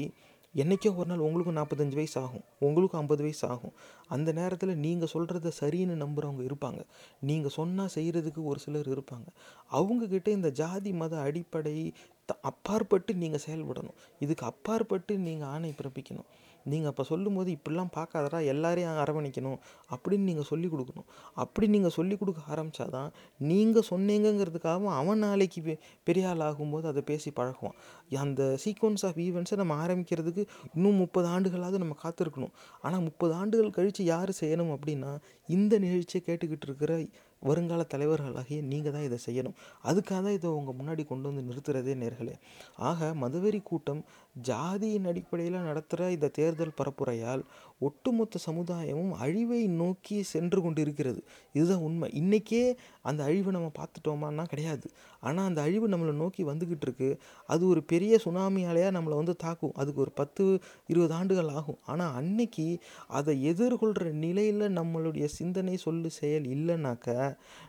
என்றைக்கோ 0.56 0.96
ஒரு 0.96 1.06
நாள் 1.06 1.18
உங்களுக்கும் 1.18 1.56
நாற்பத்தஞ்சு 1.56 1.94
வயசு 1.94 2.20
ஆகும் 2.20 2.44
உங்களுக்கும் 2.60 3.00
ஐம்பது 3.00 3.22
வயசு 3.22 3.48
ஆகும். 3.48 3.72
அந்த 4.06 4.32
நேரத்தில் 4.32 4.76
நீங்கள் 4.76 5.08
சொல்கிறத 5.12 5.52
சரின்னு 5.60 6.06
நம்புகிறவங்க 6.06 6.50
இருப்பாங்க. 6.50 6.82
நீங்கள் 7.20 7.50
சொன்னால் 7.50 7.90
செய்கிறதுக்கு 7.94 8.44
ஒரு 8.44 8.58
சிலர் 8.58 8.88
இருப்பாங்க. 8.88 9.26
அவங்கக்கிட்ட 9.72 10.28
இந்த 10.28 10.50
ஜாதி 10.50 10.92
மத 10.92 11.18
அடிப்படை 11.18 11.92
த- 12.26 12.38
அப்பாற்பட்டு 12.42 13.14
நீங்கள் 13.14 13.40
செயல்படணும். 13.46 13.94
இதுக்கு 14.18 14.46
அப்பாற்பட்டு 14.46 15.18
நீங்கள் 15.18 15.48
ஆணை 15.48 15.74
பிறப்பிக்கணும். 15.82 16.24
நீங்கள் 16.64 16.90
அப்போ 16.90 17.02
சொல்லும்போது 17.02 17.56
இப்படிலாம் 17.56 17.86
பார்க்காதடா 17.96 18.44
எல்லாரையும் 18.44 18.90
அரவணைக்கணும் 18.90 19.58
அப்படின்னு 19.90 20.18
நீங்கள் 20.18 20.44
சொல்லிக் 20.44 20.74
கொடுக்கணும். 20.74 21.04
அப்படி 21.34 21.66
நீங்கள் 21.66 21.90
சொல்லிக் 21.90 22.18
கொடுக்க 22.18 22.40
ஆரம்பித்தாதான் 22.54 23.10
நீங்கள் 23.38 23.82
சொன்னீங்கங்கிறதுக்காகவும் 23.90 24.88
அவன் 24.88 25.18
நாளைக்கு 25.18 25.60
பெ- 25.60 25.78
பெரிய 26.02 26.28
ஆள் 26.28 26.36
ஆகும்போது 26.36 26.86
அதை 26.86 27.02
பேசி 27.02 27.32
பழகுவான். 27.36 28.16
அந்த 28.16 28.58
சீக்வன்ஸ் 28.64 29.06
ஆஃப் 29.06 29.16
ஈவெண்ட்ஸை 29.16 29.56
நம்ம 29.56 29.86
ஆரம்பிக்கிறதுக்கு 29.86 30.46
இன்னும் 30.74 30.94
முப்பது 30.94 31.28
ஆண்டுகளாவது 31.28 31.78
நம்ம 31.78 31.96
காத்திருக்கணும். 32.02 32.50
ஆனால் 32.82 33.00
முப்பது 33.00 33.34
ஆண்டுகள் 33.34 33.70
கழித்து 33.70 34.04
யார் 34.04 34.30
செய்யணும் 34.30 34.76
அப்படின்னா 34.76 35.18
இந்த 35.46 35.78
நிகழ்ச்சியை 35.78 36.26
கேட்டுக்கிட்டு 36.26 36.62
இருக்கிற 36.62 37.04
வருங்கால 37.40 37.86
தலைவர்களாகிய 37.94 38.62
நீங்கள் 38.62 38.92
தான் 38.92 39.02
இதை 39.02 39.18
செய்யணும். 39.26 39.54
அதுக்காக 39.84 40.22
தான் 40.22 40.32
இதை 40.32 40.50
உங்கள் 40.50 40.74
முன்னாடி 40.74 41.06
கொண்டு 41.06 41.34
வந்து 41.34 41.54
நிறுத்துறதே 41.54 41.96
நேர்களே. 41.98 42.34
ஆக 42.76 43.14
மதுவெறி 43.20 43.62
கூட்டம் 43.62 44.04
ஜாதியின் 44.36 45.08
அடிப்படையில் 45.10 45.66
நடத்துகிற 45.68 46.10
இந்த 46.10 46.28
தேர்தல் 46.38 46.76
பரப்புரையால் 46.78 47.42
ஒட்டுமொத்த 47.80 48.38
சமுதாயமும் 48.46 49.12
அழிவை 49.24 49.60
நோக்கி 49.80 50.16
சென்று 50.22 50.58
கொண்டு 50.62 50.80
இருக்கிறது 50.80 51.20
இதுதான் 51.54 51.82
உண்மை. 51.88 52.08
இன்றைக்கே 52.12 52.62
அந்த 53.02 53.20
அழிவை 53.24 53.50
நம்ம 53.52 53.70
பார்த்துட்டோமான்னா 53.78 54.44
கிடையாது. 54.52 54.86
ஆனால் 55.20 55.46
அந்த 55.46 55.60
அழிவு 55.62 55.86
நம்மளை 55.88 56.12
நோக்கி 56.12 56.42
வந்துக்கிட்டு 56.44 56.86
இருக்கு. 56.88 57.10
அது 57.48 57.62
ஒரு 57.66 57.82
பெரிய 57.82 58.18
சுனாமி 58.18 58.62
அலையாக 58.64 58.94
நம்மளை 58.96 59.16
வந்து 59.20 59.36
தாக்கும். 59.36 59.74
அதுக்கு 59.74 60.00
ஒரு 60.00 60.12
பத்து 60.14 60.44
இருபது 60.86 61.14
ஆண்டுகள் 61.14 61.48
ஆகும். 61.48 61.78
ஆனால் 61.84 62.14
அன்னைக்கு 62.14 62.66
அதை 63.08 63.34
எதிர்கொள்கிற 63.52 64.12
நிலையில் 64.24 64.66
நம்மளுடைய 64.78 65.24
சிந்தனை 65.38 65.76
சொல்லு 65.76 66.10
செயல் 66.10 66.48
இல்லைனாக்க 66.56 67.08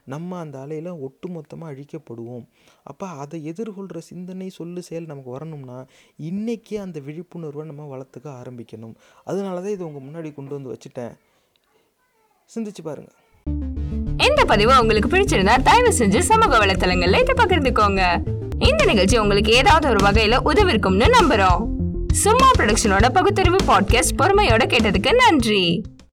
நம்ம 0.06 0.40
அந்த 0.40 0.60
அலையில் 0.60 0.92
ஒட்டுமொத்தமாக 1.08 1.72
அழிக்கப்படுவோம். 1.74 2.46
அப்போ 2.84 3.08
அதை 3.24 3.38
எதிர்கொள்கிற 3.54 4.00
சிந்தனை 4.12 4.50
சொல்லு 4.50 4.82
செயல் 4.84 5.12
நமக்கு 5.12 5.32
வரணும்னா 5.32 5.78
இன்றைக்கே 6.56 6.82
அந்த 6.82 7.00
விழிப்புணர்வை 7.00 7.66
நம்ம 7.66 7.98
வளர்த்துக்க 7.98 8.28
ஆரம்பிக்கணும். 8.42 8.94
அதனால 9.24 9.62
தான் 9.62 9.72
இது 9.72 9.86
உங்கள் 9.86 10.06
முன்னாடி 10.08 10.34
கொண்டு 10.34 10.54
வந்து 10.54 10.70
வச்சுட்டேன். 10.74 11.14
சிந்திச்சு 12.54 12.84
பாருங்கள் 12.84 14.28
இந்த 14.28 14.46
பதிவு 14.46 14.80
உங்களுக்கு 14.80 15.10
பிடிச்சிருந்தா 15.10 15.64
தயவு 15.64 15.92
செஞ்சு 15.98 16.20
சமூக 16.20 16.66
வலைத்தளங்கள்ல 16.66 17.20
இதை 17.24 17.36
பகிர்ந்துக்கோங்க. 17.42 18.02
இந்த 18.70 18.86
நிகழ்ச்சி 18.86 19.18
உங்களுக்கு 19.18 19.52
ஏதாவது 19.54 19.90
ஒரு 19.90 20.02
வகையில 20.06 20.40
உதவிருக்கும்னு 20.52 21.08
நம்புறோம். 21.18 21.64
சும்மா 22.14 22.52
ப்ரொடக்ஷனோட 22.60 23.10
பகுத்தறிவு 23.14 23.56
பாட்காஸ்ட் 23.56 24.18
பொறுமையோட 24.18 24.64
கேட்டதுக்கு 24.74 25.14
நன்றி. 25.14 25.82